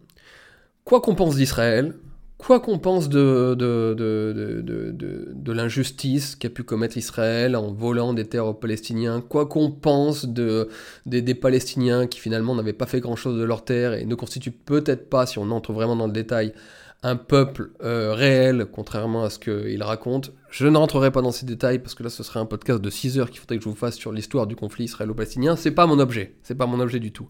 quoi 0.84 1.00
qu'on 1.00 1.14
pense 1.14 1.36
d'Israël, 1.36 1.94
quoi 2.40 2.60
qu'on 2.60 2.80
pense 2.80 3.08
de, 3.08 3.54
de, 3.54 3.94
de, 3.94 5.32
de 5.32 5.52
l'injustice 5.52 6.36
qu'a 6.36 6.50
pu 6.50 6.64
commettre 6.64 6.98
Israël 6.98 7.56
en 7.56 7.72
volant 7.72 8.14
des 8.14 8.26
terres 8.26 8.48
aux 8.48 8.56
Palestiniens, 8.56 9.22
quoi 9.22 9.46
qu'on 9.46 9.70
pense 9.70 10.26
de, 10.26 10.70
des, 11.06 11.22
des, 11.22 11.36
Palestiniens 11.36 12.08
qui 12.08 12.20
finalement 12.20 12.56
n'avaient 12.56 12.74
pas 12.74 12.88
fait 12.88 13.00
grand-chose 13.00 13.38
de 13.38 13.44
leurs 13.44 13.64
terres 13.64 13.94
et 13.94 14.06
ne 14.06 14.16
constituent 14.16 14.50
peut-être 14.50 15.08
pas, 15.08 15.28
si 15.28 15.38
on 15.38 15.52
entre 15.52 15.72
vraiment 15.72 15.96
dans 15.96 16.08
le 16.08 16.14
détail, 16.14 16.54
un 17.02 17.16
peuple 17.16 17.72
euh, 17.82 18.14
réel, 18.14 18.68
contrairement 18.72 19.24
à 19.24 19.30
ce 19.30 19.40
qu'il 19.40 19.82
raconte. 19.84 20.34
Je 20.50 20.68
ne 20.68 20.78
rentrerai 20.78 21.12
pas 21.12 21.22
dans 21.22 21.32
ces 21.32 21.46
détails 21.46 21.80
parce 21.80 21.96
que 21.96 22.04
là 22.04 22.10
ce 22.10 22.24
serait 22.24 22.40
un 22.40 22.46
podcast 22.46 22.82
de 22.82 22.90
6 22.90 23.20
heures 23.20 23.30
qu'il 23.30 23.40
faudrait 23.40 23.58
que 23.58 23.64
je 23.64 23.70
vous 23.70 23.76
fasse 23.76 23.96
sur 23.96 24.12
l'histoire 24.12 24.48
du 24.48 24.56
conflit 24.56 24.86
israélo-palestinien. 24.86 25.56
C'est 25.56 25.72
pas 25.72 25.88
mon 25.88 26.00
objet, 26.00 26.36
c'est 26.44 26.56
pas 26.56 26.66
mon 26.66 26.80
objet 26.80 27.00
du 27.00 27.12
tout. 27.12 27.30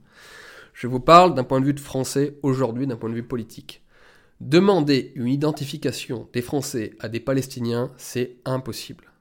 Je 0.74 0.88
vous 0.88 1.00
parle 1.00 1.36
d'un 1.36 1.44
point 1.44 1.60
de 1.60 1.66
vue 1.66 1.74
de 1.74 1.80
français 1.80 2.38
aujourd'hui, 2.42 2.88
d'un 2.88 2.96
point 2.96 3.10
de 3.10 3.16
vue 3.16 3.28
politique. 3.28 3.84
Demander 4.40 5.12
une 5.16 5.28
identification 5.28 6.30
des 6.32 6.42
Français 6.42 6.96
à 7.02 7.10
des 7.10 7.20
Palestiniens, 7.20 7.92
c'est 7.98 8.38
impossible. 8.46 9.12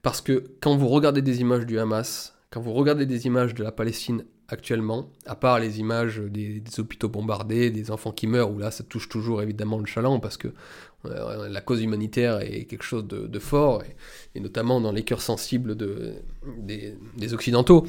Parce 0.00 0.22
que 0.22 0.44
quand 0.60 0.76
vous 0.76 0.88
regardez 0.88 1.20
des 1.20 1.42
images 1.42 1.66
du 1.66 1.78
Hamas, 1.78 2.34
quand 2.50 2.60
vous 2.60 2.72
regardez 2.72 3.04
des 3.04 3.26
images 3.26 3.54
de 3.54 3.62
la 3.62 3.72
Palestine 3.72 4.24
actuellement, 4.48 5.10
à 5.26 5.34
part 5.34 5.58
les 5.58 5.80
images 5.80 6.18
des, 6.18 6.62
hôpitaux 6.78 7.08
bombardés, 7.08 7.70
des 7.70 7.90
enfants 7.90 8.12
qui 8.12 8.26
meurent, 8.26 8.50
où 8.50 8.58
là 8.58 8.70
ça 8.70 8.84
touche 8.84 9.08
toujours 9.08 9.42
évidemment 9.42 9.78
le 9.78 9.86
chaland, 9.86 10.20
parce 10.20 10.36
que 10.36 10.48
euh, 11.06 11.48
la 11.48 11.60
cause 11.60 11.82
humanitaire 11.82 12.40
est 12.40 12.64
quelque 12.64 12.84
chose 12.84 13.06
de, 13.06 13.38
fort, 13.38 13.82
et, 14.34 14.40
notamment 14.40 14.80
dans 14.80 14.92
les 14.92 15.02
cœurs 15.02 15.22
sensibles 15.22 15.76
de, 15.76 16.14
des, 16.58 17.34
Occidentaux, 17.34 17.86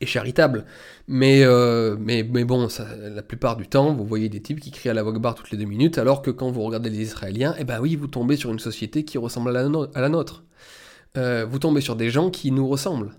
et 0.00 0.06
charitable. 0.06 0.66
Mais, 1.08 1.42
euh, 1.42 1.96
mais, 1.98 2.22
mais 2.22 2.44
bon, 2.44 2.68
la 3.00 3.22
plupart 3.22 3.56
du 3.56 3.66
temps, 3.66 3.94
vous 3.94 4.04
voyez 4.04 4.28
des 4.28 4.40
types 4.40 4.60
qui 4.60 4.70
crient 4.70 4.90
à 4.90 4.94
la 4.94 5.02
vogue 5.02 5.22
toutes 5.34 5.50
les 5.50 5.58
deux 5.58 5.64
minutes, 5.64 5.98
alors 5.98 6.22
que 6.22 6.30
quand 6.30 6.50
vous 6.50 6.62
regardez 6.62 6.90
les 6.90 7.00
Israéliens, 7.00 7.54
eh 7.58 7.64
ben 7.64 7.80
oui, 7.80 7.96
vous 7.96 8.06
tombez 8.06 8.36
sur 8.36 8.50
une 8.50 8.58
société 8.58 9.04
qui 9.04 9.18
ressemble 9.18 9.56
à 9.56 9.62
la, 10.00 10.08
nôtre. 10.08 10.44
Euh, 11.16 11.46
vous 11.48 11.58
tombez 11.58 11.80
sur 11.80 11.96
des 11.96 12.10
gens 12.10 12.30
qui 12.30 12.50
nous 12.52 12.68
ressemblent. 12.68 13.12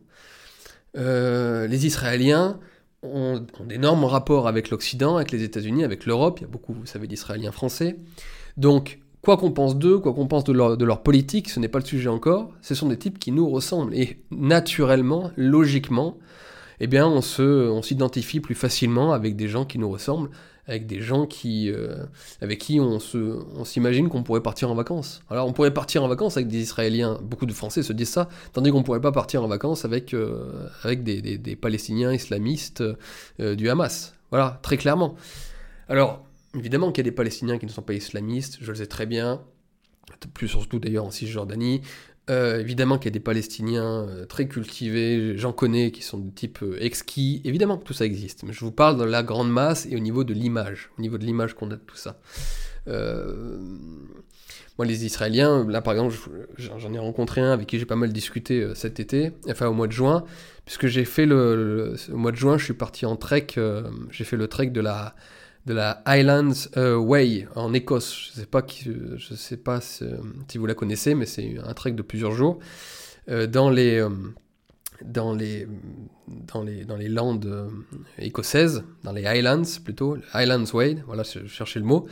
Euh, 0.96 1.68
les 1.68 1.86
Israéliens 1.86 2.60
ont, 3.04 3.46
d'énormes 3.66 4.06
rapports 4.06 4.48
avec 4.48 4.70
l'Occident, 4.70 5.18
avec 5.18 5.32
les 5.32 5.44
États-Unis, 5.44 5.84
avec 5.84 6.06
l'Europe. 6.06 6.40
Il 6.40 6.44
y 6.44 6.46
a 6.46 6.50
beaucoup, 6.50 6.74
vous 6.74 6.86
savez, 6.86 7.08
d'Israéliens 7.08 7.52
français. 7.52 7.98
Donc, 8.56 9.00
quoi 9.22 9.38
qu'on 9.38 9.52
pense 9.52 9.78
d'eux, 9.78 10.00
quoi 10.00 10.14
qu'on 10.14 10.28
pense 10.28 10.44
de 10.44 10.54
leur, 10.54 10.78
de 10.78 10.86
leur, 10.86 11.04
politique, 11.04 11.50
ce 11.50 11.60
n'est 11.60 11.68
pas 11.68 11.80
le 11.80 11.86
sujet 11.86 12.10
encore. 12.10 12.52
Ce 12.62 12.76
sont 12.76 12.88
des 12.88 12.98
types 12.98 13.20
qui 13.20 13.32
nous 13.32 13.50
ressemblent. 13.50 13.94
Et 13.96 14.24
naturellement, 14.32 15.32
logiquement, 15.36 16.18
eh 16.80 16.88
bien, 16.88 17.08
on 17.08 17.22
on 17.40 17.82
s'identifie 17.82 18.40
plus 18.40 18.56
facilement 18.56 19.14
avec 19.14 19.36
des 19.36 19.48
gens 19.48 19.66
qui 19.66 19.80
nous 19.80 19.90
ressemblent 19.90 20.30
avec 20.68 20.86
des 20.86 21.02
gens 21.02 21.26
qui, 21.26 21.72
euh, 21.72 22.06
avec 22.42 22.60
qui 22.60 22.80
on, 22.80 23.00
se, 23.00 23.18
on 23.56 23.64
s'imagine 23.64 24.10
qu'on 24.10 24.24
pourrait 24.24 24.42
partir 24.42 24.70
en 24.70 24.76
vacances. 24.76 25.22
Alors 25.30 25.48
on 25.48 25.54
pourrait 25.54 25.74
partir 25.74 26.04
en 26.04 26.08
vacances 26.08 26.38
avec 26.38 26.50
des 26.50 26.60
Israéliens, 26.60 27.20
beaucoup 27.22 27.46
de 27.46 27.54
Français 27.54 27.84
se 27.84 27.94
disent 27.94 28.10
ça, 28.10 28.28
tandis 28.54 28.72
qu'on 28.72 28.80
ne 28.80 28.84
pourrait 28.84 29.02
pas 29.02 29.12
partir 29.12 29.44
en 29.44 29.48
vacances 29.48 29.86
avec, 29.86 30.14
euh, 30.14 30.68
avec 30.84 31.04
des, 31.04 31.22
des, 31.22 31.56
Palestiniens 31.56 32.14
islamistes 32.14 32.84
euh, 33.40 33.56
du 33.56 33.70
Hamas. 33.70 34.14
Voilà, 34.30 34.60
très 34.62 34.78
clairement. 34.78 35.16
Alors, 35.88 36.26
évidemment 36.54 36.92
qu'il 36.92 37.06
y 37.06 37.08
a 37.08 37.10
des 37.10 37.16
Palestiniens 37.16 37.58
qui 37.58 37.66
ne 37.66 37.72
sont 37.72 37.82
pas 37.82 37.94
islamistes, 37.94 38.58
je 38.62 38.70
le 38.70 38.76
sais 38.76 38.88
très 38.88 39.06
bien, 39.06 39.42
plus 40.34 40.48
surtout 40.48 40.80
d'ailleurs 40.80 41.06
en 41.06 41.12
Cisjordanie, 41.12 41.82
euh, 42.30 42.60
évidemment 42.60 42.98
qu'il 42.98 43.06
y 43.06 43.08
a 43.08 43.12
des 43.12 43.22
Palestiniens 43.22 44.06
euh, 44.06 44.26
très 44.26 44.50
cultivés, 44.50 45.38
j'en 45.38 45.54
connais 45.54 45.92
qui 45.92 46.04
sont 46.04 46.18
de 46.18 46.30
type 46.30 46.60
euh, 46.62 46.78
exquis, 46.82 47.42
évidemment 47.46 47.78
que 47.78 47.86
tout 47.86 47.94
ça 47.94 48.06
existe, 48.06 48.44
mais 48.44 48.52
je 48.52 48.60
vous 48.60 48.72
parle 48.72 49.00
de 49.00 49.06
la 49.06 49.24
grande 49.24 49.50
masse 49.50 49.88
et 49.90 49.96
au 49.96 50.00
niveau 50.00 50.26
de 50.26 50.34
l'image, 50.34 50.90
au 50.98 51.02
niveau 51.02 51.18
de 51.18 51.24
l'image 51.24 51.54
qu'on 51.54 51.72
a 51.72 51.76
de 51.76 51.82
tout 51.88 51.96
ça. 51.96 52.20
moi, 52.86 54.86
les 54.86 55.06
Israéliens, 55.06 55.66
là 55.70 55.82
par 55.82 55.94
exemple, 55.94 56.16
j'en 56.58 56.94
ai 56.94 57.00
rencontré 57.00 57.40
un 57.40 57.52
avec 57.52 57.68
qui 57.68 57.80
j'ai 57.80 57.86
pas 57.86 57.96
mal 57.96 58.12
discuté 58.12 58.74
cet 58.76 59.00
été, 59.00 59.32
enfin 59.50 59.68
au 59.68 59.74
mois 59.74 59.88
de 59.88 59.94
juin, 59.94 60.26
puisque 60.66 60.88
j'ai 60.88 61.06
fait 61.06 61.26
le, 61.26 61.96
au 62.12 62.18
mois 62.18 62.34
de 62.34 62.38
juin, 62.38 62.58
je 62.58 62.66
suis 62.66 62.74
parti 62.74 63.06
en 63.06 63.16
trek, 63.16 63.48
j'ai 64.12 64.24
fait 64.26 64.38
le 64.38 64.50
trek 64.50 64.68
de 64.68 64.82
la 64.82 65.16
de 65.68 65.74
la 65.74 66.02
Highlands 66.06 66.70
euh, 66.78 66.96
Way 66.96 67.48
en 67.56 67.74
Écosse. 67.74 68.32
Je 68.34 68.40
ne 68.40 69.38
sais 69.38 69.58
pas, 69.58 69.82
si, 69.82 70.58
vous 70.58 70.66
la 70.66 70.74
connaissez, 70.74 71.14
mais 71.14 71.26
c'est 71.26 71.58
un 71.62 71.74
trek 71.74 71.92
de 71.92 72.02
plusieurs 72.02 72.32
jours 72.32 72.60
euh, 73.30 73.48
dans 73.48 73.70
les 73.70 74.00
euh, 74.00 74.10
dans 75.04 75.36
les 75.36 75.68
dans 76.28 76.64
les 76.64 76.86
dans 76.86 76.96
les 76.96 77.10
landes 77.10 77.70
écossaises, 78.18 78.84
dans 79.04 79.12
les 79.12 79.26
Highlands 79.28 79.62
plutôt, 79.84 80.18
Highlands 80.34 80.74
Way. 80.74 81.04
Voilà, 81.06 81.24
je 81.24 81.46
cherchais 81.48 81.80
le 81.80 81.86
mot. 81.86 82.08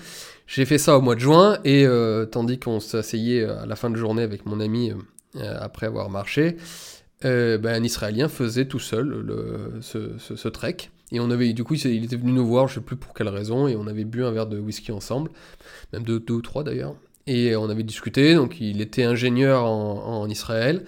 J'ai 0.47 0.65
fait 0.65 0.77
ça 0.77 0.97
au 0.97 1.01
mois 1.01 1.15
de 1.15 1.21
juin 1.21 1.57
et 1.63 1.87
tandis 2.31 2.59
qu'on 2.59 2.79
s'asseyait 2.79 3.45
à 3.45 3.65
la 3.65 3.75
fin 3.75 3.89
de 3.89 3.95
journée 3.95 4.21
avec 4.21 4.45
mon 4.45 4.59
ami 4.59 4.91
après 5.39 5.87
avoir 5.87 6.11
marché, 6.11 6.57
ben, 7.23 7.65
un 7.65 7.83
Israélien 7.83 8.27
faisait 8.27 8.65
tout 8.65 8.79
seul 8.79 9.07
le, 9.07 9.79
ce 9.81 10.47
trek. 10.49 10.91
Et 11.11 11.19
on 11.19 11.29
avait, 11.29 11.53
du 11.53 11.63
coup, 11.63 11.75
il 11.75 12.03
était 12.03 12.15
venu 12.15 12.31
nous 12.31 12.45
voir, 12.45 12.67
je 12.67 12.75
sais 12.75 12.81
plus 12.81 12.95
pour 12.95 13.13
quelle 13.13 13.29
raison, 13.29 13.67
et 13.67 13.75
on 13.75 13.87
avait 13.87 14.05
bu 14.05 14.23
un 14.23 14.31
verre 14.31 14.47
de 14.47 14.59
whisky 14.59 14.91
ensemble, 14.91 15.29
même 15.93 16.03
deux, 16.03 16.21
ou 16.29 16.41
trois 16.41 16.63
d'ailleurs. 16.63 16.95
Et 17.27 17.55
on 17.55 17.69
avait 17.69 17.83
discuté, 17.83 18.35
donc 18.35 18.59
il 18.59 18.81
était 18.81 19.03
ingénieur 19.03 19.65
en, 19.65 20.27
Israël, 20.29 20.83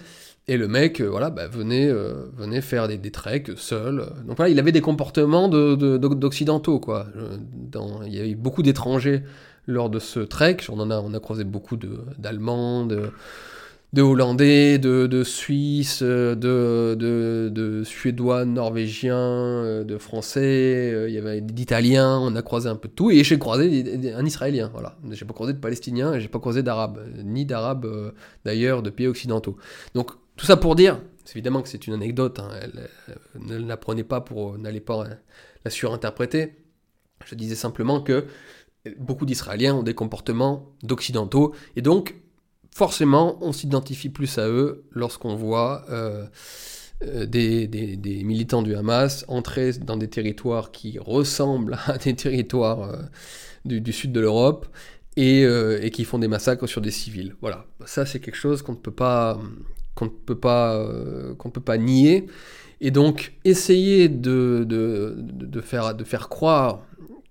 Et 0.46 0.56
le 0.56 0.68
mec, 0.68 1.00
voilà, 1.00 1.30
bah, 1.30 1.48
venait, 1.48 1.92
venait 2.36 2.60
faire 2.60 2.88
des, 2.88 3.10
treks 3.10 3.50
seul. 3.56 4.06
Donc 4.26 4.36
voilà, 4.36 4.50
il 4.50 4.58
avait 4.58 4.72
des 4.72 4.80
comportements 4.80 5.48
d'occidentaux, 5.48 6.80
quoi. 6.80 7.06
Dans, 7.52 8.02
il 8.02 8.14
y 8.14 8.20
a 8.20 8.26
eu 8.26 8.34
beaucoup 8.34 8.62
d'étrangers 8.62 9.22
lors 9.66 9.90
de 9.90 9.98
ce 9.98 10.20
trek. 10.20 10.58
On 10.68 10.80
en 10.80 10.90
a, 10.90 11.00
on 11.00 11.14
a 11.14 11.20
croisé 11.20 11.44
beaucoup 11.44 11.76
d'Allemands, 12.18 12.86
de, 12.86 13.10
de 13.94 14.02
Hollandais, 14.02 14.78
de, 14.78 15.06
de 15.06 15.24
Suisses, 15.24 16.02
de, 16.02 16.34
de, 16.34 17.48
de, 17.50 17.84
Suédois, 17.84 18.44
Norvégiens, 18.44 19.16
euh, 19.16 19.84
de 19.84 19.96
Français, 19.96 20.92
euh, 20.92 21.08
il 21.08 21.14
y 21.14 21.18
avait 21.18 21.40
d'Italiens, 21.40 22.18
on 22.20 22.36
a 22.36 22.42
croisé 22.42 22.68
un 22.68 22.76
peu 22.76 22.88
de 22.88 22.92
tout, 22.92 23.10
et 23.10 23.24
j'ai 23.24 23.38
croisé 23.38 24.12
un 24.14 24.26
Israélien, 24.26 24.68
voilà. 24.72 24.98
J'ai 25.10 25.24
pas 25.24 25.32
croisé 25.32 25.54
de 25.54 25.58
Palestiniens, 25.58 26.18
j'ai 26.18 26.28
pas 26.28 26.38
croisé 26.38 26.62
d'Arabes, 26.62 27.00
ni 27.24 27.46
d'Arabes 27.46 27.86
euh, 27.86 28.10
d'ailleurs, 28.44 28.82
de 28.82 28.90
pays 28.90 29.06
occidentaux. 29.06 29.56
Donc 29.94 30.10
tout 30.36 30.44
ça 30.44 30.58
pour 30.58 30.74
dire, 30.76 31.00
évidemment 31.32 31.62
que 31.62 31.68
c'est 31.68 31.86
une 31.86 31.94
anecdote, 31.94 32.40
hein, 32.40 32.50
ne 33.40 33.56
la 33.56 33.76
prenez 33.78 34.04
pas 34.04 34.20
pour, 34.20 34.58
n'allez 34.58 34.80
pas 34.80 35.06
la 35.64 35.70
surinterpréter, 35.70 36.56
je 37.24 37.34
disais 37.34 37.56
simplement 37.56 38.02
que 38.02 38.26
beaucoup 38.98 39.26
d'Israéliens 39.26 39.74
ont 39.74 39.82
des 39.82 39.94
comportements 39.94 40.74
d'occidentaux, 40.82 41.54
et 41.74 41.82
donc 41.82 42.14
forcément, 42.74 43.38
on 43.40 43.52
s'identifie 43.52 44.08
plus 44.08 44.38
à 44.38 44.48
eux 44.48 44.84
lorsqu'on 44.92 45.34
voit 45.34 45.84
euh, 45.90 46.24
euh, 47.04 47.26
des, 47.26 48.22
militants 48.24 48.62
du 48.62 48.74
Hamas 48.74 49.24
entrer 49.28 49.72
dans 49.72 49.96
des 49.96 50.08
territoires 50.08 50.70
qui 50.70 50.98
ressemblent 50.98 51.78
à 51.86 51.98
des 51.98 52.14
territoires 52.14 52.82
euh, 52.82 53.02
du, 53.64 53.92
sud 53.92 54.12
de 54.12 54.20
l'Europe 54.20 54.66
et, 55.16 55.90
qui 55.92 56.04
font 56.04 56.18
des 56.18 56.28
massacres 56.28 56.68
sur 56.68 56.80
des 56.80 56.92
civils. 56.92 57.34
Voilà, 57.40 57.66
ça 57.84 58.06
c'est 58.06 58.20
quelque 58.20 58.36
chose 58.36 58.62
qu'on 58.62 58.72
ne 58.72 58.78
peut 58.78 58.92
pas, 58.92 59.40
qu'on 59.96 60.04
ne 60.04 60.10
peut 60.10 60.38
pas, 60.38 60.88
qu'on 61.38 61.50
peut 61.50 61.60
pas 61.60 61.76
nier. 61.76 62.26
Et 62.80 62.92
donc, 62.92 63.32
essayer 63.44 64.08
de, 64.08 64.64
de, 64.64 65.60
faire, 65.60 65.96
de 65.96 66.04
faire 66.04 66.28
croire 66.28 66.82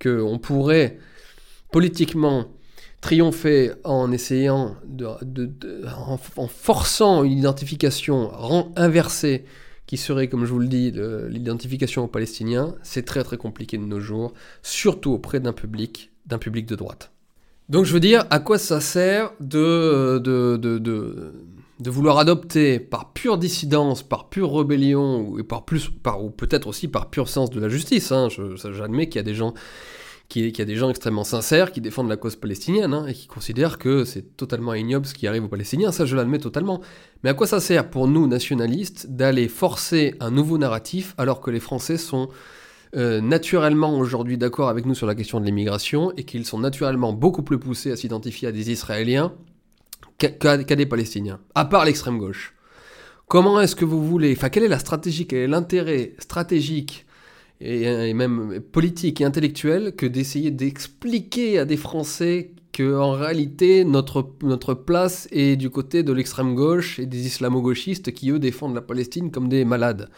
qu'on 0.02 0.38
pourrait 0.38 0.98
politiquement 1.72 2.48
triompher 3.02 3.74
en 3.84 4.12
essayant, 4.12 4.76
de, 4.86 5.08
en, 5.96 6.48
forçant 6.48 7.24
une 7.24 7.38
identification 7.38 8.32
inversée 8.76 9.46
qui 9.86 9.98
serait, 9.98 10.28
comme 10.28 10.46
je 10.46 10.52
vous 10.52 10.60
le 10.60 10.68
dis, 10.68 10.92
l'identification 11.30 12.04
aux 12.04 12.08
Palestiniens, 12.08 12.76
c'est 12.84 13.06
très 13.06 13.24
très 13.24 13.38
compliqué 13.38 13.78
de 13.78 13.84
nos 13.84 14.00
jours, 14.00 14.34
surtout 14.62 15.12
auprès 15.12 15.40
d'un 15.40 15.54
public, 15.54 16.12
d'un 16.26 16.40
public 16.40 16.66
de 16.66 16.76
droite. 16.76 17.12
Donc 17.70 17.86
je 17.86 17.94
veux 17.94 18.00
dire, 18.00 18.26
à 18.30 18.40
quoi 18.40 18.58
ça 18.58 18.82
sert 18.82 19.32
de, 19.40 20.20
de, 20.20 20.58
de, 20.58 20.78
de, 20.78 21.90
vouloir 21.90 22.18
adopter 22.18 22.80
par 22.80 23.14
pure 23.14 23.38
dissidence, 23.38 24.04
par 24.04 24.30
pure 24.30 24.54
rébellion, 24.54 25.20
ou, 25.20 25.44
par 25.44 25.66
par, 26.02 26.24
ou 26.24 26.30
peut-être 26.30 26.68
aussi 26.68 26.88
par 26.88 27.10
pur 27.10 27.28
sens 27.28 27.50
de 27.50 27.60
la 27.60 27.70
justice, 27.70 28.12
hein, 28.12 28.30
j'admets 28.30 29.08
qu'il 29.08 29.18
y 29.18 29.20
a 29.20 29.24
des 29.24 29.36
gens 29.36 29.54
qu'il 30.30 30.58
y 30.58 30.62
a 30.62 30.66
des 30.66 30.76
gens 30.76 30.90
extrêmement 30.90 31.24
sincères 31.24 31.72
qui 31.72 31.80
défendent 31.80 32.10
la 32.10 32.18
cause 32.18 32.36
palestinienne 32.36 32.94
hein, 32.94 33.08
et 33.08 33.14
qui 33.14 33.28
considèrent 33.28 33.78
que 33.78 34.04
c'est 34.04 34.36
totalement 34.36 34.74
ignoble 34.74 35.06
ce 35.06 35.14
qui 35.14 35.26
arrive 35.26 35.46
aux 35.46 35.50
Palestiniens, 35.50 35.92
ça 35.92 36.06
je 36.06 36.16
l'admets 36.16 36.40
totalement. 36.40 36.82
Mais 37.24 37.30
à 37.30 37.34
quoi 37.34 37.48
ça 37.48 37.60
sert 37.62 37.90
pour 37.90 38.08
nous, 38.08 38.28
nationalistes, 38.28 39.08
d'aller 39.10 39.48
forcer 39.48 40.16
un 40.20 40.32
nouveau 40.32 40.58
narratif 40.58 41.16
alors 41.18 41.40
que 41.40 41.50
les 41.50 41.62
Français 41.62 41.98
sont 41.98 42.30
euh, 42.96 43.22
naturellement 43.22 43.98
aujourd'hui 43.98 44.38
d'accord 44.38 44.70
avec 44.70 44.86
nous 44.86 44.96
sur 44.96 45.08
la 45.08 45.16
question 45.16 45.40
de 45.40 45.46
l'immigration 45.46 46.12
et 46.18 46.24
qu'ils 46.24 46.46
sont 46.46 46.60
naturellement 46.60 47.14
beaucoup 47.14 47.44
plus 47.44 47.60
poussés 47.60 47.92
à 47.92 47.96
s'identifier 47.96 48.50
à 48.50 48.52
des 48.52 48.72
Israéliens 48.72 49.34
qu'à 50.18 50.58
des 50.58 50.86
Palestiniens, 50.86 51.40
à 51.56 51.66
part 51.66 51.86
l'extrême 51.86 52.18
gauche? 52.18 52.54
Comment 53.28 53.60
est-ce 53.60 53.76
que 53.76 53.86
vous 53.86 54.06
voulez, 54.06 54.34
enfin 54.36 54.50
quelle 54.50 54.64
est 54.64 54.70
la 54.70 54.80
stratégie, 54.80 55.28
quel 55.28 55.40
est 55.40 55.48
l'intérêt 55.48 56.16
stratégique 56.18 57.06
et, 57.62 58.14
même 58.14 58.60
politique 58.72 59.22
et 59.22 59.26
intellectuel 59.26 59.96
que 59.96 60.06
d'essayer 60.06 60.52
d'expliquer 60.52 61.60
à 61.60 61.66
des 61.66 61.78
Français 61.78 62.52
que 62.72 62.96
en 62.96 63.12
réalité 63.12 63.84
notre, 63.86 64.30
notre 64.44 64.74
place 64.74 65.28
est 65.32 65.56
du 65.56 65.70
côté 65.70 66.04
de 66.04 66.14
l'extrême 66.14 66.54
gauche 66.54 67.00
et 67.00 67.06
des 67.06 67.26
islamo-gauchistes 67.26 68.12
qui 68.12 68.30
eux 68.30 68.40
défendent 68.40 68.76
la 68.76 68.82
Palestine 68.82 69.32
comme 69.32 69.50
des 69.50 69.66
malades. 69.66 70.10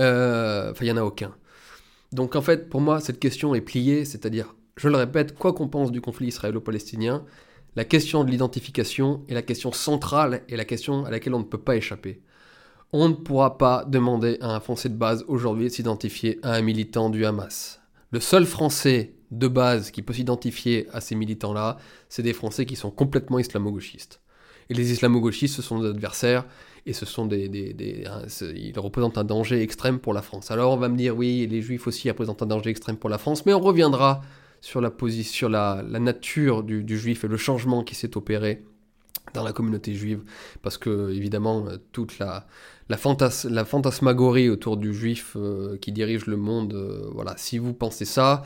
Euh, 0.00 0.72
enfin, 0.72 0.84
il 0.84 0.92
n'y 0.92 0.98
en 0.98 1.02
a 1.02 1.04
aucun. 1.04 1.34
Donc 2.12 2.36
en 2.36 2.42
fait, 2.42 2.68
pour 2.68 2.80
moi, 2.80 3.00
cette 3.00 3.20
question 3.20 3.54
est 3.54 3.60
pliée, 3.60 4.04
c'est-à-dire, 4.04 4.54
je 4.76 4.88
le 4.88 4.96
répète, 4.96 5.36
quoi 5.36 5.52
qu'on 5.52 5.68
pense 5.68 5.92
du 5.92 6.00
conflit 6.00 6.28
israélo-palestinien, 6.28 7.24
la 7.76 7.84
question 7.84 8.24
de 8.24 8.30
l'identification 8.30 9.22
est 9.28 9.34
la 9.34 9.42
question 9.42 9.72
centrale 9.72 10.42
et 10.48 10.56
la 10.56 10.64
question 10.64 11.04
à 11.04 11.10
laquelle 11.10 11.34
on 11.34 11.40
ne 11.40 11.44
peut 11.44 11.58
pas 11.58 11.76
échapper 11.76 12.20
on 12.96 13.08
ne 13.08 13.14
pourra 13.14 13.58
pas 13.58 13.84
demander 13.84 14.38
à 14.40 14.54
un 14.54 14.60
Français 14.60 14.88
de 14.88 14.94
base 14.94 15.24
aujourd'hui 15.26 15.64
de 15.64 15.70
s'identifier 15.70 16.38
à 16.44 16.52
un 16.52 16.62
militant 16.62 17.10
du 17.10 17.26
Hamas. 17.26 17.80
Le 18.12 18.20
seul 18.20 18.46
Français 18.46 19.14
de 19.32 19.48
base 19.48 19.90
qui 19.90 20.00
peut 20.00 20.12
s'identifier 20.12 20.86
à 20.92 21.00
ces 21.00 21.16
militants-là, 21.16 21.78
c'est 22.08 22.22
des 22.22 22.32
Français 22.32 22.66
qui 22.66 22.76
sont 22.76 22.92
complètement 22.92 23.40
islamo-gauchistes. 23.40 24.20
Et 24.70 24.74
les 24.74 24.92
islamo-gauchistes, 24.92 25.56
ce 25.56 25.60
sont 25.60 25.80
des 25.80 25.88
adversaires 25.88 26.46
et 26.86 26.92
ce 26.92 27.04
sont 27.04 27.26
des, 27.26 27.74
ils 28.54 28.78
représentent 28.78 29.18
un 29.18 29.24
danger 29.24 29.60
extrême 29.60 29.98
pour 29.98 30.14
la 30.14 30.22
France. 30.22 30.52
Alors 30.52 30.72
on 30.72 30.76
va 30.76 30.88
me 30.88 30.96
dire, 30.96 31.16
oui, 31.16 31.48
les 31.50 31.62
juifs 31.62 31.88
aussi 31.88 32.08
représentent 32.08 32.42
un 32.42 32.46
danger 32.46 32.70
extrême 32.70 32.96
pour 32.96 33.10
la 33.10 33.18
France, 33.18 33.44
mais 33.44 33.54
on 33.54 33.60
reviendra 33.60 34.20
sur 34.60 34.80
la, 34.80 34.92
la, 35.50 35.98
nature 35.98 36.62
du 36.62 36.96
juif 36.96 37.24
et 37.24 37.28
le 37.28 37.36
changement 37.38 37.82
qui 37.82 37.96
s'est 37.96 38.16
opéré 38.16 38.62
dans 39.34 39.44
la 39.44 39.52
communauté 39.52 39.94
juive, 39.94 40.22
parce 40.62 40.78
que 40.78 41.10
évidemment 41.10 41.66
toute 41.92 42.18
la, 42.18 42.46
la, 42.88 42.96
la 43.50 43.64
fantasmagorie 43.64 44.48
autour 44.48 44.76
du 44.76 44.94
juif 44.94 45.36
euh, 45.36 45.76
qui 45.78 45.92
dirige 45.92 46.26
le 46.26 46.36
monde, 46.36 46.74
euh, 46.74 47.10
voilà, 47.12 47.34
si 47.36 47.58
vous 47.58 47.74
pensez 47.74 48.04
ça, 48.04 48.44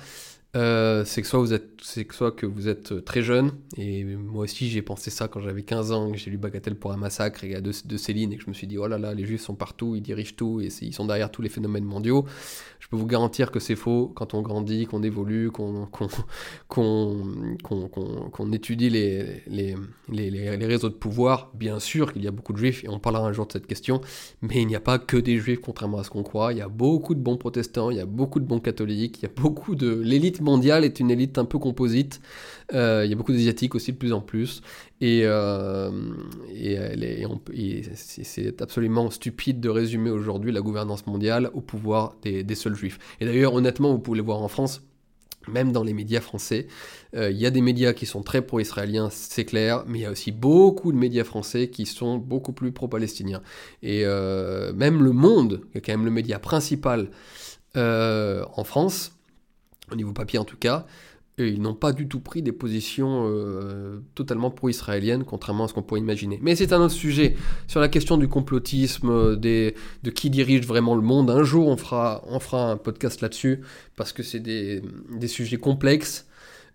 euh, 0.56 1.04
c'est 1.04 1.20
que 1.20 1.28
soit 1.28 1.40
vous 1.40 1.52
êtes 1.52 1.68
c'est 1.82 2.06
que 2.06 2.14
soit 2.14 2.32
que 2.32 2.46
vous 2.46 2.68
êtes 2.68 3.04
très 3.04 3.20
jeune 3.20 3.52
et 3.76 4.02
moi 4.04 4.44
aussi 4.44 4.70
j'ai 4.70 4.80
pensé 4.80 5.10
ça 5.10 5.28
quand 5.28 5.40
j'avais 5.40 5.62
15 5.62 5.92
ans 5.92 6.10
que 6.10 6.16
j'ai 6.16 6.30
lu 6.30 6.38
Bagatelle 6.38 6.74
pour 6.74 6.90
un 6.90 6.96
massacre 6.96 7.44
et 7.44 7.60
de, 7.60 7.70
de 7.84 7.96
Céline 7.98 8.32
et 8.32 8.38
que 8.38 8.44
je 8.44 8.48
me 8.48 8.54
suis 8.54 8.66
dit 8.66 8.78
oh 8.78 8.86
là 8.86 8.96
là 8.96 9.12
les 9.12 9.26
juifs 9.26 9.42
sont 9.42 9.54
partout 9.54 9.94
ils 9.94 10.00
dirigent 10.00 10.32
tout 10.36 10.62
et 10.62 10.70
ils 10.80 10.94
sont 10.94 11.04
derrière 11.04 11.30
tous 11.30 11.42
les 11.42 11.50
phénomènes 11.50 11.84
mondiaux. 11.84 12.24
Je 12.80 12.88
peux 12.88 12.96
vous 12.96 13.06
garantir 13.06 13.50
que 13.50 13.60
c'est 13.60 13.76
faux 13.76 14.10
quand 14.14 14.32
on 14.32 14.40
grandit 14.40 14.86
qu'on 14.86 15.02
évolue 15.02 15.50
qu'on 15.50 15.86
qu'on 16.68 18.52
étudie 18.52 18.88
les 18.88 19.42
les, 19.48 19.76
les, 20.08 20.30
les, 20.30 20.66
réseaux 20.66 20.88
de 20.88 20.94
pouvoir 20.94 21.50
bien 21.54 21.80
sûr 21.80 22.12
qu'il 22.14 22.24
y 22.24 22.28
a 22.28 22.30
beaucoup 22.30 22.54
de 22.54 22.58
juifs 22.58 22.84
et 22.84 22.88
on 22.88 22.98
parlera 22.98 23.26
un 23.26 23.32
jour 23.32 23.46
de 23.46 23.52
cette 23.52 23.66
question 23.66 24.00
mais 24.40 24.62
il 24.62 24.66
n'y 24.66 24.76
a 24.76 24.80
pas 24.80 24.98
que 24.98 25.18
des 25.18 25.36
juifs 25.38 25.60
contrairement 25.60 25.98
à 25.98 26.04
ce 26.04 26.10
qu'on 26.10 26.22
croit. 26.22 26.52
Il 26.52 26.58
y 26.58 26.62
a 26.62 26.68
beaucoup 26.68 27.14
de 27.14 27.20
bons 27.20 27.36
protestants 27.36 27.90
il 27.90 27.98
y 27.98 28.00
a 28.00 28.06
beaucoup 28.06 28.40
de 28.40 28.46
bons 28.46 28.60
catholiques 28.60 29.18
il 29.18 29.22
y 29.24 29.26
a 29.26 29.32
beaucoup 29.34 29.74
de 29.74 29.90
l'élite 29.90 30.37
mondiale 30.40 30.84
est 30.84 31.00
une 31.00 31.10
élite 31.10 31.38
un 31.38 31.44
peu 31.44 31.58
composite. 31.58 32.20
Euh, 32.74 33.02
il 33.04 33.10
y 33.10 33.14
a 33.14 33.16
beaucoup 33.16 33.32
d'Asiatiques 33.32 33.74
aussi 33.74 33.92
de 33.92 33.96
plus 33.96 34.12
en 34.12 34.20
plus. 34.20 34.62
Et, 35.00 35.22
euh, 35.24 35.90
c'est 37.94 38.60
absolument 38.60 39.10
stupide 39.10 39.60
de 39.60 39.68
résumer 39.68 40.10
aujourd'hui 40.10 40.52
la 40.52 40.60
gouvernance 40.60 41.06
mondiale 41.06 41.50
au 41.54 41.60
pouvoir 41.60 42.16
des, 42.22 42.54
seuls 42.54 42.74
juifs. 42.74 42.98
Et 43.20 43.24
d'ailleurs, 43.24 43.54
honnêtement, 43.54 43.92
vous 43.92 43.98
pouvez 43.98 44.18
le 44.18 44.24
voir 44.24 44.42
en 44.42 44.48
France, 44.48 44.82
même 45.46 45.72
dans 45.72 45.82
les 45.82 45.94
médias 45.94 46.20
français. 46.20 46.66
Euh, 47.14 47.30
il 47.30 47.38
y 47.38 47.46
a 47.46 47.50
des 47.50 47.62
médias 47.62 47.92
qui 47.92 48.04
sont 48.04 48.22
très 48.22 48.42
pro-israéliens, 48.42 49.08
c'est 49.10 49.44
clair, 49.44 49.84
mais 49.86 50.00
il 50.00 50.02
y 50.02 50.06
a 50.06 50.10
aussi 50.10 50.32
beaucoup 50.32 50.92
de 50.92 50.98
médias 50.98 51.24
français 51.24 51.68
qui 51.68 51.86
sont 51.86 52.18
beaucoup 52.18 52.52
plus 52.52 52.72
pro-palestiniens. 52.72 53.42
Et 53.82 54.04
même 54.04 55.02
Le 55.02 55.12
Monde, 55.12 55.62
qui 55.72 55.78
est 55.78 55.80
quand 55.80 55.92
même 55.92 56.04
le 56.04 56.10
média 56.10 56.38
principal 56.38 57.10
en 57.74 58.64
France, 58.64 59.17
au 59.92 59.96
niveau 59.96 60.12
papier 60.12 60.38
en 60.38 60.44
tout 60.44 60.56
cas, 60.56 60.86
et 61.38 61.48
ils 61.48 61.62
n'ont 61.62 61.74
pas 61.74 61.92
du 61.92 62.08
tout 62.08 62.20
pris 62.20 62.42
des 62.42 62.52
positions 62.52 63.26
euh, 63.28 64.00
totalement 64.14 64.50
pro-israéliennes, 64.50 65.24
contrairement 65.24 65.64
à 65.64 65.68
ce 65.68 65.74
qu'on 65.74 65.82
pourrait 65.82 66.00
imaginer. 66.00 66.38
Mais 66.42 66.56
c'est 66.56 66.72
un 66.72 66.80
autre 66.80 66.94
sujet. 66.94 67.36
Sur 67.68 67.80
la 67.80 67.88
question 67.88 68.16
du 68.16 68.28
complotisme, 68.28 69.08
euh, 69.10 69.36
de 69.36 70.10
qui 70.10 70.30
dirige 70.30 70.66
vraiment 70.66 70.96
le 70.96 71.02
monde, 71.02 71.30
un 71.30 71.44
jour 71.44 71.68
on 71.68 71.76
fera, 71.76 72.22
un 72.52 72.76
podcast 72.76 73.20
là-dessus, 73.20 73.60
parce 73.96 74.12
que 74.12 74.22
c'est 74.22 74.40
des, 74.40 74.82
des, 75.16 75.28
sujets 75.28 75.58
complexes. 75.58 76.26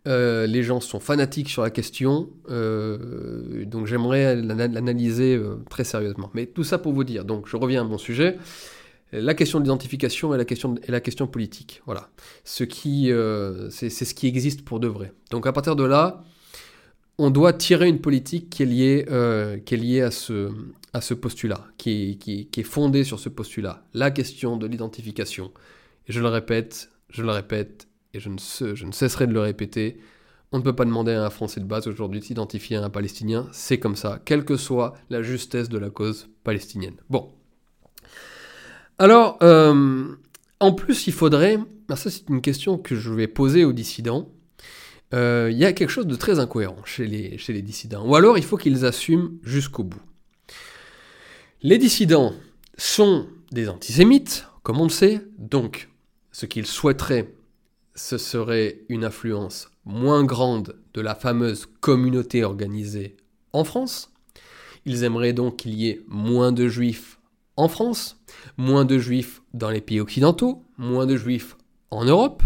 Euh, 0.07 0.47
les 0.47 0.63
gens 0.63 0.79
sont 0.79 0.99
fanatiques 0.99 1.49
sur 1.49 1.61
la 1.61 1.69
question, 1.69 2.29
donc 2.47 3.85
j'aimerais 3.85 4.35
l'analyser 4.35 5.41
très 5.69 5.83
sérieusement. 5.83 6.29
Mais 6.33 6.45
tout 6.45 6.63
ça 6.63 6.77
pour 6.77 6.93
vous 6.93 7.03
dire, 7.03 7.25
donc 7.25 7.47
je 7.47 7.57
reviens 7.57 7.81
à 7.81 7.83
mon 7.83 7.97
sujet 7.97 8.37
la 9.21 9.33
question 9.33 9.59
de 9.59 9.65
l'identification 9.65 10.33
et 10.33 10.37
la 10.37 10.99
question, 11.01 11.27
politique. 11.27 11.81
Voilà. 11.85 12.09
Ce 12.43 12.63
qui, 12.63 13.11
euh, 13.11 13.69
c'est, 13.69 13.89
ce 13.89 14.13
qui 14.13 14.27
existe 14.27 14.65
pour 14.65 14.79
de 14.79 14.87
vrai. 14.87 15.13
Donc 15.29 15.45
à 15.45 15.53
partir 15.53 15.75
de 15.75 15.83
là, 15.83 16.23
on 17.17 17.29
doit 17.29 17.53
tirer 17.53 17.87
une 17.87 18.01
politique 18.01 18.49
qui 18.49 18.63
est 18.63 18.65
liée, 18.65 19.05
euh, 19.11 19.57
qui 19.59 19.75
est 19.75 19.77
liée 19.77 20.01
à, 20.01 20.09
ce, 20.09 21.13
postulat, 21.13 21.65
qui 21.77 22.17
est 22.25 22.63
fondée 22.63 23.03
sur 23.03 23.19
ce 23.19 23.29
postulat. 23.29 23.85
La 23.93 24.09
question 24.09 24.57
de 24.57 24.65
l'identification. 24.65 25.51
Et 26.07 26.11
je 26.11 26.19
le 26.19 26.27
répète, 26.27 26.89
je 27.09 27.21
le 27.21 27.31
répète, 27.31 27.87
et 28.13 28.19
je 28.19 28.29
ne, 28.29 28.37
je 28.37 28.85
ne 28.85 28.91
cesserai 28.91 29.27
de 29.27 29.33
le 29.33 29.41
répéter, 29.41 29.99
On 30.51 30.57
ne 30.57 30.63
peut 30.63 30.75
pas 30.75 30.85
demander 30.85 31.13
à 31.13 31.25
un 31.25 31.29
Français 31.29 31.59
de 31.59 31.65
base 31.65 31.87
aujourd'hui 31.87 32.19
de 32.19 32.25
s'identifier 32.25 32.77
à 32.77 32.83
un 32.83 32.89
Palestinien, 32.89 33.47
c'est 33.51 33.79
comme 33.79 33.95
ça, 33.95 34.21
quelle 34.23 34.45
que 34.45 34.57
soit 34.57 34.93
la 35.09 35.23
justesse 35.23 35.69
de 35.69 35.77
la 35.77 35.89
cause 35.89 36.29
palestinienne. 36.43 36.97
Bon. 37.09 37.31
Alors, 38.99 39.37
euh, 39.41 40.15
en 40.59 40.73
plus, 40.73 41.07
il 41.07 41.13
faudrait, 41.13 41.57
ça 41.89 42.09
c'est 42.09 42.29
une 42.29 42.41
question 42.41 42.77
que 42.77 42.95
je 42.95 43.11
vais 43.11 43.27
poser 43.27 43.65
aux 43.65 43.73
dissidents, 43.73 44.29
euh, 45.13 45.49
il 45.51 45.57
y 45.57 45.65
a 45.65 45.73
quelque 45.73 45.89
chose 45.89 46.07
de 46.07 46.15
très 46.15 46.39
incohérent 46.39 46.83
chez 46.85 47.05
les, 47.05 47.37
chez 47.37 47.53
les 47.53 47.61
dissidents, 47.61 48.05
ou 48.07 48.15
alors 48.15 48.37
il 48.37 48.43
faut 48.43 48.57
qu'ils 48.57 48.85
assument 48.85 49.37
jusqu'au 49.43 49.83
bout. 49.83 50.01
Les 51.61 51.77
dissidents 51.77 52.33
sont 52.77 53.27
des 53.51 53.69
antisémites, 53.69 54.47
comme 54.63 54.79
on 54.79 54.85
le 54.85 54.89
sait, 54.89 55.21
donc 55.37 55.89
ce 56.31 56.45
qu'ils 56.45 56.65
souhaiteraient, 56.65 57.33
ce 57.95 58.17
serait 58.17 58.81
une 58.89 59.05
influence 59.05 59.69
moins 59.85 60.23
grande 60.23 60.75
de 60.93 61.01
la 61.01 61.13
fameuse 61.13 61.67
communauté 61.79 62.43
organisée 62.43 63.17
en 63.51 63.63
France. 63.63 64.11
Ils 64.85 65.03
aimeraient 65.03 65.33
donc 65.33 65.57
qu'il 65.57 65.75
y 65.75 65.89
ait 65.89 66.01
moins 66.07 66.51
de 66.51 66.67
juifs 66.67 67.19
en 67.55 67.67
France, 67.67 68.17
moins 68.57 68.85
de 68.85 68.97
juifs 68.97 69.41
dans 69.53 69.69
les 69.69 69.81
pays 69.81 69.99
occidentaux, 69.99 70.63
moins 70.77 71.05
de 71.05 71.15
juifs 71.15 71.57
en 71.91 72.05
Europe. 72.05 72.43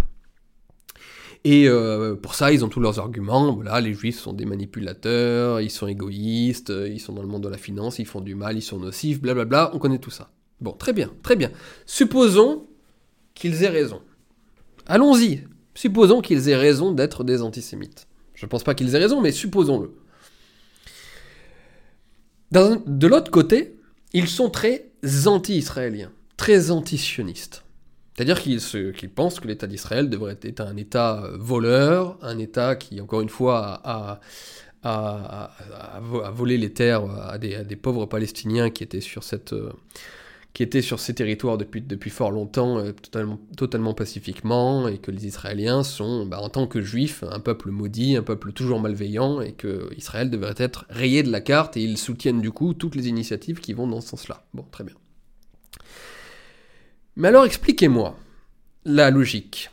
Et 1.44 1.70
euh, 1.70 2.16
pour 2.16 2.36
ça, 2.36 2.52
ils 2.52 2.66
ont 2.66 2.70
tous 2.70 2.80
leurs 2.80 3.00
arguments. 3.00 3.54
Voilà, 3.54 3.80
les 3.80 3.94
juifs 3.94 4.20
sont 4.20 4.34
des 4.34 4.46
manipulateurs, 4.46 5.62
ils 5.62 5.72
sont 5.72 5.88
égoïstes, 5.88 6.74
ils 6.88 7.00
sont 7.00 7.14
dans 7.14 7.22
le 7.22 7.28
monde 7.28 7.44
de 7.44 7.50
la 7.50 7.58
finance, 7.58 8.00
ils 8.00 8.06
font 8.06 8.22
du 8.22 8.36
mal, 8.36 8.58
ils 8.58 8.62
sont 8.62 8.80
nocifs, 8.80 9.22
blablabla. 9.22 9.72
On 9.74 9.80
connaît 9.80 10.00
tout 10.00 10.10
ça. 10.10 10.30
Bon, 10.60 10.74
très 10.74 10.92
bien, 10.92 11.12
très 11.24 11.36
bien. 11.36 11.52
Supposons 11.86 12.66
qu'ils 13.34 13.64
aient 13.64 13.70
raison. 13.70 14.02
Allons-y. 14.88 15.44
Supposons 15.76 16.22
qu'ils 16.22 16.50
aient 16.50 16.56
raison 16.56 16.92
d'être 16.92 17.24
des 17.24 17.42
antisémites. 17.42 18.08
Je 18.34 18.46
ne 18.46 18.50
pense 18.50 18.64
pas 18.64 18.74
qu'ils 18.74 18.96
aient 18.96 19.00
raison, 19.00 19.22
mais 19.22 19.32
supposons-le. 19.32 19.92
De 22.52 23.08
l'autre 23.08 23.30
côté, 23.30 23.77
ils 24.14 24.28
sont 24.28 24.50
très 24.50 24.92
anti-israéliens, 25.26 26.12
très 26.38 26.72
anti-sionistes. 26.72 27.64
C'est-à-dire 28.18 28.42
qu'ils 28.42 29.12
pensent 29.12 29.40
que 29.40 29.48
l'État 29.48 29.68
d'Israël 29.68 30.10
devrait 30.10 30.40
être 30.42 30.62
un 30.62 30.76
État 30.76 31.24
euh, 31.24 31.38
voleur, 31.40 32.18
un 32.24 32.40
État 32.40 32.76
qui, 32.76 33.00
encore 33.00 33.22
une 33.22 33.30
fois, 33.30 33.80
a, 33.84 34.20
volé 36.32 36.58
les 36.58 36.74
terres 36.74 37.04
à 37.30 37.38
des, 37.38 37.76
pauvres 37.76 38.06
Palestiniens 38.06 38.70
qui 38.70 38.84
étaient 38.84 39.02
sur 39.02 39.24
cette, 39.24 39.54
euh, 39.54 39.72
qui 40.58 40.64
étaient 40.64 40.82
sur 40.82 41.00
ces 41.00 41.14
territoires 41.14 41.60
depuis, 41.60 42.10
fort 42.10 42.32
longtemps, 42.32 42.80
euh, 42.80 42.92
totalement, 43.56 43.94
pacifiquement, 43.94 44.88
et 44.88 44.98
que 44.98 45.12
les 45.12 45.28
Israéliens 45.28 45.84
sont, 45.84 46.26
bah, 46.26 46.40
en 46.42 46.50
tant 46.50 46.66
que 46.66 46.82
juifs, 46.82 47.24
un 47.30 47.40
peuple 47.40 47.70
maudit, 47.70 48.16
un 48.16 48.24
peuple 48.24 48.54
toujours 48.54 48.80
malveillant, 48.80 49.40
et 49.40 49.52
que 49.52 49.92
Israël 49.96 50.32
devrait 50.32 50.56
être 50.58 50.88
rayé 50.90 51.22
de 51.22 51.32
la 51.32 51.42
carte, 51.42 51.78
et 51.78 51.84
ils 51.84 52.00
soutiennent 52.00 52.42
du 52.42 52.50
coup 52.50 52.74
toutes 52.74 52.96
les 52.96 53.08
initiatives 53.08 53.60
qui 53.60 53.74
vont 53.74 53.86
dans 53.86 54.02
ce 54.02 54.08
sens-là. 54.08 54.48
Bon, 54.56 54.66
très 54.72 54.84
bien. 54.84 54.96
Mais 57.18 57.28
alors 57.28 57.46
expliquez-moi 57.46 58.18
la 58.84 59.12
logique. 59.12 59.70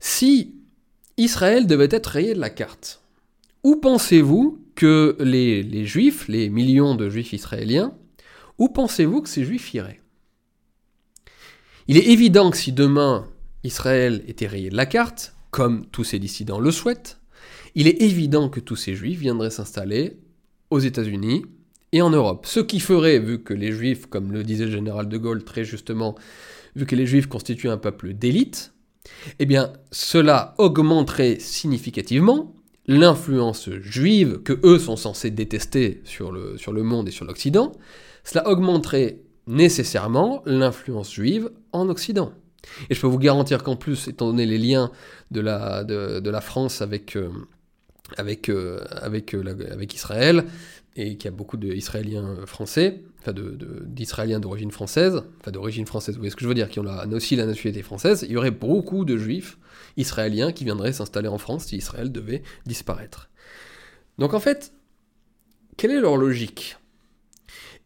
Si 0.00 0.56
Israël 1.16 1.68
devait 1.68 1.86
être 1.92 2.08
rayé 2.08 2.34
de 2.34 2.40
la 2.40 2.50
carte, 2.50 3.02
où 3.62 3.76
pensez-vous 3.76 4.64
que 4.74 5.16
les 5.20 5.86
juifs, 5.86 6.26
les 6.26 6.48
millions 6.48 6.96
de 6.96 7.08
juifs 7.08 7.32
israéliens, 7.32 7.94
où 8.62 8.68
pensez-vous 8.68 9.22
que 9.22 9.28
ces 9.28 9.44
juifs 9.44 9.74
iraient? 9.74 10.00
Il 11.88 11.96
est 11.96 12.06
évident 12.12 12.48
que 12.52 12.56
si 12.56 12.70
demain 12.70 13.26
Israël 13.64 14.22
était 14.28 14.46
rayé 14.46 14.70
de 14.70 14.76
la 14.76 14.86
carte, 14.86 15.34
comme 15.50 15.84
tous 15.86 16.04
ces 16.04 16.20
dissidents 16.20 16.60
le 16.60 16.70
souhaitent, 16.70 17.18
il 17.74 17.88
est 17.88 18.00
évident 18.00 18.48
que 18.48 18.60
tous 18.60 18.76
ces 18.76 18.94
juifs 18.94 19.18
viendraient 19.18 19.50
s'installer 19.50 20.16
aux 20.70 20.78
États-Unis 20.78 21.44
et 21.90 22.02
en 22.02 22.10
Europe. 22.10 22.46
Ce 22.46 22.60
qui 22.60 22.78
ferait, 22.78 23.18
vu 23.18 23.42
que 23.42 23.52
les 23.52 23.72
juifs, 23.72 24.06
comme 24.06 24.30
le 24.30 24.44
disait 24.44 24.66
le 24.66 24.70
général 24.70 25.08
de 25.08 25.18
Gaulle 25.18 25.42
très 25.42 25.64
justement, 25.64 26.14
vu 26.76 26.86
que 26.86 26.94
les 26.94 27.06
juifs 27.06 27.26
constituent 27.26 27.68
un 27.68 27.78
peuple 27.78 28.14
d'élite, 28.14 28.72
eh 29.40 29.44
bien 29.44 29.72
cela 29.90 30.54
augmenterait 30.58 31.40
significativement 31.40 32.54
l'influence 32.86 33.70
juive 33.80 34.40
que 34.44 34.60
eux 34.62 34.78
sont 34.78 34.96
censés 34.96 35.32
détester 35.32 36.00
sur 36.04 36.30
le, 36.30 36.56
sur 36.58 36.72
le 36.72 36.84
monde 36.84 37.08
et 37.08 37.12
sur 37.12 37.24
l'Occident, 37.24 37.72
cela 38.24 38.48
augmenterait 38.48 39.18
nécessairement 39.46 40.42
l'influence 40.46 41.12
juive 41.12 41.50
en 41.72 41.88
Occident. 41.88 42.32
Et 42.90 42.94
je 42.94 43.00
peux 43.00 43.06
vous 43.06 43.18
garantir 43.18 43.62
qu'en 43.62 43.76
plus, 43.76 44.08
étant 44.08 44.26
donné 44.26 44.46
les 44.46 44.58
liens 44.58 44.90
de 45.30 45.40
la, 45.40 46.40
France 46.40 46.80
avec, 46.82 47.16
euh, 47.16 47.30
euh, 48.18 48.76
euh, 49.34 49.86
Israël, 49.92 50.44
et 50.94 51.16
qu'il 51.16 51.24
y 51.24 51.28
a 51.28 51.36
beaucoup 51.36 51.56
d'Israéliens 51.56 52.36
français, 52.46 53.02
enfin 53.20 53.32
d'Israéliens 53.32 54.40
d'origine 54.40 54.70
française, 54.70 55.22
enfin 55.40 55.50
d'origine 55.50 55.86
française, 55.86 56.16
vous 56.16 56.20
voyez 56.20 56.30
ce 56.30 56.36
que 56.36 56.42
je 56.42 56.48
veux 56.48 56.54
dire, 56.54 56.68
qui 56.68 56.80
ont 56.80 57.12
aussi 57.12 57.34
la 57.34 57.46
nationalité 57.46 57.82
française, 57.82 58.24
il 58.28 58.32
y 58.32 58.36
aurait 58.36 58.50
beaucoup 58.50 59.06
de 59.06 59.16
juifs 59.16 59.58
israéliens 59.96 60.52
qui 60.52 60.64
viendraient 60.64 60.92
s'installer 60.92 61.28
en 61.28 61.38
France 61.38 61.66
si 61.66 61.76
Israël 61.76 62.12
devait 62.12 62.42
disparaître. 62.66 63.30
Donc 64.18 64.34
en 64.34 64.40
fait, 64.40 64.72
quelle 65.78 65.92
est 65.92 66.00
leur 66.00 66.18
logique? 66.18 66.76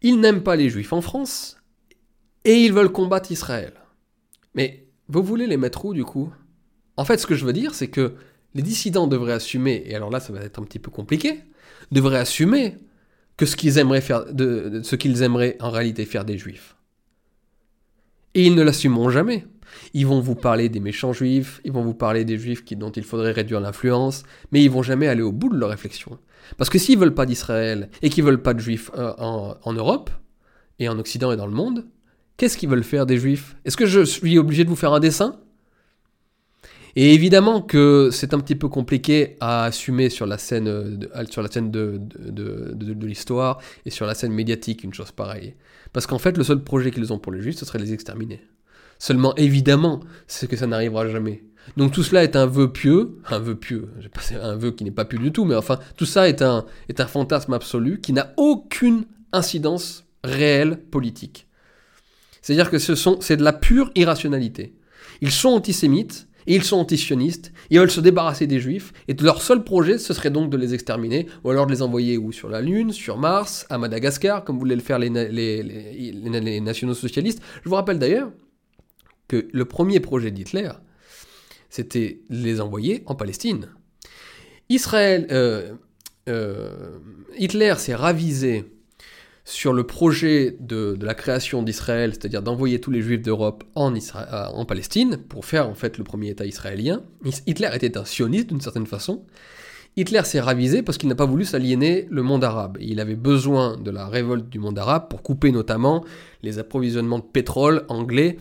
Ils 0.06 0.20
n'aiment 0.20 0.44
pas 0.44 0.54
les 0.54 0.70
juifs 0.70 0.92
en 0.92 1.00
France 1.00 1.56
et 2.44 2.54
ils 2.64 2.72
veulent 2.72 2.92
combattre 2.92 3.32
Israël. 3.32 3.72
Mais 4.54 4.86
vous 5.08 5.24
voulez 5.24 5.48
les 5.48 5.56
mettre 5.56 5.84
où 5.84 5.94
du 5.94 6.04
coup? 6.04 6.32
En 6.96 7.04
fait, 7.04 7.18
ce 7.18 7.26
que 7.26 7.34
je 7.34 7.44
veux 7.44 7.52
dire, 7.52 7.74
c'est 7.74 7.88
que 7.88 8.14
les 8.54 8.62
dissidents 8.62 9.08
devraient 9.08 9.32
assumer, 9.32 9.82
et 9.84 9.96
alors 9.96 10.10
là 10.10 10.20
ça 10.20 10.32
va 10.32 10.42
être 10.42 10.60
un 10.60 10.62
petit 10.62 10.78
peu 10.78 10.92
compliqué, 10.92 11.40
devraient 11.90 12.20
assumer 12.20 12.76
que 13.36 13.46
ce 13.46 13.56
qu'ils 13.56 13.78
aimeraient 13.78 14.00
faire, 14.00 14.32
de, 14.32 14.80
ce 14.84 14.94
qu'ils 14.94 15.22
aimeraient 15.22 15.56
en 15.58 15.70
réalité 15.70 16.04
faire 16.04 16.24
des 16.24 16.38
juifs. 16.38 16.76
Et 18.34 18.46
ils 18.46 18.54
ne 18.54 18.62
l'assumeront 18.62 19.10
jamais. 19.10 19.44
Ils 19.92 20.06
vont 20.06 20.20
vous 20.20 20.36
parler 20.36 20.68
des 20.68 20.78
méchants 20.78 21.12
juifs, 21.12 21.60
ils 21.64 21.72
vont 21.72 21.82
vous 21.82 21.94
parler 21.94 22.24
des 22.24 22.38
juifs 22.38 22.64
dont 22.76 22.92
il 22.92 23.02
faudrait 23.02 23.32
réduire 23.32 23.58
l'influence, 23.58 24.22
mais 24.52 24.62
ils 24.62 24.70
vont 24.70 24.84
jamais 24.84 25.08
aller 25.08 25.22
au 25.22 25.32
bout 25.32 25.48
de 25.48 25.58
leur 25.58 25.70
réflexion. 25.70 26.20
Parce 26.56 26.70
que 26.70 26.78
s'ils 26.78 26.98
veulent 26.98 27.14
pas 27.14 27.26
d'Israël 27.26 27.90
et 28.02 28.10
qu'ils 28.10 28.24
veulent 28.24 28.42
pas 28.42 28.54
de 28.54 28.60
juifs 28.60 28.90
euh, 28.96 29.12
en, 29.18 29.72
Europe, 29.72 30.10
et 30.78 30.88
en 30.88 30.98
Occident 30.98 31.32
et 31.32 31.36
dans 31.36 31.46
le 31.46 31.52
monde, 31.52 31.86
qu'est-ce 32.36 32.56
qu'ils 32.58 32.68
veulent 32.68 32.84
faire 32.84 33.06
des 33.06 33.18
juifs? 33.18 33.56
Est-ce 33.64 33.76
que 33.76 33.86
je 33.86 34.04
suis 34.04 34.38
obligé 34.38 34.64
de 34.64 34.68
vous 34.68 34.76
faire 34.76 34.92
un 34.92 35.00
dessin? 35.00 35.40
Et 36.98 37.12
évidemment 37.12 37.60
que 37.60 38.08
c'est 38.10 38.32
un 38.32 38.40
petit 38.40 38.54
peu 38.54 38.68
compliqué 38.68 39.36
à 39.40 39.64
assumer 39.64 40.08
sur 40.08 40.24
la 40.24 40.38
scène, 40.38 40.64
de, 40.64 41.10
sur 41.30 41.42
la 41.42 41.50
scène 41.50 41.70
de, 41.70 42.00
de, 42.18 42.72
de 42.72 43.06
l'histoire 43.06 43.58
et 43.84 43.90
sur 43.90 44.06
la 44.06 44.14
scène 44.14 44.32
médiatique 44.32 44.82
une 44.82 44.94
chose 44.94 45.12
pareille. 45.12 45.54
Parce 45.92 46.06
qu'en 46.06 46.18
fait, 46.18 46.38
le 46.38 46.44
seul 46.44 46.62
projet 46.62 46.90
qu'ils 46.90 47.12
ont 47.12 47.18
pour 47.18 47.32
les 47.32 47.42
juifs, 47.42 47.56
ce 47.56 47.66
serait 47.66 47.78
les 47.78 47.92
exterminer. 47.92 48.40
Seulement, 48.98 49.34
évidemment, 49.36 50.00
c'est 50.26 50.48
que 50.48 50.56
ça 50.56 50.66
n'arrivera 50.66 51.06
jamais. 51.06 51.44
Donc 51.76 51.92
tout 51.92 52.02
cela 52.02 52.24
est 52.24 52.36
un 52.36 52.46
vœu 52.46 52.72
pieux, 52.72 53.18
un 53.28 53.38
vœu 53.38 53.54
pieux, 53.54 53.88
un 54.40 54.56
vœu 54.56 54.70
qui 54.70 54.84
n'est 54.84 54.90
pas 54.90 55.04
pieux 55.04 55.18
du 55.18 55.32
tout, 55.32 55.44
mais 55.44 55.54
enfin, 55.54 55.78
tout 55.96 56.06
ça 56.06 56.28
est 56.28 56.42
un, 56.42 56.64
est 56.88 57.00
un 57.00 57.06
fantasme 57.06 57.52
absolu 57.52 58.00
qui 58.00 58.12
n'a 58.12 58.32
aucune 58.36 59.04
incidence 59.32 60.04
réelle 60.24 60.78
politique. 60.78 61.46
C'est-à-dire 62.40 62.70
que 62.70 62.78
ce 62.78 62.94
sont, 62.94 63.18
c'est 63.20 63.36
de 63.36 63.42
la 63.42 63.52
pure 63.52 63.90
irrationalité. 63.94 64.74
Ils 65.20 65.32
sont 65.32 65.48
antisémites, 65.48 66.28
et 66.46 66.54
ils 66.54 66.62
sont 66.62 66.76
antisionistes, 66.76 67.52
ils 67.70 67.80
veulent 67.80 67.90
se 67.90 68.00
débarrasser 68.00 68.46
des 68.46 68.60
juifs, 68.60 68.92
et 69.08 69.14
leur 69.14 69.42
seul 69.42 69.64
projet, 69.64 69.98
ce 69.98 70.14
serait 70.14 70.30
donc 70.30 70.48
de 70.48 70.56
les 70.56 70.74
exterminer, 70.74 71.26
ou 71.42 71.50
alors 71.50 71.66
de 71.66 71.72
les 71.72 71.82
envoyer 71.82 72.18
où? 72.18 72.30
Sur 72.30 72.48
la 72.48 72.60
Lune, 72.60 72.92
sur 72.92 73.18
Mars, 73.18 73.66
à 73.68 73.78
Madagascar, 73.78 74.44
comme 74.44 74.58
voulaient 74.58 74.76
le 74.76 74.80
faire 74.80 75.00
les, 75.00 75.10
les, 75.10 75.62
les 75.62 76.60
nationaux 76.60 76.94
socialistes. 76.94 77.42
Je 77.64 77.68
vous 77.68 77.74
rappelle 77.74 77.98
d'ailleurs 77.98 78.30
que 79.26 79.48
le 79.52 79.64
premier 79.64 79.98
projet 79.98 80.30
d'Hitler, 80.30 80.70
c'était 81.70 82.20
les 82.30 82.60
envoyer 82.60 83.02
en 83.06 83.14
Palestine. 83.14 83.68
Israël, 84.68 85.26
euh, 85.30 85.72
euh, 86.28 86.98
Hitler 87.38 87.74
s'est 87.78 87.94
ravisé 87.94 88.64
sur 89.44 89.72
le 89.72 89.84
projet 89.84 90.56
de, 90.58 90.98
la 91.00 91.14
création 91.14 91.62
d'Israël, 91.62 92.12
c'est-à-dire 92.12 92.42
d'envoyer 92.42 92.80
tous 92.80 92.90
les 92.90 93.00
juifs 93.00 93.22
d'Europe 93.22 93.62
en, 93.76 93.94
euh, 93.94 94.64
Palestine, 94.64 95.18
pour 95.28 95.44
faire 95.44 95.68
en 95.68 95.74
fait 95.74 95.98
le 95.98 96.04
premier 96.04 96.30
État 96.30 96.44
israélien. 96.44 97.02
Hitler 97.46 97.70
était 97.72 97.96
un 97.96 98.04
sioniste 98.04 98.48
d'une 98.48 98.60
certaine 98.60 98.86
façon. 98.86 99.24
Hitler 99.96 100.22
s'est 100.24 100.40
ravisé 100.40 100.82
parce 100.82 100.98
qu'il 100.98 101.08
n'a 101.08 101.14
pas 101.14 101.24
voulu 101.24 101.44
s'aliéner 101.44 102.06
le 102.10 102.22
monde 102.22 102.44
arabe. 102.44 102.76
Il 102.80 103.00
avait 103.00 103.14
besoin 103.14 103.76
de 103.76 103.90
la 103.90 104.08
révolte 104.08 104.48
du 104.48 104.58
monde 104.58 104.78
arabe 104.78 105.08
pour 105.08 105.22
couper 105.22 105.52
notamment 105.52 106.04
les 106.42 106.58
approvisionnements 106.58 107.20
de 107.20 107.24
pétrole 107.24 107.84
anglais 107.88 108.36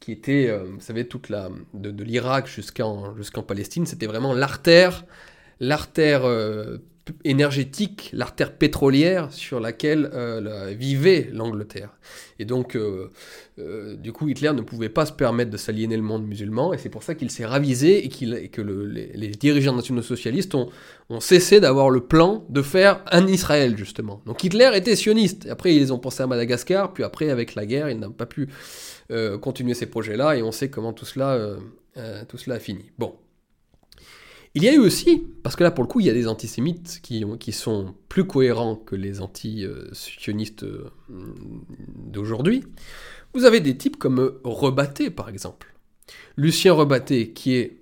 qui 0.00 0.12
était, 0.12 0.48
euh, 0.48 0.64
vous 0.64 0.80
savez, 0.80 1.06
toute 1.06 1.28
la, 1.28 1.50
de, 1.74 2.04
l'Irak 2.04 2.46
jusqu'en 2.46 3.16
jusqu'en 3.16 3.42
Palestine, 3.42 3.86
c'était 3.86 4.06
vraiment 4.06 4.32
l'artère, 4.32 5.04
l'artère 5.60 6.24
euh, 6.24 6.78
énergétique, 7.24 8.10
l'artère 8.12 8.52
pétrolière 8.52 9.32
sur 9.32 9.60
laquelle 9.60 10.10
euh, 10.12 10.74
vivait 10.76 11.28
l'Angleterre. 11.32 11.90
Et 12.38 12.44
donc, 12.44 12.76
euh, 12.76 13.10
euh, 13.58 13.96
du 13.96 14.12
coup, 14.12 14.28
Hitler 14.28 14.52
ne 14.52 14.62
pouvait 14.62 14.88
pas 14.88 15.06
se 15.06 15.12
permettre 15.12 15.50
de 15.50 15.56
s'aliéner 15.56 15.96
le 15.96 16.02
monde 16.02 16.26
musulman, 16.26 16.72
et 16.72 16.78
c'est 16.78 16.88
pour 16.88 17.02
ça 17.02 17.14
qu'il 17.14 17.30
s'est 17.30 17.44
ravisé 17.44 18.04
et, 18.04 18.48
que 18.48 18.60
les, 18.62 19.28
dirigeants 19.28 19.74
nationaux 19.74 20.02
socialistes 20.02 20.54
ont, 20.54 20.70
cessé 21.20 21.60
d'avoir 21.60 21.90
le 21.90 22.00
plan 22.00 22.44
de 22.48 22.62
faire 22.62 23.02
un 23.10 23.26
Israël, 23.26 23.76
justement. 23.76 24.20
Donc 24.26 24.44
Hitler 24.44 24.70
était 24.74 24.96
sioniste. 24.96 25.48
Après, 25.50 25.74
ils 25.74 25.92
ont 25.92 25.98
pensé 25.98 26.22
à 26.22 26.26
Madagascar, 26.26 26.92
puis 26.92 27.02
après, 27.02 27.30
avec 27.30 27.54
la 27.54 27.66
guerre, 27.66 27.88
il 27.88 27.98
n'a 27.98 28.10
pas 28.10 28.26
pu 28.26 28.48
continuer 29.40 29.72
ces 29.72 29.86
projets-là, 29.86 30.36
et 30.36 30.42
on 30.42 30.52
sait 30.52 30.68
comment 30.68 30.92
tout 30.92 31.06
cela, 31.06 31.56
tout 32.28 32.36
cela 32.36 32.56
a 32.56 32.58
fini. 32.58 32.90
Bon. 32.98 33.14
Il 34.54 34.64
y 34.64 34.68
a 34.68 34.74
eu 34.74 34.78
aussi, 34.78 35.26
parce 35.42 35.56
que 35.56 35.62
là 35.62 35.70
pour 35.70 35.84
le 35.84 35.88
coup 35.88 36.00
il 36.00 36.06
y 36.06 36.10
a 36.10 36.14
des 36.14 36.26
antisémites 36.26 37.00
qui, 37.02 37.52
sont 37.52 37.94
plus 38.08 38.26
cohérents 38.26 38.76
que 38.76 38.96
les 38.96 39.20
anti-sionistes 39.20 40.64
euh, 40.64 40.90
d'aujourd'hui, 41.08 42.64
vous 43.34 43.44
avez 43.44 43.60
des 43.60 43.76
types 43.76 43.98
comme 43.98 44.38
Rebatté 44.44 45.10
par 45.10 45.28
exemple. 45.28 45.74
Lucien 46.36 46.72
Rebatté 46.72 47.32
qui 47.32 47.54
est 47.54 47.76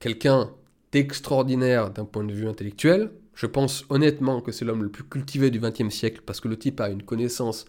quelqu'un 0.00 0.50
d'extraordinaire 0.92 1.90
d'un 1.90 2.04
point 2.04 2.24
de 2.24 2.32
vue 2.32 2.48
intellectuel, 2.48 3.10
je 3.34 3.46
pense 3.46 3.84
honnêtement 3.88 4.42
que 4.42 4.52
c'est 4.52 4.64
l'homme 4.64 4.82
le 4.82 4.90
plus 4.90 5.04
cultivé 5.04 5.50
du 5.50 5.58
XXe 5.58 5.88
siècle 5.88 6.20
parce 6.24 6.40
que 6.40 6.48
le 6.48 6.58
type 6.58 6.80
a 6.80 6.90
une 6.90 7.02
connaissance 7.02 7.64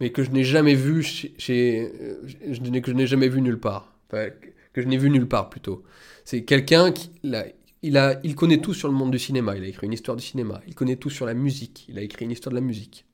mais 0.00 0.10
que 0.10 0.22
je 0.22 0.30
n'ai 0.30 0.44
jamais 0.44 0.74
vu 0.74 1.02
chez, 1.02 1.92
euh, 2.00 2.80
que 2.80 2.90
je 2.90 2.92
n'ai 2.92 3.06
jamais 3.06 3.28
vu 3.28 3.40
nulle 3.40 3.58
part. 3.58 3.94
Que 4.72 4.82
je 4.82 4.86
n'ai 4.86 4.98
vu 4.98 5.10
nulle 5.10 5.28
part 5.28 5.50
plutôt. 5.50 5.82
C'est 6.24 6.44
quelqu'un 6.44 6.92
qui 6.92 7.10
il, 7.82 7.96
a, 7.96 8.20
il 8.24 8.34
connaît 8.34 8.58
tout 8.58 8.74
sur 8.74 8.88
le 8.88 8.94
monde 8.94 9.10
du 9.10 9.18
cinéma. 9.18 9.56
Il 9.56 9.62
a 9.62 9.66
écrit 9.66 9.86
une 9.86 9.92
histoire 9.92 10.16
du 10.16 10.24
cinéma. 10.24 10.60
Il 10.66 10.74
connaît 10.74 10.96
tout 10.96 11.10
sur 11.10 11.26
la 11.26 11.34
musique. 11.34 11.86
Il 11.88 11.98
a 11.98 12.02
écrit 12.02 12.24
une 12.24 12.30
histoire 12.30 12.50
de 12.50 12.58
la 12.58 12.64
musique. 12.64 13.04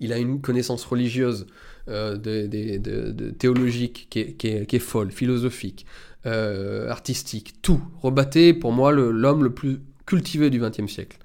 Il 0.00 0.12
a 0.12 0.18
une 0.18 0.40
connaissance 0.40 0.84
religieuse, 0.84 1.46
euh, 1.88 2.16
de, 2.16 3.30
théologique 3.30 4.08
qui 4.10 4.20
est, 4.20 4.78
folle, 4.78 5.10
philosophique, 5.10 5.86
euh, 6.26 6.88
artistique, 6.88 7.54
tout. 7.62 7.80
Rebatté, 8.02 8.52
pour 8.52 8.72
moi, 8.72 8.92
l'homme 8.92 9.44
le, 9.44 9.54
plus 9.54 9.80
cultivé 10.04 10.50
du 10.50 10.60
XXe 10.60 10.92
siècle. 10.92 11.18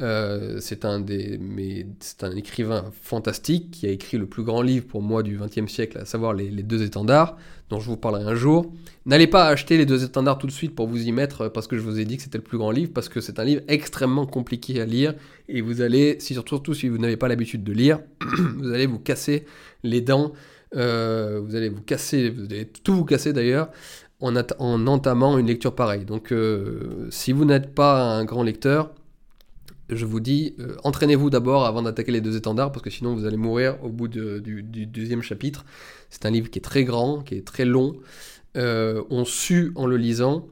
Euh, 0.00 0.58
c'est 0.60 0.84
un, 0.84 1.00
des, 1.00 1.38
mais 1.40 1.86
c'est 1.98 2.22
un 2.22 2.30
écrivain 2.36 2.92
fantastique 3.02 3.72
qui 3.72 3.86
a 3.86 3.90
écrit 3.90 4.16
le 4.16 4.26
plus 4.26 4.44
grand 4.44 4.62
livre 4.62 4.86
pour 4.86 5.02
moi 5.02 5.24
du 5.24 5.36
XXe 5.36 5.70
siècle, 5.70 5.98
à 5.98 6.04
savoir 6.04 6.34
les, 6.34 6.50
deux 6.62 6.84
étendards, 6.84 7.36
dont 7.68 7.80
je 7.80 7.86
vous 7.86 7.96
parlerai 7.96 8.24
un 8.24 8.36
jour. 8.36 8.72
N'allez 9.06 9.26
pas 9.26 9.46
acheter 9.46 9.76
les 9.76 9.86
deux 9.86 10.04
étendards 10.04 10.38
tout 10.38 10.46
de 10.46 10.52
suite 10.52 10.74
pour 10.74 10.86
vous 10.86 11.02
y 11.02 11.10
mettre 11.10 11.42
euh, 11.42 11.48
parce 11.48 11.66
que 11.66 11.76
je 11.76 11.82
vous 11.82 11.98
ai 11.98 12.04
dit 12.04 12.16
que 12.16 12.22
c'était 12.22 12.38
le 12.38 12.44
plus 12.44 12.58
grand 12.58 12.70
livre, 12.70 12.92
parce 12.94 13.08
que 13.08 13.20
c'est 13.20 13.40
un 13.40 13.44
livre 13.44 13.62
extrêmement 13.66 14.26
compliqué 14.26 14.80
à 14.80 14.84
lire 14.84 15.14
et 15.48 15.60
vous 15.62 15.80
allez, 15.80 16.16
si, 16.20 16.34
surtout 16.34 16.74
si 16.74 16.88
vous 16.88 16.98
n'avez 16.98 17.16
pas 17.16 17.26
l'habitude 17.26 17.64
de 17.64 17.72
lire, 17.72 17.98
vous 18.56 18.72
allez 18.72 18.86
vous 18.86 19.00
casser 19.00 19.46
les 19.82 20.00
dents, 20.00 20.32
euh, 20.76 21.40
vous 21.44 21.56
allez 21.56 21.70
vous 21.70 21.82
casser, 21.82 22.30
vous 22.30 22.44
allez 22.44 22.66
tout 22.66 22.94
vous 22.94 23.04
casser 23.04 23.32
d'ailleurs. 23.32 23.70
En, 24.20 24.34
en 24.34 24.86
entamant 24.88 25.38
une 25.38 25.46
lecture 25.46 25.76
pareille. 25.76 26.04
Donc, 26.04 26.34
si 27.10 27.30
vous 27.30 27.44
n'êtes 27.44 27.72
pas 27.72 28.02
un 28.02 28.24
grand 28.24 28.42
lecteur, 28.42 28.90
je 29.90 30.04
vous 30.04 30.20
dis, 30.20 30.54
euh, 30.60 30.76
entraînez-vous 30.84 31.30
d'abord 31.30 31.64
avant 31.64 31.82
d'attaquer 31.82 32.12
les 32.12 32.20
deux 32.20 32.36
étendards, 32.36 32.72
parce 32.72 32.82
que 32.82 32.90
sinon 32.90 33.14
vous 33.14 33.24
allez 33.24 33.36
mourir 33.36 33.82
au 33.82 33.88
bout 33.88 34.08
du, 34.08 34.62
deuxième 34.62 35.22
chapitre. 35.22 35.64
C'est 36.10 36.26
un 36.26 36.30
livre 36.30 36.50
qui 36.50 36.58
est 36.58 36.62
très 36.62 36.84
grand, 36.84 37.20
qui 37.20 37.34
est 37.34 37.46
très 37.46 37.64
long. 37.64 37.96
Euh, 38.56 39.02
on 39.10 39.24
sue 39.24 39.72
en 39.76 39.86
le 39.86 39.96
lisant, 39.96 40.46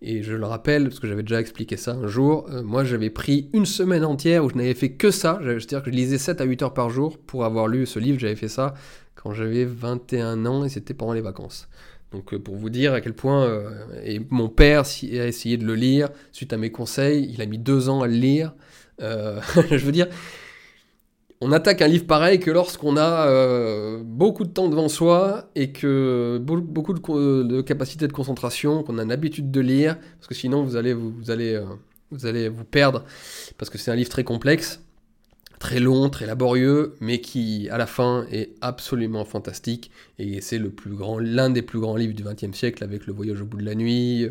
et 0.00 0.22
je 0.22 0.34
le 0.34 0.46
rappelle, 0.46 0.84
parce 0.84 1.00
que 1.00 1.06
j'avais 1.06 1.22
déjà 1.22 1.40
expliqué 1.40 1.76
ça 1.76 1.92
un 1.92 2.06
jour, 2.06 2.46
euh, 2.50 2.62
moi 2.62 2.84
j'avais 2.84 3.10
pris 3.10 3.50
une 3.52 3.66
semaine 3.66 4.04
entière 4.04 4.44
où 4.44 4.50
je 4.50 4.54
n'avais 4.54 4.74
fait 4.74 4.92
que 4.92 5.10
ça, 5.10 5.38
c'est-à-dire 5.42 5.82
que 5.82 5.90
je 5.90 5.96
lisais 5.96 6.18
7 6.18 6.40
à 6.40 6.44
8 6.44 6.62
heures 6.62 6.74
par 6.74 6.88
jour 6.88 7.18
pour 7.18 7.44
avoir 7.44 7.68
lu 7.68 7.84
ce 7.84 7.98
livre, 7.98 8.18
j'avais 8.18 8.36
fait 8.36 8.48
ça 8.48 8.74
quand 9.16 9.32
j'avais 9.32 9.64
21 9.64 10.46
ans, 10.46 10.64
et 10.64 10.68
c'était 10.68 10.94
pendant 10.94 11.12
les 11.12 11.20
vacances. 11.20 11.68
Donc 12.12 12.34
pour 12.38 12.56
vous 12.56 12.70
dire 12.70 12.94
à 12.94 13.02
quel 13.02 13.12
point, 13.12 13.60
et 14.02 14.20
mon 14.30 14.48
père 14.48 14.84
a 14.84 15.26
essayé 15.26 15.56
de 15.58 15.66
le 15.66 15.74
lire, 15.74 16.08
suite 16.32 16.52
à 16.54 16.56
mes 16.56 16.70
conseils, 16.70 17.28
il 17.34 17.42
a 17.42 17.46
mis 17.46 17.58
deux 17.58 17.88
ans 17.90 18.00
à 18.00 18.06
le 18.06 18.14
lire, 18.14 18.54
euh, 19.00 19.40
je 19.70 19.84
veux 19.84 19.92
dire, 19.92 20.08
on 21.40 21.52
attaque 21.52 21.82
un 21.82 21.88
livre 21.88 22.06
pareil 22.06 22.40
que 22.40 22.50
lorsqu'on 22.50 22.96
a 22.96 23.28
euh, 23.28 24.02
beaucoup 24.02 24.44
de 24.44 24.50
temps 24.50 24.68
devant 24.68 24.88
soi 24.88 25.50
et 25.54 25.70
que 25.72 26.38
beaucoup 26.40 26.92
de, 26.94 27.60
capacité 27.60 28.08
de 28.08 28.12
concentration, 28.12 28.82
qu'on 28.82 28.98
a 28.98 29.04
l'habitude 29.04 29.50
de 29.50 29.60
lire, 29.60 29.98
parce 30.16 30.26
que 30.26 30.34
sinon 30.34 30.64
vous 30.64 30.76
allez 30.76 30.94
vous, 30.94 31.30
allez, 31.30 31.54
euh, 31.54 31.64
vous, 32.10 32.26
allez 32.26 32.48
vous 32.48 32.64
perdre, 32.64 33.04
parce 33.56 33.70
que 33.70 33.78
c'est 33.78 33.90
un 33.90 33.94
livre 33.94 34.10
très 34.10 34.24
complexe, 34.24 34.82
très 35.60 35.78
long, 35.78 36.10
très 36.10 36.26
laborieux, 36.26 36.96
mais 37.00 37.20
qui 37.20 37.68
à 37.70 37.78
la 37.78 37.86
fin 37.86 38.26
est 38.32 38.54
absolument 38.60 39.24
fantastique, 39.24 39.92
et 40.18 40.40
c'est 40.40 40.58
le 40.58 40.70
plus 40.70 40.94
grand, 40.94 41.20
l'un 41.20 41.50
des 41.50 41.62
plus 41.62 41.78
grands 41.78 41.96
livres 41.96 42.14
du 42.14 42.24
XXe 42.24 42.56
siècle 42.56 42.82
avec 42.82 43.06
Le 43.06 43.12
Voyage 43.12 43.42
au 43.42 43.44
bout 43.44 43.58
de 43.58 43.64
la 43.64 43.76
nuit 43.76 44.28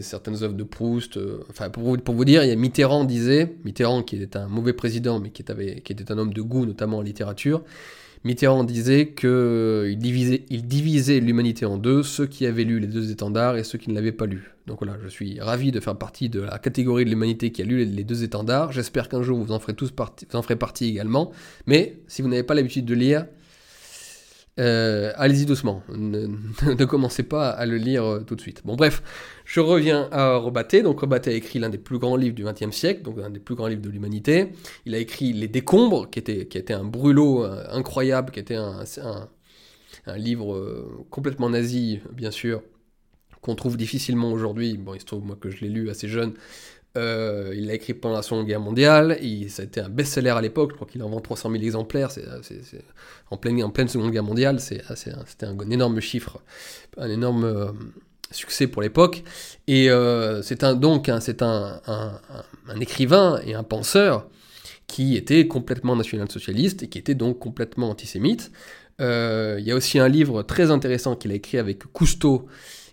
certaines 0.00 0.42
œuvres 0.42 0.54
de 0.54 0.64
Proust. 0.64 1.16
Euh, 1.16 1.44
enfin, 1.50 1.70
pour 1.70 1.84
vous, 1.84 2.24
dire, 2.24 2.42
il 2.42 2.48
y 2.48 2.52
a 2.52 2.56
Mitterrand 2.56 3.04
disait, 3.04 3.56
Mitterrand 3.64 4.02
qui 4.02 4.16
était 4.16 4.38
un 4.38 4.48
mauvais 4.48 4.72
président, 4.72 5.20
mais 5.20 5.30
qui 5.30 5.42
était, 5.42 5.80
qui 5.80 5.92
était 5.92 6.10
un 6.10 6.18
homme 6.18 6.32
de 6.32 6.42
goût, 6.42 6.66
notamment 6.66 6.98
en 6.98 7.02
littérature, 7.02 7.62
Mitterrand 8.24 8.64
disait 8.64 9.08
qu'il 9.08 9.28
euh, 9.28 9.94
divisait, 9.96 10.46
il 10.48 10.66
divisait 10.66 11.20
l'humanité 11.20 11.66
en 11.66 11.76
deux, 11.76 12.02
ceux 12.02 12.26
qui 12.26 12.46
avaient 12.46 12.64
lu 12.64 12.80
les 12.80 12.86
deux 12.86 13.10
étendards 13.10 13.56
et 13.56 13.64
ceux 13.64 13.76
qui 13.76 13.90
ne 13.90 13.94
l'avaient 13.94 14.12
pas 14.12 14.24
lu. 14.24 14.54
Donc 14.66 14.78
voilà, 14.80 14.96
je 15.02 15.08
suis 15.08 15.38
ravi 15.40 15.72
de 15.72 15.80
faire 15.80 15.96
partie 15.96 16.30
de 16.30 16.40
la 16.40 16.58
catégorie 16.58 17.04
de 17.04 17.10
l'humanité 17.10 17.52
qui 17.52 17.60
a 17.60 17.66
lu 17.66 17.84
les, 17.84 18.04
deux 18.04 18.24
étendards. 18.24 18.72
J'espère 18.72 19.10
qu'un 19.10 19.20
jour 19.20 19.38
vous 19.38 19.52
en 19.52 19.58
ferez 19.58 19.74
tous 19.74 19.90
partie, 19.90 20.26
vous 20.30 20.38
en 20.38 20.42
ferez 20.42 20.56
partie 20.56 20.88
également. 20.88 21.32
Mais 21.66 21.98
si 22.06 22.22
vous 22.22 22.28
n'avez 22.28 22.44
pas 22.44 22.54
l'habitude 22.54 22.86
de 22.86 22.94
lire, 22.94 23.26
euh, 24.60 25.12
allez-y 25.16 25.46
doucement, 25.46 25.82
ne, 25.88 26.84
commencez 26.84 27.24
pas 27.24 27.50
à 27.50 27.66
le 27.66 27.76
lire 27.76 28.04
euh, 28.04 28.20
tout 28.20 28.36
de 28.36 28.40
suite. 28.40 28.62
Bon 28.64 28.76
bref, 28.76 29.02
je 29.44 29.60
reviens 29.60 30.08
à 30.12 30.36
Robaté. 30.36 30.82
Donc 30.82 31.00
Robaté 31.00 31.30
a 31.30 31.34
écrit 31.34 31.58
l'un 31.58 31.70
des 31.70 31.78
plus 31.78 31.98
grands 31.98 32.16
livres 32.16 32.36
du 32.36 32.44
XXe 32.44 32.70
siècle, 32.70 33.02
donc 33.02 33.18
l'un 33.18 33.30
des 33.30 33.40
plus 33.40 33.56
grands 33.56 33.66
livres 33.66 33.82
de 33.82 33.90
l'humanité. 33.90 34.52
Il 34.86 34.94
a 34.94 34.98
écrit 34.98 35.32
Les 35.32 35.48
Décombres, 35.48 36.08
qui 36.08 36.20
était, 36.20 36.46
qui 36.46 36.58
était 36.58 36.74
un 36.74 36.84
brûlot 36.84 37.44
euh, 37.44 37.64
incroyable, 37.70 38.30
qui 38.30 38.38
était 38.38 38.54
un, 38.54 38.84
un, 40.06 40.16
livre 40.16 41.04
complètement 41.10 41.50
nazi, 41.50 42.00
bien 42.12 42.30
sûr, 42.30 42.62
qu'on 43.40 43.56
trouve 43.56 43.76
difficilement 43.76 44.30
aujourd'hui. 44.30 44.76
Bon, 44.76 44.94
il 44.94 45.00
se 45.00 45.06
trouve 45.06 45.24
moi 45.24 45.36
que 45.40 45.50
je 45.50 45.62
l'ai 45.62 45.68
lu 45.68 45.90
assez 45.90 46.08
jeune, 46.08 46.34
euh, 46.96 47.52
il 47.56 47.66
l'a 47.66 47.74
écrit 47.74 47.92
pendant 47.92 48.14
la 48.14 48.22
Seconde 48.22 48.46
Guerre 48.46 48.60
mondiale, 48.60 49.18
et 49.20 49.48
ça 49.48 49.62
a 49.62 49.64
été 49.64 49.80
un 49.80 49.88
best-seller 49.88 50.30
à 50.30 50.40
l'époque, 50.40 50.70
je 50.70 50.76
crois 50.76 50.86
qu'il 50.86 51.02
en 51.02 51.08
vend 51.08 51.20
300 51.20 51.50
000 51.50 51.62
exemplaires, 51.64 52.12
c'est, 52.12 52.24
en, 53.30 53.36
pleine, 53.36 53.64
en 53.64 53.70
pleine 53.70 53.88
Seconde 53.88 54.12
Guerre 54.12 54.22
mondiale, 54.22 54.60
c'était 54.60 54.84
un, 55.46 55.70
énorme 55.70 55.98
chiffre, 56.00 56.40
un 56.96 57.10
énorme 57.10 57.44
euh, 57.44 57.72
succès 58.30 58.68
pour 58.68 58.80
l'époque, 58.80 59.24
et 59.66 59.90
euh, 59.90 60.40
c'est 60.42 60.64
donc 60.64 61.10
c'est 61.20 61.42
un, 61.42 61.80
un, 61.88 62.80
écrivain 62.80 63.40
et 63.44 63.54
un 63.54 63.64
penseur 63.64 64.28
qui 64.86 65.16
était 65.16 65.48
complètement 65.48 65.96
national-socialiste 65.96 66.84
et 66.84 66.88
qui 66.88 66.98
était 66.98 67.16
donc 67.16 67.40
complètement 67.40 67.90
antisémite. 67.90 68.52
il 69.00 69.64
y 69.64 69.72
a 69.72 69.74
aussi 69.74 69.98
un 69.98 70.08
livre 70.08 70.44
très 70.44 70.70
intéressant 70.70 71.16
qu'il 71.16 71.32
a 71.32 71.34
écrit 71.34 71.58
avec 71.58 71.84
Cousteau, 71.92 72.46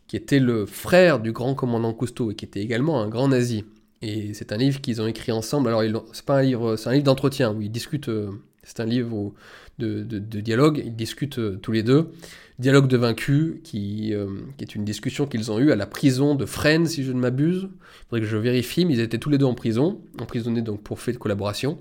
qui 0.07 0.15
était 0.15 0.40
le 0.40 0.65
frère 0.65 1.19
du 1.19 1.32
grand 1.32 1.53
commandant 1.53 1.94
Cousteau 1.94 2.32
et 2.32 2.36
qui 2.36 2.45
était 2.45 2.61
également 2.61 2.99
un 2.99 3.07
grand 3.07 3.28
nazi. 3.28 3.64
Et 4.02 4.34
c'est 4.34 4.52
un 4.52 4.57
livre 4.57 4.82
qu'ils 4.82 5.02
ont 5.02 5.07
écrit 5.07 5.32
ensemble. 5.32 5.69
Alors, 5.69 6.03
c'est 6.14 6.26
pas 6.26 6.40
un 6.40 6.41
livre, 6.41 6.76
c'est 6.76 6.90
un 6.90 6.94
livre 6.94 7.03
d'entretien 7.03 7.53
où 7.53 7.61
ils 7.61 7.72
discutent. 7.72 8.10
Euh, 8.10 8.32
c'est 8.64 8.80
un 8.80 8.86
livre 8.86 9.34
de, 9.80 10.03
dialogue. 10.19 10.82
Ils 10.84 10.95
discutent 10.95 11.40
euh, 11.40 11.57
tous 11.61 11.72
les 11.72 11.84
deux. 11.84 12.11
Dialogue 12.60 12.88
de 12.88 12.98
vaincus, 12.98 13.56
qui, 13.64 14.14
euh, 14.14 14.28
qui 14.57 14.64
est 14.64 14.76
une 14.76 14.86
discussion 14.86 15.26
qu'ils 15.26 15.52
ont 15.52 15.60
eue 15.60 15.72
à 15.72 15.76
la 15.76 15.88
prison 15.88 16.36
de 16.36 16.45
Fresnes, 16.45 16.86
si 16.86 17.03
je 17.03 17.11
ne 17.11 17.19
m'abuse. 17.19 17.69
Il 17.72 18.03
faudrait 18.10 18.22
que 18.22 18.28
je 18.28 18.38
vérifie, 18.38 18.86
mais 18.86 18.94
ils 18.94 18.99
étaient 18.99 19.18
tous 19.18 19.30
les 19.30 19.38
deux 19.38 19.45
en 19.45 19.56
prison, 19.56 20.02
emprisonnés 20.19 20.61
donc 20.61 20.84
pour 20.84 20.99
fait 20.99 21.14
de 21.14 21.18
collaboration. 21.18 21.80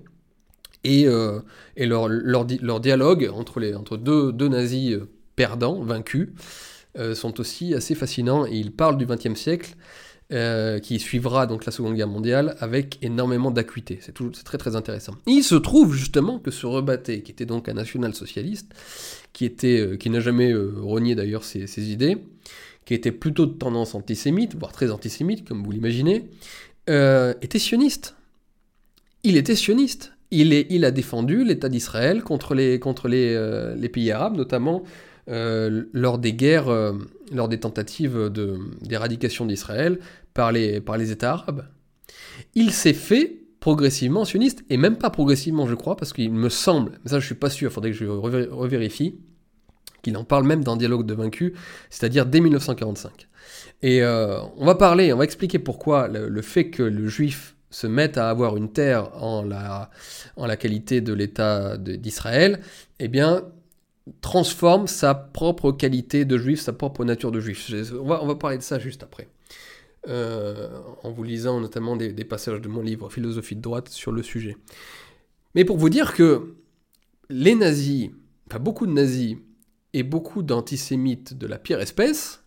Et, 0.82 1.02
et 1.76 1.86
leur, 1.86 2.08
leur, 2.08 2.46
leur, 2.62 2.80
dialogue 2.80 3.30
entre, 3.34 3.60
les, 3.60 3.74
entre 3.74 3.98
deux, 3.98 4.32
deux 4.32 4.48
nazis 4.48 4.96
perdants, 5.36 5.82
vaincus, 5.82 6.30
sont 7.12 7.38
aussi 7.38 7.74
assez 7.74 7.94
fascinants. 7.94 8.46
Et 8.46 8.56
ils 8.56 8.72
parlent 8.72 8.96
du 8.96 9.04
XXe 9.04 9.38
siècle. 9.38 9.76
Euh, 10.32 10.78
qui 10.78 11.00
suivra 11.00 11.48
donc 11.48 11.64
la 11.66 11.72
Seconde 11.72 11.96
Guerre 11.96 12.06
mondiale 12.06 12.54
avec 12.60 12.98
énormément 13.02 13.50
d'acuité. 13.50 13.98
C'est 14.00 14.14
très 14.44 14.58
très 14.58 14.76
intéressant. 14.76 15.16
il 15.26 15.42
se 15.42 15.56
trouve 15.56 15.92
justement 15.92 16.38
que 16.38 16.52
ce 16.52 16.66
Rebatté, 16.66 17.22
qui 17.22 17.32
était 17.32 17.46
donc 17.46 17.68
un 17.68 17.72
national-socialiste, 17.72 18.72
qui, 19.32 19.52
euh, 19.64 19.96
qui 19.96 20.08
n'a 20.08 20.20
jamais 20.20 20.52
euh, 20.52 20.72
renié 20.80 21.16
d'ailleurs 21.16 21.42
ses, 21.42 21.90
idées, 21.90 22.18
qui 22.84 22.94
était 22.94 23.10
plutôt 23.10 23.46
de 23.46 23.54
tendance 23.54 23.96
antisémite, 23.96 24.54
voire 24.54 24.70
très 24.70 24.92
antisémite, 24.92 25.48
comme 25.48 25.64
vous 25.64 25.72
l'imaginez, 25.72 26.28
était 26.86 27.58
sioniste. 27.58 28.14
Il 29.24 29.36
était 29.36 29.56
sioniste. 29.56 30.12
Il, 30.30 30.84
a 30.84 30.90
défendu 30.92 31.42
l'État 31.42 31.68
d'Israël 31.68 32.22
contre, 32.22 32.54
les, 32.54 33.88
pays 33.92 34.12
arabes, 34.12 34.36
notamment 34.36 34.84
lors 35.26 36.18
des 36.18 36.32
guerres, 36.32 36.94
lors 37.32 37.48
des 37.48 37.58
tentatives 37.58 38.30
d'éradication 38.82 39.46
d'Israël 39.46 39.98
par 40.34 40.52
les, 40.52 40.80
par 40.80 40.96
les 40.96 41.10
États 41.10 41.32
arabes. 41.32 41.66
il 42.54 42.72
s'est 42.72 42.92
fait 42.92 43.40
progressivement 43.60 44.24
sioniste, 44.24 44.64
et 44.70 44.76
même 44.76 44.96
pas 44.96 45.10
progressivement, 45.10 45.66
je 45.66 45.74
crois, 45.74 45.96
parce 45.96 46.12
qu'il 46.12 46.32
me 46.32 46.48
semble, 46.48 46.92
mais 47.04 47.10
ça 47.10 47.20
je 47.20 47.26
suis 47.26 47.34
pas 47.34 47.50
sûr, 47.50 47.70
il 47.70 47.72
faudrait 47.72 47.90
que 47.90 47.96
je 47.96 48.06
revérifie, 48.06 49.16
qu'il 50.02 50.16
en 50.16 50.24
parle 50.24 50.46
même 50.46 50.64
dans 50.64 50.76
Dialogue 50.76 51.04
de 51.04 51.14
vaincus, 51.14 51.52
c'est-à-dire 51.90 52.24
dès 52.24 52.40
1945. 52.40 53.28
Et 53.82 54.02
euh, 54.02 54.40
on 54.56 54.64
va 54.64 54.74
parler, 54.74 55.12
on 55.12 55.18
va 55.18 55.24
expliquer 55.24 55.58
pourquoi 55.58 56.08
le, 56.08 56.42
fait 56.42 56.70
que 56.70 56.82
le 56.82 57.06
juif 57.06 57.54
se 57.70 57.86
mette 57.86 58.16
à 58.16 58.30
avoir 58.30 58.56
une 58.56 58.72
terre 58.72 59.10
en 59.22 59.42
la, 59.42 59.90
en 60.36 60.46
la 60.46 60.56
qualité 60.56 61.02
de 61.02 61.12
l'État 61.12 61.76
d'Israël, 61.76 62.60
eh 62.98 63.08
bien, 63.08 63.42
transforme 64.22 64.86
sa 64.86 65.14
propre 65.14 65.70
qualité 65.72 66.24
de 66.24 66.38
juif, 66.38 66.60
sa 66.60 66.72
propre 66.72 67.04
nature 67.04 67.30
de 67.30 67.40
juif. 67.40 67.70
On 68.00 68.06
va, 68.06 68.22
on 68.22 68.26
va 68.26 68.34
parler 68.34 68.58
de 68.58 68.62
ça 68.62 68.78
juste 68.78 69.02
après. 69.02 69.28
Euh, 70.08 70.70
en 71.02 71.10
vous 71.10 71.22
lisant 71.22 71.60
notamment 71.60 71.94
des, 71.94 72.24
passages 72.24 72.62
de 72.62 72.68
mon 72.68 72.80
livre 72.80 73.10
Philosophie 73.10 73.54
de 73.54 73.60
droite 73.60 73.90
sur 73.90 74.12
le 74.12 74.22
sujet. 74.22 74.56
Mais 75.54 75.66
pour 75.66 75.76
vous 75.76 75.90
dire 75.90 76.14
que 76.14 76.54
les 77.28 77.54
nazis, 77.54 78.08
enfin 78.46 78.60
beaucoup 78.60 78.86
de 78.86 78.92
nazis 78.92 79.36
et 79.92 80.02
beaucoup 80.02 80.42
d'antisémites 80.42 81.36
de 81.36 81.46
la 81.46 81.58
pire 81.58 81.80
espèce 81.80 82.42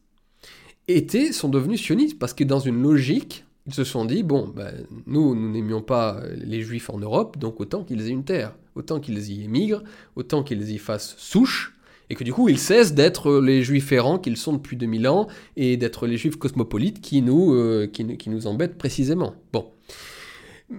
étaient, 0.88 1.32
sont 1.32 1.48
devenus 1.48 1.80
sionistes 1.80 2.18
parce 2.18 2.34
que 2.34 2.44
dans 2.44 2.60
une 2.60 2.82
logique, 2.82 3.46
ils 3.68 3.74
se 3.76 3.84
sont 3.84 4.06
dit 4.06 4.24
bon, 4.24 4.48
ben, 4.48 4.88
nous, 5.06 5.36
nous 5.36 5.52
n'aimions 5.52 5.84
pas 5.84 6.24
les 6.36 6.64
juifs 6.64 6.90
en 6.90 6.98
Europe, 6.98 7.38
donc 7.38 7.60
autant 7.62 7.84
qu'ils 7.84 8.02
aient 8.02 8.10
une 8.10 8.26
terre, 8.26 8.56
autant 8.74 9.00
qu'ils 9.00 9.30
y 9.30 9.44
émigrent, 9.44 9.84
autant 10.16 10.42
qu'ils 10.42 10.72
y 10.72 10.80
fassent 10.80 11.16
souche, 11.20 11.73
et 12.10 12.16
que 12.16 12.24
du 12.24 12.34
coup 12.34 12.50
ils 12.50 12.60
cessent 12.60 12.94
d'être 12.94 13.40
les 13.40 13.64
juifs 13.64 13.92
errants 13.92 14.20
qu'ils 14.20 14.38
sont 14.38 14.54
depuis 14.54 14.78
2000 14.78 15.08
ans 15.08 15.28
et 15.56 15.78
d'être 15.78 16.08
les 16.08 16.18
juifs 16.18 16.38
cosmopolites 16.38 17.02
qui 17.02 17.22
nous, 17.22 17.54
euh, 17.54 17.88
qui, 17.88 18.30
nous 18.30 18.48
embêtent 18.48 18.78
précisément. 18.78 19.36
Bon. 19.52 19.72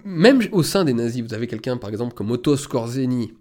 Même 0.04 0.42
au 0.52 0.62
sein 0.62 0.84
des 0.84 0.92
nazis, 0.92 1.22
vous 1.22 1.34
avez 1.34 1.46
quelqu'un 1.46 1.76
par 1.76 1.90
exemple 1.90 2.14
comme 2.14 2.30
Otto 2.30 2.56
Skorzeny, 2.56 3.32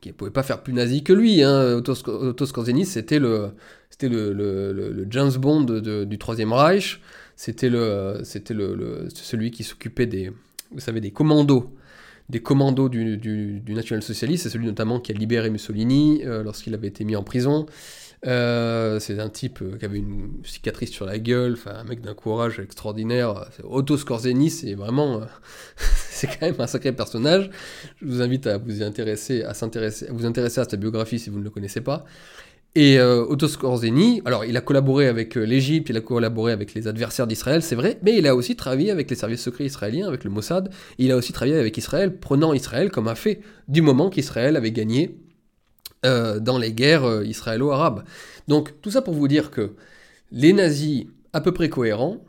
qui 0.00 0.08
ne 0.08 0.14
pouvait 0.14 0.30
pas 0.30 0.42
faire 0.42 0.62
plus 0.62 0.74
nazi 0.74 1.02
que 1.02 1.12
lui. 1.12 1.42
Hein. 1.42 1.76
Otto, 1.76 2.46
Skorzeny, 2.46 2.84
c'était 2.84 3.18
le, 3.18 3.52
c'était 3.88 4.08
le, 4.08 5.06
James 5.10 5.32
Bond 5.32 5.64
du 5.64 6.18
Troisième 6.18 6.52
Reich, 6.52 7.00
c'était 7.36 7.70
le, 7.70 8.20
c'était 8.24 8.52
le, 8.54 9.08
celui 9.14 9.50
qui 9.50 9.62
s'occupait 9.62 10.06
des, 10.06 10.30
des 11.00 11.10
commandos 11.10 11.72
des 12.28 12.40
commandos 12.40 12.88
du, 12.88 13.62
national-socialiste, 13.68 14.44
c'est 14.44 14.50
celui 14.50 14.66
notamment 14.66 15.00
qui 15.00 15.12
a 15.12 15.14
libéré 15.14 15.50
Mussolini 15.50 16.22
euh, 16.24 16.42
lorsqu'il 16.42 16.74
avait 16.74 16.88
été 16.88 17.04
mis 17.04 17.16
en 17.16 17.22
prison. 17.22 17.66
Euh, 18.26 18.98
c'est 19.00 19.20
un 19.20 19.28
type 19.28 19.60
euh, 19.60 19.76
qui 19.76 19.84
avait 19.84 19.98
une 19.98 20.30
cicatrice 20.44 20.90
sur 20.90 21.04
la 21.04 21.18
gueule, 21.18 21.58
un 21.66 21.84
mec 21.84 22.00
d'un 22.00 22.14
courage 22.14 22.58
extraordinaire. 22.58 23.50
Otto 23.64 23.98
Skorzeny, 23.98 24.48
c'est 24.48 24.74
vraiment, 24.74 25.20
c'est 25.76 26.26
quand 26.28 26.46
même 26.46 26.54
un 26.58 26.66
sacré 26.66 26.92
personnage. 26.92 27.50
Je 28.00 28.06
vous 28.06 28.22
invite 28.22 28.46
à 28.46 28.56
vous 28.56 28.82
intéresser, 28.82 29.42
à 29.42 29.52
vous 30.10 30.24
intéresser 30.24 30.60
à 30.60 30.64
sa 30.64 30.76
biographie 30.78 31.18
si 31.18 31.28
vous 31.28 31.38
ne 31.38 31.44
le 31.44 31.50
connaissez 31.50 31.82
pas. 31.82 32.06
Et 32.76 32.98
euh, 32.98 33.24
Otto 33.28 33.46
Skorzeny, 33.46 34.20
alors 34.24 34.44
il 34.44 34.56
a 34.56 34.60
collaboré 34.60 35.06
avec 35.06 35.36
euh, 35.36 35.44
l'Égypte, 35.44 35.90
il 35.90 35.96
a 35.96 36.00
collaboré 36.00 36.50
avec 36.50 36.74
les 36.74 36.88
adversaires 36.88 37.28
d'Israël, 37.28 37.62
c'est 37.62 37.76
vrai, 37.76 38.00
mais 38.02 38.18
il 38.18 38.26
a 38.26 38.34
aussi 38.34 38.56
travaillé 38.56 38.90
avec 38.90 39.08
les 39.08 39.14
services 39.14 39.42
secrets 39.42 39.64
israéliens, 39.64 40.08
avec 40.08 40.24
le 40.24 40.30
Mossad, 40.30 40.70
il 40.98 41.12
a 41.12 41.16
aussi 41.16 41.32
travaillé 41.32 41.56
avec 41.56 41.76
Israël, 41.78 42.18
prenant 42.18 42.52
Israël 42.52 42.90
comme 42.90 43.06
un 43.06 43.14
fait 43.14 43.40
du 43.68 43.80
moment 43.80 44.10
qu'Israël 44.10 44.56
avait 44.56 44.72
gagné 44.72 45.20
euh, 46.04 46.40
dans 46.40 46.58
les 46.58 46.72
guerres 46.72 47.22
israélo-arabes. 47.22 48.02
Donc 48.48 48.80
tout 48.82 48.90
ça 48.90 49.02
pour 49.02 49.14
vous 49.14 49.28
dire 49.28 49.52
que 49.52 49.76
les 50.32 50.52
nazis, 50.52 51.06
à 51.32 51.40
peu 51.40 51.52
près 51.52 51.68
cohérents, 51.68 52.24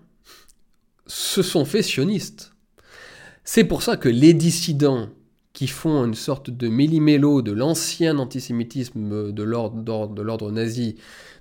se 1.07 1.41
sont 1.41 1.65
fait 1.65 1.81
sionistes. 1.81 2.53
C'est 3.43 3.63
pour 3.63 3.81
ça 3.81 3.97
que 3.97 4.09
les 4.09 4.35
dissidents 4.35 5.09
qui 5.55 5.67
font 5.67 6.03
une 6.05 6.13
sorte 6.13 6.51
de 6.51 6.67
méli-mélo 6.67 7.41
de 7.41 7.53
l'ancien 7.53 8.19
antisémitisme 8.19 9.31
de 9.31 9.43
l'ordre 9.43 10.51
nazi, 10.51 10.97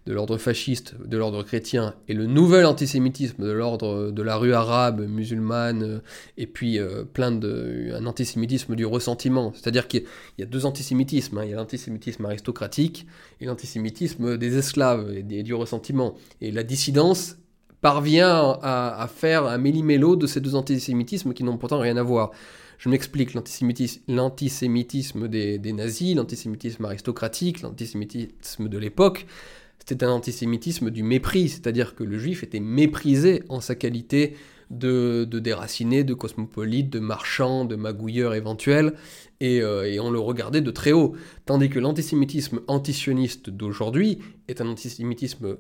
de 0.07 0.13
l'ordre 0.13 0.39
fasciste, 0.39 0.95
de 1.05 1.17
l'ordre 1.17 1.43
chrétien, 1.43 1.95
et 2.07 2.15
le 2.15 2.27
nouvel 2.27 2.65
antisémitisme 2.65 3.45
de 3.45 3.51
l'ordre 3.51 4.13
de 4.13 4.23
la 4.23 4.37
rue 4.37 4.55
arabe, 4.55 5.05
musulmane, 5.09 6.01
et 6.39 6.47
puis 6.47 6.79
euh, 6.79 7.03
plein 7.05 7.33
de 7.33 7.93
un 7.95 8.07
antisémitisme 8.07 8.77
du 8.77 8.87
ressentiment. 8.87 9.53
C'est-à-dire 9.55 9.89
qu'il 9.89 10.05
y 10.39 10.43
a 10.43 10.47
deux 10.47 10.65
antisémitismes. 10.65 11.39
Hein. 11.39 11.45
Il 11.45 11.51
y 11.51 11.55
a 11.55 11.57
l'antisémitisme 11.57 12.25
aristocratique 12.25 13.07
et 13.41 13.47
l'antisémitisme 13.47 14.37
des 14.37 14.57
esclaves 14.57 15.13
et, 15.13 15.43
du 15.43 15.55
ressentiment. 15.55 16.15
Et 16.41 16.53
la 16.53 16.63
dissidence 16.63 17.37
parvient 17.81 18.59
à, 18.63 19.09
faire 19.13 19.47
un 19.47 19.59
méli-mélo 19.59 20.17
de 20.17 20.27
ces 20.27 20.41
deux 20.41 20.55
antisémitismes 20.55 21.35
qui 21.35 21.43
n'ont 21.43 21.59
pourtant 21.59 21.81
rien 21.81 21.97
à 21.97 22.03
voir. 22.03 22.31
Je 22.85 22.91
m'explique, 22.91 23.33
l'antisémitisme 23.33 25.27
des, 25.27 25.73
nazis, 25.73 26.15
l'antisémitisme 26.15 26.85
aristocratique, 26.85 27.63
l'antisémitisme 27.63 28.69
de 28.69 28.77
l'époque, 28.77 29.25
c'était 29.79 30.05
un 30.05 30.11
antisémitisme 30.11 30.91
du 30.91 31.03
mépris, 31.03 31.49
c'est-à-dire 31.49 31.95
que 31.95 32.05
le 32.05 32.19
juif 32.19 32.43
était 32.43 32.61
méprisé 32.61 33.43
en 33.49 33.63
sa 33.63 33.75
qualité 33.75 34.37
de, 34.71 35.25
de 35.25 35.39
déraciné, 35.39 36.05
de 36.05 36.15
cosmopolite, 36.15 36.91
de 36.91 36.99
marchand, 36.99 37.65
de 37.65 37.77
magouilleur 37.77 38.35
éventuel, 38.35 38.95
euh, 39.43 39.85
et, 39.85 40.01
on 40.01 40.11
le 40.11 40.19
regardait 40.19 40.61
de 40.61 40.71
très 40.71 40.93
haut. 40.93 41.15
Tandis 41.45 41.69
que 41.69 41.79
l'antisémitisme 41.79 42.61
antisioniste 42.67 43.51
d'aujourd'hui 43.51 44.19
est 44.49 44.61
un 44.61 44.69
antisémitisme 44.69 45.57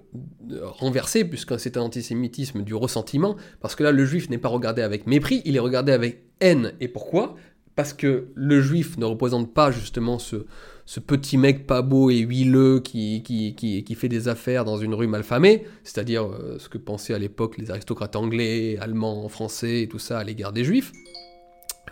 euh, 0.50 0.60
renversé, 0.62 1.24
puisque 1.24 1.58
c'est 1.58 1.76
un 1.76 1.82
antisémitisme 1.82 2.62
du 2.62 2.74
ressentiment, 2.74 3.36
parce 3.60 3.74
que 3.74 3.82
là, 3.82 3.92
le 3.92 4.04
juif 4.04 4.30
n'est 4.30 4.38
pas 4.38 4.48
regardé 4.48 4.82
avec 4.82 5.06
mépris, 5.06 5.42
il 5.44 5.56
est 5.56 5.60
regardé 5.60 5.92
avec 5.92 6.22
haine. 6.40 6.72
Et 6.80 6.88
pourquoi? 6.88 7.36
Parce 7.74 7.92
que 7.92 8.28
le 8.34 8.60
juif 8.60 8.96
ne 8.98 9.04
représente 9.04 9.52
pas 9.52 9.70
justement 9.70 10.18
ce, 10.18 10.46
ce 10.86 11.00
petit 11.00 11.38
mec 11.38 11.66
pas 11.66 11.82
beau 11.82 12.10
et 12.10 12.18
huileux 12.18 12.80
qui, 12.80 13.22
qui, 13.22 13.54
qui, 13.54 13.94
fait 13.94 14.08
des 14.08 14.28
affaires 14.28 14.64
dans 14.64 14.76
une 14.76 14.94
rue 14.94 15.06
malfamée, 15.06 15.64
c'est-à-dire 15.82 16.26
euh, 16.26 16.58
ce 16.58 16.68
que 16.68 16.78
pensaient 16.78 17.14
à 17.14 17.18
l'époque 17.18 17.56
les 17.56 17.70
aristocrates 17.70 18.16
anglais, 18.16 18.76
allemands, 18.80 19.28
français 19.28 19.82
et 19.82 19.88
tout 19.88 19.98
ça 19.98 20.18
à 20.18 20.24
l'égard 20.24 20.52
des 20.52 20.64
juifs. 20.64 20.92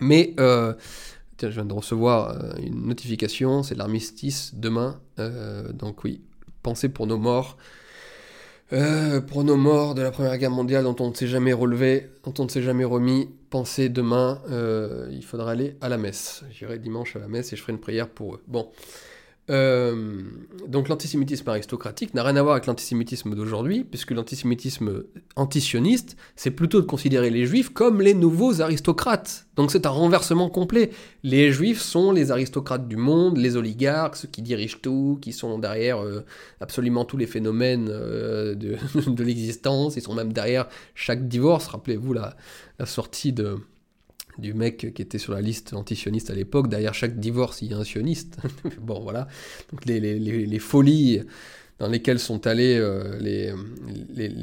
Mais 0.00 0.34
je 1.48 1.54
viens 1.54 1.64
de 1.64 1.72
recevoir 1.72 2.30
euh, 2.30 2.54
une 2.58 2.86
notification, 2.86 3.62
c'est 3.62 3.74
l'armistice 3.74 4.54
demain. 4.54 5.00
Euh, 5.18 5.72
donc 5.72 6.04
oui, 6.04 6.20
pensez 6.62 6.88
pour 6.88 7.06
nos 7.06 7.18
morts. 7.18 7.56
Euh, 8.72 9.20
pour 9.20 9.44
nos 9.44 9.56
morts 9.56 9.94
de 9.94 10.00
la 10.00 10.10
Première 10.10 10.38
Guerre 10.38 10.50
mondiale 10.50 10.84
dont 10.84 10.96
on 11.00 11.10
ne 11.10 11.14
s'est 11.14 11.26
jamais 11.26 11.52
relevé, 11.52 12.10
dont 12.24 12.32
on 12.38 12.44
ne 12.44 12.48
s'est 12.48 12.62
jamais 12.62 12.84
remis, 12.84 13.28
pensez 13.50 13.90
demain, 13.90 14.40
il 15.10 15.22
faudra 15.22 15.50
aller 15.50 15.76
à 15.80 15.88
la 15.88 15.98
messe. 15.98 16.42
J'irai 16.50 16.78
dimanche 16.78 17.14
à 17.16 17.18
la 17.18 17.28
messe 17.28 17.52
et 17.52 17.56
je 17.56 17.60
ferai 17.60 17.72
une 17.72 17.80
prière 17.80 18.08
pour 18.08 18.36
eux. 18.36 18.42
Bon, 18.46 18.70
euh, 19.52 20.22
donc 20.66 20.88
l'antisémitisme 20.88 21.48
aristocratique 21.50 22.14
n'a 22.14 22.22
rien 22.22 22.36
à 22.36 22.42
voir 22.42 22.54
avec 22.54 22.66
l'antisémitisme 22.66 23.34
d'aujourd'hui, 23.34 23.84
puisque 23.84 24.12
l'antisémitisme 24.12 25.04
antisioniste, 25.36 26.16
c'est 26.36 26.50
plutôt 26.50 26.80
de 26.80 26.86
considérer 26.86 27.28
les 27.28 27.44
juifs 27.44 27.68
comme 27.68 28.00
les 28.00 28.14
nouveaux 28.14 28.62
aristocrates. 28.62 29.46
Donc 29.56 29.70
c'est 29.70 29.84
un 29.84 29.90
renversement 29.90 30.48
complet. 30.48 30.90
Les 31.22 31.52
juifs 31.52 31.82
sont 31.82 32.12
les 32.12 32.30
aristocrates 32.30 32.88
du 32.88 32.96
monde, 32.96 33.36
les 33.36 33.56
oligarques, 33.56 34.16
ceux 34.16 34.28
qui 34.28 34.40
dirigent 34.40 34.78
tout, 34.80 35.18
qui 35.20 35.34
sont 35.34 35.58
derrière 35.58 36.02
euh, 36.02 36.24
absolument 36.60 37.04
tous 37.04 37.18
les 37.18 37.26
phénomènes 37.26 37.88
euh, 37.90 38.54
de, 38.54 38.78
l'existence, 39.22 39.96
ils 39.96 40.02
sont 40.02 40.14
même 40.14 40.32
derrière 40.32 40.66
chaque 40.94 41.28
divorce. 41.28 41.66
Rappelez-vous 41.66 42.14
la 42.14 42.36
sortie 42.86 43.34
de 43.34 43.58
du 44.38 44.54
mec 44.54 44.92
qui 44.94 45.02
était 45.02 45.18
sur 45.18 45.32
la 45.32 45.40
liste 45.40 45.74
antisioniste 45.74 46.30
à 46.30 46.34
l'époque. 46.34 46.68
Derrière 46.68 46.94
chaque 46.94 47.18
divorce, 47.18 47.62
il 47.62 47.70
y 47.70 47.74
a 47.74 47.78
un 47.78 47.84
sioniste. 47.84 48.38
bon, 48.80 49.00
voilà. 49.00 49.28
Donc 49.70 49.84
les, 49.84 50.58
folies 50.58 51.22
dans 51.78 51.88
lesquelles 51.88 52.18
sont 52.18 52.46
allés 52.46 52.76
euh, 52.78 53.18
les, 53.18 53.52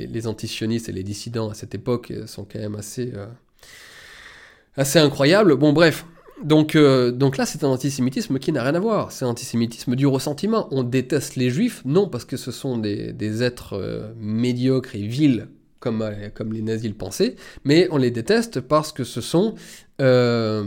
les, 0.08 0.28
antisionistes 0.28 0.90
et 0.90 0.92
les 0.92 1.04
dissidents 1.04 1.50
à 1.50 1.54
cette 1.54 1.74
époque 1.76 2.14
sont 2.26 2.46
quand 2.46 2.60
même 2.60 2.76
assez, 2.76 3.14
euh, 3.16 4.84
incroyables. 4.96 5.56
Bon, 5.56 5.74
bref. 5.74 6.06
Donc, 6.44 6.76
euh, 6.76 7.12
donc 7.12 7.36
là, 7.36 7.46
c'est 7.46 7.66
un 7.66 7.68
antisémitisme 7.68 8.40
qui 8.40 8.54
n'a 8.54 8.64
rien 8.64 8.76
à 8.76 8.80
voir. 8.80 9.12
C'est 9.12 9.26
un 9.26 9.30
antisémitisme 9.30 9.96
du 9.96 10.08
ressentiment. 10.08 10.68
On 10.72 10.84
déteste 10.84 11.36
les 11.36 11.50
juifs, 11.50 11.82
non 11.84 12.08
parce 12.08 12.24
que 12.24 12.38
ce 12.38 12.52
sont 12.52 12.78
des, 12.78 13.12
des 13.12 13.44
êtres 13.44 14.14
médiocres 14.18 14.96
et 14.96 15.06
vils 15.06 15.50
comme, 15.80 16.02
euh, 16.02 16.30
comme 16.34 16.54
les 16.54 16.62
nazis 16.62 16.90
le 16.90 16.96
pensaient, 16.96 17.36
mais 17.64 17.88
on 17.92 17.98
les 17.98 18.12
déteste 18.12 18.62
parce 18.62 18.92
que 18.92 19.04
ce 19.04 19.22
sont 19.22 19.56
euh, 20.02 20.64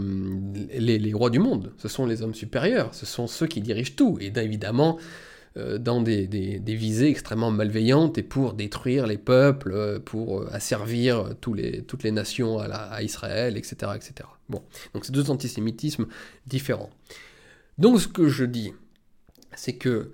les, 0.72 1.12
rois 1.12 1.30
du 1.30 1.38
monde, 1.38 1.72
ce 1.78 1.88
sont 1.88 2.06
les 2.06 2.22
hommes 2.22 2.34
supérieurs, 2.34 2.94
ce 2.94 3.06
sont 3.06 3.26
ceux 3.26 3.46
qui 3.46 3.60
dirigent 3.60 3.94
tout, 3.96 4.18
et 4.20 4.32
évidemment 4.36 4.98
euh, 5.56 5.78
dans 5.78 6.00
des, 6.00 6.26
visées 6.66 7.08
extrêmement 7.08 7.50
malveillantes 7.50 8.18
et 8.18 8.22
pour 8.22 8.54
détruire 8.54 9.06
les 9.06 9.18
peuples, 9.18 10.00
pour 10.00 10.46
asservir 10.52 11.34
toutes 11.40 12.02
les 12.02 12.12
nations 12.12 12.58
à, 12.58 12.66
à 12.66 13.02
Israël, 13.02 13.56
etc., 13.56 13.92
etc. 13.94 14.28
Bon, 14.48 14.62
donc 14.94 15.04
c'est 15.04 15.12
deux 15.12 15.30
antisémitismes 15.30 16.06
différents. 16.46 16.90
Donc 17.78 18.00
ce 18.00 18.08
que 18.08 18.28
je 18.28 18.44
dis, 18.44 18.72
c'est 19.54 19.74
que 19.74 20.12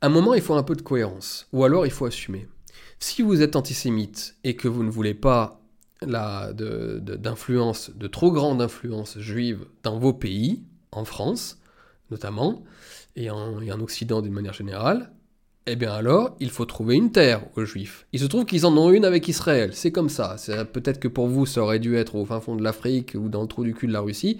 à 0.00 0.06
un 0.06 0.10
moment 0.10 0.34
il 0.34 0.42
faut 0.42 0.54
un 0.54 0.62
peu 0.62 0.76
de 0.76 0.82
cohérence, 0.82 1.48
ou 1.52 1.64
alors 1.64 1.84
il 1.86 1.92
faut 1.92 2.06
assumer. 2.06 2.46
Si 3.00 3.22
vous 3.22 3.42
êtes 3.42 3.56
antisémite 3.56 4.36
et 4.44 4.56
que 4.56 4.68
vous 4.68 4.82
ne 4.82 4.90
voulez 4.90 5.14
pas 5.14 5.60
d'influence, 6.02 7.90
de, 7.94 8.06
trop 8.06 8.30
grande 8.32 8.62
influence 8.62 9.18
juive 9.18 9.66
dans 9.82 9.98
vos 9.98 10.12
pays, 10.12 10.62
en 10.92 11.04
France 11.04 11.58
notamment, 12.10 12.64
et 13.16 13.30
en, 13.30 13.60
et 13.60 13.70
en 13.70 13.80
Occident 13.80 14.22
d'une 14.22 14.32
manière 14.32 14.54
générale, 14.54 15.10
eh 15.70 15.76
bien 15.76 15.92
alors, 15.92 16.34
il 16.40 16.48
faut 16.48 16.64
trouver 16.64 16.96
une 16.96 17.12
terre 17.12 17.42
aux 17.54 17.64
Juifs. 17.66 18.06
Il 18.14 18.20
se 18.20 18.24
trouve 18.24 18.46
qu'ils 18.46 18.64
en 18.64 18.74
ont 18.78 18.90
une 18.90 19.04
avec 19.04 19.28
Israël. 19.28 19.72
C'est 19.74 19.92
comme 19.92 20.08
ça. 20.08 20.36
Peut-être 20.72 20.98
que 20.98 21.08
pour 21.08 21.26
vous, 21.26 21.44
ça 21.44 21.60
aurait 21.60 21.78
dû 21.78 21.94
être 21.96 22.14
au 22.14 22.24
fin 22.24 22.40
fond 22.40 22.56
de 22.56 22.64
l'Afrique 22.64 23.14
ou 23.14 23.28
dans 23.28 23.42
le 23.42 23.48
trou 23.48 23.64
du 23.64 23.74
cul 23.74 23.86
de 23.86 23.92
la 23.92 24.00
Russie. 24.00 24.38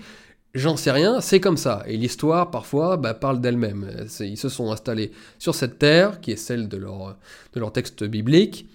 J'en 0.54 0.76
sais 0.76 0.90
rien, 0.90 1.20
c'est 1.20 1.40
comme 1.40 1.58
ça. 1.58 1.84
Et 1.86 1.96
l'histoire, 1.96 2.50
parfois, 2.50 2.96
bah, 2.96 3.14
parle 3.14 3.40
d'elle-même. 3.40 4.06
Ils 4.20 4.38
se 4.38 4.48
sont 4.48 4.72
installés 4.72 5.12
sur 5.38 5.54
cette 5.54 5.78
terre, 5.78 6.20
qui 6.20 6.32
est 6.32 6.36
celle 6.36 6.68
de 6.68 6.76
leur, 6.76 7.16
de 7.52 7.60
leur 7.60 7.72
texte 7.72 8.04
biblique. 8.04 8.66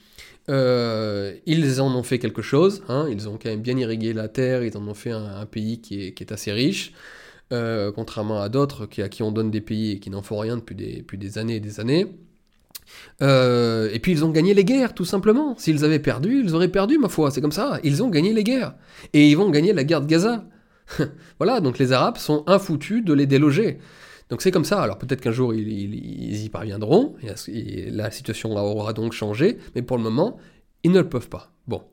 Euh, 0.49 1.35
ils 1.45 1.81
en 1.81 1.93
ont 1.95 2.03
fait 2.03 2.19
quelque 2.19 2.41
chose. 2.41 2.83
Hein. 2.89 3.07
Ils 3.09 3.27
ont 3.27 3.39
quand 3.41 3.49
même 3.49 3.61
bien 3.61 3.77
irrigué 3.77 4.13
la 4.13 4.27
terre. 4.27 4.63
Ils 4.63 4.77
en 4.77 4.87
ont 4.87 4.93
fait 4.93 5.11
un, 5.11 5.45
pays 5.45 5.79
qui 5.79 6.03
est, 6.03 6.13
qui 6.13 6.23
est, 6.23 6.31
assez 6.31 6.51
riche. 6.51 6.93
Euh, 7.51 7.91
contrairement 7.91 8.41
à 8.41 8.49
d'autres 8.49 8.87
à 9.01 9.09
qui 9.09 9.21
on 9.21 9.31
donne 9.31 9.51
des 9.51 9.61
pays 9.61 9.91
et 9.91 9.99
qui 9.99 10.09
n'en 10.09 10.21
font 10.21 10.39
rien 10.39 10.57
depuis 10.57 10.75
des, 10.75 10.97
depuis 10.97 11.17
des 11.17 11.37
années 11.37 11.57
et 11.57 11.59
des 11.59 11.79
années. 11.79 12.07
Euh, 13.21 13.89
et 13.93 13.99
puis 13.99 14.11
ils 14.11 14.25
ont 14.25 14.29
gagné 14.29 14.53
les 14.53 14.65
guerres, 14.65 14.93
tout 14.93 15.05
simplement. 15.05 15.57
S'ils 15.57 15.83
avaient 15.85 15.99
perdu, 15.99 16.43
ils 16.43 16.55
auraient 16.55 16.67
perdu, 16.67 16.97
ma 16.97 17.09
foi. 17.09 17.31
C'est 17.31 17.41
comme 17.41 17.51
ça. 17.51 17.79
Ils 17.83 18.03
ont 18.03 18.09
gagné 18.09 18.33
les 18.33 18.43
guerres. 18.43 18.75
Et 19.13 19.29
ils 19.29 19.35
vont 19.35 19.49
gagner 19.49 19.73
la 19.73 19.83
guerre 19.83 20.01
de 20.01 20.07
Gaza. 20.07 20.45
voilà, 21.39 21.59
donc 21.61 21.79
les 21.79 21.91
Arabes 21.91 22.17
sont 22.17 22.43
infoutus 22.47 23.03
de 23.03 23.13
les 23.13 23.25
déloger. 23.25 23.79
Donc 24.29 24.41
c'est 24.41 24.51
comme 24.51 24.65
ça. 24.65 24.81
Alors 24.81 24.97
peut-être 24.97 25.21
qu'un 25.21 25.31
jour 25.31 25.53
ils, 25.53 26.43
y 26.43 26.49
parviendront. 26.49 27.15
La 27.91 28.11
situation 28.11 28.55
aura 28.55 28.93
donc 28.93 29.13
changé. 29.13 29.57
Mais 29.75 29.81
pour 29.81 29.97
le 29.97 30.03
moment, 30.03 30.37
ils 30.83 30.91
ne 30.91 30.99
le 30.99 31.09
peuvent 31.09 31.29
pas. 31.29 31.51
Bon. 31.67 31.83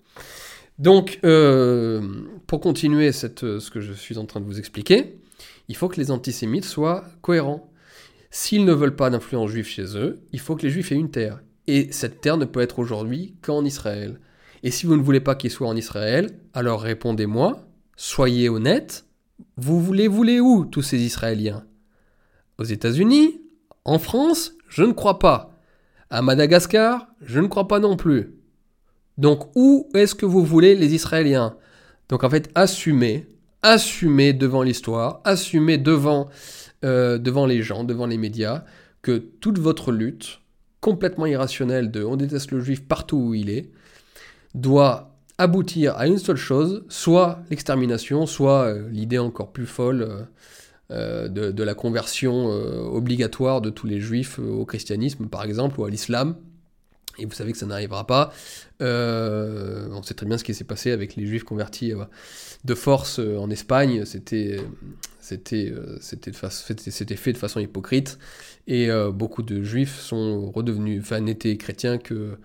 Donc, 0.78 1.20
euh, 1.24 2.00
pour 2.46 2.60
continuer 2.60 3.12
cette, 3.12 3.40
ce 3.40 3.70
que 3.70 3.80
je 3.80 3.92
suis 3.92 4.16
en 4.16 4.24
train 4.24 4.40
de 4.40 4.46
vous 4.46 4.58
expliquer, 4.58 5.18
il 5.68 5.76
faut 5.76 5.88
que 5.88 6.00
les 6.00 6.10
antisémites 6.10 6.64
soient 6.64 7.04
cohérents. 7.20 7.70
S'ils 8.30 8.64
ne 8.64 8.72
veulent 8.72 8.96
pas 8.96 9.10
d'influence 9.10 9.50
juive 9.50 9.66
chez 9.66 9.96
eux, 9.96 10.20
il 10.32 10.40
faut 10.40 10.56
que 10.56 10.62
les 10.62 10.70
juifs 10.70 10.90
aient 10.92 10.96
une 10.96 11.10
terre. 11.10 11.40
Et 11.66 11.92
cette 11.92 12.20
terre 12.20 12.38
ne 12.38 12.44
peut 12.44 12.60
être 12.60 12.78
aujourd'hui 12.78 13.34
qu'en 13.42 13.64
Israël. 13.64 14.18
Et 14.62 14.70
si 14.70 14.86
vous 14.86 14.96
ne 14.96 15.02
voulez 15.02 15.20
pas 15.20 15.34
qu'il 15.34 15.50
soit 15.50 15.68
en 15.68 15.76
Israël, 15.76 16.30
alors 16.54 16.80
répondez-moi, 16.80 17.69
soyez 18.00 18.48
honnête, 18.48 19.04
vous 19.58 19.78
voulez 19.78 20.08
voulez 20.08 20.40
où 20.40 20.64
tous 20.64 20.80
ces 20.80 21.02
Israéliens? 21.02 21.66
Aux 22.56 22.64
États-Unis? 22.64 23.42
En 23.84 23.98
France? 23.98 24.54
Je 24.70 24.84
ne 24.84 24.92
crois 24.92 25.18
pas. 25.18 25.58
À 26.08 26.22
Madagascar? 26.22 27.08
Je 27.20 27.40
ne 27.40 27.46
crois 27.46 27.68
pas 27.68 27.78
non 27.78 27.98
plus. 27.98 28.36
Donc 29.18 29.54
où 29.54 29.86
est-ce 29.92 30.14
que 30.14 30.24
vous 30.24 30.42
voulez 30.42 30.74
les 30.76 30.94
Israéliens? 30.94 31.56
Donc 32.08 32.24
en 32.24 32.30
fait, 32.30 32.50
assumez, 32.54 33.28
assumez 33.60 34.32
devant 34.32 34.62
l'histoire, 34.62 35.20
assumez 35.24 35.76
devant 35.76 36.30
euh, 36.86 37.18
devant 37.18 37.44
les 37.44 37.60
gens, 37.60 37.84
devant 37.84 38.06
les 38.06 38.16
médias, 38.16 38.64
que 39.02 39.18
toute 39.18 39.58
votre 39.58 39.92
lutte, 39.92 40.40
complètement 40.80 41.26
irrationnelle 41.26 41.90
de 41.90 42.02
on 42.02 42.16
déteste 42.16 42.50
le 42.52 42.60
juif 42.60 42.82
partout 42.82 43.18
où 43.18 43.34
il 43.34 43.50
est, 43.50 43.70
doit 44.54 45.09
aboutir 45.40 45.96
à 45.96 46.06
une 46.06 46.18
seule 46.18 46.36
chose, 46.36 46.84
soit 46.88 47.40
l'extermination, 47.50 48.26
soit 48.26 48.66
euh, 48.66 48.88
l'idée 48.90 49.18
encore 49.18 49.52
plus 49.52 49.66
folle 49.66 50.26
euh, 50.90 51.28
de, 51.28 51.62
la 51.62 51.74
conversion 51.74 52.46
obligatoire 52.46 53.60
de 53.60 53.70
tous 53.70 53.86
les 53.86 54.00
juifs 54.00 54.38
au 54.38 54.64
christianisme, 54.64 55.26
par 55.28 55.44
exemple, 55.44 55.80
ou 55.80 55.84
à 55.84 55.90
l'islam. 55.90 56.36
Et 57.18 57.26
vous 57.26 57.32
savez 57.32 57.52
que 57.52 57.58
ça 57.58 57.66
n'arrivera 57.66 58.06
pas. 58.06 58.32
on 58.80 60.02
sait 60.02 60.14
très 60.14 60.26
bien 60.26 60.38
ce 60.38 60.44
qui 60.44 60.54
s'est 60.54 60.64
passé 60.64 60.90
avec 60.90 61.16
les 61.16 61.26
juifs 61.26 61.44
convertis 61.44 61.92
de 62.64 62.74
force 62.74 63.18
en 63.18 63.50
Espagne. 63.50 64.04
C'était 64.04 64.58
c'était 65.30 65.70
euh, 65.70 65.98
fait 66.00 67.32
de 67.32 67.38
façon 67.38 67.60
hypocrite 67.60 68.18
et 68.66 68.90
euh, 68.90 69.10
beaucoup 69.12 69.42
de 69.42 69.62
juifs 69.62 70.00
sont 70.00 70.50
redevenus 70.50 71.00
enfin 71.02 71.20
n'étaient 71.20 71.56
chrétiens 71.56 71.98
que 71.98 72.38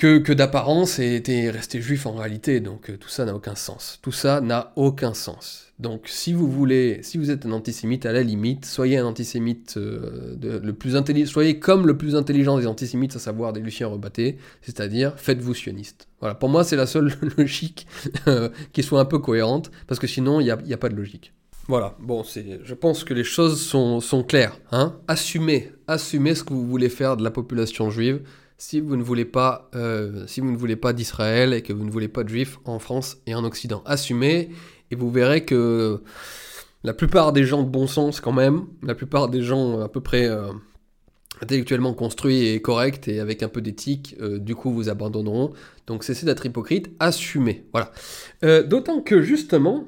que, 0.00 0.32
d'apparence 0.32 0.98
et 0.98 1.14
étaient 1.14 1.50
restés 1.50 1.82
juifs 1.82 2.06
en 2.06 2.14
réalité 2.14 2.60
donc 2.60 2.88
euh, 2.88 2.96
tout 2.96 3.10
ça 3.10 3.26
n'a 3.26 3.34
aucun 3.34 3.54
sens. 3.54 3.98
Tout 4.00 4.12
ça 4.12 4.40
n'a 4.40 4.72
aucun 4.76 5.12
sens. 5.12 5.66
Donc 5.78 6.08
si 6.08 6.32
vous 6.32 6.50
voulez 6.50 7.00
si 7.02 7.18
vous 7.18 7.30
êtes 7.30 7.44
un 7.44 7.52
antisémite 7.52 8.06
à 8.06 8.12
la 8.12 8.22
limite 8.22 8.64
soyez 8.64 8.96
un 8.96 9.04
antisémite 9.04 9.76
le 9.76 10.72
plus 10.72 10.96
intelligent 10.96 11.30
soyez 11.30 11.58
comme 11.58 11.86
le 11.86 11.98
plus 11.98 12.16
intelligent 12.16 12.58
des 12.58 12.66
antisémites 12.66 13.16
à 13.16 13.18
savoir 13.18 13.52
des 13.52 13.60
Lucien 13.60 13.88
Rebatté 13.88 14.38
c'est-à-dire 14.62 15.14
faites-vous 15.18 15.54
sioniste. 15.54 16.08
Voilà. 16.20 16.34
Pour 16.34 16.48
moi 16.48 16.64
c'est 16.64 16.76
la 16.76 16.86
seule 16.86 17.12
logique 17.36 17.86
qui 18.72 18.82
soit 18.82 19.00
un 19.00 19.04
peu 19.04 19.18
cohérente 19.18 19.70
parce 19.86 20.00
que 20.00 20.06
sinon 20.06 20.40
il 20.40 20.44
n'y 20.44 20.50
a, 20.50 20.58
a 20.72 20.78
pas 20.78 20.88
de 20.88 20.96
logique. 20.96 21.34
Voilà, 21.68 21.94
bon, 22.00 22.24
je 22.24 22.74
pense 22.74 23.04
que 23.04 23.14
les 23.14 23.22
choses 23.22 23.60
sont, 23.64 24.24
claires. 24.26 24.58
Hein. 24.72 24.96
Assumez, 25.06 25.70
assumez 25.86 26.34
ce 26.34 26.42
que 26.42 26.52
vous 26.52 26.66
voulez 26.66 26.88
faire 26.88 27.16
de 27.16 27.22
la 27.22 27.30
population 27.30 27.90
juive 27.90 28.22
si 28.60 28.78
vous 28.78 28.94
ne 28.94 29.02
voulez 29.02 29.24
pas, 29.24 29.70
euh, 29.74 30.26
si 30.26 30.40
vous 30.40 30.52
ne 30.52 30.56
voulez 30.56 30.76
pas 30.76 30.92
d'Israël 30.92 31.54
et 31.54 31.62
que 31.62 31.72
vous 31.72 31.82
ne 31.82 31.90
voulez 31.90 32.08
pas 32.08 32.24
de 32.24 32.28
juifs 32.28 32.58
en 32.66 32.78
France 32.78 33.16
et 33.26 33.34
en 33.34 33.42
Occident. 33.42 33.82
Assumez 33.86 34.50
et 34.90 34.96
vous 34.96 35.10
verrez 35.10 35.46
que 35.46 36.02
la 36.84 36.92
plupart 36.92 37.32
des 37.32 37.44
gens 37.44 37.62
de 37.62 37.70
bon 37.70 37.86
sens 37.86 38.20
quand 38.20 38.32
même, 38.32 38.66
la 38.82 38.94
plupart 38.94 39.28
des 39.30 39.40
gens 39.40 39.80
à 39.80 39.88
peu 39.88 40.02
près 40.02 40.26
euh, 40.26 40.52
intellectuellement 41.40 41.94
construits 41.94 42.48
et 42.48 42.60
corrects 42.60 43.08
et 43.08 43.18
avec 43.18 43.42
un 43.42 43.48
peu 43.48 43.62
d'éthique, 43.62 44.14
euh, 44.20 44.38
du 44.38 44.54
coup 44.54 44.70
vous 44.70 44.90
abandonneront. 44.90 45.54
Donc 45.86 46.04
cessez 46.04 46.26
d'être 46.26 46.44
hypocrite, 46.44 46.90
assumez. 47.00 47.64
Voilà. 47.72 47.92
D'autant 48.64 49.00
que 49.00 49.22
justement, 49.22 49.86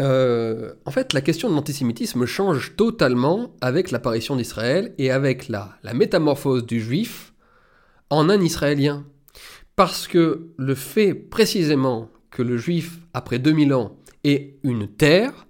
euh, 0.00 0.72
en 0.86 0.90
fait, 0.90 1.12
la 1.12 1.20
question 1.20 1.50
de 1.50 1.54
l'antisémitisme 1.54 2.24
change 2.26 2.76
totalement 2.76 3.54
avec 3.60 3.90
l'apparition 3.90 4.36
d'Israël 4.36 4.94
et 4.98 5.10
avec 5.10 5.48
la, 5.48 5.76
la 5.82 5.94
métamorphose 5.94 6.64
du 6.64 6.80
juif 6.80 7.34
en 8.10 8.28
un 8.28 8.40
Israélien. 8.40 9.06
Parce 9.76 10.06
que 10.06 10.48
le 10.56 10.74
fait 10.74 11.14
précisément 11.14 12.10
que 12.30 12.42
le 12.42 12.56
juif, 12.56 12.98
après 13.14 13.38
2000 13.38 13.74
ans, 13.74 13.96
ait 14.24 14.56
une 14.62 14.88
terre, 14.88 15.46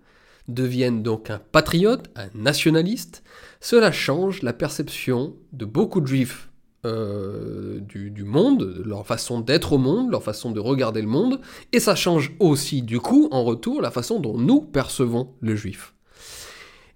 devienne 0.48 1.02
donc 1.02 1.31
un 1.31 1.39
patriote, 1.39 2.10
un 2.16 2.28
nationaliste, 2.35 3.23
cela 3.60 3.93
change 3.93 4.43
la 4.43 4.52
perception 4.52 5.36
de 5.52 5.64
beaucoup 5.64 6.01
de 6.01 6.06
juifs 6.06 6.52
euh, 6.85 7.79
du, 7.81 8.25
monde, 8.25 8.83
leur 8.85 9.07
façon 9.07 9.41
d'être 9.41 9.73
au 9.73 9.79
monde, 9.79 10.11
leur 10.11 10.25
façon 10.25 10.51
de 10.51 10.59
regarder 10.59 11.01
le 11.01 11.07
monde, 11.07 11.41
et 11.73 11.79
ça 11.79 11.95
change 11.95 12.33
aussi 12.41 12.83
du 12.83 12.99
coup 12.99 13.29
en 13.31 13.45
retour 13.45 13.81
la 13.81 13.93
façon 13.93 14.19
dont 14.19 14.37
nous 14.37 14.61
percevons 14.61 15.33
le 15.41 15.55
juif. 15.55 15.95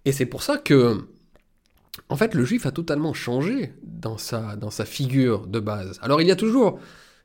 Et 0.04 0.10
c'est 0.10 0.26
pour 0.26 0.42
ça 0.42 0.58
que, 0.58 1.06
en 2.08 2.16
fait, 2.16 2.34
le 2.34 2.44
juif 2.44 2.66
a 2.66 2.72
totalement 2.72 3.14
changé 3.14 3.74
dans 3.84 4.18
sa, 4.18 4.56
dans 4.56 4.70
sa 4.70 4.84
figure 4.84 5.46
de 5.46 5.60
base. 5.60 6.00
Alors 6.02 6.20
il 6.20 6.26
y 6.26 6.32
a 6.32 6.36
toujours, 6.36 6.80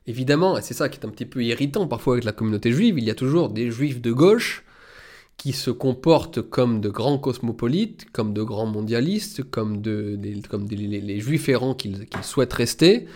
évidemment, 0.06 0.56
et 0.56 0.62
c'est 0.62 0.74
ça 0.74 0.88
qui 0.88 1.00
est 1.00 1.04
un 1.04 1.10
petit 1.10 1.26
peu 1.26 1.42
irritant 1.42 1.88
parfois 1.88 2.14
avec 2.14 2.24
la 2.24 2.32
communauté 2.32 2.70
juive, 2.70 2.96
il 2.96 3.04
y 3.04 3.10
a 3.10 3.16
toujours 3.16 3.48
des 3.48 3.72
juifs 3.72 4.00
de 4.00 4.12
gauche 4.12 4.64
qui 5.42 5.52
se 5.52 5.72
comportent 5.72 6.40
comme 6.40 6.80
de 6.80 6.88
grands 6.88 7.18
cosmopolites, 7.18 8.06
comme 8.12 8.32
de 8.32 8.44
grands 8.44 8.66
mondialistes, 8.66 9.42
comme, 9.42 9.80
de, 9.80 10.16
comme 10.48 10.68
les, 10.70 11.18
juifs 11.18 11.48
errants 11.48 11.74
qu'ils 11.74 12.06
souhaitent 12.22 12.52
rester, 12.52 13.08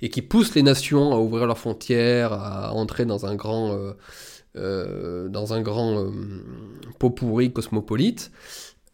et 0.00 0.08
qui 0.08 0.22
poussent 0.22 0.54
les 0.54 0.62
nations 0.62 1.12
à 1.12 1.18
ouvrir 1.18 1.46
leurs 1.46 1.58
frontières, 1.58 2.32
à 2.32 2.72
entrer 2.72 3.04
dans 3.04 3.26
un 3.26 3.34
grand, 3.34 3.72
euh, 3.72 3.92
euh, 4.56 5.28
dans 5.28 5.52
un 5.52 5.60
grand 5.60 5.98
euh, 5.98 6.10
pot 6.98 7.10
pourri 7.10 7.52
cosmopolite. 7.52 8.32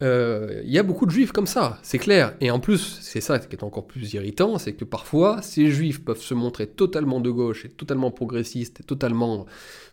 Il 0.01 0.65
y 0.65 0.77
a 0.77 0.83
beaucoup 0.83 1.05
de 1.05 1.11
juifs 1.11 1.31
comme 1.31 1.47
ça, 1.47 1.79
c'est 1.83 1.99
clair. 1.99 2.35
Et 2.41 2.51
en 2.51 2.59
plus, 2.59 2.99
c'est 2.99 3.21
ça 3.21 3.39
qui 3.39 3.55
est 3.55 3.63
encore 3.63 3.87
plus 3.87 4.15
irritant, 4.15 4.57
c'est 4.57 4.73
que 4.73 4.83
parfois, 4.83 5.41
ces 5.41 5.71
juifs 5.71 6.03
peuvent 6.03 6.19
se 6.21 6.33
montrer 6.33 6.67
totalement 6.67 7.21
de 7.21 7.29
gauche 7.29 7.63
et 7.63 7.69
totalement 7.69 8.11
progressistes 8.11 8.81
et 8.81 8.83
totalement 8.83 9.45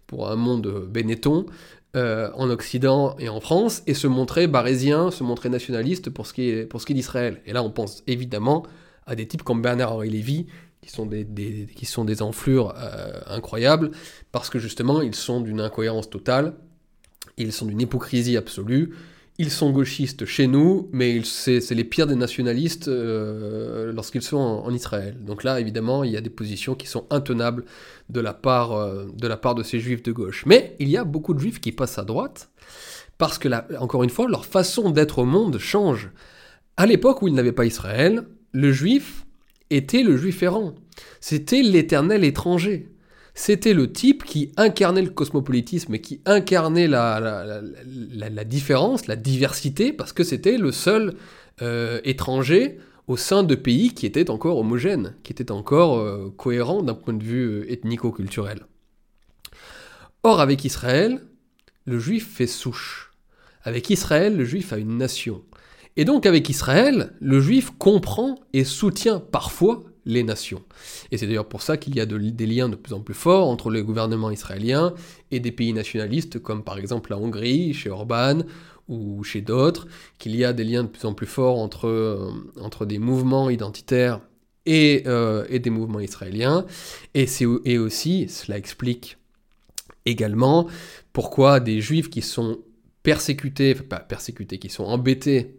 pour 0.09 0.31
un 0.31 0.37
monde 0.37 0.89
bénéton, 0.91 1.47
euh, 1.99 2.31
en 2.35 2.49
Occident 2.49 3.17
et 3.19 3.29
en 3.29 3.41
France 3.41 3.83
et 3.89 3.95
se 3.95 4.07
montrer 4.07 4.47
barésien, 4.47 5.11
se 5.11 5.25
montrer 5.25 5.49
nationaliste 5.49 6.11
pour 6.11 6.29
ce 6.29 6.33
qui 6.33 6.49
est, 6.49 6.65
pour 6.65 6.81
ce 6.81 6.87
qui 6.87 6.93
est 6.93 6.95
d'Israël. 6.95 7.41
Et 7.45 7.53
là, 7.53 7.65
on 7.65 7.71
pense 7.71 8.05
évidemment 8.07 8.65
à 9.05 9.17
des 9.17 9.27
types 9.27 9.43
comme 9.43 9.63
Bernard-Henri 9.63 10.09
Lévy, 10.09 10.47
qui 10.81 10.91
sont 10.91 11.07
des, 11.07 11.27
qui 11.75 11.87
sont 11.87 12.05
des 12.05 12.23
enflures 12.23 12.73
euh, 12.77 13.21
incroyables, 13.27 13.91
parce 14.31 14.49
que 14.49 14.61
justement, 14.61 15.03
ils 15.03 15.17
sont 15.17 15.41
d'une 15.41 15.61
incohérence 15.61 16.09
totale, 16.09 16.55
ils 17.37 17.53
sont 17.53 17.67
d'une 17.67 17.81
hypocrisie 17.81 18.37
absolue, 18.37 18.95
ils 19.41 19.51
sont 19.51 19.71
gauchistes 19.71 20.27
chez 20.27 20.49
nous, 20.49 20.89
mais 20.93 21.23
c'est 21.23 21.71
les 21.71 21.85
pires 21.85 22.09
des 22.09 22.17
nationalistes 22.17 22.89
euh, 22.89 23.93
lorsqu'ils 23.93 24.23
sont 24.23 24.37
en, 24.37 24.75
Israël. 24.75 25.17
Donc 25.21 25.45
là, 25.45 25.61
évidemment, 25.61 26.03
il 26.03 26.11
y 26.11 26.17
a 26.17 26.21
des 26.21 26.31
positions 26.31 26.75
qui 26.75 26.89
sont 26.89 27.07
intenables 27.11 27.65
de 28.09 28.21
la, 28.21 28.35
part, 28.35 28.73
euh, 28.73 29.07
de 29.17 29.29
la 29.29 29.37
part 29.37 29.55
de 29.55 29.63
ces 29.63 29.79
juifs 29.79 30.03
de 30.03 30.11
gauche. 30.11 30.45
Mais 30.45 30.75
il 30.81 30.89
y 30.89 30.97
a 30.97 31.05
beaucoup 31.05 31.35
de 31.35 31.39
juifs 31.39 31.61
qui 31.61 31.71
passent 31.71 31.99
à 31.99 32.05
droite, 32.05 32.51
parce 33.17 33.39
que, 33.39 33.49
encore 33.79 34.03
une 34.03 34.11
fois, 34.11 34.29
leur 34.29 34.45
façon 34.45 34.91
d'être 34.91 35.21
au 35.21 35.25
monde 35.25 35.59
change. 35.59 36.11
À 36.77 36.87
l'époque 36.87 37.23
où 37.23 37.29
ils 37.29 37.35
n'avaient 37.35 37.53
pas 37.53 37.65
Israël, 37.65 38.25
le 38.53 38.73
juif 38.73 39.25
était 39.71 40.03
le 40.03 40.17
juif 40.17 40.43
errant. 40.43 40.75
C'était 41.21 41.63
l'éternel 41.63 42.25
étranger. 42.25 42.89
C'était 43.39 43.73
le 43.73 43.93
type 43.93 44.25
qui 44.25 44.51
incarnait 44.57 45.01
le 45.01 45.11
cosmopolitisme 45.11 45.95
et 45.95 46.01
qui 46.01 46.21
incarnait 46.27 46.89
la, 46.89 47.63
différence, 48.45 49.07
la 49.07 49.15
diversité, 49.15 49.93
parce 49.93 50.13
que 50.13 50.25
c'était 50.25 50.59
le 50.59 50.73
seul 50.73 51.15
euh, 51.63 52.01
étranger 52.03 52.81
au 53.07 53.17
sein 53.17 53.45
de 53.45 53.55
pays 53.55 53.95
qui 53.95 54.07
étaient 54.07 54.29
encore 54.29 54.59
homogènes, 54.59 55.15
qui 55.23 55.33
étaient 55.33 55.53
encore 55.53 55.99
euh, 55.99 56.35
cohérents 56.37 56.83
d'un 56.83 56.95
point 56.95 57.15
de 57.15 57.23
vue 57.23 57.45
euh, 57.45 57.73
ethnico-culturel. 57.73 58.67
Or, 60.25 60.41
avec 60.41 60.65
Israël, 60.65 61.23
le 61.85 62.01
juif 62.01 62.29
fait 62.29 62.49
souche. 62.49 63.13
Avec 63.63 63.89
Israël, 63.89 64.37
le 64.37 64.45
juif 64.45 64.73
a 64.73 64.79
une 64.79 64.97
nation. 64.97 65.45
Et 65.97 66.05
donc 66.05 66.27
avec 66.27 66.49
Israël, 66.49 67.13
le 67.21 67.41
juif 67.41 67.71
comprend 67.79 68.35
et 68.53 68.65
soutient 68.65 69.21
parfois 69.21 69.85
les 70.05 70.23
nations. 70.23 70.63
Et 71.11 71.19
c'est 71.19 71.27
d'ailleurs 71.27 71.49
pour 71.49 71.63
ça 71.63 71.77
qu'il 71.77 71.95
y 71.97 72.01
a 72.01 72.07
des 72.07 72.47
liens 72.47 72.69
de 72.69 72.77
plus 72.77 72.95
en 72.95 73.01
plus 73.01 73.15
forts 73.15 73.49
entre 73.49 73.71
le 73.71 73.83
gouvernement 73.83 74.31
israélien 74.31 74.95
et 75.31 75.41
des 75.41 75.53
pays 75.53 75.73
nationalistes 75.73 76.39
comme 76.41 76.65
par 76.65 76.79
exemple 76.79 77.11
la 77.11 77.19
Hongrie, 77.19 77.75
chez 77.75 77.91
Orban, 77.91 78.43
ou 78.89 79.23
chez 79.23 79.43
d'autres, 79.43 79.87
qu'il 80.19 80.35
y 80.35 80.45
a 80.45 80.53
des 80.53 80.65
liens 80.65 80.85
de 80.85 80.89
plus 80.89 81.05
en 81.05 81.15
plus 81.15 81.27
forts 81.27 81.59
entre, 81.59 81.87
euh, 81.87 82.31
entre 82.61 82.87
des 82.87 82.99
mouvements 82.99 83.51
identitaires 83.51 84.21
et, 84.67 85.03
euh, 85.07 85.45
et 85.49 85.59
des 85.59 85.71
mouvements 85.71 86.01
israéliens. 86.01 86.65
Et, 87.15 87.27
et 87.65 87.79
aussi, 87.79 88.29
cela 88.29 88.57
explique 88.57 89.19
également 90.07 90.69
pourquoi 91.13 91.61
des 91.61 91.81
juifs 91.81 92.09
qui 92.09 92.23
sont 92.23 92.59
persécutés, 93.03 93.75
enfin 93.75 93.85
pas 93.85 94.01
persécutés, 94.01 94.59
qui 94.59 94.71
sont 94.71 94.85
embêtés 94.85 95.58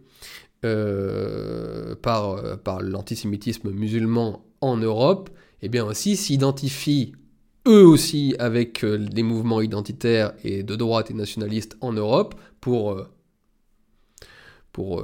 euh, 0.64 1.94
par, 1.94 2.32
euh, 2.32 2.56
par 2.56 2.82
l'antisémitisme 2.82 3.70
musulman 3.70 4.44
en 4.60 4.76
Europe, 4.76 5.30
eh 5.62 5.70
bien 5.70 5.86
aussi 5.86 6.16
s'identifient 6.16 7.14
eux 7.66 7.86
aussi 7.86 8.34
avec 8.38 8.84
euh, 8.84 8.98
des 8.98 9.22
mouvements 9.22 9.62
identitaires 9.62 10.34
et 10.44 10.62
de 10.62 10.76
droite 10.76 11.10
et 11.10 11.14
nationalistes 11.14 11.78
en 11.80 11.94
Europe 11.94 12.34
pour, 12.60 13.02
pour, 14.72 15.02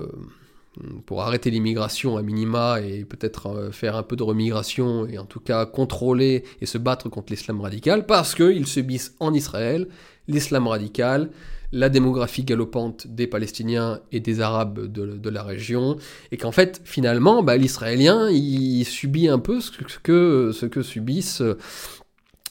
pour 1.07 1.23
arrêter 1.23 1.51
l'immigration 1.51 2.19
à 2.19 2.23
minima 2.23 2.83
et 2.83 3.07
peut-être 3.07 3.71
faire 3.73 3.97
un 3.97 4.03
peu 4.03 4.17
de 4.17 4.23
remigration 4.23 5.07
et 5.07 5.17
en 5.17 5.25
tout 5.25 5.41
cas 5.41 5.65
contrôler 5.65 6.45
et 6.61 6.67
se 6.67 6.77
battre 6.77 7.09
contre 7.09 7.33
l'islam 7.33 7.63
radical 7.63 8.05
parce 8.05 8.35
qu'ils 8.35 8.67
subissent 8.67 9.15
en 9.21 9.33
Israël 9.33 9.89
l'islam 10.29 10.67
radical, 10.67 11.31
la 11.73 11.89
démographie 11.89 12.45
galopante 12.45 13.07
des 13.07 13.27
Palestiniens 13.27 14.01
et 14.13 14.21
des 14.21 14.41
Arabes 14.41 14.87
de, 14.87 15.31
la 15.31 15.43
région, 15.43 15.97
et 16.31 16.37
qu'en 16.37 16.53
fait, 16.53 16.81
finalement, 16.85 17.43
bah, 17.43 17.57
l'Israélien, 17.57 18.31
il 18.31 18.85
subit 18.85 19.29
un 19.29 19.39
peu 19.39 19.61
ce 19.61 19.99
que, 19.99 20.83
subissent 20.83 21.43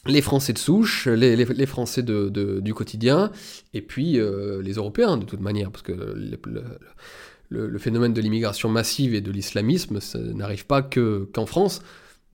les 0.08 0.22
Français 0.22 0.52
de 0.52 0.58
souche, 0.58 1.06
les, 1.06 1.66
Français 1.66 2.02
du 2.02 2.74
quotidien, 2.74 3.30
et 3.74 3.82
puis 3.82 4.18
euh, 4.18 4.62
les 4.62 4.74
Européens 4.74 5.16
de 5.16 5.24
toute 5.24 5.40
manière, 5.40 5.70
parce 5.70 5.82
que 5.82 5.92
le, 7.48 7.78
phénomène 7.78 8.12
de 8.12 8.20
l'immigration 8.20 8.68
massive 8.68 9.14
et 9.14 9.20
de 9.20 9.30
l'islamisme, 9.30 10.00
ça 10.00 10.18
n'arrive 10.18 10.66
pas 10.66 10.82
que, 10.82 11.28
qu'en 11.32 11.46
France, 11.46 11.82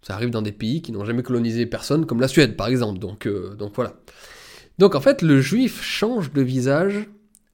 ça 0.02 0.14
arrive 0.14 0.30
dans 0.30 0.42
des 0.42 0.52
pays 0.52 0.82
qui 0.82 0.92
n'ont 0.92 1.04
jamais 1.04 1.22
colonisé 1.22 1.66
personne, 1.66 2.06
comme 2.06 2.20
la 2.20 2.28
Suède 2.28 2.56
par 2.56 2.68
exemple, 2.68 2.98
donc, 2.98 3.26
euh, 3.26 3.54
donc 3.54 3.72
voilà. 3.74 3.94
Donc 4.78 4.94
en 4.94 5.00
fait, 5.00 5.22
le 5.22 5.40
juif 5.40 5.82
change 5.82 6.32
de 6.32 6.42
visage 6.42 7.08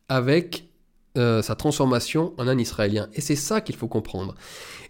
avec 0.09 0.69
euh, 1.17 1.43
sa 1.43 1.55
transformation 1.55 2.33
en 2.39 2.49
un 2.49 2.59
Israélien. 2.59 3.09
Et 3.15 3.21
c'est 3.21 3.37
ça 3.37 3.61
qu'il 3.61 3.77
faut 3.77 3.89
comprendre. 3.89 4.35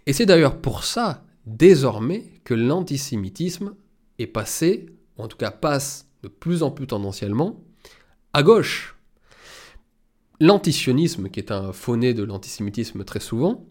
Et 0.05 0.13
c'est 0.13 0.25
d'ailleurs 0.25 0.57
pour 0.57 0.83
ça, 0.83 1.23
désormais, 1.45 2.25
que 2.43 2.53
l'antisémitisme 2.53 3.73
est 4.19 4.27
passé, 4.27 4.87
ou 5.17 5.23
en 5.23 5.27
tout 5.27 5.37
cas 5.37 5.51
passe 5.51 6.07
de 6.23 6.27
plus 6.27 6.63
en 6.63 6.71
plus 6.71 6.87
tendanciellement, 6.87 7.63
à 8.33 8.43
gauche. 8.43 8.95
L'antisionisme, 10.39 11.29
qui 11.29 11.39
est 11.39 11.51
un 11.51 11.73
fauné 11.73 12.13
de 12.13 12.23
l'antisémitisme 12.23 13.03
très 13.03 13.19
souvent, 13.19 13.65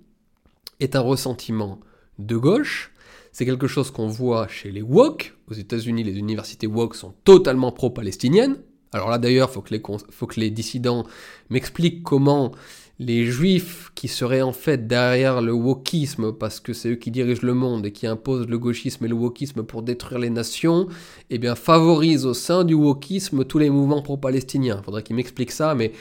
est 0.81 0.97
un 0.97 1.01
ressentiment 1.01 1.81
de 2.19 2.37
gauche 2.37 2.93
c'est 3.33 3.45
quelque 3.45 3.67
chose 3.67 3.91
qu'on 3.91 4.09
voit 4.09 4.49
chez 4.49 4.71
les 4.71 4.83
woke. 4.83 5.35
Aux 5.51 5.55
États-Unis, 5.55 6.05
les 6.05 6.19
universités 6.19 6.67
woke 6.67 6.95
sont 6.95 7.15
totalement 7.25 7.73
pro-palestiniennes. 7.73 8.57
Alors 8.93 9.11
là, 9.11 9.19
d'ailleurs, 9.19 9.51
il 9.51 9.55
faut, 9.55 9.99
faut, 10.11 10.27
que 10.27 10.41
les 10.41 10.51
dissidents 10.51 11.07
m'expliquent 11.51 12.03
comment 12.03 12.53
les 12.99 13.27
juifs 13.27 13.93
qui 13.95 14.09
seraient 14.09 14.43
en 14.43 14.53
fait 14.53 14.89
derrière 14.89 15.41
le 15.41 15.53
wokisme, 15.53 16.33
parce 16.33 16.59
que 16.59 16.73
c'est 16.73 16.91
eux 16.91 16.95
qui 16.97 17.11
dirigent 17.11 17.47
le 17.47 17.55
monde 17.55 17.87
et 17.87 17.93
qui 17.93 18.07
imposent 18.07 18.49
le 18.49 18.59
gauchisme 18.59 19.05
et 19.05 19.09
le 19.09 19.15
wokisme 19.15 19.63
pour 19.63 19.83
détruire 19.83 20.19
les 20.19 20.31
nations, 20.31 20.89
eh 21.31 21.39
bien 21.39 21.55
favorisent 21.55 22.27
au 22.27 22.35
sein 22.35 22.65
du 22.65 22.75
wokisme 22.75 23.45
tous 23.45 23.59
les 23.59 23.71
mouvements 23.71 24.03
pro-palestiniens. 24.03 24.83
Faudrait 24.85 25.05
qu'ils 25.05 25.17
m'expliquent 25.17 25.53
ça, 25.53 25.75
mais 25.75 25.93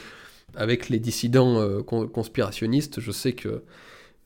avec 0.56 0.88
les 0.88 0.98
dissidents 0.98 1.60
euh, 1.60 1.82
conspirationnistes, 1.82 3.00
je 3.00 3.12
sais 3.12 3.32
que 3.32 3.62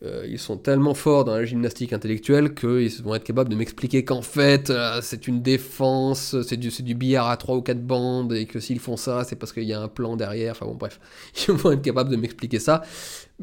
euh, 0.05 0.27
ils 0.29 0.39
sont 0.39 0.57
tellement 0.57 0.95
forts 0.95 1.25
dans 1.25 1.35
la 1.35 1.45
gymnastique 1.45 1.93
intellectuelle 1.93 2.55
qu'ils 2.55 2.91
vont 3.05 3.15
être 3.15 3.23
capables 3.23 3.49
de 3.49 3.55
m'expliquer 3.55 4.05
qu'en 4.05 4.23
fait, 4.23 4.69
euh, 4.69 4.99
c'est 5.01 5.29
une 5.29 5.43
défense, 5.43 6.35
c'est 6.43 6.57
du, 6.57 6.95
billard 6.95 7.29
à 7.29 7.37
trois 7.37 7.57
ou 7.57 7.63
quatre 7.63 7.85
bandes, 7.85 8.33
et 8.33 8.47
que 8.47 8.59
s'ils 8.59 8.81
font 8.81 8.97
ça, 8.97 9.23
c'est 9.23 9.37
parce 9.37 9.53
qu'il 9.53 9.63
y 9.63 9.73
a 9.73 9.81
un 9.81 9.87
plan 9.87 10.17
derrière. 10.17 10.53
Enfin 10.53 10.67
bon, 10.67 10.75
bref, 10.75 10.99
ils 11.49 11.55
vont 11.55 11.71
être 11.71 11.83
capables 11.83 12.11
de 12.11 12.17
m'expliquer 12.17 12.59
ça 12.59 12.83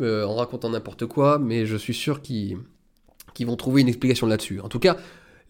euh, 0.02 0.26
en 0.26 0.36
racontant 0.36 0.70
n'importe 0.70 1.06
quoi, 1.06 1.40
mais 1.40 1.66
je 1.66 1.78
suis 1.78 1.94
sûr 1.94 2.22
qu'ils 2.22 2.58
vont 3.46 3.56
trouver 3.56 3.82
une 3.82 3.88
explication 3.88 4.28
là-dessus. 4.28 4.60
En 4.60 4.68
tout 4.68 4.80
cas, 4.80 4.98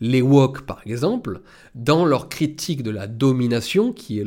les 0.01 0.21
woke, 0.21 0.61
par 0.61 0.81
exemple, 0.85 1.41
dans 1.73 2.05
leur 2.05 2.29
critique 2.29 2.83
de 2.83 2.91
la 2.91 3.07
domination, 3.07 3.93
qui 3.93 4.19
est 4.19 4.25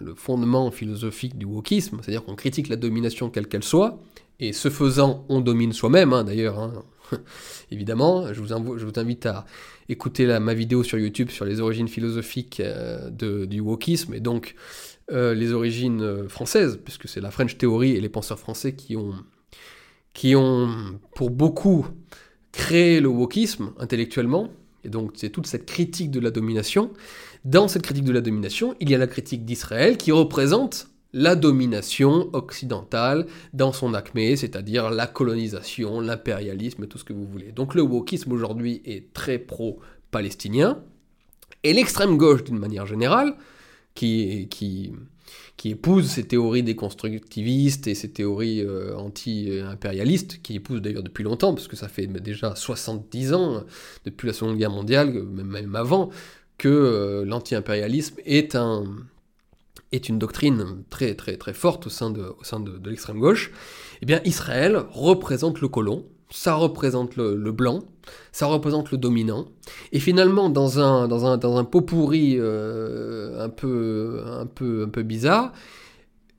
le 0.00 0.14
fondement 0.14 0.70
philosophique 0.70 1.38
du 1.38 1.46
wokisme, 1.46 1.98
c'est-à-dire 2.02 2.24
qu'on 2.24 2.36
critique 2.36 2.68
la 2.68 2.76
domination 2.76 3.30
quelle 3.30 3.48
qu'elle 3.48 3.64
soit, 3.64 3.98
et 4.40 4.52
ce 4.52 4.68
faisant, 4.68 5.24
on 5.28 5.40
domine 5.40 5.72
soi-même, 5.72 6.12
hein, 6.12 6.24
d'ailleurs. 6.24 6.58
Hein. 6.58 6.84
Évidemment, 7.70 8.32
je 8.32 8.40
vous, 8.40 8.52
invite 8.98 9.26
à 9.26 9.44
écouter 9.88 10.26
ma 10.40 10.54
vidéo 10.54 10.82
sur 10.82 10.98
YouTube 10.98 11.30
sur 11.30 11.44
les 11.44 11.60
origines 11.60 11.88
philosophiques 11.88 12.60
euh, 12.60 13.10
du 13.10 13.60
wokisme, 13.60 14.14
et 14.14 14.20
donc 14.20 14.54
euh, 15.12 15.34
les 15.34 15.52
origines 15.52 16.02
euh, 16.02 16.28
françaises, 16.28 16.80
puisque 16.82 17.08
c'est 17.08 17.20
la 17.20 17.30
French 17.30 17.58
Theory 17.58 17.92
et 17.92 18.00
les 18.00 18.08
penseurs 18.08 18.38
français 18.38 18.74
qui 18.74 18.96
ont, 18.96 19.14
qui 20.12 20.34
ont, 20.34 20.98
pour 21.14 21.30
beaucoup, 21.30 21.86
créé 22.52 23.00
le 23.00 23.08
wokisme 23.08 23.72
intellectuellement, 23.78 24.50
et 24.84 24.88
donc 24.88 25.12
c'est 25.14 25.30
toute 25.30 25.46
cette 25.46 25.66
critique 25.66 26.10
de 26.10 26.20
la 26.20 26.30
domination. 26.30 26.90
Dans 27.44 27.68
cette 27.68 27.82
critique 27.82 28.04
de 28.04 28.12
la 28.12 28.22
domination, 28.22 28.74
il 28.80 28.90
y 28.90 28.94
a 28.94 28.98
la 28.98 29.06
critique 29.06 29.44
d'Israël 29.44 29.98
qui 29.98 30.12
représente 30.12 30.88
la 31.14 31.36
domination 31.36 32.28
occidentale 32.32 33.26
dans 33.52 33.72
son 33.72 33.94
acmé, 33.94 34.34
c'est-à-dire 34.36 34.90
la 34.90 35.06
colonisation, 35.06 36.00
l'impérialisme, 36.00 36.86
tout 36.88 36.98
ce 36.98 37.04
que 37.04 37.12
vous 37.12 37.24
voulez. 37.24 37.52
Donc 37.52 37.74
le 37.74 37.82
wokisme 37.82 38.32
aujourd'hui 38.32 38.82
est 38.84 39.12
très 39.14 39.38
pro-palestinien, 39.38 40.82
et 41.62 41.72
l'extrême 41.72 42.18
gauche 42.18 42.42
d'une 42.42 42.58
manière 42.58 42.84
générale, 42.84 43.36
qui, 43.94 44.48
épouse 45.64 46.08
ces 46.08 46.24
théories 46.24 46.64
déconstructivistes 46.64 47.86
et 47.86 47.94
ces 47.94 48.10
théories 48.10 48.60
euh, 48.60 48.96
anti-impérialistes, 48.96 50.42
qui 50.42 50.56
épouse 50.56 50.82
d'ailleurs 50.82 51.04
depuis 51.04 51.22
longtemps, 51.22 51.54
parce 51.54 51.68
que 51.68 51.76
ça 51.76 51.86
fait 51.86 52.08
déjà 52.08 52.56
70 52.56 53.32
ans, 53.34 53.64
depuis 54.04 54.26
la 54.26 54.32
Seconde 54.32 54.58
Guerre 54.58 54.70
mondiale, 54.70 55.12
même 55.12 55.76
avant, 55.76 56.10
que 56.58 56.68
euh, 56.68 57.24
l'anti-impérialisme 57.24 58.16
est 58.26 58.56
un, 58.56 58.84
est 59.94 60.08
une 60.08 60.18
doctrine 60.18 60.84
très 60.90 61.14
très 61.14 61.36
très 61.36 61.54
forte 61.54 61.86
au 61.86 61.90
sein 61.90 62.10
de, 62.10 62.22
au 62.22 62.44
sein 62.44 62.60
de, 62.60 62.88
l'extrême 62.88 63.18
gauche, 63.18 63.52
eh 64.02 64.06
bien 64.06 64.20
Israël 64.24 64.82
représente 64.90 65.60
le 65.60 65.68
colon, 65.68 66.04
ça 66.30 66.54
représente 66.54 67.16
le, 67.16 67.52
blanc, 67.52 67.84
ça 68.32 68.46
représente 68.46 68.90
le 68.90 68.98
dominant, 68.98 69.46
et 69.92 70.00
finalement 70.00 70.50
dans 70.50 70.80
un, 70.80 71.08
dans 71.08 71.26
un, 71.26 71.36
dans 71.36 71.56
un 71.56 71.64
pot 71.64 71.82
pourri 71.82 72.36
euh, 72.38 73.44
un, 73.44 73.48
peu, 73.48 74.22
un, 74.26 74.46
peu, 74.46 74.82
un 74.84 74.88
peu 74.88 75.02
bizarre, 75.02 75.52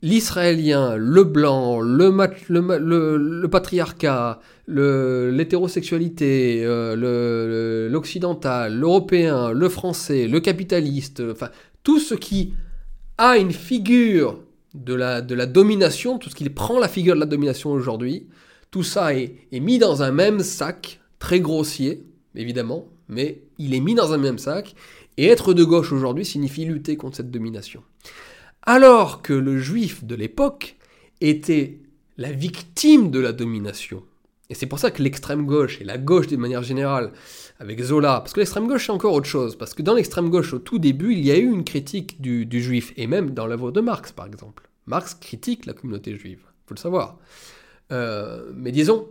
l'israélien, 0.02 0.96
le 0.96 1.24
blanc, 1.24 1.80
le, 1.80 2.10
le, 2.48 3.16
le, 3.16 3.48
patriarcat, 3.48 4.40
l'hétérosexualité, 4.68 6.62
euh, 6.64 7.88
l'occidental, 7.88 8.76
l'européen, 8.76 9.52
le 9.52 9.68
français, 9.68 10.28
le 10.28 10.40
capitaliste, 10.40 11.22
enfin 11.32 11.48
tout 11.82 11.98
ce 12.00 12.14
qui 12.14 12.52
a 13.18 13.36
une 13.36 13.52
figure 13.52 14.40
de 14.74 14.94
la, 14.94 15.20
de 15.20 15.34
la 15.34 15.46
domination, 15.46 16.18
tout 16.18 16.30
ce 16.30 16.34
qui 16.34 16.48
prend 16.50 16.78
la 16.78 16.88
figure 16.88 17.14
de 17.14 17.20
la 17.20 17.26
domination 17.26 17.70
aujourd'hui, 17.70 18.26
tout 18.70 18.82
ça 18.82 19.14
est, 19.14 19.38
mis 19.52 19.78
dans 19.78 20.02
un 20.02 20.12
même 20.12 20.40
sac, 20.40 21.00
très 21.18 21.40
grossier, 21.40 22.04
évidemment, 22.34 22.88
mais 23.08 23.40
il 23.58 23.74
est 23.74 23.80
mis 23.80 23.94
dans 23.94 24.12
un 24.12 24.18
même 24.18 24.38
sac, 24.38 24.74
et 25.16 25.26
être 25.28 25.54
de 25.54 25.64
gauche 25.64 25.92
aujourd'hui 25.92 26.24
signifie 26.26 26.66
lutter 26.66 26.96
contre 26.96 27.16
cette 27.16 27.30
domination. 27.30 27.82
Alors 28.62 29.22
que 29.22 29.32
le 29.32 29.58
juif 29.58 30.04
de 30.04 30.14
l'époque 30.14 30.76
était 31.20 31.78
la 32.18 32.32
victime 32.32 33.10
de 33.10 33.20
la 33.20 33.32
domination. 33.32 34.02
Et 34.50 34.54
c'est 34.54 34.66
pour 34.66 34.78
ça 34.78 34.90
que 34.90 35.02
l'extrême 35.02 35.46
gauche 35.46 35.80
et 35.80 35.84
la 35.84 35.98
gauche 35.98 36.26
de 36.26 36.36
manière 36.36 36.62
générale, 36.62 37.12
avec 37.58 37.80
Zola, 37.82 38.20
parce 38.20 38.32
que 38.32 38.40
l'extrême 38.40 38.66
gauche 38.66 38.86
c'est 38.86 38.92
encore 38.92 39.14
autre 39.14 39.28
chose, 39.28 39.56
parce 39.56 39.74
que 39.74 39.82
dans 39.82 39.94
l'extrême 39.94 40.30
gauche 40.30 40.52
au 40.52 40.58
tout 40.58 40.78
début, 40.78 41.12
il 41.12 41.20
y 41.20 41.30
a 41.30 41.36
eu 41.36 41.50
une 41.50 41.64
critique 41.64 42.20
du, 42.20 42.62
juif, 42.62 42.92
et 42.96 43.06
même 43.06 43.30
dans 43.30 43.46
l'œuvre 43.46 43.70
de 43.72 43.80
Marx 43.80 44.12
par 44.12 44.26
exemple. 44.26 44.68
Marx 44.86 45.14
critique 45.14 45.66
la 45.66 45.72
communauté 45.72 46.16
juive, 46.16 46.40
faut 46.66 46.74
le 46.74 46.80
savoir. 46.80 47.18
Euh, 47.92 48.50
mais 48.54 48.72
disons, 48.72 49.08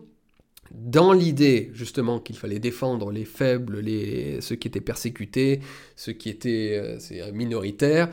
dans 0.72 1.14
l'idée 1.14 1.70
justement 1.74 2.20
qu'il 2.20 2.36
fallait 2.36 2.60
défendre 2.60 3.12
les 3.12 3.26
faibles, 3.26 3.80
les, 3.80 4.42
ceux 4.42 4.56
qui 4.56 4.68
étaient 4.68 4.82
persécutés, 4.82 5.62
ceux 5.96 6.14
qui 6.14 6.30
étaient 6.30 7.00
euh, 7.12 7.32
minoritaires, 7.32 8.10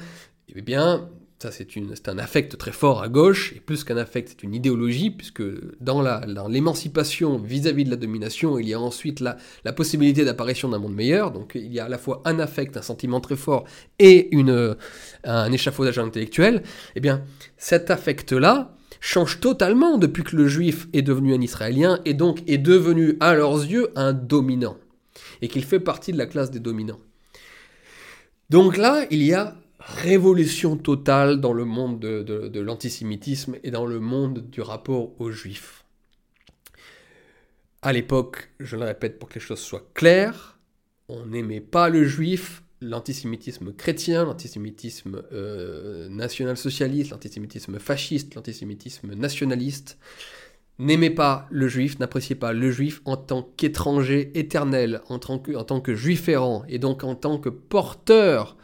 eh 0.55 0.63
bien, 0.63 1.09
ça, 1.43 1.51
c'est 1.51 2.09
un 2.09 2.19
affect 2.19 2.57
très 2.57 2.71
fort 2.71 3.03
à 3.03 3.09
gauche, 3.09 3.53
et 3.57 3.61
plus 3.61 3.83
qu'un 3.83 3.97
affect, 3.97 4.29
c'est 4.29 4.43
une 4.45 4.55
idéologie, 4.55 5.11
puisque 5.11 5.43
dans 5.81 6.49
l'émancipation 6.49 7.39
vis-à-vis 7.39 7.85
de 7.85 7.91
la 7.91 7.97
domination, 7.97 8.61
il 8.61 8.69
y 8.69 8.75
a 8.75 8.81
ensuite 8.81 9.21
la, 9.21 9.37
possibilité 9.73 10.25
d'apparition 10.25 10.69
d'un 10.69 10.79
monde 10.79 10.95
meilleur. 10.95 11.33
Donc 11.33 11.53
il 11.57 11.73
y 11.73 11.81
a 11.81 11.87
à 11.87 11.89
la 11.89 11.99
fois 11.99 12.23
un 12.25 12.39
affect, 12.39 12.77
un 12.77 12.83
sentiment 12.83 13.21
très 13.21 13.35
fort, 13.35 13.65
et 13.99 14.31
un 15.25 15.53
échafaudage 15.53 15.99
intellectuel. 15.99 16.63
Eh 16.95 17.01
bien, 17.01 17.25
cet 17.57 17.91
affect-là 17.91 18.77
change 19.01 19.41
totalement 19.41 19.99
depuis 19.99 20.23
que 20.23 20.37
le 20.37 20.47
juif 20.47 20.87
est 20.93 21.03
devenu 21.03 21.35
un 21.35 21.41
Israélien, 21.41 21.99
et 22.05 22.15
donc 22.15 22.49
est 22.49 22.59
devenu, 22.59 23.17
à 23.19 23.35
leurs 23.35 23.65
yeux, 23.65 23.91
un 23.97 24.13
dominant, 24.13 24.77
et 25.41 25.49
qu'il 25.49 25.65
fait 25.65 25.81
partie 25.81 26.13
de 26.13 26.19
la 26.19 26.27
classe 26.27 26.53
des 26.53 26.61
dominants. 26.61 27.01
Donc 28.49 28.77
là, 28.77 29.07
il 29.11 29.25
y 29.25 29.33
a 29.33 29.57
révolution 29.87 30.77
totale 30.77 31.41
dans 31.41 31.53
le 31.53 31.65
monde 31.65 32.01
de, 32.01 32.61
l'antisémitisme 32.61 33.57
et 33.63 33.71
dans 33.71 33.87
le 33.87 34.01
monde 34.01 34.51
du 34.51 34.61
rapport 34.61 35.21
aux 35.21 35.31
juifs. 35.31 35.85
À 37.83 37.93
l'époque, 37.93 38.51
je 38.61 38.77
le 38.77 38.85
répète 38.85 39.19
pour 39.19 39.29
que 39.29 39.35
les 39.35 39.41
choses 39.41 39.61
soient 39.61 39.89
claires, 39.95 40.59
on 41.09 41.27
n'aimait 41.27 41.61
pas 41.61 41.89
le 41.89 42.05
juif, 42.05 42.63
l'antisémitisme 42.81 43.73
chrétien, 43.73 44.25
l'antisémitisme 44.25 45.23
euh, 45.33 46.09
national-socialiste, 46.09 47.11
l'antisémitisme 47.11 47.79
fasciste, 47.79 48.35
l'antisémitisme 48.35 49.15
nationaliste, 49.15 49.99
n'aimait 50.79 51.11
pas 51.11 51.47
le 51.51 51.69
juif, 51.69 51.99
n'appréciait 51.99 52.37
pas 52.37 52.53
le 52.53 52.71
juif 52.71 53.03
en 53.05 53.17
tant 53.17 53.43
qu'étranger 53.57 54.31
éternel, 54.39 55.01
en 55.09 55.19
tant 55.19 55.39
que, 55.39 55.53
en 55.53 55.65
tant 55.65 55.81
que 55.81 55.95
juif 55.95 56.29
errant, 56.29 56.65
et 56.69 56.79
donc 56.79 57.05
en 57.05 57.15
tant 57.15 57.39
que 57.39 57.49
porteur 57.49 58.57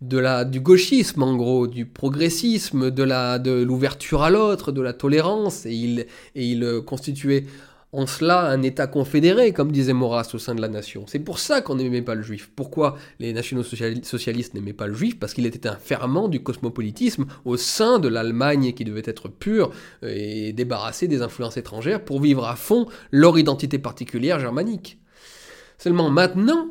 de 0.00 0.18
la, 0.18 0.44
du 0.44 0.60
gauchisme 0.60 1.22
en 1.22 1.36
gros, 1.36 1.66
du 1.66 1.86
progressisme, 1.86 2.90
de 2.90 3.02
la 3.02 3.38
de 3.38 3.50
l'ouverture 3.50 4.22
à 4.22 4.30
l'autre, 4.30 4.72
de 4.72 4.80
la 4.80 4.92
tolérance, 4.92 5.66
et 5.66 5.74
il, 5.74 6.00
et 6.34 6.46
il 6.46 6.64
euh, 6.64 6.80
constituait 6.80 7.46
en 7.92 8.06
cela 8.06 8.42
un 8.42 8.62
État 8.62 8.86
confédéré, 8.86 9.52
comme 9.52 9.72
disait 9.72 9.92
Maurras 9.92 10.30
au 10.32 10.38
sein 10.38 10.54
de 10.54 10.60
la 10.60 10.68
nation. 10.68 11.04
C'est 11.08 11.18
pour 11.18 11.38
ça 11.38 11.60
qu'on 11.60 11.74
n'aimait 11.74 12.02
pas 12.02 12.14
le 12.14 12.22
juif. 12.22 12.50
Pourquoi 12.54 12.96
les 13.18 13.32
nationaux 13.32 13.64
socialistes 13.64 14.54
n'aimaient 14.54 14.72
pas 14.72 14.86
le 14.86 14.94
juif? 14.94 15.18
Parce 15.18 15.34
qu'il 15.34 15.44
était 15.44 15.68
un 15.68 15.74
ferment 15.74 16.28
du 16.28 16.42
cosmopolitisme 16.42 17.26
au 17.44 17.56
sein 17.56 17.98
de 17.98 18.06
l'Allemagne 18.06 18.72
qui 18.74 18.84
devait 18.84 19.02
être 19.04 19.28
pure 19.28 19.72
euh, 20.04 20.14
et 20.14 20.52
débarrassée 20.52 21.08
des 21.08 21.22
influences 21.22 21.56
étrangères 21.56 22.04
pour 22.04 22.20
vivre 22.20 22.46
à 22.46 22.54
fond 22.54 22.86
leur 23.10 23.38
identité 23.38 23.78
particulière 23.78 24.38
germanique. 24.38 24.98
Seulement 25.76 26.10
maintenant, 26.10 26.68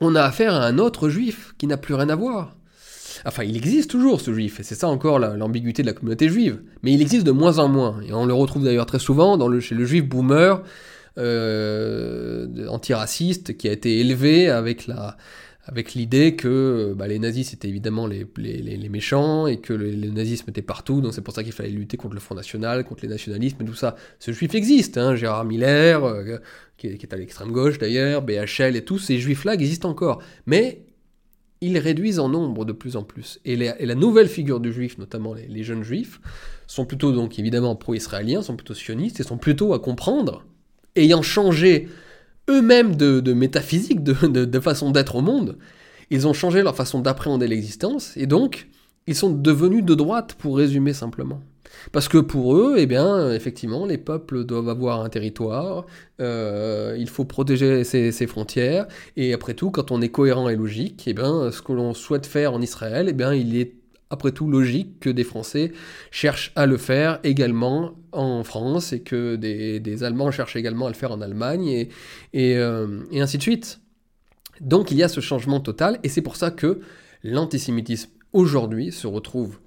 on 0.00 0.14
a 0.14 0.22
affaire 0.22 0.54
à 0.54 0.66
un 0.66 0.78
autre 0.78 1.08
juif 1.08 1.54
qui 1.58 1.66
n'a 1.66 1.76
plus 1.76 1.94
rien 1.94 2.08
à 2.08 2.14
voir. 2.14 2.56
Enfin, 3.24 3.44
il 3.44 3.56
existe 3.56 3.90
toujours 3.90 4.20
ce 4.20 4.32
juif, 4.32 4.60
et 4.60 4.62
c'est 4.62 4.74
ça 4.74 4.88
encore 4.88 5.18
l'ambiguïté 5.18 5.82
de 5.82 5.86
la 5.86 5.94
communauté 5.94 6.28
juive, 6.28 6.60
mais 6.82 6.92
il 6.92 7.00
existe 7.00 7.26
de 7.26 7.32
moins 7.32 7.58
en 7.58 7.68
moins, 7.68 8.00
et 8.06 8.12
on 8.12 8.26
le 8.26 8.34
retrouve 8.34 8.64
d'ailleurs 8.64 8.86
très 8.86 8.98
souvent 8.98 9.38
chez 9.60 9.74
le 9.74 9.84
juif 9.84 10.04
boomer, 10.04 10.62
euh, 11.18 12.68
antiraciste, 12.68 13.56
qui 13.56 13.68
a 13.68 13.72
été 13.72 14.00
élevé 14.00 14.50
avec 14.50 14.86
la, 14.86 15.16
avec 15.68 15.94
l'idée 15.94 16.36
que 16.36 16.94
bah, 16.96 17.08
les 17.08 17.18
nazis 17.18 17.50
c'était 17.50 17.68
évidemment 17.68 18.06
les, 18.06 18.26
méchants 18.88 19.46
et 19.46 19.58
que 19.58 19.72
le, 19.72 19.92
nazisme 20.10 20.48
était 20.48 20.62
partout, 20.62 21.00
donc 21.00 21.12
c'est 21.12 21.22
pour 21.22 21.34
ça 21.34 21.42
qu'il 21.42 21.52
fallait 21.52 21.70
lutter 21.70 21.96
contre 21.96 22.14
le 22.14 22.20
Front 22.20 22.36
National, 22.36 22.84
contre 22.84 23.02
les 23.02 23.08
nationalismes 23.08 23.62
et 23.62 23.64
tout 23.64 23.74
ça. 23.74 23.96
Ce 24.20 24.30
juif 24.30 24.54
existe, 24.54 24.96
hein, 24.96 25.16
Gérard 25.16 25.44
Miller, 25.44 26.04
euh, 26.04 26.38
qui, 26.76 26.86
est, 26.86 27.12
à 27.12 27.16
l'extrême 27.16 27.50
gauche 27.50 27.78
d'ailleurs, 27.78 28.22
BHL 28.22 28.76
et 28.76 28.84
tous 28.84 28.98
ces 28.98 29.18
juifs-là 29.18 29.54
existent 29.54 29.90
encore. 29.90 30.22
Mais 30.46 30.84
ils 31.60 31.78
réduisent 31.78 32.20
en 32.20 32.28
nombre 32.28 32.64
de 32.64 32.72
plus 32.72 32.96
en 32.96 33.02
plus. 33.02 33.40
Et, 33.44 33.56
la 33.56 33.94
nouvelle 33.94 34.28
figure 34.28 34.60
du 34.60 34.72
juif, 34.72 34.98
notamment 34.98 35.34
les, 35.34 35.64
jeunes 35.64 35.82
juifs, 35.82 36.20
sont 36.68 36.84
plutôt 36.84 37.10
donc 37.10 37.38
évidemment 37.38 37.74
pro-israéliens, 37.74 38.42
sont 38.42 38.56
plutôt 38.56 38.74
sionistes 38.74 39.18
et 39.18 39.24
sont 39.24 39.38
plutôt 39.38 39.72
à 39.72 39.80
comprendre, 39.80 40.44
ayant 40.94 41.22
changé 41.22 41.88
eux-mêmes 42.48 42.96
de, 42.96 43.32
métaphysique, 43.32 44.02
de, 44.02 44.60
façon 44.60 44.90
d'être 44.90 45.16
au 45.16 45.22
monde, 45.22 45.58
ils 46.10 46.26
ont 46.26 46.32
changé 46.32 46.62
leur 46.62 46.76
façon 46.76 47.00
d'appréhender 47.00 47.48
l'existence, 47.48 48.16
et 48.16 48.26
donc 48.26 48.68
ils 49.06 49.14
sont 49.14 49.30
devenus 49.30 49.84
de 49.84 49.94
droite, 49.94 50.34
pour 50.38 50.56
résumer 50.56 50.92
simplement. 50.92 51.40
Parce 51.92 52.08
que 52.08 52.18
pour 52.18 52.56
eux, 52.56 52.76
eh 52.78 52.86
bien, 52.86 53.32
effectivement, 53.32 53.86
les 53.86 53.98
peuples 53.98 54.44
doivent 54.44 54.68
avoir 54.68 55.02
un 55.02 55.08
territoire, 55.08 55.86
euh, 56.20 56.96
il 56.98 57.08
faut 57.08 57.24
protéger 57.24 57.84
ses, 57.84 58.26
frontières, 58.26 58.86
et 59.16 59.32
après 59.32 59.54
tout, 59.54 59.70
quand 59.70 59.90
on 59.90 60.00
est 60.00 60.08
cohérent 60.08 60.48
et 60.48 60.56
logique, 60.56 61.04
eh 61.06 61.14
bien, 61.14 61.50
ce 61.52 61.62
que 61.62 61.72
l'on 61.72 61.94
souhaite 61.94 62.26
faire 62.26 62.52
en 62.52 62.60
Israël, 62.60 63.06
eh 63.08 63.12
bien, 63.12 63.34
il 63.34 63.56
est 63.56 63.75
après 64.10 64.32
tout 64.32 64.48
logique 64.48 65.00
que 65.00 65.10
des 65.10 65.24
Français 65.24 65.72
cherchent 66.10 66.52
à 66.54 66.66
le 66.66 66.76
faire 66.76 67.18
également 67.24 67.94
en 68.12 68.44
France 68.44 68.92
et 68.92 69.00
que 69.00 69.36
des, 69.36 70.04
Allemands 70.04 70.30
cherchent 70.30 70.56
également 70.56 70.86
à 70.86 70.90
le 70.90 70.94
faire 70.94 71.12
en 71.12 71.20
Allemagne 71.20 71.88
et, 72.32 72.56
euh, 72.56 73.00
et 73.10 73.20
ainsi 73.20 73.38
de 73.38 73.42
suite. 73.42 73.80
Donc 74.60 74.90
il 74.90 74.96
y 74.96 75.02
a 75.02 75.08
ce 75.08 75.20
changement 75.20 75.60
total 75.60 75.98
et 76.02 76.08
c'est 76.08 76.22
pour 76.22 76.36
ça 76.36 76.50
que 76.50 76.80
l'antisémitisme 77.22 78.10
aujourd'hui 78.32 78.92
se 78.92 79.06
retrouve 79.06 79.58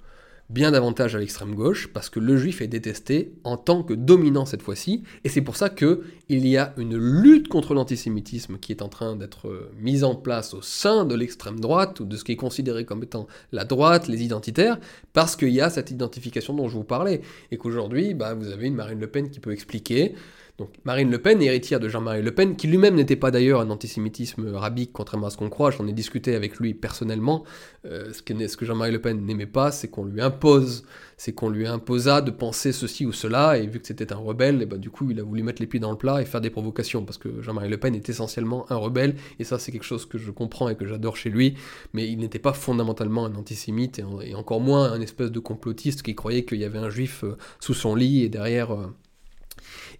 bien 0.49 0.71
davantage 0.71 1.15
à 1.15 1.19
l'extrême 1.19 1.53
gauche, 1.53 1.89
parce 1.93 2.09
que 2.09 2.19
le 2.19 2.35
juif 2.35 2.61
est 2.61 2.67
détesté 2.67 3.33
en 3.43 3.55
tant 3.55 3.83
que 3.83 3.93
dominant 3.93 4.45
cette 4.45 4.63
fois-ci, 4.63 5.03
et 5.23 5.29
c'est 5.29 5.41
pour 5.41 5.55
ça 5.55 5.69
qu'il 5.69 5.99
y 6.29 6.57
a 6.57 6.73
une 6.77 6.97
lutte 6.97 7.47
contre 7.47 7.75
l'antisémitisme 7.75 8.57
qui 8.57 8.71
est 8.71 8.81
en 8.81 8.89
train 8.89 9.15
d'être 9.15 9.47
euh, 9.47 9.71
mise 9.79 10.03
en 10.03 10.15
place 10.15 10.55
au 10.55 10.61
sein 10.61 11.05
de 11.05 11.13
l'extrême 11.13 11.59
droite, 11.59 11.99
ou 11.99 12.05
de 12.05 12.17
ce 12.17 12.23
qui 12.23 12.31
est 12.31 12.37
considéré 12.37 12.83
comme 12.83 13.03
étant 13.03 13.27
la 13.51 13.63
droite, 13.63 14.07
les 14.07 14.23
identitaires, 14.23 14.79
parce 15.13 15.35
qu'il 15.35 15.49
y 15.49 15.61
a 15.61 15.69
cette 15.69 15.91
identification 15.91 16.55
dont 16.55 16.67
je 16.67 16.75
vous 16.75 16.83
parlais, 16.83 17.21
et 17.51 17.57
qu'aujourd'hui, 17.57 18.15
bah, 18.15 18.33
vous 18.33 18.49
avez 18.49 18.67
une 18.67 18.75
Marine 18.75 18.99
Le 18.99 19.07
Pen 19.07 19.29
qui 19.29 19.39
peut 19.39 19.51
expliquer 19.51 20.15
donc 20.59 20.69
Marine 20.83 21.09
Le 21.09 21.19
Pen, 21.19 21.41
héritière 21.41 21.79
de 21.79 21.87
Jean-Marie 21.87 22.21
Le 22.21 22.35
Pen, 22.35 22.57
qui 22.57 22.67
lui-même 22.67 22.95
n'était 22.95 23.15
pas 23.15 23.31
d'ailleurs 23.31 23.61
un 23.61 23.69
antisémitisme 23.69 24.53
rabique, 24.53 24.91
contrairement 24.91 25.27
à 25.27 25.29
ce 25.29 25.37
qu'on 25.37 25.49
croit, 25.49 25.71
j'en 25.71 25.87
ai 25.87 25.93
discuté 25.93 26.35
avec 26.35 26.57
lui 26.57 26.73
personnellement, 26.73 27.45
euh, 27.85 28.11
ce 28.11 28.21
que, 28.21 28.65
Jean-Marie 28.65 28.91
Le 28.91 28.99
Pen 28.99 29.25
n'aimait 29.25 29.45
pas, 29.45 29.71
c'est 29.71 29.87
qu'on 29.87 30.03
lui 30.03 30.21
impose, 30.21 30.83
c'est 31.15 31.31
qu'on 31.31 31.49
lui 31.49 31.65
imposa 31.65 32.21
de 32.21 32.29
penser 32.29 32.73
ceci 32.73 33.05
ou 33.05 33.13
cela, 33.13 33.57
et 33.57 33.67
vu 33.67 33.79
que 33.79 33.87
c'était 33.87 34.11
un 34.11 34.17
rebelle, 34.17 34.59
et 34.59 34.63
eh 34.63 34.65
ben, 34.65 34.77
du 34.77 34.89
coup 34.89 35.09
il 35.09 35.19
a 35.19 35.23
voulu 35.23 35.43
mettre 35.43 35.61
les 35.61 35.67
pieds 35.67 35.79
dans 35.79 35.91
le 35.91 35.97
plat 35.97 36.21
et 36.21 36.25
faire 36.25 36.41
des 36.41 36.49
provocations, 36.49 37.05
parce 37.05 37.17
que 37.17 37.41
Jean-Marie 37.41 37.69
Le 37.69 37.77
Pen 37.77 37.95
est 37.95 38.09
essentiellement 38.09 38.65
un 38.69 38.75
rebelle, 38.75 39.15
et 39.39 39.45
ça 39.45 39.59
c'est 39.59 39.71
quelque 39.71 39.83
chose 39.83 40.05
que 40.05 40.17
je 40.17 40.29
comprends 40.29 40.67
et 40.67 40.75
que 40.75 40.85
j'adore 40.85 41.15
chez 41.15 41.29
lui, 41.29 41.55
mais 41.93 42.05
il 42.09 42.19
n'était 42.19 42.37
pas 42.37 42.53
fondamentalement 42.53 43.25
un 43.25 43.35
antisémite, 43.35 43.99
et, 43.99 44.35
encore 44.35 44.59
moins 44.59 44.91
un 44.91 44.99
espèce 44.99 45.31
de 45.31 45.39
complotiste 45.39 46.03
qui 46.03 46.15
croyait 46.15 46.43
qu'il 46.43 46.59
y 46.59 46.65
avait 46.65 46.79
un 46.79 46.89
juif 46.89 47.23
euh, 47.23 47.37
sous 47.61 47.73
son 47.73 47.95
lit 47.95 48.23
et 48.23 48.29
derrière... 48.29 48.73
Euh, 48.73 48.93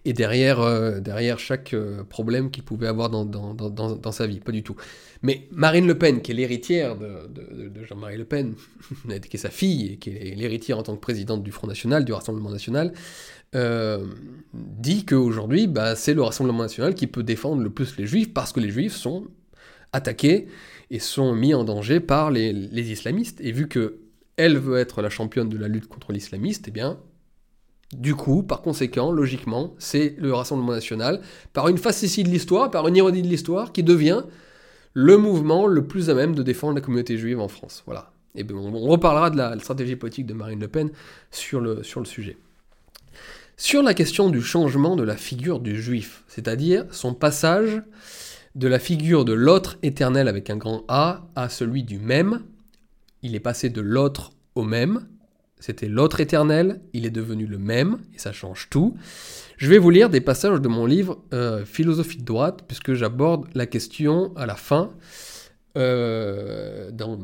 et 0.04 0.12
derrière, 0.12 0.60
euh, 0.60 1.00
derrière 1.00 1.38
chaque 1.38 1.74
euh, 1.74 2.04
problème 2.04 2.50
qu'il 2.50 2.62
pouvait 2.62 2.86
avoir 2.86 3.10
dans, 3.10 3.24
dans, 3.24 3.52
dans, 3.52 4.12
sa 4.12 4.26
vie, 4.26 4.40
pas 4.40 4.52
du 4.52 4.62
tout. 4.62 4.74
Mais 5.22 5.46
Marine 5.50 5.86
Le 5.86 5.98
Pen, 5.98 6.22
qui 6.22 6.32
est 6.32 6.34
l'héritière 6.34 6.96
de, 6.96 7.68
de, 7.68 7.84
Jean-Marie 7.84 8.16
Le 8.16 8.24
Pen, 8.24 8.54
qui 9.28 9.36
est 9.36 9.40
sa 9.40 9.50
fille, 9.50 9.92
et 9.92 9.96
qui 9.98 10.10
est 10.10 10.34
l'héritière 10.34 10.78
en 10.78 10.82
tant 10.82 10.94
que 10.94 11.00
présidente 11.00 11.42
du 11.42 11.52
Front 11.52 11.66
National, 11.66 12.04
du 12.06 12.12
Rassemblement 12.12 12.50
National, 12.50 12.94
euh, 13.54 14.06
dit 14.54 15.04
qu'aujourd'hui, 15.04 15.66
bah, 15.66 15.94
c'est 15.96 16.14
le 16.14 16.22
Rassemblement 16.22 16.62
National 16.62 16.94
qui 16.94 17.06
peut 17.06 17.22
défendre 17.22 17.62
le 17.62 17.70
plus 17.70 17.98
les 17.98 18.06
Juifs, 18.06 18.32
parce 18.32 18.52
que 18.52 18.60
les 18.60 18.70
Juifs 18.70 18.94
sont 18.94 19.26
attaqués 19.92 20.46
et 20.90 20.98
sont 20.98 21.34
mis 21.34 21.52
en 21.52 21.64
danger 21.64 22.00
par 22.00 22.30
les, 22.30 22.54
les 22.54 22.90
islamistes. 22.90 23.40
Et 23.42 23.52
vu 23.52 23.68
que 23.68 23.98
elle 24.36 24.56
veut 24.56 24.78
être 24.78 25.02
la 25.02 25.10
championne 25.10 25.50
de 25.50 25.58
la 25.58 25.68
lutte 25.68 25.88
contre 25.88 26.12
l'islamiste, 26.12 26.64
eh 26.68 26.70
bien, 26.70 26.98
du 27.92 28.14
coup, 28.14 28.42
par 28.42 28.62
conséquent, 28.62 29.10
logiquement, 29.10 29.74
c'est 29.78 30.14
le 30.18 30.32
Rassemblement 30.32 30.72
national, 30.72 31.20
par 31.52 31.68
une 31.68 31.78
facétie 31.78 32.22
de 32.22 32.28
l'histoire, 32.28 32.70
par 32.70 32.86
une 32.86 32.96
ironie 32.96 33.22
de 33.22 33.26
l'histoire, 33.26 33.72
qui 33.72 33.82
devient 33.82 34.22
le 34.94 35.16
mouvement 35.16 35.66
le 35.66 35.86
plus 35.86 36.10
à 36.10 36.14
même 36.14 36.34
de 36.34 36.42
défendre 36.42 36.74
la 36.74 36.80
communauté 36.80 37.16
juive 37.16 37.40
en 37.40 37.48
France. 37.48 37.82
Voilà. 37.86 38.12
Et 38.34 38.44
ben, 38.44 38.56
on 38.56 38.88
reparlera 38.88 39.30
de 39.30 39.36
la 39.36 39.58
stratégie 39.58 39.96
politique 39.96 40.26
de 40.26 40.34
Marine 40.34 40.60
Le 40.60 40.68
Pen 40.68 40.90
sur 41.30 41.60
le, 41.60 41.82
sur 41.82 42.00
le 42.00 42.06
sujet. 42.06 42.36
Sur 43.56 43.82
la 43.82 43.92
question 43.92 44.30
du 44.30 44.40
changement 44.40 44.96
de 44.96 45.02
la 45.02 45.16
figure 45.16 45.60
du 45.60 45.80
juif, 45.80 46.24
c'est-à-dire 46.28 46.86
son 46.92 47.12
passage 47.12 47.82
de 48.54 48.68
la 48.68 48.78
figure 48.78 49.24
de 49.24 49.32
l'autre 49.32 49.78
éternel 49.82 50.28
avec 50.28 50.48
un 50.48 50.56
grand 50.56 50.84
A 50.88 51.28
à 51.34 51.48
celui 51.48 51.82
du 51.82 51.98
même, 51.98 52.42
il 53.22 53.34
est 53.34 53.40
passé 53.40 53.68
de 53.68 53.80
l'autre 53.80 54.32
au 54.54 54.62
même, 54.62 55.06
c'était 55.60 55.88
l'autre 55.88 56.20
éternel, 56.20 56.80
il 56.94 57.04
est 57.04 57.10
devenu 57.10 57.46
le 57.46 57.58
même, 57.58 57.98
et 58.14 58.18
ça 58.18 58.32
change 58.32 58.68
tout. 58.70 58.96
Je 59.58 59.68
vais 59.68 59.76
vous 59.76 59.90
lire 59.90 60.08
des 60.08 60.22
passages 60.22 60.60
de 60.60 60.68
mon 60.68 60.86
livre 60.86 61.22
euh, 61.34 61.66
Philosophie 61.66 62.16
de 62.16 62.24
droite, 62.24 62.64
puisque 62.66 62.94
j'aborde 62.94 63.46
la 63.54 63.66
question 63.66 64.34
à 64.36 64.46
la 64.46 64.54
fin, 64.54 64.90
euh, 65.76 66.90
dans, 66.90 67.18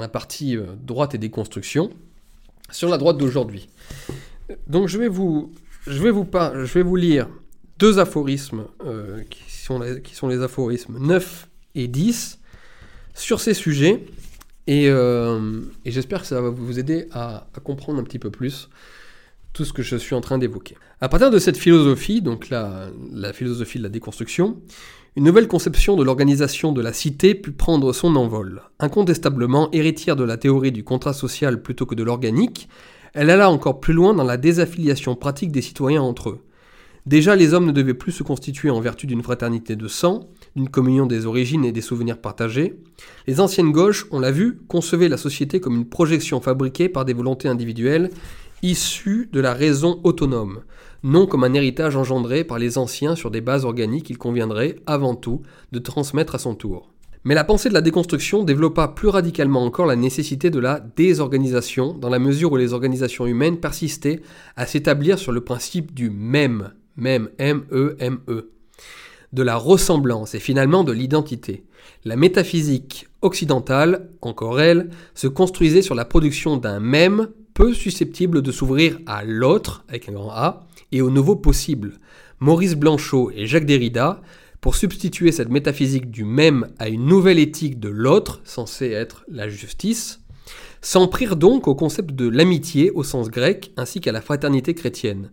la 0.00 0.08
partie 0.08 0.56
euh, 0.56 0.64
droite 0.82 1.14
et 1.14 1.18
déconstruction, 1.18 1.90
sur 2.70 2.88
la 2.88 2.96
droite 2.96 3.18
d'aujourd'hui. 3.18 3.68
Donc 4.66 4.88
je 4.88 4.98
vais 4.98 5.08
vous, 5.08 5.52
je 5.86 6.02
vais 6.02 6.10
vous, 6.10 6.26
je 6.32 6.72
vais 6.72 6.82
vous 6.82 6.96
lire 6.96 7.28
deux 7.78 7.98
aphorismes 7.98 8.64
qui, 9.30 9.52
sont 9.52 9.80
qui 10.02 10.14
sont 10.14 10.26
les 10.26 10.42
aphorismes 10.42 10.98
9 10.98 11.48
et 11.74 11.86
10 11.86 12.38
sur 13.14 13.40
ces 13.40 13.52
sujets. 13.52 14.04
Euh, 14.68 15.60
et, 15.84 15.90
j'espère 15.90 16.20
que 16.20 16.26
ça 16.26 16.40
va 16.40 16.50
vous 16.50 16.78
aider 16.78 17.06
à, 17.12 17.46
comprendre 17.64 17.98
un 18.00 18.04
petit 18.04 18.18
peu 18.18 18.30
plus 18.30 18.68
tout 19.52 19.64
ce 19.64 19.72
que 19.72 19.82
je 19.82 19.96
suis 19.96 20.14
en 20.14 20.20
train 20.20 20.38
d'évoquer. 20.38 20.76
À 21.00 21.08
partir 21.08 21.30
de 21.30 21.38
cette 21.38 21.56
philosophie, 21.56 22.20
donc 22.20 22.50
la, 22.50 22.90
la 23.12 23.32
philosophie 23.32 23.78
de 23.78 23.82
la 23.82 23.88
déconstruction, 23.88 24.60
une 25.16 25.24
nouvelle 25.24 25.48
conception 25.48 25.96
de 25.96 26.04
l'organisation 26.04 26.72
de 26.72 26.82
la 26.82 26.92
cité 26.92 27.34
put 27.34 27.52
prendre 27.52 27.92
son 27.92 28.14
envol. 28.14 28.62
Incontestablement 28.78 29.70
héritière 29.72 30.16
de 30.16 30.24
la 30.24 30.36
théorie 30.36 30.70
du 30.70 30.84
contrat 30.84 31.14
social 31.14 31.62
plutôt 31.62 31.86
que 31.86 31.94
de 31.94 32.04
l'organique, 32.04 32.68
elle 33.14 33.30
alla 33.30 33.50
encore 33.50 33.80
plus 33.80 33.94
loin 33.94 34.14
dans 34.14 34.24
la 34.24 34.36
désaffiliation 34.36 35.16
pratique 35.16 35.50
des 35.50 35.62
citoyens 35.62 36.02
entre 36.02 36.28
eux. 36.30 36.44
Déjà, 37.06 37.34
les 37.36 37.54
hommes 37.54 37.66
ne 37.66 37.72
devaient 37.72 37.94
plus 37.94 38.12
se 38.12 38.22
constituer 38.22 38.70
en 38.70 38.80
vertu 38.80 39.06
d'une 39.06 39.22
fraternité 39.22 39.76
de 39.76 39.88
sang, 39.88 40.28
d'une 40.58 40.68
communion 40.68 41.06
des 41.06 41.24
origines 41.24 41.64
et 41.64 41.70
des 41.70 41.80
souvenirs 41.80 42.18
partagés. 42.18 42.80
Les 43.28 43.38
anciennes 43.38 43.70
gauches, 43.70 44.06
on 44.10 44.18
l'a 44.18 44.32
vu, 44.32 44.58
concevaient 44.66 45.08
la 45.08 45.16
société 45.16 45.60
comme 45.60 45.76
une 45.76 45.88
projection 45.88 46.40
fabriquée 46.40 46.88
par 46.88 47.04
des 47.04 47.12
volontés 47.12 47.46
individuelles 47.46 48.10
issues 48.62 49.28
de 49.32 49.38
la 49.38 49.54
raison 49.54 50.00
autonome, 50.02 50.62
non 51.04 51.26
comme 51.26 51.44
un 51.44 51.54
héritage 51.54 51.94
engendré 51.94 52.42
par 52.42 52.58
les 52.58 52.76
anciens 52.76 53.14
sur 53.14 53.30
des 53.30 53.40
bases 53.40 53.64
organiques 53.64 54.06
qu'il 54.06 54.18
conviendrait, 54.18 54.74
avant 54.84 55.14
tout, 55.14 55.42
de 55.70 55.78
transmettre 55.78 56.34
à 56.34 56.38
son 56.40 56.56
tour. 56.56 56.90
Mais 57.22 57.36
la 57.36 57.44
pensée 57.44 57.68
de 57.68 57.74
la 57.74 57.80
déconstruction 57.80 58.42
développa 58.42 58.88
plus 58.88 59.06
radicalement 59.06 59.62
encore 59.62 59.86
la 59.86 59.94
nécessité 59.94 60.50
de 60.50 60.58
la 60.58 60.80
désorganisation, 60.80 61.92
dans 61.92 62.08
la 62.08 62.18
mesure 62.18 62.50
où 62.50 62.56
les 62.56 62.72
organisations 62.72 63.26
humaines 63.26 63.60
persistaient 63.60 64.22
à 64.56 64.66
s'établir 64.66 65.20
sur 65.20 65.30
le 65.30 65.44
principe 65.44 65.94
du 65.94 66.10
même, 66.10 66.72
même, 66.96 67.28
M-E-M-E, 67.38 68.50
de 69.32 69.42
la 69.42 69.56
ressemblance 69.56 70.34
et 70.34 70.40
finalement 70.40 70.84
de 70.84 70.92
l'identité. 70.92 71.64
La 72.04 72.16
métaphysique 72.16 73.08
occidentale, 73.22 74.10
encore 74.22 74.60
elle, 74.60 74.90
se 75.14 75.26
construisait 75.26 75.82
sur 75.82 75.94
la 75.94 76.04
production 76.04 76.56
d'un 76.56 76.80
même 76.80 77.28
peu 77.54 77.74
susceptible 77.74 78.40
de 78.42 78.52
s'ouvrir 78.52 78.98
à 79.06 79.24
l'autre, 79.24 79.84
avec 79.88 80.08
un 80.08 80.12
grand 80.12 80.30
A, 80.30 80.66
et 80.92 81.02
au 81.02 81.10
nouveau 81.10 81.36
possible. 81.36 81.98
Maurice 82.40 82.76
Blanchot 82.76 83.32
et 83.34 83.46
Jacques 83.46 83.66
Derrida, 83.66 84.22
pour 84.60 84.76
substituer 84.76 85.32
cette 85.32 85.50
métaphysique 85.50 86.10
du 86.10 86.24
même 86.24 86.68
à 86.78 86.88
une 86.88 87.06
nouvelle 87.06 87.38
éthique 87.38 87.80
de 87.80 87.88
l'autre, 87.88 88.40
censée 88.44 88.90
être 88.90 89.24
la 89.28 89.48
justice, 89.48 90.20
s'en 90.80 91.08
prirent 91.08 91.36
donc 91.36 91.68
au 91.68 91.74
concept 91.74 92.12
de 92.12 92.28
l'amitié 92.28 92.90
au 92.90 93.02
sens 93.02 93.28
grec 93.28 93.72
ainsi 93.76 94.00
qu'à 94.00 94.12
la 94.12 94.20
fraternité 94.20 94.74
chrétienne. 94.74 95.30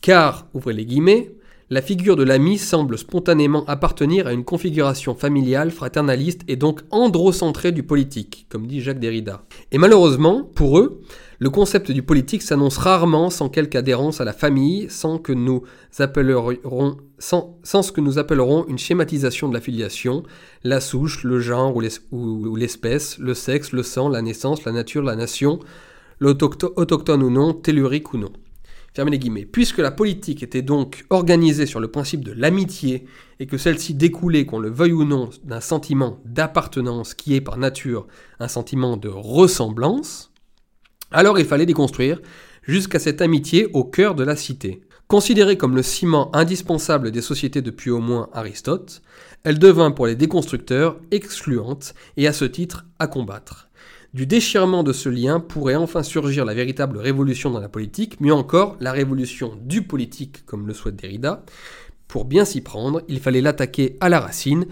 Car, 0.00 0.46
ouvrez 0.52 0.74
les 0.74 0.84
guillemets, 0.84 1.32
la 1.70 1.80
figure 1.80 2.16
de 2.16 2.22
l'ami 2.22 2.58
semble 2.58 2.98
spontanément 2.98 3.64
appartenir 3.66 4.26
à 4.26 4.32
une 4.32 4.44
configuration 4.44 5.14
familiale, 5.14 5.70
fraternaliste 5.70 6.42
et 6.46 6.56
donc 6.56 6.82
androcentrée 6.90 7.72
du 7.72 7.82
politique, 7.82 8.46
comme 8.50 8.66
dit 8.66 8.82
Jacques 8.82 9.00
Derrida. 9.00 9.44
Et 9.72 9.78
malheureusement, 9.78 10.44
pour 10.44 10.78
eux, 10.78 11.00
le 11.38 11.50
concept 11.50 11.90
du 11.90 12.02
politique 12.02 12.42
s'annonce 12.42 12.76
rarement 12.76 13.30
sans 13.30 13.48
quelque 13.48 13.76
adhérence 13.76 14.20
à 14.20 14.24
la 14.24 14.32
famille, 14.32 14.88
sans, 14.90 15.18
que 15.18 15.32
nous 15.32 15.62
appellerons, 15.98 16.98
sans, 17.18 17.58
ce 17.64 17.92
que 17.92 18.00
nous 18.00 18.18
appellerons 18.18 18.66
une 18.68 18.78
schématisation 18.78 19.48
de 19.48 19.54
la 19.54 19.60
filiation, 19.60 20.22
la 20.64 20.80
souche, 20.80 21.24
le 21.24 21.40
genre 21.40 21.74
ou 22.12 22.56
l'espèce, 22.56 23.18
le 23.18 23.34
sexe, 23.34 23.72
le 23.72 23.82
sang, 23.82 24.08
la 24.08 24.22
naissance, 24.22 24.64
la 24.64 24.72
nature, 24.72 25.02
la 25.02 25.16
nation, 25.16 25.60
l'autochtone 26.20 27.22
ou 27.22 27.30
non, 27.30 27.54
tellurique 27.54 28.12
ou 28.12 28.18
non. 28.18 28.32
Fermez 28.94 29.10
les 29.10 29.18
guillemets. 29.18 29.44
Puisque 29.44 29.78
la 29.78 29.90
politique 29.90 30.44
était 30.44 30.62
donc 30.62 31.04
organisée 31.10 31.66
sur 31.66 31.80
le 31.80 31.88
principe 31.88 32.24
de 32.24 32.30
l'amitié 32.30 33.06
et 33.40 33.46
que 33.46 33.58
celle-ci 33.58 33.94
découlait, 33.94 34.46
qu'on 34.46 34.60
le 34.60 34.70
veuille 34.70 34.92
ou 34.92 35.04
non, 35.04 35.30
d'un 35.42 35.60
sentiment 35.60 36.20
d'appartenance 36.24 37.14
qui 37.14 37.34
est 37.34 37.40
par 37.40 37.56
nature 37.58 38.06
un 38.38 38.46
sentiment 38.46 38.96
de 38.96 39.08
ressemblance, 39.08 40.32
alors 41.10 41.40
il 41.40 41.44
fallait 41.44 41.66
déconstruire 41.66 42.20
jusqu'à 42.62 43.00
cette 43.00 43.20
amitié 43.20 43.66
au 43.72 43.82
cœur 43.82 44.14
de 44.14 44.22
la 44.22 44.36
cité. 44.36 44.82
Considérée 45.08 45.58
comme 45.58 45.74
le 45.74 45.82
ciment 45.82 46.34
indispensable 46.34 47.10
des 47.10 47.20
sociétés 47.20 47.62
depuis 47.62 47.90
au 47.90 47.98
moins 47.98 48.30
Aristote, 48.32 49.02
elle 49.42 49.58
devint 49.58 49.90
pour 49.90 50.06
les 50.06 50.14
déconstructeurs 50.14 50.98
excluante 51.10 51.94
et 52.16 52.28
à 52.28 52.32
ce 52.32 52.44
titre 52.44 52.86
à 53.00 53.08
combattre. 53.08 53.63
Du 54.14 54.26
déchirement 54.26 54.84
de 54.84 54.92
ce 54.92 55.08
lien 55.08 55.40
pourrait 55.40 55.74
enfin 55.74 56.04
surgir 56.04 56.44
la 56.44 56.54
véritable 56.54 56.98
révolution 56.98 57.50
dans 57.50 57.58
la 57.58 57.68
politique, 57.68 58.20
mieux 58.20 58.32
encore 58.32 58.76
la 58.78 58.92
révolution 58.92 59.58
du 59.60 59.82
politique, 59.82 60.46
comme 60.46 60.68
le 60.68 60.72
souhaite 60.72 60.94
Derrida. 60.94 61.44
Pour 62.06 62.24
bien 62.24 62.44
s'y 62.44 62.60
prendre, 62.60 63.02
il 63.08 63.18
fallait 63.18 63.40
l'attaquer 63.40 63.96
à 63.98 64.08
la 64.08 64.20
racine, 64.20 64.66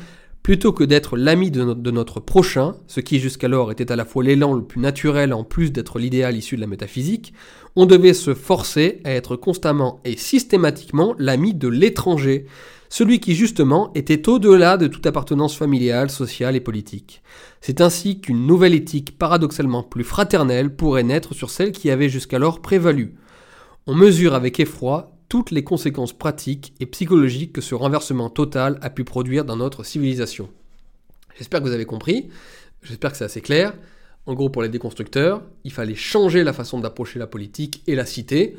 plutôt 0.45 0.73
que 0.73 0.85
d'être 0.85 1.17
l'ami 1.17 1.51
de, 1.51 1.91
notre 1.91 2.21
prochain, 2.21 2.77
ce 2.87 3.01
qui 3.01 3.19
jusqu'alors 3.19 3.73
était 3.73 3.91
à 3.91 3.97
la 3.97 4.05
fois 4.05 4.23
l'élan 4.23 4.55
le 4.55 4.63
plus 4.63 4.81
naturel 4.81 5.33
en 5.33 5.43
plus 5.43 5.73
d'être 5.73 5.99
l'idéal 5.99 6.37
issu 6.37 6.55
de 6.55 6.61
la 6.61 6.69
métaphysique, 6.69 7.35
on 7.75 7.85
devait 7.85 8.15
se 8.15 8.35
forcer 8.35 9.01
à 9.03 9.11
être 9.11 9.35
constamment 9.35 10.01
et 10.05 10.17
systématiquement 10.17 11.17
l'ami 11.19 11.53
de 11.53 11.67
l'étranger, 11.67 12.47
celui 12.93 13.21
qui 13.21 13.35
justement 13.35 13.91
était 13.95 14.29
au-delà 14.29 14.77
de 14.77 14.87
toute 14.87 15.07
appartenance 15.07 15.57
familiale, 15.57 16.11
sociale 16.11 16.57
et 16.57 16.61
politique. 16.61 17.23
C'est 17.63 17.81
ainsi 17.81 18.21
qu'une 18.21 18.47
nouvelle 18.47 18.75
éthique 18.75 19.17
paradoxalement 19.17 19.83
plus 19.83 20.05
fraternelle 20.05 20.77
pourrait 20.77 21.03
naître 21.03 21.33
sur 21.33 21.49
celle 21.49 21.73
qui 21.73 21.91
avait 21.91 22.11
jusqu'alors 22.11 22.61
prévalu. 22.61 23.15
On 23.87 23.95
mesure 23.95 24.35
avec 24.35 24.61
effroi 24.61 25.17
toutes 25.31 25.53
les 25.53 25.65
conséquences 25.65 26.13
pratiques 26.13 26.75
et 26.81 26.87
psychologiques 26.87 27.55
que 27.55 27.63
ce 27.63 27.75
renversement 27.75 28.29
total 28.29 28.79
a 28.83 28.91
pu 28.91 29.05
produire 29.05 29.47
dans 29.47 29.57
notre 29.57 29.85
civilisation. 29.85 30.51
J'espère 31.39 31.61
que 31.63 31.69
vous 31.69 31.73
avez 31.73 31.87
compris, 31.87 32.29
j'espère 32.83 33.13
que 33.13 33.17
c'est 33.17 33.25
assez 33.25 33.41
clair. 33.41 33.73
En 34.27 34.35
gros, 34.35 34.51
pour 34.51 34.61
les 34.61 34.69
déconstructeurs, 34.69 35.43
il 35.65 35.73
fallait 35.73 35.95
changer 35.95 36.45
la 36.45 36.53
façon 36.53 36.79
d'approcher 36.79 37.19
la 37.19 37.27
politique 37.27 37.83
et 37.87 37.95
la 37.95 38.05
cité, 38.05 38.55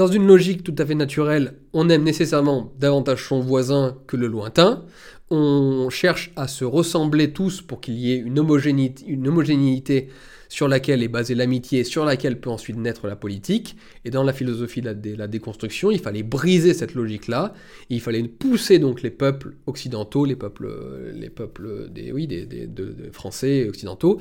dans 0.00 0.06
une 0.06 0.26
logique 0.26 0.64
tout 0.64 0.74
à 0.78 0.86
fait 0.86 0.94
naturelle, 0.94 1.56
on 1.74 1.90
aime 1.90 2.04
nécessairement 2.04 2.72
davantage 2.78 3.28
son 3.28 3.40
voisin 3.40 3.98
que 4.06 4.16
le 4.16 4.28
lointain. 4.28 4.86
On 5.28 5.90
cherche 5.90 6.32
à 6.36 6.48
se 6.48 6.64
ressembler 6.64 7.34
tous 7.34 7.60
pour 7.60 7.82
qu'il 7.82 7.98
y 7.98 8.14
ait 8.14 8.16
une 8.16 8.38
homogénéité, 8.38 10.08
sur 10.48 10.68
laquelle 10.68 11.02
est 11.02 11.08
basée 11.08 11.34
l'amitié, 11.34 11.84
sur 11.84 12.06
laquelle 12.06 12.40
peut 12.40 12.48
ensuite 12.48 12.78
naître 12.78 13.08
la 13.08 13.14
politique. 13.14 13.76
Et 14.06 14.10
dans 14.10 14.22
la 14.22 14.32
philosophie 14.32 14.80
de 14.80 15.16
la, 15.16 15.26
déconstruction, 15.26 15.90
il 15.90 15.98
fallait 15.98 16.22
briser 16.22 16.72
cette 16.72 16.94
logique-là. 16.94 17.52
Il 17.90 18.00
fallait 18.00 18.22
pousser 18.22 18.78
donc 18.78 19.02
les 19.02 19.10
peuples 19.10 19.56
occidentaux, 19.66 20.24
les 20.24 20.34
peuples, 20.34 21.12
les 21.12 21.28
peuples 21.28 21.90
des, 21.90 22.10
oui, 22.10 22.26
des, 22.26 22.70
Français 23.12 23.68
occidentaux, 23.68 24.18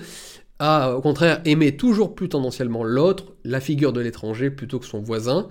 à, 0.60 0.95
au 0.95 1.02
contraire, 1.02 1.41
aimer 1.45 1.77
toujours 1.77 2.15
plus 2.15 2.30
tendanciellement 2.30 2.84
l'autre, 2.84 3.34
la 3.44 3.61
figure 3.61 3.94
de 3.94 4.02
l'étranger 4.02 4.49
plutôt 4.52 4.80
que 4.80 4.86
son 4.86 4.99
voisin, 4.99 5.48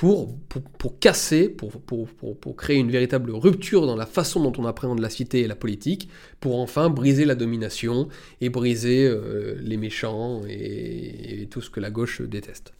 pour, 0.00 0.34
pour, 0.78 0.98
casser, 0.98 1.48
pour, 1.50 1.72
pour, 1.82 2.56
créer 2.56 2.78
une 2.78 2.90
véritable 2.90 3.32
rupture 3.32 3.86
dans 3.86 3.96
la 3.96 4.06
façon 4.06 4.42
dont 4.42 4.52
on 4.56 4.64
appréhende 4.64 5.00
la 5.00 5.10
cité 5.10 5.40
et 5.40 5.46
la 5.46 5.56
politique, 5.56 6.08
pour 6.40 6.58
enfin 6.58 6.88
briser 6.88 7.26
la 7.26 7.34
domination 7.34 8.08
et 8.40 8.48
briser 8.48 9.06
euh, 9.06 9.56
les 9.60 9.76
méchants 9.76 10.40
et, 10.48 11.48
tout 11.50 11.60
ce 11.60 11.68
que 11.68 11.80
la 11.80 11.90
gauche 11.90 12.22
déteste. 12.22 12.72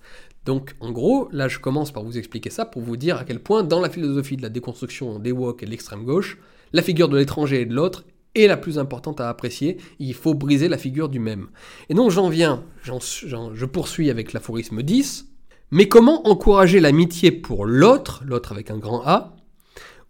Donc 0.46 0.74
en 0.80 0.92
gros, 0.92 1.28
là 1.30 1.46
je 1.48 1.58
commence 1.58 1.92
par 1.92 2.04
vous 2.04 2.16
expliquer 2.16 2.48
ça 2.48 2.64
pour 2.64 2.80
vous 2.80 2.96
dire 2.96 3.18
à 3.18 3.24
quel 3.24 3.40
point 3.40 3.64
dans 3.64 3.80
la 3.80 3.90
philosophie 3.90 4.38
de 4.38 4.42
la 4.42 4.48
déconstruction 4.48 5.18
des 5.18 5.32
woke 5.32 5.62
et 5.62 5.66
de 5.66 5.70
l'extrême 5.70 6.04
gauche, 6.04 6.38
la 6.72 6.80
figure 6.80 7.10
de 7.10 7.18
l'étranger 7.18 7.60
et 7.60 7.66
de 7.66 7.74
l'autre 7.74 8.04
est 8.34 8.46
la 8.46 8.56
plus 8.56 8.78
importante 8.78 9.20
à 9.20 9.28
apprécier, 9.28 9.78
il 9.98 10.14
faut 10.14 10.34
briser 10.34 10.68
la 10.68 10.78
figure 10.78 11.08
du 11.08 11.18
même. 11.18 11.48
Et 11.88 11.94
donc 11.94 12.10
j'en 12.10 12.28
viens, 12.28 12.64
je 12.82 13.64
poursuis 13.64 14.10
avec 14.10 14.32
l'aphorisme 14.32 14.82
10, 14.82 15.26
mais 15.72 15.88
comment 15.88 16.26
encourager 16.28 16.80
l'amitié 16.80 17.30
pour 17.32 17.64
l'autre, 17.64 18.22
l'autre 18.26 18.52
avec 18.52 18.70
un 18.70 18.78
grand 18.78 19.02
A, 19.04 19.36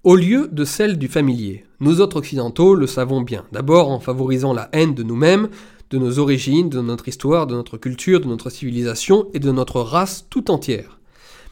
au 0.05 0.17
lieu 0.17 0.49
de 0.51 0.65
celle 0.65 0.97
du 0.97 1.09
familier? 1.09 1.65
Nous 1.81 2.01
autres 2.01 2.17
occidentaux 2.17 2.75
le 2.75 2.87
savons 2.87 3.21
bien, 3.21 3.45
d'abord 3.53 3.91
en 3.91 4.01
favorisant 4.01 4.53
la 4.53 4.69
haine 4.73 4.95
de 4.95 5.03
nous-mêmes, 5.03 5.49
de 5.91 5.99
nos 5.99 6.19
origines, 6.19 6.69
de 6.69 6.81
notre 6.81 7.09
histoire, 7.09 7.47
de 7.47 7.55
notre 7.55 7.77
culture, 7.77 8.21
de 8.21 8.27
notre 8.27 8.49
civilisation 8.49 9.29
et 9.35 9.39
de 9.41 9.51
notre 9.51 9.81
race 9.81 10.27
tout 10.31 10.51
entière. 10.51 11.01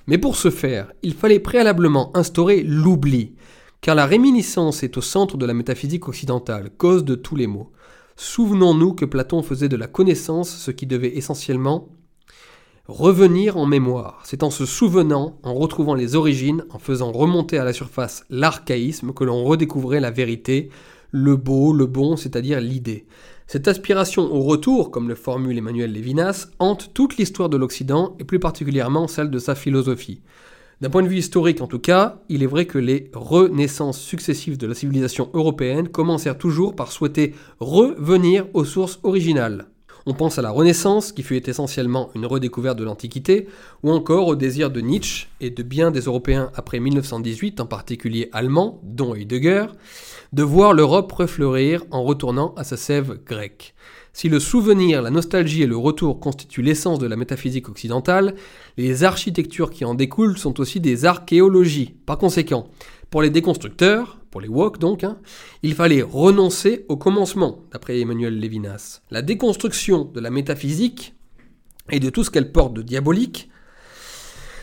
Mais 0.06 0.16
pour 0.16 0.36
ce 0.36 0.48
faire, 0.48 0.92
il 1.02 1.12
fallait 1.12 1.40
préalablement 1.40 2.16
instaurer 2.16 2.62
l'oubli, 2.62 3.32
car 3.80 3.94
la 3.94 4.06
réminiscence 4.06 4.82
est 4.82 4.96
au 4.96 5.00
centre 5.00 5.36
de 5.36 5.46
la 5.46 5.54
métaphysique 5.54 6.08
occidentale, 6.08 6.70
cause 6.76 7.04
de 7.04 7.14
tous 7.14 7.36
les 7.36 7.46
maux. 7.46 7.72
Souvenons-nous 8.16 8.94
que 8.94 9.04
Platon 9.04 9.42
faisait 9.42 9.68
de 9.68 9.76
la 9.76 9.86
connaissance 9.86 10.50
ce 10.50 10.70
qui 10.70 10.86
devait 10.86 11.16
essentiellement 11.16 11.88
Revenir 12.88 13.58
en 13.58 13.66
mémoire, 13.66 14.22
c'est 14.24 14.42
en 14.42 14.50
se 14.50 14.64
souvenant, 14.64 15.38
en 15.42 15.52
retrouvant 15.52 15.94
les 15.94 16.16
origines, 16.16 16.64
en 16.70 16.78
faisant 16.78 17.12
remonter 17.12 17.58
à 17.58 17.64
la 17.64 17.74
surface 17.74 18.24
l'archaïsme 18.30 19.12
que 19.12 19.24
l'on 19.24 19.44
redécouvrait 19.44 20.00
la 20.00 20.10
vérité, 20.10 20.70
le 21.10 21.36
beau, 21.36 21.74
le 21.74 21.84
bon, 21.84 22.16
c'est-à-dire 22.16 22.62
l'idée. 22.62 23.06
Cette 23.46 23.68
aspiration 23.68 24.32
au 24.32 24.40
retour, 24.40 24.90
comme 24.90 25.08
le 25.08 25.14
formule 25.14 25.58
Emmanuel 25.58 25.92
Lévinas, 25.92 26.48
hante 26.58 26.92
toute 26.94 27.18
l'histoire 27.18 27.50
de 27.50 27.58
l'Occident 27.58 28.16
et 28.18 28.24
plus 28.24 28.40
particulièrement 28.40 29.06
celle 29.06 29.30
de 29.30 29.38
sa 29.38 29.54
philosophie. 29.54 30.22
D'un 30.80 30.90
point 30.90 31.02
de 31.02 31.08
vue 31.08 31.18
historique 31.18 31.60
en 31.60 31.66
tout 31.66 31.80
cas, 31.80 32.20
il 32.28 32.44
est 32.44 32.46
vrai 32.46 32.66
que 32.66 32.78
les 32.78 33.10
renaissances 33.12 34.00
successives 34.00 34.58
de 34.58 34.66
la 34.68 34.74
civilisation 34.74 35.28
européenne 35.34 35.88
commencèrent 35.88 36.38
toujours 36.38 36.76
par 36.76 36.92
souhaiter 36.92 37.34
revenir 37.58 38.46
aux 38.54 38.64
sources 38.64 39.00
originales. 39.02 39.66
On 40.06 40.14
pense 40.14 40.38
à 40.38 40.42
la 40.42 40.50
Renaissance, 40.50 41.10
qui 41.10 41.24
fut 41.24 41.50
essentiellement 41.50 42.10
une 42.14 42.26
redécouverte 42.26 42.78
de 42.78 42.84
l'Antiquité, 42.84 43.48
ou 43.82 43.90
encore 43.90 44.28
au 44.28 44.36
désir 44.36 44.70
de 44.70 44.80
Nietzsche 44.80 45.26
et 45.40 45.50
de 45.50 45.62
bien 45.64 45.90
des 45.90 46.02
Européens 46.02 46.52
après 46.54 46.78
1918, 46.78 47.60
en 47.60 47.66
particulier 47.66 48.30
allemands, 48.32 48.80
dont 48.84 49.16
Heidegger, 49.16 49.66
de 50.32 50.42
voir 50.44 50.74
l'Europe 50.74 51.10
refleurir 51.10 51.84
en 51.90 52.04
retournant 52.04 52.54
à 52.56 52.62
sa 52.62 52.76
sève 52.76 53.18
grecque. 53.26 53.74
Si 54.18 54.28
le 54.28 54.40
souvenir, 54.40 55.00
la 55.00 55.10
nostalgie 55.10 55.62
et 55.62 55.68
le 55.68 55.76
retour 55.76 56.18
constituent 56.18 56.60
l'essence 56.60 56.98
de 56.98 57.06
la 57.06 57.14
métaphysique 57.14 57.68
occidentale, 57.68 58.34
les 58.76 59.04
architectures 59.04 59.70
qui 59.70 59.84
en 59.84 59.94
découlent 59.94 60.36
sont 60.36 60.58
aussi 60.58 60.80
des 60.80 61.04
archéologies. 61.04 61.94
Par 62.04 62.18
conséquent, 62.18 62.66
pour 63.10 63.22
les 63.22 63.30
déconstructeurs, 63.30 64.18
pour 64.32 64.40
les 64.40 64.48
woke 64.48 64.80
donc, 64.80 65.04
hein, 65.04 65.18
il 65.62 65.72
fallait 65.74 66.02
renoncer 66.02 66.84
au 66.88 66.96
commencement, 66.96 67.62
d'après 67.70 68.00
Emmanuel 68.00 68.40
Lévinas. 68.40 69.02
La 69.12 69.22
déconstruction 69.22 70.06
de 70.06 70.18
la 70.18 70.30
métaphysique 70.30 71.14
et 71.88 72.00
de 72.00 72.10
tout 72.10 72.24
ce 72.24 72.32
qu'elle 72.32 72.50
porte 72.50 72.74
de 72.74 72.82
diabolique 72.82 73.48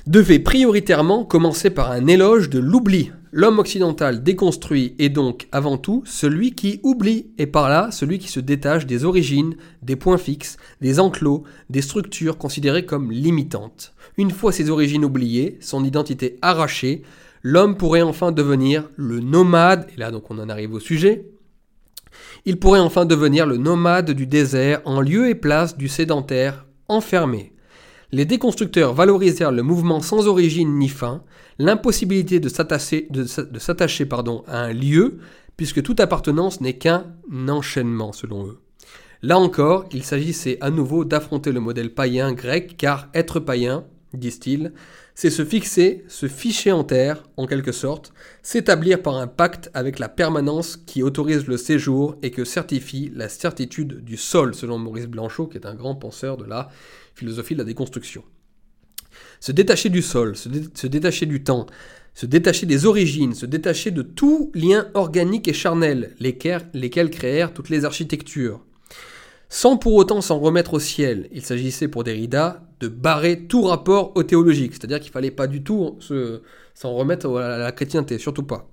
devait 0.08 0.40
prioritairement 0.40 1.26
commencer 1.26 1.72
par 1.72 1.92
un 1.92 2.06
éloge 2.06 2.50
de 2.50 2.60
l'oubli. 2.60 3.12
L'homme 3.32 3.60
occidental 3.60 4.24
déconstruit 4.24 4.96
est 5.00 5.10
donc 5.10 5.48
avant 5.52 5.78
tout 5.78 6.04
celui 6.06 6.54
qui 6.54 6.80
oublie, 6.84 7.32
et 7.38 7.48
par 7.48 7.70
là 7.70 7.90
celui 7.92 8.20
qui 8.20 8.30
se 8.30 8.40
détache 8.40 8.86
des 8.86 9.04
origines, 9.04 9.56
des 9.82 9.96
points 9.96 10.20
fixes, 10.20 10.58
des 10.80 11.00
enclos, 11.00 11.44
des 11.70 11.82
structures 11.82 12.38
considérées 12.38 12.86
comme 12.86 13.12
limitantes. 13.12 13.94
Une 14.18 14.32
fois 14.32 14.52
ses 14.52 14.70
origines 14.70 15.04
oubliées, 15.04 15.58
son 15.60 15.84
identité 15.84 16.38
arrachée, 16.42 17.02
l'homme 17.42 17.76
pourrait 17.76 18.04
enfin 18.04 18.32
devenir 18.32 18.90
le 18.96 19.20
nomade, 19.20 19.88
et 19.96 20.00
là 20.00 20.12
donc 20.12 20.30
on 20.30 20.40
en 20.40 20.50
arrive 20.50 20.74
au 20.74 20.80
sujet, 20.80 21.26
il 22.46 22.60
pourrait 22.60 22.80
enfin 22.80 23.06
devenir 23.06 23.48
le 23.48 23.58
nomade 23.58 24.12
du 24.12 24.28
désert 24.28 24.82
en 24.86 25.02
lieu 25.02 25.30
et 25.30 25.36
place 25.36 25.76
du 25.76 25.88
sédentaire 25.88 26.68
enfermé. 26.88 27.55
Les 28.16 28.24
déconstructeurs 28.24 28.94
valorisèrent 28.94 29.52
le 29.52 29.62
mouvement 29.62 30.00
sans 30.00 30.28
origine 30.28 30.80
ni 30.80 30.88
fin, 30.88 31.22
l'impossibilité 31.60 32.40
de 32.40 32.48
s'attacher, 32.48 33.10
à 34.48 34.58
un 34.58 34.72
lieu, 34.72 35.18
puisque 35.58 35.84
toute 35.84 36.00
appartenance 36.00 36.62
n'est 36.62 36.78
qu'un 36.78 37.08
enchaînement 37.50 38.14
selon 38.14 38.48
eux. 38.48 38.60
Là 39.22 39.38
encore, 39.38 39.84
il 39.92 40.06
s'agissait 40.06 40.58
à 40.62 40.70
nouveau 40.70 41.04
d'affronter 41.04 41.52
le 41.52 41.60
modèle 41.60 41.94
païen 41.94 42.32
grec, 42.32 42.76
car 42.78 43.10
être 43.14 43.42
païen, 43.42 43.84
disent-ils, 44.14 44.72
c'est 45.16 45.30
se 45.30 45.46
fixer, 45.46 46.04
se 46.10 46.28
ficher 46.28 46.74
en 46.74 46.84
terre, 46.84 47.24
en 47.38 47.48
quelque 47.48 47.72
sorte, 47.72 48.14
s'établir 48.44 49.02
par 49.02 49.16
un 49.16 49.28
pacte 49.28 49.72
avec 49.74 49.98
la 49.98 50.10
permanence 50.10 50.76
qui 50.76 51.04
autorise 51.04 51.48
le 51.48 51.56
séjour 51.56 52.18
et 52.22 52.32
que 52.32 52.44
certifie 52.44 53.12
la 53.16 53.30
certitude 53.30 54.04
du 54.04 54.18
sol, 54.18 54.54
selon 54.54 54.78
Maurice 54.78 55.08
Blanchot, 55.08 55.48
qui 55.48 55.58
est 55.58 55.66
un 55.66 55.74
grand 55.74 55.96
penseur 55.96 56.36
de 56.36 56.44
la 56.44 56.70
philosophie 57.16 57.54
de 57.54 57.60
la 57.60 57.66
déconstruction. 57.66 58.24
Se 59.40 59.54
détacher 59.54 59.88
du 59.88 60.02
sol, 60.02 60.36
se, 60.36 60.88
détacher 60.88 61.26
du 61.26 61.44
temps, 61.46 61.66
se 62.14 62.26
détacher 62.26 62.66
des 62.66 62.86
origines, 62.86 63.34
se 63.34 63.46
détacher 63.46 63.92
de 63.92 64.02
tout 64.02 64.52
lien 64.54 64.90
organique 64.96 65.48
et 65.48 65.54
charnel, 65.54 66.14
lesquels, 66.20 66.70
lesquels 66.74 67.10
créèrent 67.10 67.54
toutes 67.54 67.70
les 67.70 67.86
architectures, 67.86 68.66
sans 69.50 69.78
pour 69.78 69.94
autant 69.94 70.22
s'en 70.22 70.40
remettre 70.40 70.76
au 70.76 70.80
ciel. 70.80 71.28
Il 71.32 71.42
s'agissait 71.42 71.88
pour 71.88 72.04
Derrida 72.04 72.64
de 72.80 72.88
barrer 72.88 73.46
tout 73.48 73.64
rapport 73.64 74.12
au 74.16 74.24
théologique, 74.24 74.74
c'est-à-dire 74.74 75.00
qu'il 75.00 75.12
fallait 75.12 75.32
pas 75.32 75.48
du 75.48 75.64
tout 75.64 75.98
s'en 76.74 76.94
remettre 76.94 77.30
à 77.38 77.58
la 77.58 77.72
chrétienté, 77.72 78.18
surtout 78.18 78.44
pas. 78.44 78.68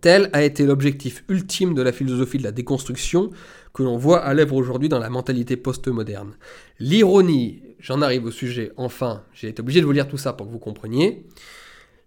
Tel 0.00 0.30
a 0.32 0.42
été 0.42 0.66
l'objectif 0.66 1.24
ultime 1.28 1.74
de 1.74 1.82
la 1.82 1.92
philosophie 1.92 2.38
de 2.38 2.44
la 2.44 2.52
déconstruction 2.52 3.30
que 3.74 3.82
l'on 3.82 3.96
voit 3.96 4.20
à 4.20 4.34
l'œuvre 4.34 4.56
aujourd'hui 4.56 4.88
dans 4.88 4.98
la 4.98 5.10
mentalité 5.10 5.56
post-moderne. 5.56 6.34
L'ironie, 6.78 7.62
j'en 7.78 8.02
arrive 8.02 8.24
au 8.26 8.30
sujet, 8.30 8.72
enfin, 8.76 9.22
j'ai 9.32 9.48
été 9.48 9.60
obligé 9.60 9.80
de 9.80 9.86
vous 9.86 9.92
lire 9.92 10.08
tout 10.08 10.16
ça 10.16 10.32
pour 10.32 10.46
que 10.46 10.52
vous 10.52 10.58
compreniez. 10.58 11.26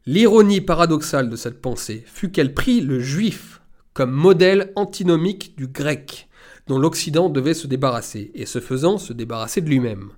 L'ironie 0.06 0.62
paradoxale 0.62 1.30
de 1.30 1.36
cette 1.36 1.62
pensée 1.62 2.04
fut 2.06 2.32
qu'elle 2.32 2.54
prit 2.54 2.82
le 2.82 3.00
juif 3.00 3.62
comme 3.94 4.12
modèle 4.12 4.72
antinomique 4.76 5.56
du 5.56 5.68
grec, 5.68 6.28
dont 6.68 6.80
l'Occident 6.80 7.30
devait 7.30 7.54
se 7.54 7.68
débarrasser, 7.68 8.32
et 8.34 8.46
ce 8.46 8.60
faisant 8.60 8.98
se 8.98 9.14
débarrasser 9.14 9.62
de 9.62 9.70
lui-même. 9.70 10.12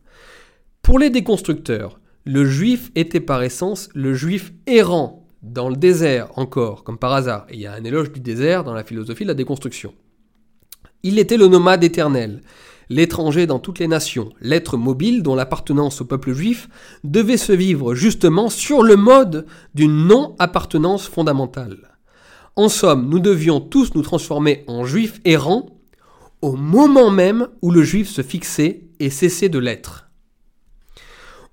Pour 0.81 0.99
les 0.99 1.09
déconstructeurs, 1.09 1.99
le 2.25 2.45
juif 2.45 2.91
était 2.95 3.19
par 3.19 3.43
essence 3.43 3.89
le 3.93 4.13
juif 4.13 4.53
errant, 4.67 5.27
dans 5.41 5.69
le 5.69 5.75
désert 5.75 6.29
encore, 6.37 6.83
comme 6.83 6.97
par 6.97 7.13
hasard. 7.13 7.45
il 7.51 7.59
y 7.59 7.67
a 7.67 7.73
un 7.73 7.83
éloge 7.83 8.11
du 8.11 8.19
désert 8.19 8.63
dans 8.63 8.73
la 8.73 8.83
philosophie 8.83 9.23
de 9.23 9.29
la 9.29 9.35
déconstruction. 9.35 9.93
Il 11.03 11.19
était 11.19 11.37
le 11.37 11.47
nomade 11.47 11.83
éternel, 11.83 12.41
l'étranger 12.89 13.45
dans 13.45 13.59
toutes 13.59 13.79
les 13.79 13.87
nations, 13.87 14.29
l'être 14.41 14.77
mobile 14.77 15.21
dont 15.23 15.35
l'appartenance 15.35 16.01
au 16.01 16.05
peuple 16.05 16.33
juif 16.33 16.67
devait 17.03 17.37
se 17.37 17.53
vivre 17.53 17.93
justement 17.93 18.49
sur 18.49 18.81
le 18.81 18.95
mode 18.95 19.45
d'une 19.75 20.07
non-appartenance 20.07 21.07
fondamentale. 21.07 21.95
En 22.55 22.69
somme, 22.69 23.09
nous 23.09 23.19
devions 23.19 23.59
tous 23.59 23.93
nous 23.95 24.01
transformer 24.01 24.63
en 24.67 24.85
juifs 24.85 25.19
errants 25.25 25.74
au 26.45 26.55
moment 26.55 27.09
même 27.09 27.47
où 27.63 27.71
le 27.71 27.81
juif 27.81 28.07
se 28.07 28.21
fixait 28.21 28.83
et 28.99 29.09
cessait 29.09 29.49
de 29.49 29.57
l'être. 29.57 30.11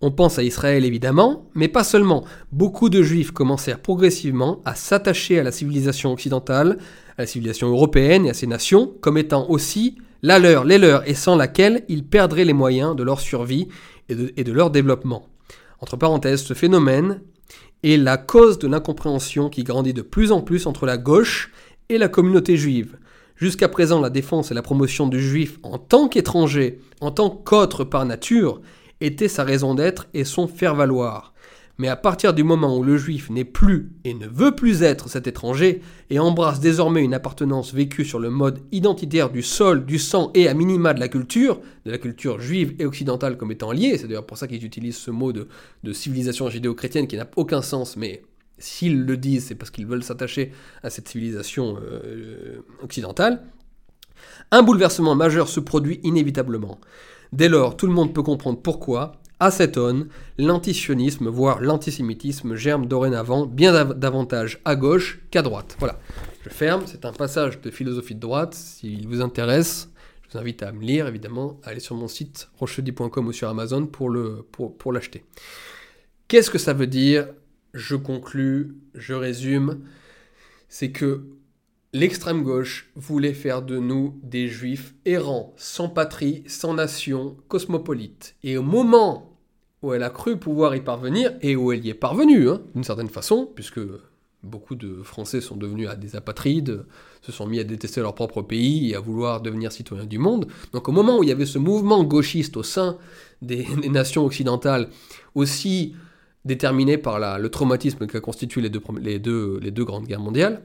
On 0.02 0.10
pense 0.10 0.38
à 0.38 0.42
Israël 0.42 0.84
évidemment, 0.84 1.48
mais 1.54 1.68
pas 1.68 1.82
seulement. 1.82 2.26
Beaucoup 2.50 2.90
de 2.90 3.02
juifs 3.02 3.30
commencèrent 3.30 3.80
progressivement 3.80 4.60
à 4.66 4.74
s'attacher 4.74 5.38
à 5.38 5.44
la 5.44 5.50
civilisation 5.50 6.12
occidentale, 6.12 6.76
à 7.16 7.22
la 7.22 7.26
civilisation 7.26 7.68
européenne 7.68 8.26
et 8.26 8.30
à 8.30 8.34
ses 8.34 8.46
nations, 8.46 8.92
comme 9.00 9.16
étant 9.16 9.48
aussi 9.48 9.96
la 10.20 10.38
leur, 10.38 10.64
les 10.64 10.76
leurs, 10.76 11.08
et 11.08 11.14
sans 11.14 11.36
laquelle 11.36 11.84
ils 11.88 12.04
perdraient 12.04 12.44
les 12.44 12.52
moyens 12.52 12.94
de 12.94 13.02
leur 13.02 13.20
survie 13.20 13.68
et 14.10 14.14
de, 14.14 14.34
et 14.36 14.44
de 14.44 14.52
leur 14.52 14.70
développement. 14.70 15.26
Entre 15.80 15.96
parenthèses, 15.96 16.42
ce 16.42 16.52
phénomène 16.52 17.22
est 17.82 17.96
la 17.96 18.18
cause 18.18 18.58
de 18.58 18.68
l'incompréhension 18.68 19.48
qui 19.48 19.64
grandit 19.64 19.94
de 19.94 20.02
plus 20.02 20.32
en 20.32 20.42
plus 20.42 20.66
entre 20.66 20.84
la 20.84 20.98
gauche 20.98 21.50
et 21.88 21.96
la 21.96 22.08
communauté 22.08 22.58
juive. 22.58 22.98
Jusqu'à 23.42 23.68
présent, 23.68 24.00
la 24.00 24.08
défense 24.08 24.52
et 24.52 24.54
la 24.54 24.62
promotion 24.62 25.08
du 25.08 25.20
juif 25.20 25.58
en 25.64 25.76
tant 25.76 26.06
qu'étranger, 26.06 26.78
en 27.00 27.10
tant 27.10 27.28
qu'autre 27.28 27.82
par 27.82 28.06
nature, 28.06 28.60
était 29.00 29.26
sa 29.26 29.42
raison 29.42 29.74
d'être 29.74 30.06
et 30.14 30.22
son 30.22 30.46
faire-valoir. 30.46 31.34
Mais 31.76 31.88
à 31.88 31.96
partir 31.96 32.34
du 32.34 32.44
moment 32.44 32.78
où 32.78 32.84
le 32.84 32.96
juif 32.96 33.30
n'est 33.30 33.44
plus 33.44 33.90
et 34.04 34.14
ne 34.14 34.28
veut 34.28 34.54
plus 34.54 34.84
être 34.84 35.08
cet 35.08 35.26
étranger, 35.26 35.80
et 36.08 36.20
embrasse 36.20 36.60
désormais 36.60 37.02
une 37.02 37.14
appartenance 37.14 37.74
vécue 37.74 38.04
sur 38.04 38.20
le 38.20 38.30
mode 38.30 38.60
identitaire 38.70 39.28
du 39.28 39.42
sol, 39.42 39.86
du 39.86 39.98
sang 39.98 40.30
et 40.34 40.46
à 40.46 40.54
minima 40.54 40.94
de 40.94 41.00
la 41.00 41.08
culture, 41.08 41.60
de 41.84 41.90
la 41.90 41.98
culture 41.98 42.40
juive 42.40 42.76
et 42.78 42.86
occidentale 42.86 43.36
comme 43.36 43.50
étant 43.50 43.72
liée, 43.72 43.98
c'est 43.98 44.06
d'ailleurs 44.06 44.24
pour 44.24 44.38
ça 44.38 44.46
qu'ils 44.46 44.64
utilisent 44.64 44.98
ce 44.98 45.10
mot 45.10 45.32
de, 45.32 45.48
civilisation 45.92 46.48
judéo-chrétienne 46.48 47.08
qui 47.08 47.16
n'a 47.16 47.26
aucun 47.34 47.60
sens, 47.60 47.96
mais 47.96 48.22
s'ils 48.58 49.04
le 49.04 49.16
disent, 49.16 49.46
c'est 49.46 49.54
parce 49.54 49.70
qu'ils 49.70 49.86
veulent 49.86 50.04
s'attacher 50.04 50.52
à 50.82 50.90
cette 50.90 51.08
civilisation 51.08 51.78
euh, 51.82 52.64
occidentale, 52.82 53.42
un 54.50 54.62
bouleversement 54.62 55.14
majeur 55.14 55.48
se 55.48 55.60
produit 55.60 56.00
inévitablement. 56.02 56.78
Dès 57.32 57.48
lors, 57.48 57.76
tout 57.76 57.86
le 57.86 57.92
monde 57.92 58.14
peut 58.14 58.22
comprendre 58.22 58.60
pourquoi, 58.60 59.12
à 59.40 59.50
cette 59.50 59.76
aune, 59.76 60.08
l'antisionisme, 60.38 61.28
voire 61.28 61.60
l'antisémitisme, 61.60 62.54
germe 62.54 62.86
dorénavant 62.86 63.46
bien 63.46 63.84
davantage 63.86 64.60
à 64.64 64.76
gauche 64.76 65.20
qu'à 65.30 65.42
droite. 65.42 65.76
Voilà, 65.78 65.98
je 66.44 66.50
ferme, 66.50 66.82
c'est 66.86 67.04
un 67.04 67.12
passage 67.12 67.60
de 67.60 67.70
philosophie 67.70 68.14
de 68.14 68.20
droite, 68.20 68.54
s'il 68.54 69.08
vous 69.08 69.20
intéresse, 69.20 69.90
je 70.22 70.32
vous 70.32 70.38
invite 70.38 70.62
à 70.62 70.72
me 70.72 70.82
lire, 70.82 71.08
évidemment, 71.08 71.58
à 71.64 71.70
aller 71.70 71.80
sur 71.80 71.96
mon 71.96 72.08
site 72.08 72.50
rochedi.com 72.58 73.26
ou 73.26 73.32
sur 73.32 73.48
Amazon 73.48 73.86
pour 73.86 74.92
l'acheter. 74.92 75.24
Qu'est-ce 76.28 76.50
que 76.50 76.58
ça 76.58 76.72
veut 76.72 76.86
dire 76.86 77.26
je 77.74 77.96
conclus, 77.96 78.76
je 78.94 79.14
résume, 79.14 79.80
c'est 80.68 80.92
que 80.92 81.24
l'extrême 81.92 82.42
gauche 82.42 82.90
voulait 82.94 83.34
faire 83.34 83.62
de 83.62 83.78
nous 83.78 84.18
des 84.22 84.48
juifs 84.48 84.94
errants, 85.04 85.54
sans 85.56 85.88
patrie, 85.88 86.44
sans 86.46 86.74
nation, 86.74 87.36
cosmopolites. 87.48 88.36
Et 88.42 88.56
au 88.56 88.62
moment 88.62 89.38
où 89.82 89.92
elle 89.92 90.02
a 90.02 90.10
cru 90.10 90.38
pouvoir 90.38 90.76
y 90.76 90.80
parvenir, 90.80 91.32
et 91.40 91.56
où 91.56 91.72
elle 91.72 91.84
y 91.84 91.90
est 91.90 91.94
parvenue, 91.94 92.48
hein, 92.48 92.62
d'une 92.74 92.84
certaine 92.84 93.08
façon, 93.08 93.50
puisque 93.54 93.80
Beaucoup 94.42 94.74
de 94.74 95.04
Français 95.04 95.40
sont 95.40 95.54
devenus 95.54 95.88
des 95.98 96.16
apatrides, 96.16 96.84
se 97.20 97.30
sont 97.30 97.46
mis 97.46 97.60
à 97.60 97.64
détester 97.64 98.00
leur 98.00 98.16
propre 98.16 98.42
pays 98.42 98.90
et 98.90 98.96
à 98.96 99.00
vouloir 99.00 99.40
devenir 99.40 99.70
citoyens 99.70 100.04
du 100.04 100.18
monde. 100.18 100.48
Donc 100.72 100.88
au 100.88 100.92
moment 100.92 101.18
où 101.18 101.22
il 101.22 101.28
y 101.28 101.32
avait 101.32 101.46
ce 101.46 101.58
mouvement 101.58 102.02
gauchiste 102.02 102.56
au 102.56 102.64
sein 102.64 102.98
des, 103.40 103.64
nations 103.88 104.24
occidentales, 104.24 104.88
aussi 105.36 105.94
déterminé 106.44 106.98
par 106.98 107.38
le 107.38 107.48
traumatisme 107.48 108.06
qu'a 108.06 108.20
constitué 108.20 108.60
les 108.60 108.70
deux, 109.18 109.84
grandes 109.84 110.06
guerres 110.06 110.20
mondiales, 110.20 110.62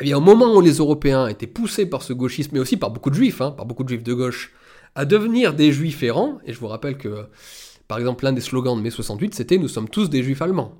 eh 0.00 0.04
bien, 0.04 0.16
au 0.18 0.20
moment 0.20 0.54
où 0.54 0.60
les 0.60 0.74
Européens 0.74 1.26
étaient 1.26 1.48
poussés 1.48 1.86
par 1.86 2.02
ce 2.02 2.12
gauchisme, 2.12 2.50
mais 2.52 2.60
aussi 2.60 2.76
par 2.76 2.90
beaucoup 2.90 3.10
de 3.10 3.16
juifs, 3.16 3.40
hein, 3.40 3.50
par 3.50 3.66
beaucoup 3.66 3.82
de 3.82 3.88
juifs 3.88 4.04
de 4.04 4.14
gauche, 4.14 4.52
à 4.94 5.04
devenir 5.04 5.54
des 5.54 5.72
juifs 5.72 6.02
errants, 6.02 6.38
et 6.46 6.52
je 6.52 6.60
vous 6.60 6.68
rappelle 6.68 6.96
que, 6.96 7.26
par 7.88 7.98
exemple, 7.98 8.24
l'un 8.24 8.32
des 8.32 8.40
slogans 8.40 8.76
de 8.76 8.82
mai 8.82 8.90
68, 8.90 9.34
c'était 9.34 9.58
Nous 9.58 9.68
sommes 9.68 9.88
tous 9.88 10.08
des 10.08 10.22
juifs 10.22 10.42
allemands. 10.42 10.74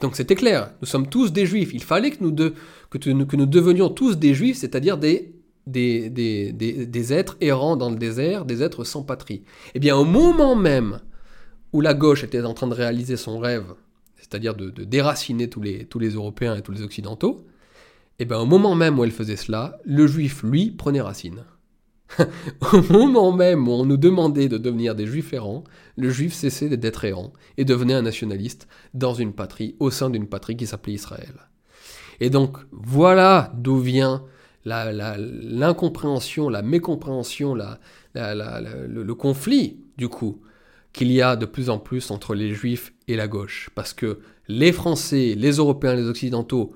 Donc 0.00 0.14
c'était 0.14 0.36
clair, 0.36 0.72
nous 0.80 0.86
sommes 0.86 1.08
tous 1.08 1.32
des 1.32 1.44
juifs. 1.44 1.70
Il 1.74 1.82
fallait 1.82 2.10
que 2.10 2.22
nous, 2.22 2.34
que, 2.90 3.36
nous 3.36 3.46
devenions 3.46 3.88
tous 3.88 4.16
des 4.16 4.32
juifs, 4.32 4.58
c'est-à-dire 4.58 4.96
des, 4.96 5.34
des, 5.66 6.08
des, 6.10 7.12
êtres 7.12 7.36
errants 7.40 7.76
dans 7.76 7.90
le 7.90 7.96
désert, 7.96 8.44
des 8.44 8.62
êtres 8.62 8.84
sans 8.84 9.02
patrie. 9.02 9.42
Eh 9.74 9.80
bien, 9.80 9.96
au 9.96 10.04
moment 10.04 10.54
même 10.54 11.00
où 11.72 11.80
la 11.80 11.94
gauche 11.94 12.24
était 12.24 12.42
en 12.42 12.54
train 12.54 12.66
de 12.66 12.74
réaliser 12.74 13.16
son 13.16 13.38
rêve, 13.38 13.74
c'est-à-dire 14.16 14.54
de, 14.54 14.70
déraciner 14.70 15.48
tous 15.48 15.60
les, 15.60 15.84
tous 15.84 15.98
les 15.98 16.10
Européens 16.10 16.56
et 16.56 16.62
tous 16.62 16.72
les 16.72 16.82
Occidentaux, 16.82 17.46
eh 18.18 18.24
bien, 18.24 18.38
au 18.38 18.46
moment 18.46 18.74
même 18.74 18.98
où 18.98 19.04
elle 19.04 19.12
faisait 19.12 19.36
cela, 19.36 19.78
le 19.84 20.06
juif, 20.06 20.42
lui, 20.42 20.70
prenait 20.70 21.00
racine. 21.00 21.44
Au 22.72 22.80
moment 22.90 23.32
même 23.32 23.68
où 23.68 23.72
on 23.72 23.84
nous 23.84 23.98
demandait 23.98 24.48
de 24.48 24.58
devenir 24.58 24.94
des 24.94 25.06
juifs 25.06 25.32
errants, 25.34 25.62
le 25.96 26.10
juif 26.10 26.32
cessait 26.32 26.74
d'être 26.76 27.04
errant 27.04 27.32
et 27.58 27.64
devenait 27.64 27.94
un 27.94 28.02
nationaliste 28.02 28.66
dans 28.94 29.14
une 29.14 29.32
patrie, 29.34 29.76
au 29.78 29.90
sein 29.90 30.10
d'une 30.10 30.26
patrie 30.26 30.56
qui 30.56 30.66
s'appelait 30.66 30.94
Israël. 30.94 31.34
Et 32.20 32.30
donc 32.30 32.56
voilà 32.72 33.52
d'où 33.56 33.78
vient 33.78 34.24
l'incompréhension, 34.64 36.48
la, 36.48 36.62
mécompréhension, 36.62 37.54
le, 37.54 39.12
conflit, 39.12 39.80
du 39.96 40.08
coup, 40.08 40.40
qu'il 40.92 41.12
y 41.12 41.22
a 41.22 41.36
de 41.36 41.46
plus 41.46 41.70
en 41.70 41.78
plus 41.78 42.10
entre 42.10 42.34
les 42.34 42.52
juifs 42.54 42.92
et 43.06 43.16
la 43.16 43.28
gauche. 43.28 43.70
Parce 43.74 43.92
que 43.92 44.18
les 44.48 44.72
Français, 44.72 45.34
les 45.36 45.52
Européens, 45.52 45.94
les 45.94 46.08
Occidentaux 46.08 46.74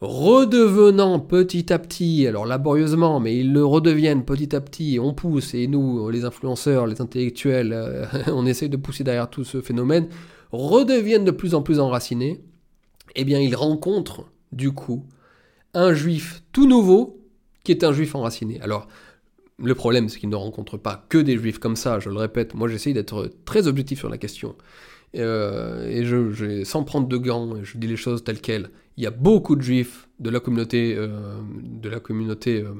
redevenant 0.00 1.20
petit 1.20 1.72
à 1.72 1.78
petit, 1.78 2.26
alors 2.26 2.46
laborieusement, 2.46 3.20
mais 3.20 3.36
ils 3.36 3.52
le 3.52 3.64
redeviennent 3.64 4.24
petit 4.24 4.56
à 4.56 4.60
petit, 4.60 4.98
on 4.98 5.12
pousse, 5.12 5.52
et 5.52 5.66
nous, 5.66 6.08
les 6.08 6.24
influenceurs, 6.24 6.86
les 6.86 7.02
intellectuels, 7.02 7.72
euh, 7.74 8.06
on 8.28 8.46
essaie 8.46 8.68
de 8.68 8.78
pousser 8.78 9.04
derrière 9.04 9.28
tout 9.28 9.44
ce 9.44 9.60
phénomène, 9.60 10.08
redeviennent 10.52 11.24
de 11.24 11.30
plus 11.30 11.54
en 11.54 11.62
plus 11.62 11.80
enracinés, 11.80 12.42
eh 13.14 13.24
bien 13.24 13.40
ils 13.40 13.54
rencontrent, 13.54 14.24
du 14.52 14.72
coup, 14.72 15.04
un 15.74 15.92
juif 15.92 16.42
tout 16.52 16.66
nouveau, 16.66 17.20
qui 17.62 17.72
est 17.72 17.84
un 17.84 17.92
juif 17.92 18.14
enraciné. 18.14 18.58
Alors, 18.62 18.88
le 19.62 19.74
problème, 19.74 20.08
c'est 20.08 20.18
qu'ils 20.18 20.28
ne 20.28 20.36
rencontrent 20.36 20.78
pas 20.78 21.04
que 21.08 21.18
des 21.18 21.36
juifs 21.36 21.58
comme 21.58 21.76
ça, 21.76 22.00
je 22.00 22.08
le 22.08 22.16
répète, 22.16 22.54
moi 22.54 22.68
j'essaye 22.68 22.94
d'être 22.94 23.30
très 23.44 23.66
objectif 23.66 23.98
sur 23.98 24.08
la 24.08 24.18
question. 24.18 24.54
Euh, 25.16 25.88
et 25.88 26.04
je, 26.04 26.62
sans 26.64 26.84
prendre 26.84 27.08
de 27.08 27.16
gants, 27.16 27.62
je 27.62 27.78
dis 27.78 27.86
les 27.86 27.96
choses 27.96 28.22
telles 28.24 28.40
quelles. 28.40 28.70
Il 28.96 29.04
y 29.04 29.06
a 29.06 29.10
beaucoup 29.10 29.56
de 29.56 29.62
juifs 29.62 30.08
de 30.18 30.30
la 30.30 30.40
communauté, 30.40 30.96
euh, 30.96 31.08
euh, 31.84 32.74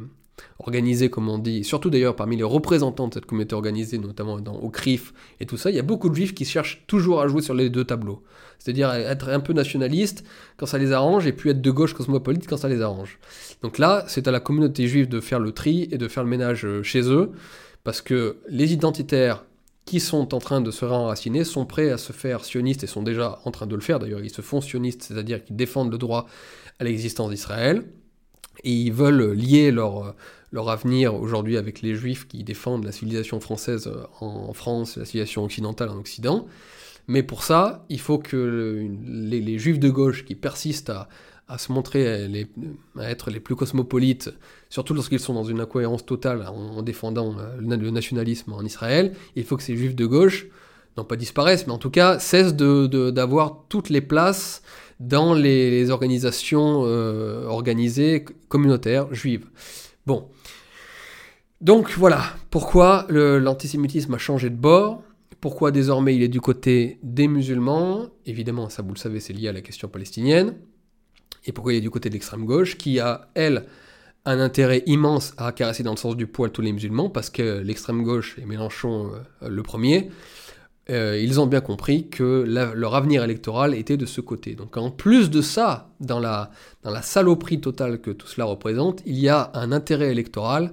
organisée, 0.58 1.10
comme 1.10 1.28
on 1.28 1.38
dit, 1.38 1.64
surtout 1.64 1.90
d'ailleurs 1.90 2.16
parmi 2.16 2.36
les 2.36 2.42
représentants 2.42 3.08
de 3.08 3.14
cette 3.14 3.26
communauté 3.26 3.54
organisée, 3.54 3.98
notamment 3.98 4.34
au 4.34 4.70
CRIF 4.70 5.12
et 5.40 5.46
tout 5.46 5.56
ça, 5.56 5.70
il 5.70 5.76
y 5.76 5.78
a 5.78 5.82
beaucoup 5.82 6.08
de 6.08 6.14
juifs 6.14 6.34
qui 6.34 6.44
cherchent 6.44 6.84
toujours 6.86 7.20
à 7.20 7.28
jouer 7.28 7.42
sur 7.42 7.54
les 7.54 7.70
deux 7.70 7.84
tableaux. 7.84 8.22
C'est-à-dire 8.58 8.92
être 8.92 9.30
un 9.30 9.40
peu 9.40 9.52
nationaliste 9.52 10.24
quand 10.56 10.66
ça 10.66 10.78
les 10.78 10.92
arrange 10.92 11.26
et 11.26 11.32
puis 11.32 11.50
être 11.50 11.62
de 11.62 11.70
gauche 11.70 11.94
cosmopolite 11.94 12.46
quand 12.46 12.58
ça 12.58 12.68
les 12.68 12.82
arrange. 12.82 13.18
Donc 13.62 13.78
là, 13.78 14.04
c'est 14.06 14.28
à 14.28 14.30
la 14.30 14.40
communauté 14.40 14.86
juive 14.86 15.08
de 15.08 15.20
faire 15.20 15.40
le 15.40 15.52
tri 15.52 15.88
et 15.90 15.98
de 15.98 16.08
faire 16.08 16.24
le 16.24 16.28
ménage 16.28 16.66
chez 16.82 17.02
eux, 17.10 17.32
parce 17.84 18.02
que 18.02 18.36
les 18.48 18.72
identitaires 18.72 19.44
qui 19.86 19.98
sont 19.98 20.34
en 20.34 20.38
train 20.38 20.60
de 20.60 20.70
se 20.70 20.84
réenraciner 20.84 21.42
sont 21.42 21.64
prêts 21.64 21.90
à 21.90 21.98
se 21.98 22.12
faire 22.12 22.44
sionistes 22.44 22.84
et 22.84 22.86
sont 22.86 23.02
déjà 23.02 23.40
en 23.44 23.50
train 23.50 23.66
de 23.66 23.74
le 23.74 23.80
faire 23.80 23.98
d'ailleurs. 23.98 24.20
Ils 24.22 24.30
se 24.30 24.42
font 24.42 24.60
sionistes, 24.60 25.02
c'est-à-dire 25.02 25.42
qu'ils 25.42 25.56
défendent 25.56 25.90
le 25.90 25.98
droit 25.98 26.26
à 26.78 26.84
l'existence 26.84 27.30
d'Israël 27.30 27.84
et 28.64 28.72
ils 28.72 28.92
veulent 28.92 29.32
lier 29.32 29.70
leur, 29.70 30.14
leur 30.52 30.68
avenir 30.68 31.14
aujourd'hui 31.14 31.56
avec 31.56 31.82
les 31.82 31.94
juifs 31.94 32.26
qui 32.28 32.44
défendent 32.44 32.84
la 32.84 32.92
civilisation 32.92 33.40
française 33.40 33.90
en 34.20 34.52
France, 34.52 34.96
la 34.96 35.04
civilisation 35.04 35.44
occidentale 35.44 35.88
en 35.88 35.96
Occident. 35.96 36.46
Mais 37.08 37.22
pour 37.22 37.42
ça, 37.42 37.84
il 37.88 38.00
faut 38.00 38.18
que 38.18 38.88
les 39.06 39.58
juifs 39.58 39.80
de 39.80 39.88
gauche 39.88 40.24
qui 40.24 40.34
persistent 40.34 40.90
à, 40.90 41.08
à 41.50 41.58
se 41.58 41.72
montrer 41.72 42.28
les, 42.28 42.46
à 42.96 43.10
être 43.10 43.30
les 43.30 43.40
plus 43.40 43.56
cosmopolites, 43.56 44.32
surtout 44.68 44.94
lorsqu'ils 44.94 45.18
sont 45.18 45.34
dans 45.34 45.44
une 45.44 45.60
incohérence 45.60 46.06
totale 46.06 46.46
en, 46.46 46.80
défendant 46.82 47.34
euh, 47.38 47.56
le, 47.60 47.90
nationalisme 47.90 48.52
en 48.52 48.62
Israël, 48.62 49.14
il 49.34 49.44
faut 49.44 49.56
que 49.56 49.64
ces 49.64 49.76
juifs 49.76 49.96
de 49.96 50.06
gauche, 50.06 50.46
non 50.96 51.04
pas 51.04 51.16
disparaissent, 51.16 51.66
mais 51.66 51.72
en 51.72 51.78
tout 51.78 51.90
cas 51.90 52.20
cessent 52.20 52.54
d'avoir 52.54 53.50
de, 53.50 53.56
toutes 53.68 53.88
les 53.88 54.00
places 54.00 54.62
dans 55.00 55.32
les, 55.34 55.90
organisations 55.90 56.84
euh, 56.84 57.46
organisées 57.46 58.24
communautaires 58.48 59.12
juives. 59.12 59.46
Bon. 60.06 60.28
Donc 61.60 61.90
voilà, 61.96 62.22
pourquoi 62.50 63.06
l'antisémitisme 63.10 64.14
a 64.14 64.18
changé 64.18 64.48
de 64.48 64.56
bord, 64.56 65.02
pourquoi 65.40 65.70
désormais 65.72 66.14
il 66.14 66.22
est 66.22 66.28
du 66.28 66.40
côté 66.40 66.98
des 67.02 67.28
musulmans, 67.28 68.08
évidemment 68.24 68.70
ça 68.70 68.82
vous 68.82 68.94
le 68.94 68.98
savez 68.98 69.20
c'est 69.20 69.34
lié 69.34 69.48
à 69.48 69.52
la 69.52 69.60
question 69.60 69.86
palestinienne, 69.88 70.54
et 71.44 71.52
pourquoi 71.52 71.74
il 71.74 71.76
est 71.76 71.82
du 71.82 71.90
côté 71.90 72.08
de 72.08 72.14
l'extrême 72.14 72.46
gauche, 72.46 72.78
qui 72.78 72.98
a, 72.98 73.28
elle, 73.34 73.66
un 74.24 74.40
intérêt 74.40 74.82
immense 74.86 75.34
à 75.36 75.52
caresser 75.52 75.82
dans 75.82 75.92
le 75.92 75.98
sens 75.98 76.16
du 76.16 76.26
poil 76.26 76.50
tous 76.50 76.62
les 76.62 76.72
musulmans, 76.72 77.10
parce 77.10 77.28
que 77.28 77.60
l'extrême 77.60 78.02
gauche, 78.04 78.38
et 78.38 78.46
Mélenchon 78.46 79.12
euh, 79.42 79.48
le 79.48 79.62
premier, 79.62 80.10
euh, 80.90 81.18
ils 81.20 81.40
ont 81.40 81.46
bien 81.46 81.60
compris 81.60 82.08
que 82.08 82.44
leur 82.46 82.94
avenir 82.94 83.22
électoral 83.24 83.74
était 83.74 83.96
de 83.96 84.06
ce 84.06 84.20
côté. 84.20 84.54
Donc 84.54 84.76
en 84.76 84.90
plus 84.90 85.30
de 85.30 85.40
ça, 85.40 85.90
dans 86.00 86.18
la, 86.20 86.50
dans 86.82 86.90
la 86.90 87.02
saloperie 87.02 87.60
totale 87.60 88.00
que 88.00 88.10
tout 88.10 88.26
cela 88.26 88.44
représente, 88.44 89.02
il 89.06 89.18
y 89.18 89.28
a 89.28 89.50
un 89.54 89.72
intérêt 89.72 90.10
électoral 90.10 90.72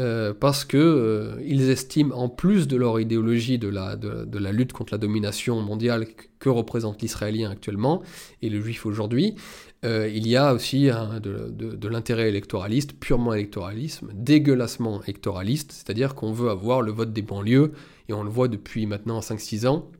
euh, 0.00 0.34
parce 0.34 0.64
que 0.64 1.38
ils 1.44 1.70
estiment, 1.70 2.16
en 2.16 2.28
plus 2.28 2.66
de 2.66 2.76
leur 2.76 2.98
idéologie 2.98 3.58
de 3.58 3.68
la, 3.68 3.96
de 3.96 4.38
la 4.38 4.52
lutte 4.52 4.72
contre 4.72 4.92
la 4.94 4.98
domination 4.98 5.60
mondiale 5.60 6.06
que 6.40 6.48
représente 6.48 7.00
l'israélien 7.00 7.50
actuellement 7.50 8.02
et 8.42 8.50
le 8.50 8.60
juif 8.60 8.86
aujourd'hui, 8.86 9.36
euh, 9.84 10.08
il 10.08 10.26
y 10.26 10.36
a 10.36 10.54
aussi 10.54 10.86
de, 10.86 11.88
l'intérêt 11.88 12.28
électoraliste, 12.28 12.94
purement 12.94 13.34
électoralisme, 13.34 14.10
dégueulassement 14.14 15.02
électoraliste, 15.02 15.72
c'est-à-dire 15.72 16.14
qu'on 16.14 16.32
veut 16.32 16.50
avoir 16.50 16.80
le 16.80 16.90
vote 16.90 17.12
des 17.12 17.22
banlieues, 17.22 17.72
et 18.08 18.12
on 18.12 18.22
le 18.22 18.30
voit 18.30 18.48
depuis 18.48 18.86
maintenant 18.86 19.20
5-6 19.20 19.66
ans. 19.66 19.90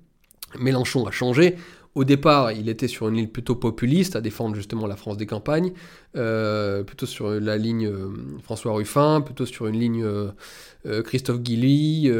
Mélenchon 0.58 1.06
a 1.06 1.10
changé. 1.10 1.56
Au 1.94 2.02
départ, 2.02 2.50
il 2.50 2.68
était 2.68 2.88
sur 2.88 3.08
une 3.08 3.16
ligne 3.16 3.28
plutôt 3.28 3.54
populiste, 3.54 4.16
à 4.16 4.20
défendre 4.20 4.56
justement 4.56 4.86
la 4.86 4.96
France 4.96 5.16
des 5.16 5.26
campagnes, 5.26 5.72
euh, 6.16 6.82
plutôt 6.82 7.06
sur 7.06 7.30
la 7.30 7.56
ligne 7.56 7.86
euh, 7.86 8.08
François 8.42 8.72
Ruffin, 8.72 9.20
plutôt 9.20 9.46
sur 9.46 9.66
une 9.66 9.78
ligne 9.78 10.04
Christophe 11.04 11.40
Guilly, 11.40 12.10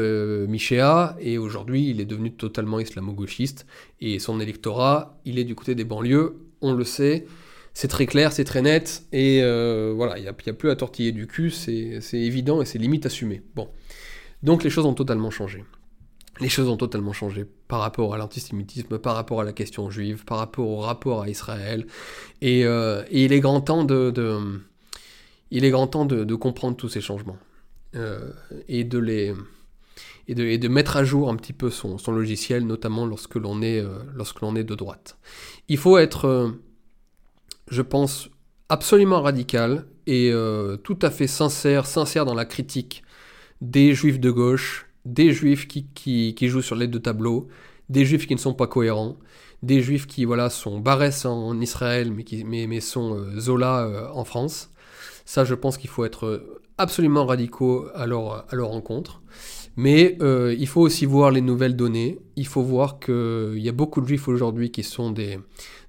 Michéa, 0.47 1.17
et 1.19 1.37
aujourd'hui 1.37 1.89
il 1.89 1.99
est 1.99 2.05
devenu 2.05 2.31
totalement 2.31 2.79
islamo-gauchiste, 2.79 3.65
et 4.01 4.19
son 4.19 4.39
électorat, 4.39 5.19
il 5.25 5.39
est 5.39 5.43
du 5.43 5.55
côté 5.55 5.75
des 5.75 5.83
banlieues, 5.83 6.37
on 6.61 6.73
le 6.73 6.83
sait, 6.83 7.25
c'est 7.75 7.89
très 7.89 8.05
clair, 8.05 8.31
c'est 8.31 8.45
très 8.45 8.61
net, 8.61 9.03
et 9.11 9.41
euh, 9.43 9.91
voilà, 9.93 10.17
il 10.17 10.21
n'y 10.21 10.29
a, 10.29 10.33
plus 10.33 10.69
à 10.71 10.77
tortiller 10.77 11.11
du 11.11 11.27
cul, 11.27 11.51
c'est 11.51 11.99
évident 12.13 12.61
et 12.61 12.65
c'est 12.65 12.79
limite 12.79 13.05
assumé. 13.05 13.43
Bon. 13.53 13.67
Donc 14.43 14.63
les 14.63 14.69
choses 14.69 14.85
ont 14.85 14.93
totalement 14.93 15.29
changé. 15.29 15.65
Les 16.39 16.47
choses 16.47 16.69
ont 16.69 16.77
totalement 16.77 17.11
changé 17.11 17.45
par 17.67 17.81
rapport 17.81 18.13
à 18.13 18.17
l'antisémitisme, 18.17 18.97
par 18.97 19.15
rapport 19.15 19.41
à 19.41 19.43
la 19.43 19.51
question 19.51 19.89
juive, 19.89 20.23
par 20.23 20.37
rapport 20.37 20.69
au 20.69 20.77
rapport 20.77 21.23
à 21.23 21.29
Israël, 21.29 21.85
et, 22.41 22.63
euh, 22.65 23.03
il 23.11 23.33
est 23.33 23.41
grand 23.41 23.59
temps 23.59 23.83
de, 23.83 24.09
comprendre 26.35 26.77
tous 26.77 26.87
ces 26.87 27.01
changements 27.01 27.37
euh, 27.97 28.31
et 28.69 28.85
de 28.85 30.67
mettre 30.69 30.95
à 30.95 31.03
jour 31.03 31.29
un 31.29 31.35
petit 31.35 31.53
peu 31.53 31.69
son, 31.69 31.97
logiciel, 32.07 32.65
notamment 32.65 33.05
lorsque 33.05 33.35
l'on 33.35 33.61
est 33.61 33.83
de 33.83 34.75
droite. 34.75 35.17
Il 35.67 35.77
faut 35.77 35.97
être 35.97 36.55
je 37.67 37.81
pense, 37.81 38.29
absolument 38.69 39.21
radical 39.21 39.85
et 40.07 40.31
euh, 40.31 40.77
tout 40.77 40.97
à 41.01 41.09
fait 41.09 41.27
sincère, 41.27 41.85
sincère 41.85 42.25
dans 42.25 42.33
la 42.33 42.45
critique 42.45 43.03
des 43.61 43.93
juifs 43.93 44.19
de 44.19 44.31
gauche, 44.31 44.87
des 45.05 45.31
juifs 45.31 45.67
qui, 45.67 45.87
qui, 45.93 46.47
jouent 46.47 46.61
sur 46.61 46.75
les 46.75 46.87
deux 46.87 46.99
tableaux, 46.99 47.47
des 47.89 48.05
juifs 48.05 48.27
qui 48.27 48.35
ne 48.35 48.39
sont 48.39 48.53
pas 48.53 48.67
cohérents, 48.67 49.17
des 49.63 49.81
juifs 49.81 50.07
qui 50.07 50.25
voilà 50.25 50.49
sont 50.49 50.79
Barès 50.79 51.25
en 51.25 51.59
Israël 51.59 52.11
mais, 52.11 52.23
qui, 52.23 52.43
mais, 52.43 52.81
sont 52.81 53.15
euh, 53.15 53.39
Zola 53.39 53.85
euh, 53.85 54.07
en 54.13 54.25
France. 54.25 54.69
Ça, 55.25 55.43
je 55.43 55.55
pense 55.55 55.77
qu'il 55.77 55.89
faut 55.89 56.05
être 56.05 56.59
absolument 56.77 57.25
radicaux 57.25 57.87
à 57.95 58.05
leur, 58.05 58.45
à 58.51 58.55
leur 58.55 58.69
rencontre. 58.69 59.23
Mais 59.75 60.17
il 60.21 60.67
faut 60.67 60.81
aussi 60.81 61.05
voir 61.05 61.31
les 61.31 61.41
nouvelles 61.41 61.75
données. 61.75 62.19
Il 62.35 62.45
faut 62.45 62.61
voir 62.61 62.99
qu'il 62.99 63.57
y 63.57 63.67
a 63.67 63.73
beaucoup 63.73 64.01
de 64.01 64.07
juifs 64.07 64.27
aujourd'hui 64.27 64.71
qui 64.71 64.83
sont 64.83 65.09
des, 65.09 65.39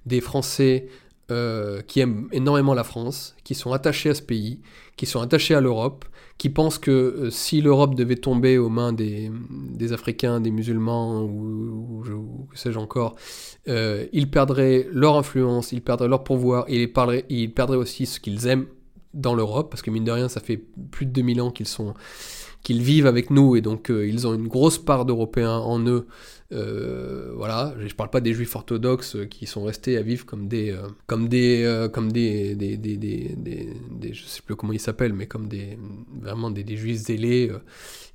des 0.07 0.21
Français 0.21 0.87
euh, 1.29 1.81
qui 1.81 1.99
aiment 1.99 2.29
énormément 2.31 2.73
la 2.73 2.85
France, 2.85 3.35
qui 3.43 3.53
sont 3.53 3.73
attachés 3.73 4.11
à 4.11 4.13
ce 4.13 4.21
pays, 4.21 4.61
qui 4.95 5.05
sont 5.05 5.19
attachés 5.19 5.55
à 5.55 5.59
l'Europe, 5.59 6.05
qui 6.37 6.49
pensent 6.49 6.77
que 6.77 6.91
euh, 6.91 7.29
si 7.29 7.59
l'Europe 7.59 7.95
devait 7.95 8.15
tomber 8.15 8.57
aux 8.57 8.69
mains 8.69 8.93
des, 8.93 9.29
Africains, 9.91 10.39
des 10.39 10.51
musulmans 10.51 11.23
ou, 11.23 12.01
que 12.49 12.57
sais-je 12.57 12.79
encore, 12.79 13.17
euh, 13.67 14.05
ils 14.13 14.31
perdraient 14.31 14.87
leur 14.93 15.17
influence, 15.17 15.73
ils 15.73 15.81
perdraient 15.81 16.07
leur 16.07 16.23
pouvoir, 16.23 16.63
et 16.69 16.83
ils, 17.29 17.53
perdraient, 17.53 17.75
aussi 17.75 18.05
ce 18.05 18.21
qu'ils 18.21 18.47
aiment 18.47 18.67
dans 19.13 19.35
l'Europe, 19.35 19.69
parce 19.69 19.81
que 19.81 19.91
mine 19.91 20.05
de 20.05 20.11
rien, 20.11 20.29
ça 20.29 20.39
fait 20.39 20.63
plus 20.91 21.05
de 21.05 21.11
2000 21.11 21.41
ans 21.41 21.51
qu'ils 21.51 21.67
sont 21.67 21.93
qu'ils 22.63 22.81
vivent 22.81 23.07
avec 23.07 23.31
nous 23.31 23.55
et 23.55 23.61
donc 23.61 23.89
ils 23.89 24.27
ont 24.27 24.33
une 24.33 24.47
grosse 24.47 24.77
part 24.77 25.05
d'Européens 25.05 25.57
en 25.57 25.79
eux. 25.87 26.07
Euh, 26.53 27.33
voilà, 27.35 27.73
je 27.85 27.93
parle 27.93 28.09
pas 28.09 28.21
des 28.21 28.33
juifs 28.33 28.55
orthodoxes 28.55 29.17
qui 29.29 29.45
sont 29.45 29.63
restés 29.63 29.97
à 29.97 30.01
vivre 30.01 30.25
comme 30.25 30.47
des, 30.47 30.71
euh, 30.71 30.87
comme 31.05 31.27
des, 31.27 31.89
comme 31.93 32.11
des, 32.11 32.55
sais 34.25 34.41
plus 34.41 34.55
comment 34.55 34.73
ils 34.73 34.79
s'appellent, 34.79 35.13
mais 35.13 35.27
comme 35.27 35.47
des, 35.47 35.77
vraiment 36.21 36.49
des, 36.49 36.77
juifs 36.77 36.97
zélés 36.97 37.51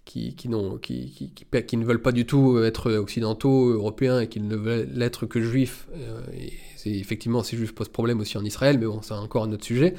qui, 0.07 0.35
qui, 0.35 0.49
qui, 0.81 1.33
qui, 1.67 1.77
ne 1.77 1.85
veulent 1.85 2.03
pas 2.03 2.13
du 2.13 2.25
tout 2.25 2.59
être 2.63 2.93
occidentaux, 2.93 3.69
européens 3.69 4.21
et 4.21 4.29
qui 4.29 4.41
ne 4.41 4.57
veulent 4.57 5.03
être 5.03 5.27
que 5.27 5.41
juifs. 5.41 5.87
et 6.35 6.99
effectivement 6.99 7.43
ces 7.43 7.57
juifs 7.57 7.75
posent 7.75 7.91
problème 7.91 8.21
aussi 8.21 8.39
en 8.39 8.45
Israël, 8.45 8.79
mais 8.79 8.87
bon, 8.87 9.03
c'est 9.03 9.15
encore 9.15 9.45
un 9.45 9.53
autre 9.53 9.65
sujet. 9.65 9.93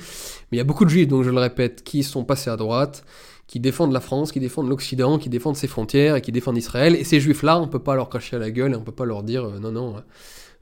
Mais 0.51 0.57
il 0.57 0.57
y 0.57 0.61
a 0.61 0.65
beaucoup 0.65 0.85
de 0.85 0.89
juifs, 0.89 1.07
donc 1.07 1.23
je 1.23 1.29
le 1.29 1.39
répète, 1.39 1.83
qui 1.83 2.01
sont 2.01 2.25
passés 2.25 2.49
à 2.49 2.57
droite 2.57 3.05
qui 3.53 3.59
défendent 3.59 3.93
la 3.93 3.99
France, 3.99 4.31
qui 4.31 4.39
défendent 4.39 4.67
l'Occident, 4.67 5.19
qui 5.19 5.29
défendent 5.29 5.55
ses 5.55 5.67
frontières 5.67 6.15
et 6.15 6.21
qui 6.21 6.31
défendent 6.31 6.57
Israël. 6.57 6.95
Et 6.95 7.03
ces 7.03 7.19
juifs-là, 7.19 7.59
on 7.59 7.67
ne 7.67 7.71
peut 7.71 7.77
pas 7.77 7.93
leur 7.93 8.09
cracher 8.09 8.35
à 8.35 8.39
la 8.39 8.49
gueule 8.49 8.71
et 8.71 8.75
on 8.75 8.79
ne 8.79 8.83
peut 8.83 8.91
pas 8.91 9.05
leur 9.05 9.21
dire 9.21 9.45
euh, 9.45 9.59
non, 9.59 9.71
non, 9.71 9.97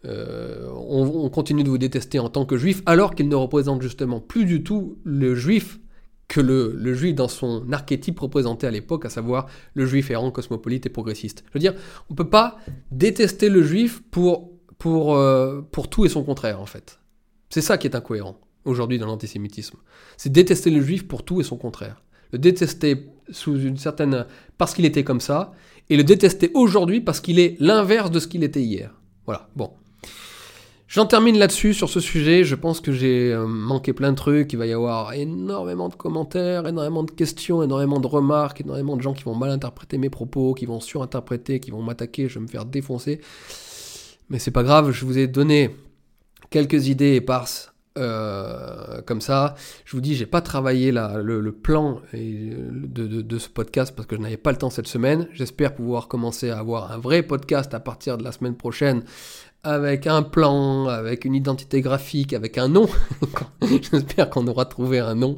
euh, 0.03 0.67
on, 0.75 1.29
continue 1.29 1.63
de 1.63 1.69
vous 1.69 1.77
détester 1.77 2.19
en 2.19 2.27
tant 2.27 2.43
que 2.43 2.57
juif, 2.57 2.81
alors 2.85 3.15
qu'ils 3.15 3.29
ne 3.29 3.35
représentent 3.35 3.81
justement 3.81 4.19
plus 4.19 4.43
du 4.43 4.61
tout 4.61 4.97
le 5.05 5.35
juif 5.35 5.79
que 6.27 6.41
le, 6.41 6.75
le 6.75 6.93
juif 6.93 7.15
dans 7.15 7.29
son 7.29 7.71
archétype 7.71 8.19
représenté 8.19 8.67
à 8.67 8.71
l'époque, 8.71 9.05
à 9.05 9.09
savoir 9.09 9.47
le 9.73 9.85
juif 9.85 10.11
errant, 10.11 10.29
cosmopolite 10.29 10.85
et 10.85 10.89
progressiste. 10.89 11.45
Je 11.47 11.53
veux 11.53 11.61
dire, 11.61 11.75
on 12.09 12.13
ne 12.13 12.17
peut 12.17 12.29
pas 12.29 12.57
détester 12.91 13.47
le 13.47 13.63
juif 13.63 14.03
pour, 14.11 14.51
pour, 14.77 15.15
euh, 15.15 15.61
pour 15.61 15.89
tout 15.89 16.03
et 16.03 16.09
son 16.09 16.25
contraire, 16.25 16.59
en 16.59 16.65
fait. 16.65 16.99
C'est 17.49 17.61
ça 17.61 17.77
qui 17.77 17.87
est 17.87 17.95
incohérent 17.95 18.37
aujourd'hui 18.65 18.99
dans 18.99 19.07
l'antisémitisme. 19.07 19.77
C'est 20.17 20.29
détester 20.29 20.69
le 20.69 20.81
juif 20.81 21.07
pour 21.07 21.23
tout 21.23 21.39
et 21.39 21.45
son 21.45 21.55
contraire 21.55 22.03
le 22.31 22.39
détester 22.39 23.07
sous 23.29 23.59
une 23.59 23.77
certaine 23.77 24.25
parce 24.57 24.73
qu'il 24.73 24.85
était 24.85 25.03
comme 25.03 25.21
ça, 25.21 25.53
et 25.89 25.97
le 25.97 26.03
détester 26.03 26.51
aujourd'hui 26.53 27.01
parce 27.01 27.19
qu'il 27.19 27.39
est 27.39 27.57
l'inverse 27.59 28.11
de 28.11 28.19
ce 28.19 28.27
qu'il 28.27 28.43
était 28.43 28.61
hier. 28.61 28.93
Voilà, 29.25 29.49
bon. 29.55 29.71
J'en 30.87 31.05
termine 31.05 31.37
là-dessus 31.37 31.73
sur 31.73 31.89
ce 31.89 32.01
sujet. 32.01 32.43
Je 32.43 32.55
pense 32.55 32.81
que 32.81 32.91
j'ai 32.91 33.31
euh, 33.31 33.47
manqué 33.47 33.93
plein 33.93 34.11
de 34.11 34.17
trucs. 34.17 34.51
Il 34.51 34.57
va 34.57 34.65
y 34.65 34.73
avoir 34.73 35.13
énormément 35.13 35.87
de 35.87 35.95
commentaires, 35.95 36.67
énormément 36.67 37.03
de 37.03 37.11
questions, 37.11 37.63
énormément 37.63 38.01
de 38.01 38.07
remarques, 38.07 38.59
énormément 38.59 38.97
de 38.97 39.01
gens 39.01 39.13
qui 39.13 39.23
vont 39.23 39.33
mal 39.33 39.51
interpréter 39.51 39.97
mes 39.97 40.09
propos, 40.09 40.53
qui 40.53 40.65
vont 40.65 40.81
surinterpréter, 40.81 41.61
qui 41.61 41.71
vont 41.71 41.81
m'attaquer. 41.81 42.27
Je 42.27 42.35
vais 42.39 42.41
me 42.41 42.47
faire 42.47 42.65
défoncer. 42.65 43.21
Mais 44.29 44.37
c'est 44.37 44.51
pas 44.51 44.63
grave. 44.63 44.91
Je 44.91 45.05
vous 45.05 45.17
ai 45.17 45.27
donné 45.27 45.73
quelques 46.49 46.89
idées 46.89 47.15
éparses 47.15 47.70
euh, 47.97 49.01
comme 49.01 49.21
ça. 49.21 49.55
Je 49.85 49.95
vous 49.95 50.01
dis, 50.01 50.15
j'ai 50.15 50.25
pas 50.25 50.41
travaillé 50.41 50.91
le, 50.91 51.51
plan 51.51 52.01
de, 52.13 53.37
ce 53.37 53.49
podcast 53.49 53.93
parce 53.95 54.07
que 54.07 54.15
je 54.15 54.21
n'avais 54.21 54.37
pas 54.37 54.51
le 54.51 54.57
temps 54.57 54.69
cette 54.69 54.87
semaine. 54.87 55.27
J'espère 55.33 55.75
pouvoir 55.75 56.07
commencer 56.07 56.49
à 56.49 56.59
avoir 56.59 56.91
un 56.91 56.97
vrai 56.97 57.23
podcast 57.23 57.73
à 57.73 57.79
partir 57.79 58.17
de 58.17 58.23
la 58.23 58.31
semaine 58.31 58.55
prochaine 58.55 59.03
avec 59.63 60.07
un 60.07 60.23
plan, 60.23 60.87
avec 60.87 61.25
une 61.25 61.35
identité 61.35 61.81
graphique, 61.81 62.33
avec 62.33 62.57
un 62.57 62.67
nom. 62.67 62.87
J'espère 63.61 64.29
qu'on 64.29 64.47
aura 64.47 64.65
trouvé 64.65 64.99
un 64.99 65.15
nom 65.15 65.37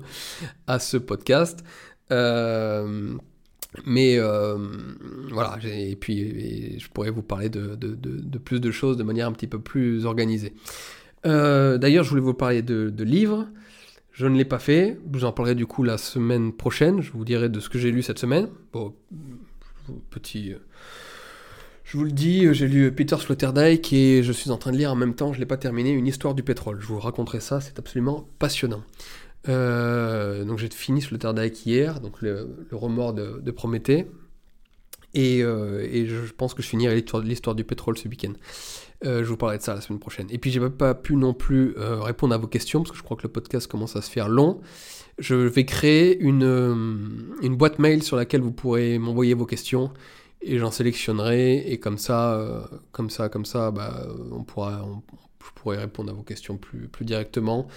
à 0.68 0.80
ce 0.80 0.98
podcast. 0.98 1.64
Euh, 2.12 3.18
mais 3.86 4.18
euh, 4.18 4.58
voilà, 5.32 5.58
et 5.64 5.96
puis 5.96 6.80
je 6.80 6.88
pourrais 6.90 7.10
vous 7.10 7.24
parler 7.24 7.50
de, 7.50 7.76
plus 8.38 8.60
de 8.60 8.72
choses 8.72 8.98
de 8.98 9.04
manière 9.04 9.28
un 9.28 9.32
petit 9.32 9.48
peu 9.48 9.60
plus 9.60 10.06
organisée. 10.06 10.54
Euh, 11.26 11.78
d'ailleurs, 11.78 12.04
je 12.04 12.10
voulais 12.10 12.22
vous 12.22 12.34
parler 12.34 12.62
de, 12.62 13.04
livres. 13.04 13.48
Je 14.12 14.28
ne 14.28 14.38
l'ai 14.38 14.46
pas 14.46 14.60
fait. 14.60 14.98
Je 15.12 15.20
vous 15.20 15.26
en 15.26 15.32
parlerai 15.32 15.56
du 15.56 15.66
coup 15.66 15.84
la 15.84 15.98
semaine 15.98 16.54
prochaine. 16.54 17.02
Je 17.02 17.12
vous 17.12 17.26
dirai 17.26 17.50
de 17.50 17.60
ce 17.60 17.70
que 17.70 17.80
j'ai 17.80 17.92
lu 17.92 18.04
cette 18.04 18.20
semaine. 18.20 18.50
Bon, 18.72 18.94
petit. 20.10 20.54
Euh, 20.54 20.58
je 21.84 21.98
vous 21.98 22.06
le 22.06 22.12
dis, 22.12 22.52
j'ai 22.54 22.68
lu 22.68 22.92
Peter 22.92 23.18
Sloterdijk 23.18 23.94
et 23.94 24.24
je 24.24 24.32
suis 24.32 24.50
en 24.50 24.58
train 24.58 24.72
de 24.72 24.78
lire 24.78 24.92
en 24.92 24.96
même 24.96 25.14
temps, 25.14 25.32
je 25.32 25.38
ne 25.38 25.42
l'ai 25.42 25.46
pas 25.46 25.58
terminé, 25.58 25.92
Une 25.92 26.08
histoire 26.08 26.34
du 26.34 26.42
pétrole. 26.42 26.80
Je 26.80 26.88
vous 26.88 27.00
raconterai 27.00 27.40
ça, 27.40 27.62
c'est 27.62 27.78
absolument 27.78 28.28
passionnant. 28.40 28.84
Euh, 29.50 30.46
donc 30.46 30.58
j'ai 30.58 30.70
fini 30.70 31.02
Sloterdijk 31.02 31.66
hier, 31.66 32.00
donc 32.00 32.22
le, 32.22 32.50
remords 32.72 33.14
de, 33.14 33.52
Prométhée. 33.52 34.08
Et, 35.14 35.42
je 35.42 36.34
pense 36.36 36.54
que 36.54 36.64
je 36.64 36.68
finirai 36.68 37.04
l'histoire 37.24 37.54
du 37.54 37.64
pétrole 37.64 37.98
ce 37.98 38.08
week-end. 38.08 38.34
Euh, 39.06 39.24
je 39.24 39.30
vous 39.30 39.38
parlerai 39.38 39.58
de 39.58 39.64
ça 39.64 39.74
la 39.74 39.82
semaine 39.82 40.00
prochaine. 40.00 40.28
Et 40.30 40.38
puis 40.38 40.52
j'ai 40.52 40.60
pas 40.70 40.94
pu 40.94 41.16
non 41.16 41.34
plus 41.34 41.76
euh, 41.78 42.00
répondre 42.00 42.34
à 42.34 42.38
vos 42.38 42.48
questions 42.48 42.82
parce 42.82 42.92
que 42.92 42.98
je 42.98 43.04
crois 43.04 43.18
que 43.18 43.24
le 43.24 43.30
podcast 43.30 43.68
commence 43.68 43.96
à 43.96 44.02
se 44.02 44.10
faire 44.10 44.30
long. 44.30 44.62
Je 45.20 45.36
vais 45.36 45.66
créer 45.66 46.18
une, 46.20 46.44
euh, 46.44 46.76
une 47.42 47.56
boîte 47.56 47.80
mail 47.80 48.02
sur 48.04 48.18
laquelle 48.18 48.42
vous 48.42 48.52
pourrez 48.52 48.98
m'envoyer 48.98 49.34
vos 49.34 49.46
questions 49.46 49.92
et 50.42 50.58
j'en 50.58 50.72
sélectionnerai 50.72 51.72
et 51.72 51.80
comme 51.80 51.98
ça, 51.98 52.70
comme 52.92 53.10
ça, 53.10 53.30
comme 53.30 53.46
ça, 53.46 53.72
bah, 53.72 54.06
on 54.32 54.44
pourra, 54.44 54.86
je 55.40 55.62
pourrai 55.62 55.78
répondre 55.78 56.12
à 56.12 56.14
vos 56.14 56.24
questions 56.24 56.58
plus, 56.58 56.90
plus 56.90 57.06
directement. 57.06 57.68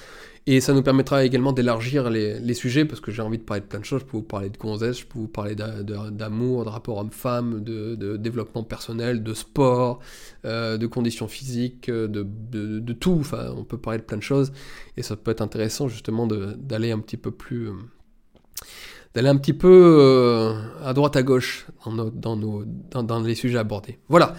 Et 0.48 0.60
ça 0.60 0.72
nous 0.72 0.82
permettra 0.82 1.24
également 1.24 1.52
d'élargir 1.52 2.08
les, 2.08 2.54
sujets, 2.54 2.84
parce 2.84 3.00
que 3.00 3.10
j'ai 3.10 3.20
envie 3.20 3.38
de 3.38 3.42
parler 3.42 3.62
de 3.62 3.66
plein 3.66 3.80
de 3.80 3.84
choses. 3.84 4.02
Je 4.02 4.06
peux 4.06 4.16
vous 4.16 4.22
parler 4.22 4.48
de 4.48 4.56
gonzesse, 4.56 5.00
je 5.00 5.04
peux 5.04 5.18
vous 5.18 5.26
parler 5.26 5.56
d'amour, 5.56 6.64
de, 6.64 6.70
rapport 6.70 6.98
homme-femme, 6.98 7.64
de, 7.64 8.16
développement 8.16 8.62
personnel, 8.62 9.24
de 9.24 9.34
sport, 9.34 9.98
euh, 10.44 10.76
de 10.76 10.86
conditions 10.86 11.26
physiques, 11.26 11.90
de, 11.90 12.92
tout. 12.92 13.16
Enfin, 13.18 13.52
on 13.56 13.64
peut 13.64 13.78
parler 13.78 13.98
de 13.98 14.04
plein 14.04 14.18
de 14.18 14.22
choses. 14.22 14.52
Et 14.96 15.02
ça 15.02 15.16
peut 15.16 15.32
être 15.32 15.42
intéressant 15.42 15.88
justement 15.88 16.28
d'aller 16.28 16.92
un 16.92 17.00
petit 17.00 17.16
peu 17.16 17.32
plus... 17.32 17.68
Euh, 17.68 17.72
d'aller 19.14 19.28
un 19.28 19.36
petit 19.36 19.54
peu 19.54 19.96
euh, 19.98 20.52
à 20.84 20.92
droite 20.92 21.16
à 21.16 21.22
gauche 21.22 21.66
dans 21.86 23.22
les 23.24 23.34
sujets 23.34 23.58
abordés. 23.58 23.98
Voilà. 24.08 24.34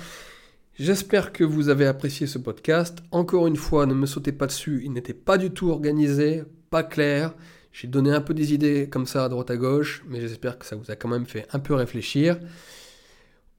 J'espère 0.79 1.33
que 1.33 1.43
vous 1.43 1.69
avez 1.69 1.87
apprécié 1.87 2.27
ce 2.27 2.37
podcast. 2.37 2.99
Encore 3.09 3.47
une 3.47 3.55
fois, 3.55 3.87
ne 3.87 3.95
me 3.95 4.05
sautez 4.05 4.31
pas 4.31 4.45
dessus, 4.45 4.83
il 4.85 4.93
n'était 4.93 5.15
pas 5.15 5.39
du 5.39 5.49
tout 5.49 5.71
organisé, 5.71 6.43
pas 6.69 6.83
clair. 6.83 7.33
J'ai 7.71 7.87
donné 7.87 8.11
un 8.11 8.21
peu 8.21 8.35
des 8.35 8.53
idées 8.53 8.87
comme 8.87 9.07
ça 9.07 9.25
à 9.25 9.29
droite 9.29 9.49
à 9.49 9.57
gauche, 9.57 10.03
mais 10.07 10.21
j'espère 10.21 10.59
que 10.59 10.67
ça 10.67 10.75
vous 10.75 10.91
a 10.91 10.95
quand 10.95 11.09
même 11.09 11.25
fait 11.25 11.47
un 11.51 11.57
peu 11.57 11.73
réfléchir. 11.73 12.37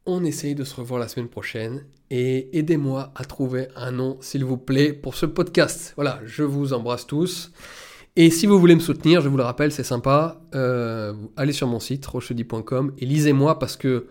On 0.06 0.22
essaye 0.22 0.54
de 0.54 0.62
se 0.62 0.76
revoir 0.76 1.00
la 1.00 1.08
semaine 1.08 1.28
prochaine 1.28 1.86
et 2.08 2.56
aidez-moi 2.56 3.12
à 3.16 3.24
trouver 3.24 3.66
un 3.74 3.90
nom, 3.90 4.18
s'il 4.20 4.44
vous 4.44 4.56
plaît, 4.56 4.92
pour 4.92 5.16
ce 5.16 5.26
podcast. 5.26 5.94
Voilà, 5.96 6.20
je 6.24 6.44
vous 6.44 6.72
embrasse 6.72 7.04
tous. 7.04 7.50
Et 8.14 8.30
si 8.30 8.46
vous 8.46 8.60
voulez 8.60 8.76
me 8.76 8.80
soutenir, 8.80 9.22
je 9.22 9.28
vous 9.28 9.36
le 9.36 9.42
rappelle, 9.42 9.72
c'est 9.72 9.82
sympa, 9.82 10.40
euh, 10.54 11.14
allez 11.36 11.52
sur 11.52 11.66
mon 11.66 11.80
site 11.80 12.06
rochedi.com 12.06 12.92
et 12.96 13.06
lisez-moi 13.06 13.58
parce 13.58 13.76
que 13.76 14.06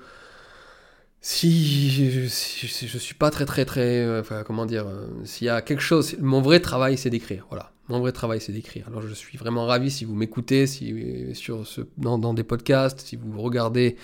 si 1.19 1.89
je, 1.89 2.21
je, 2.21 2.97
suis 2.97 3.15
pas 3.15 3.31
très 3.31 3.45
très 3.45 3.65
très 3.65 3.99
euh, 3.99 4.21
enfin, 4.21 4.43
comment 4.43 4.65
dire 4.65 4.87
euh, 4.87 5.07
s'il 5.23 5.47
y 5.47 5.49
a 5.49 5.61
quelque 5.61 5.81
chose 5.81 6.15
mon 6.19 6.41
vrai 6.41 6.59
travail 6.59 6.97
c'est 6.97 7.09
d'écrire 7.09 7.45
voilà. 7.49 7.71
Mon 7.89 8.01
vrai 8.01 8.11
travail 8.11 8.41
c'est 8.41 8.51
d'écrire. 8.51 8.85
Alors 8.87 9.01
je 9.01 9.13
suis 9.13 9.37
vraiment 9.37 9.65
ravi 9.65 9.89
si 9.89 10.03
vous 10.03 10.13
m'écoutez 10.13 10.67
si 10.67 10.93
sur 11.33 11.63
dans, 11.97 12.33
des 12.33 12.43
podcasts 12.43 12.99
si 12.99 13.15
vous 13.15 13.41
regardez 13.41 13.95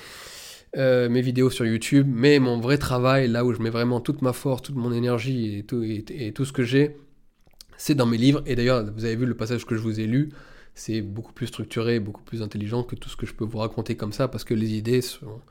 euh, 0.78 1.10
mes 1.10 1.22
vidéos 1.22 1.50
sur 1.50 1.66
YouTube. 1.66 2.08
Mais 2.10 2.40
mon 2.40 2.62
vrai 2.62 2.78
travail 2.78 3.28
là 3.28 3.44
où 3.44 3.54
je 3.54 3.62
mets 3.62 3.70
vraiment 3.70 4.00
toute 4.00 4.22
ma 4.22 4.32
force 4.32 4.62
toute 4.62 4.78
mon 4.78 4.94
énergie 4.94 5.66
et, 6.10 6.32
tout 6.34 6.46
ce 6.46 6.54
que 6.54 6.64
j'ai 6.64 6.96
c'est 7.78 7.94
dans 7.94 8.06
mes 8.06 8.18
livres. 8.18 8.42
Et 8.46 8.56
d'ailleurs 8.56 8.86
vous 8.90 9.04
avez 9.04 9.18
vu 9.18 9.26
le 9.26 9.36
passage 9.36 9.66
que 9.66 9.76
je 9.76 9.82
vous 9.82 10.00
ai 10.00 10.08
lu. 10.08 10.30
C'est 10.76 11.02
beaucoup 11.02 11.34
plus 11.34 11.48
structuré 11.48 12.00
beaucoup 12.00 12.24
plus 12.24 12.42
intelligent 12.42 12.84
que 12.84 12.96
tout 12.96 13.10
ce 13.10 13.18
que 13.18 13.26
je 13.26 13.34
peux 13.34 13.46
vous 13.46 13.58
raconter 13.58 13.96
comme 13.96 14.14
ça 14.14 14.30
parce 14.30 14.46
que 14.46 14.54
les 14.54 14.76
idées 14.76 15.02
sont 15.02 15.42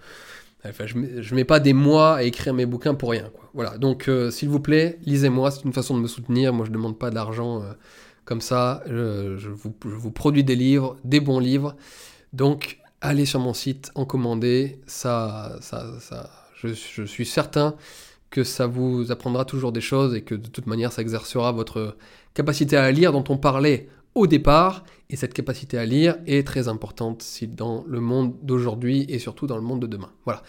je 0.64 0.96
ne 0.96 1.34
mets 1.34 1.44
pas 1.44 1.60
des 1.60 1.72
mois 1.72 2.16
à 2.16 2.22
écrire 2.22 2.54
mes 2.54 2.66
bouquins 2.66 2.94
pour 2.94 3.10
rien. 3.10 3.30
Voilà, 3.54 3.78
donc 3.78 4.08
euh, 4.08 4.30
s'il 4.30 4.48
vous 4.48 4.60
plaît, 4.60 4.98
lisez-moi, 5.04 5.50
c'est 5.50 5.64
une 5.64 5.72
façon 5.72 5.96
de 5.96 6.00
me 6.00 6.06
soutenir. 6.06 6.52
Moi, 6.52 6.64
je 6.64 6.70
ne 6.70 6.76
demande 6.76 6.98
pas 6.98 7.10
d'argent 7.10 7.62
euh, 7.62 7.72
comme 8.24 8.40
ça. 8.40 8.82
Je, 8.86 9.48
vous, 9.48 10.10
produis 10.10 10.44
des 10.44 10.56
livres, 10.56 10.96
des 11.04 11.20
bons 11.20 11.40
livres. 11.40 11.76
Donc, 12.32 12.78
allez 13.00 13.26
sur 13.26 13.40
mon 13.40 13.54
site, 13.54 13.90
en 13.94 14.04
commander. 14.04 14.80
Ça, 14.86 15.58
ça, 15.60 15.86
ça, 16.00 16.30
je, 16.54 17.04
suis 17.04 17.26
certain 17.26 17.74
que 18.30 18.44
ça 18.44 18.66
vous 18.66 19.10
apprendra 19.10 19.44
toujours 19.44 19.72
des 19.72 19.80
choses 19.80 20.14
et 20.14 20.22
que 20.22 20.34
de 20.34 20.48
toute 20.48 20.66
manière, 20.66 20.92
ça 20.92 21.02
exercera 21.02 21.52
votre 21.52 21.96
capacité 22.34 22.76
à 22.76 22.90
lire 22.90 23.12
dont 23.12 23.24
on 23.28 23.36
parlait 23.36 23.88
au 24.14 24.26
départ, 24.26 24.84
et 25.10 25.16
cette 25.16 25.34
capacité 25.34 25.78
à 25.78 25.84
lire 25.84 26.16
est 26.26 26.46
très 26.46 26.68
importante 26.68 27.24
dans 27.48 27.84
le 27.86 28.00
monde 28.00 28.34
d'aujourd'hui 28.42 29.04
et 29.08 29.18
surtout 29.18 29.46
dans 29.46 29.56
le 29.56 29.62
monde 29.62 29.80
de 29.80 29.86
demain. 29.86 30.10
Voilà, 30.24 30.42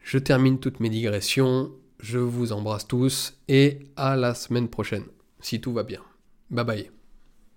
je 0.00 0.18
termine 0.18 0.58
toutes 0.58 0.80
mes 0.80 0.90
digressions, 0.90 1.72
je 1.98 2.18
vous 2.18 2.52
embrasse 2.52 2.86
tous 2.86 3.34
et 3.48 3.80
à 3.96 4.16
la 4.16 4.34
semaine 4.34 4.68
prochaine, 4.68 5.04
si 5.40 5.60
tout 5.60 5.72
va 5.72 5.82
bien. 5.82 6.00
Bye 6.50 6.64
bye. 6.64 6.93